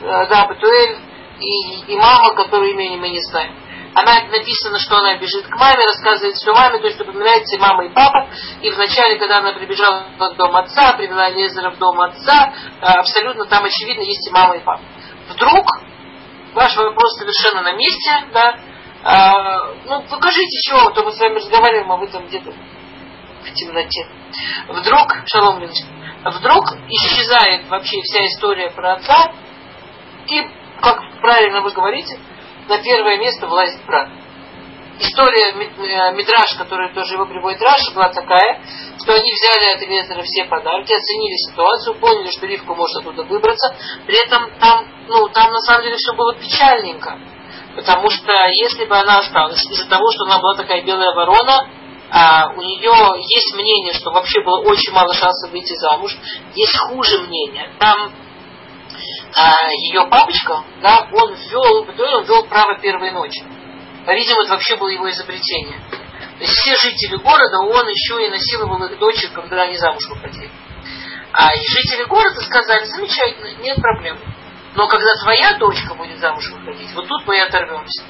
э, 0.00 0.26
да, 0.28 0.46
Бетуэль 0.46 0.96
и, 1.40 1.92
и 1.92 1.96
мама, 1.96 2.34
которую 2.34 2.70
имени 2.72 2.96
мы 2.96 3.10
не 3.10 3.22
знаем. 3.22 3.54
Она 3.94 4.12
написано, 4.30 4.78
что 4.78 4.98
она 4.98 5.16
бежит 5.18 5.46
к 5.46 5.56
маме, 5.56 5.84
рассказывает 5.84 6.36
все 6.36 6.52
маме, 6.52 6.78
то 6.78 6.86
есть 6.86 7.00
упоминается 7.00 7.58
мама 7.58 7.86
и 7.86 7.88
папа. 7.88 8.28
И 8.60 8.70
вначале, 8.70 9.18
когда 9.18 9.38
она 9.38 9.52
прибежала 9.52 10.06
в 10.18 10.36
дом 10.36 10.54
отца, 10.56 10.92
привела 10.92 11.28
Лезера 11.30 11.70
в 11.70 11.78
дом 11.78 12.00
отца, 12.00 12.52
а, 12.80 13.00
абсолютно 13.00 13.46
там 13.46 13.64
очевидно 13.64 14.02
есть 14.02 14.26
и 14.28 14.30
мама 14.30 14.56
и 14.56 14.60
папа. 14.60 14.82
Вдруг 15.30 15.66
ваш 16.54 16.76
вопрос 16.76 17.18
совершенно 17.18 17.62
на 17.62 17.72
месте, 17.72 18.10
да, 18.32 18.58
а, 19.02 19.74
ну, 19.86 20.02
покажите 20.02 20.56
еще, 20.56 20.76
а 20.76 20.90
то 20.90 21.02
мы 21.02 21.12
с 21.12 21.18
вами 21.18 21.36
разговариваем, 21.36 21.90
а 21.90 21.96
вы 21.96 22.08
там 22.08 22.26
где-то 22.26 22.50
в 22.50 23.52
темноте. 23.54 24.06
Вдруг, 24.68 25.14
шалом, 25.26 25.60
Леночка, 25.60 25.86
вдруг 26.24 26.64
исчезает 26.88 27.68
вообще 27.68 28.00
вся 28.02 28.26
история 28.26 28.70
про 28.70 28.94
отца, 28.94 29.32
и, 30.26 30.42
как 30.82 31.00
правильно 31.20 31.62
вы 31.62 31.70
говорите, 31.70 32.18
на 32.68 32.78
первое 32.82 33.16
место 33.18 33.46
влазит 33.46 33.84
брат. 33.86 34.08
История 35.00 35.52
Мидраш, 36.12 36.56
который 36.58 36.92
тоже 36.92 37.14
его 37.14 37.26
приводит 37.26 37.62
Раша, 37.62 37.92
была 37.94 38.08
такая, 38.08 38.60
что 39.00 39.14
они 39.14 39.30
взяли 39.32 39.76
от 39.76 39.82
Элезера 39.82 40.22
все 40.22 40.44
подарки, 40.44 40.92
оценили 40.92 41.36
ситуацию, 41.50 42.00
поняли, 42.00 42.30
что 42.30 42.46
Ривка 42.46 42.74
может 42.74 42.96
оттуда 42.96 43.22
выбраться. 43.22 43.76
При 44.06 44.16
этом 44.16 44.50
там, 44.58 44.86
ну, 45.06 45.28
там 45.28 45.52
на 45.52 45.60
самом 45.60 45.84
деле 45.84 45.96
все 45.96 46.14
было 46.14 46.34
печальненько. 46.34 47.16
Потому 47.76 48.10
что 48.10 48.32
если 48.50 48.86
бы 48.86 48.96
она 48.96 49.18
осталась 49.18 49.64
из-за 49.70 49.88
того, 49.88 50.04
что 50.10 50.24
она 50.24 50.40
была 50.40 50.56
такая 50.56 50.82
белая 50.82 51.14
ворона, 51.14 51.70
а, 52.10 52.52
у 52.56 52.60
нее 52.60 53.22
есть 53.22 53.54
мнение, 53.54 53.92
что 53.92 54.10
вообще 54.10 54.40
было 54.42 54.62
очень 54.62 54.92
мало 54.92 55.14
шансов 55.14 55.52
выйти 55.52 55.74
замуж. 55.74 56.16
Есть 56.54 56.76
хуже 56.76 57.20
мнение. 57.20 57.70
Там 57.78 58.12
а, 59.34 59.70
ее 59.70 60.06
папочка, 60.06 60.64
да, 60.82 61.08
он 61.12 61.34
ввел, 61.34 61.86
он 61.88 62.24
ввел 62.24 62.46
право 62.46 62.78
первой 62.80 63.10
ночи. 63.10 63.44
По-видимому, 64.06 64.42
это 64.42 64.52
вообще 64.52 64.76
было 64.76 64.88
его 64.88 65.10
изобретение. 65.10 65.78
То 66.38 66.44
есть 66.44 66.52
все 66.54 66.76
жители 66.76 67.16
города, 67.16 67.58
он 67.58 67.86
еще 67.88 68.24
и 68.24 68.30
насиловал 68.30 68.82
их 68.84 68.98
дочек, 68.98 69.32
когда 69.32 69.62
они 69.62 69.76
замуж 69.76 70.02
выходили. 70.08 70.50
А 71.32 71.50
жители 71.54 72.04
города 72.04 72.40
сказали, 72.40 72.84
замечательно, 72.84 73.60
нет 73.60 73.76
проблем. 73.76 74.18
Но 74.74 74.86
когда 74.86 75.14
твоя 75.22 75.54
дочка 75.58 75.94
будет 75.94 76.18
замуж 76.18 76.48
выходить, 76.50 76.92
вот 76.94 77.06
тут 77.08 77.26
мы 77.26 77.36
и 77.36 77.40
оторвемся. 77.40 78.04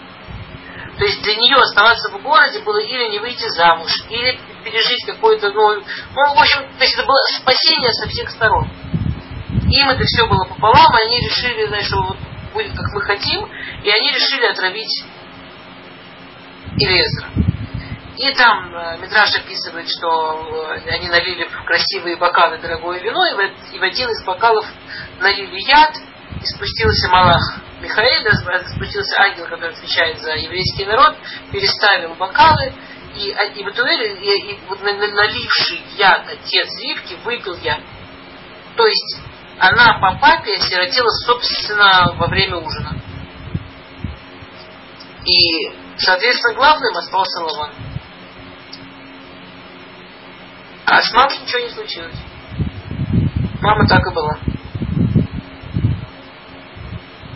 То 0.98 1.04
есть 1.04 1.22
для 1.22 1.36
нее 1.36 1.56
оставаться 1.56 2.10
в 2.10 2.22
городе 2.22 2.58
было 2.60 2.78
или 2.78 3.08
не 3.08 3.18
выйти 3.20 3.48
замуж, 3.48 3.90
или 4.10 4.38
пережить 4.64 5.06
какое-то, 5.06 5.50
ну, 5.52 5.76
ну, 5.76 6.34
в 6.34 6.38
общем, 6.38 6.60
то 6.76 6.84
есть 6.84 6.94
это 6.94 7.06
было 7.06 7.18
спасение 7.40 7.92
со 7.92 8.08
всех 8.08 8.30
сторон. 8.30 8.68
Им 9.70 9.90
это 9.90 10.02
все 10.04 10.26
было 10.26 10.44
пополам, 10.44 10.96
и 10.96 11.06
они 11.06 11.20
решили, 11.20 11.66
знаешь, 11.66 11.86
что 11.86 12.02
вот 12.02 12.16
будет 12.52 12.74
как 12.74 12.86
мы 12.92 13.02
хотим, 13.02 13.44
и 13.82 13.90
они 13.90 14.10
решили 14.10 14.46
отравить 14.46 15.04
Илезра. 16.76 17.28
И 18.16 18.34
там 18.34 18.74
э, 18.74 18.98
Митраш 18.98 19.32
описывает, 19.36 19.88
что 19.88 20.78
э, 20.84 20.90
они 20.90 21.08
налили 21.08 21.44
в 21.44 21.64
красивые 21.64 22.16
бокалы 22.16 22.58
дорогое 22.58 22.98
вино, 23.00 23.24
и 23.26 23.78
в, 23.78 23.82
один 23.82 24.10
из 24.10 24.24
бокалов 24.24 24.66
налили 25.20 25.60
яд, 25.68 25.94
и 26.40 26.46
спустился 26.46 27.08
Малах 27.10 27.60
Михаил, 27.80 28.24
спустился 28.74 29.20
ангел, 29.20 29.44
который 29.44 29.72
отвечает 29.72 30.18
за 30.18 30.32
еврейский 30.32 30.84
народ, 30.84 31.16
переставил 31.52 32.14
бокалы, 32.14 32.72
и, 33.16 33.32
а, 33.32 33.44
и 33.44 33.64
Батуэль, 33.64 34.18
и, 34.20 34.52
и, 34.52 34.58
наливший 35.12 35.82
яд 35.96 36.26
отец 36.28 36.68
Ривки, 36.80 37.16
выпил 37.24 37.54
яд. 37.62 37.80
То 38.76 38.86
есть 38.86 39.18
она 39.58 39.98
по 40.00 40.18
папе 40.20 40.54
осиротела, 40.54 41.08
собственно, 41.26 42.14
во 42.16 42.28
время 42.28 42.58
ужина. 42.58 42.96
И, 45.24 45.70
соответственно, 45.98 46.54
главным 46.54 46.96
остался 46.96 47.40
Лаван. 47.40 47.72
А 50.86 51.02
с 51.02 51.12
мамой 51.12 51.38
ничего 51.38 51.60
не 51.60 51.70
случилось. 51.70 52.16
Мама 53.60 53.86
так 53.86 54.00
и 54.06 54.14
была. 54.14 54.38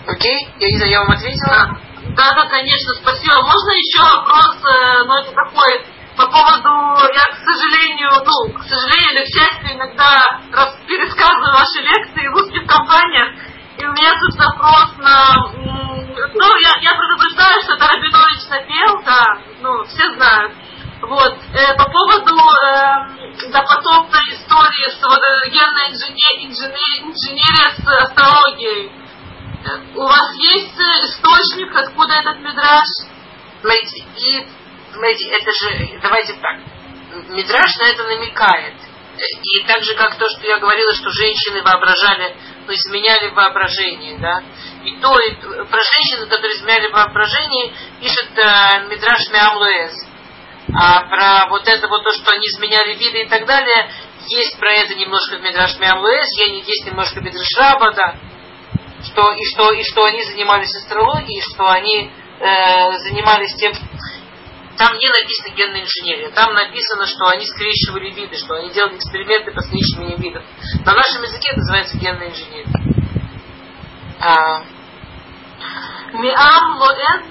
Окей? 0.06 0.48
Я 0.58 0.68
не 0.68 0.76
знаю, 0.76 0.90
я 0.90 1.00
вам 1.00 1.10
ответила? 1.10 1.78
Да, 2.16 2.34
да, 2.34 2.48
конечно, 2.48 2.94
спасибо. 3.00 3.42
Можно 3.42 3.70
еще 3.72 4.00
вопрос, 4.00 4.56
э, 4.64 5.04
но 5.04 5.18
это 5.20 5.32
такой 5.32 5.91
по 6.16 6.26
поводу, 6.26 6.68
я, 7.12 7.26
к 7.32 7.38
сожалению, 7.40 8.10
ну, 8.24 8.58
к 8.58 8.62
сожалению 8.64 9.12
или 9.12 9.24
к 9.24 9.32
счастью, 9.32 9.72
иногда 9.72 10.20
раз, 10.52 10.76
пересказываю 10.86 11.52
ваши 11.52 11.80
лекции 11.80 12.28
в 12.28 12.36
узких 12.36 12.66
компаниях, 12.66 13.28
и 13.78 13.86
у 13.86 13.92
меня 13.92 14.12
тут 14.20 14.32
запрос 14.34 14.92
на... 14.98 15.52
Ну, 16.34 16.56
я, 16.60 16.72
я 16.80 16.92
предупреждаю, 16.94 17.62
что 17.62 17.74
это 17.74 17.88
Рабинович 17.88 18.48
напел, 18.50 19.02
да, 19.04 19.24
ну, 19.60 19.84
все 19.84 20.12
знают. 20.12 20.52
Вот, 21.00 21.34
э, 21.54 21.74
по 21.76 21.84
поводу 21.84 22.36
э, 22.36 23.50
допотопной 23.50 24.22
истории 24.30 24.88
с 24.88 25.02
вот, 25.02 25.20
генной 25.50 25.90
инженер, 25.90 26.34
инженер, 26.44 27.72
с 27.74 28.02
астрологией, 28.04 28.86
э, 28.86 29.96
у 29.96 30.06
вас 30.06 30.34
есть 30.36 30.78
э, 30.78 31.06
источник, 31.06 31.74
откуда 31.74 32.14
этот 32.14 32.38
мидраж? 32.38 32.86
Смотрите, 33.62 34.46
Смотрите, 34.92 35.30
это 35.30 35.52
же, 35.52 36.00
давайте 36.02 36.34
так, 36.34 36.60
Мидраш 37.30 37.76
на 37.78 37.84
это 37.84 38.04
намекает. 38.04 38.74
И 39.42 39.66
так 39.66 39.82
же, 39.84 39.94
как 39.94 40.16
то, 40.16 40.26
что 40.28 40.46
я 40.46 40.58
говорила, 40.58 40.92
что 40.94 41.10
женщины 41.10 41.62
воображали, 41.62 42.34
ну, 42.66 42.72
изменяли 42.72 43.28
воображение, 43.28 44.18
да. 44.18 44.42
И 44.84 44.96
то, 45.00 45.14
и 45.20 45.34
про 45.34 45.80
женщин, 45.80 46.28
которые 46.28 46.56
изменяли 46.56 46.88
воображение, 46.88 47.72
пишет 48.00 48.30
э, 48.36 48.88
Мидраш 48.88 49.30
Миамлуэс. 49.30 49.92
А 50.74 51.02
про 51.02 51.46
вот 51.50 51.68
это 51.68 51.88
вот 51.88 52.02
то, 52.04 52.12
что 52.14 52.32
они 52.32 52.46
изменяли 52.46 52.94
виды 52.94 53.22
и 53.22 53.28
так 53.28 53.44
далее, 53.46 53.90
есть 54.28 54.58
про 54.58 54.72
это 54.72 54.94
немножко 54.94 55.36
в 55.36 55.42
Мидраш 55.42 55.78
Миамлуэс, 55.78 56.26
есть 56.66 56.86
немножко 56.86 57.20
Мидраш 57.20 57.48
Раба, 57.58 57.92
да. 57.92 58.16
Что, 59.04 59.32
и, 59.32 59.44
что, 59.44 59.72
и 59.72 59.82
что 59.84 60.04
они 60.04 60.22
занимались 60.22 60.74
астрологией, 60.74 61.42
что 61.42 61.68
они 61.68 62.10
э, 62.40 62.98
занимались 62.98 63.54
тем, 63.56 63.72
там 64.78 64.96
не 64.96 65.08
написано 65.08 65.54
генная 65.54 65.82
инженерия. 65.82 66.30
Там 66.30 66.54
написано, 66.54 67.06
что 67.06 67.26
они 67.26 67.44
скрещивали 67.46 68.10
виды, 68.10 68.36
что 68.36 68.54
они 68.54 68.70
делали 68.70 68.96
эксперименты 68.96 69.52
по 69.52 69.60
скрещиванию 69.60 70.18
видов. 70.18 70.42
На 70.84 70.94
нашем 70.94 71.22
языке 71.22 71.50
это 71.50 71.58
называется 71.58 71.98
генная 71.98 72.30
инженерия. 72.30 72.66
А... 74.20 74.64
Миам 76.12 76.78
лоэс? 76.78 77.22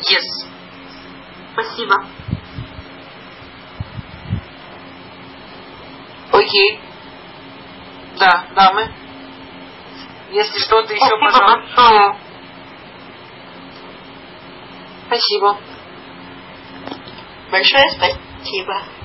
Yes. 0.00 0.48
Спасибо. 1.52 2.06
Окей. 6.32 6.80
Да, 8.18 8.46
дамы. 8.54 8.92
Если 10.30 10.58
что-то 10.58 10.92
еще, 10.92 11.06
Спасибо 11.06 11.24
пожалуйста. 11.24 11.76
большое. 11.76 12.18
Спасибо. 15.06 15.75
Большое 17.56 17.88
спасибо. 17.88 18.95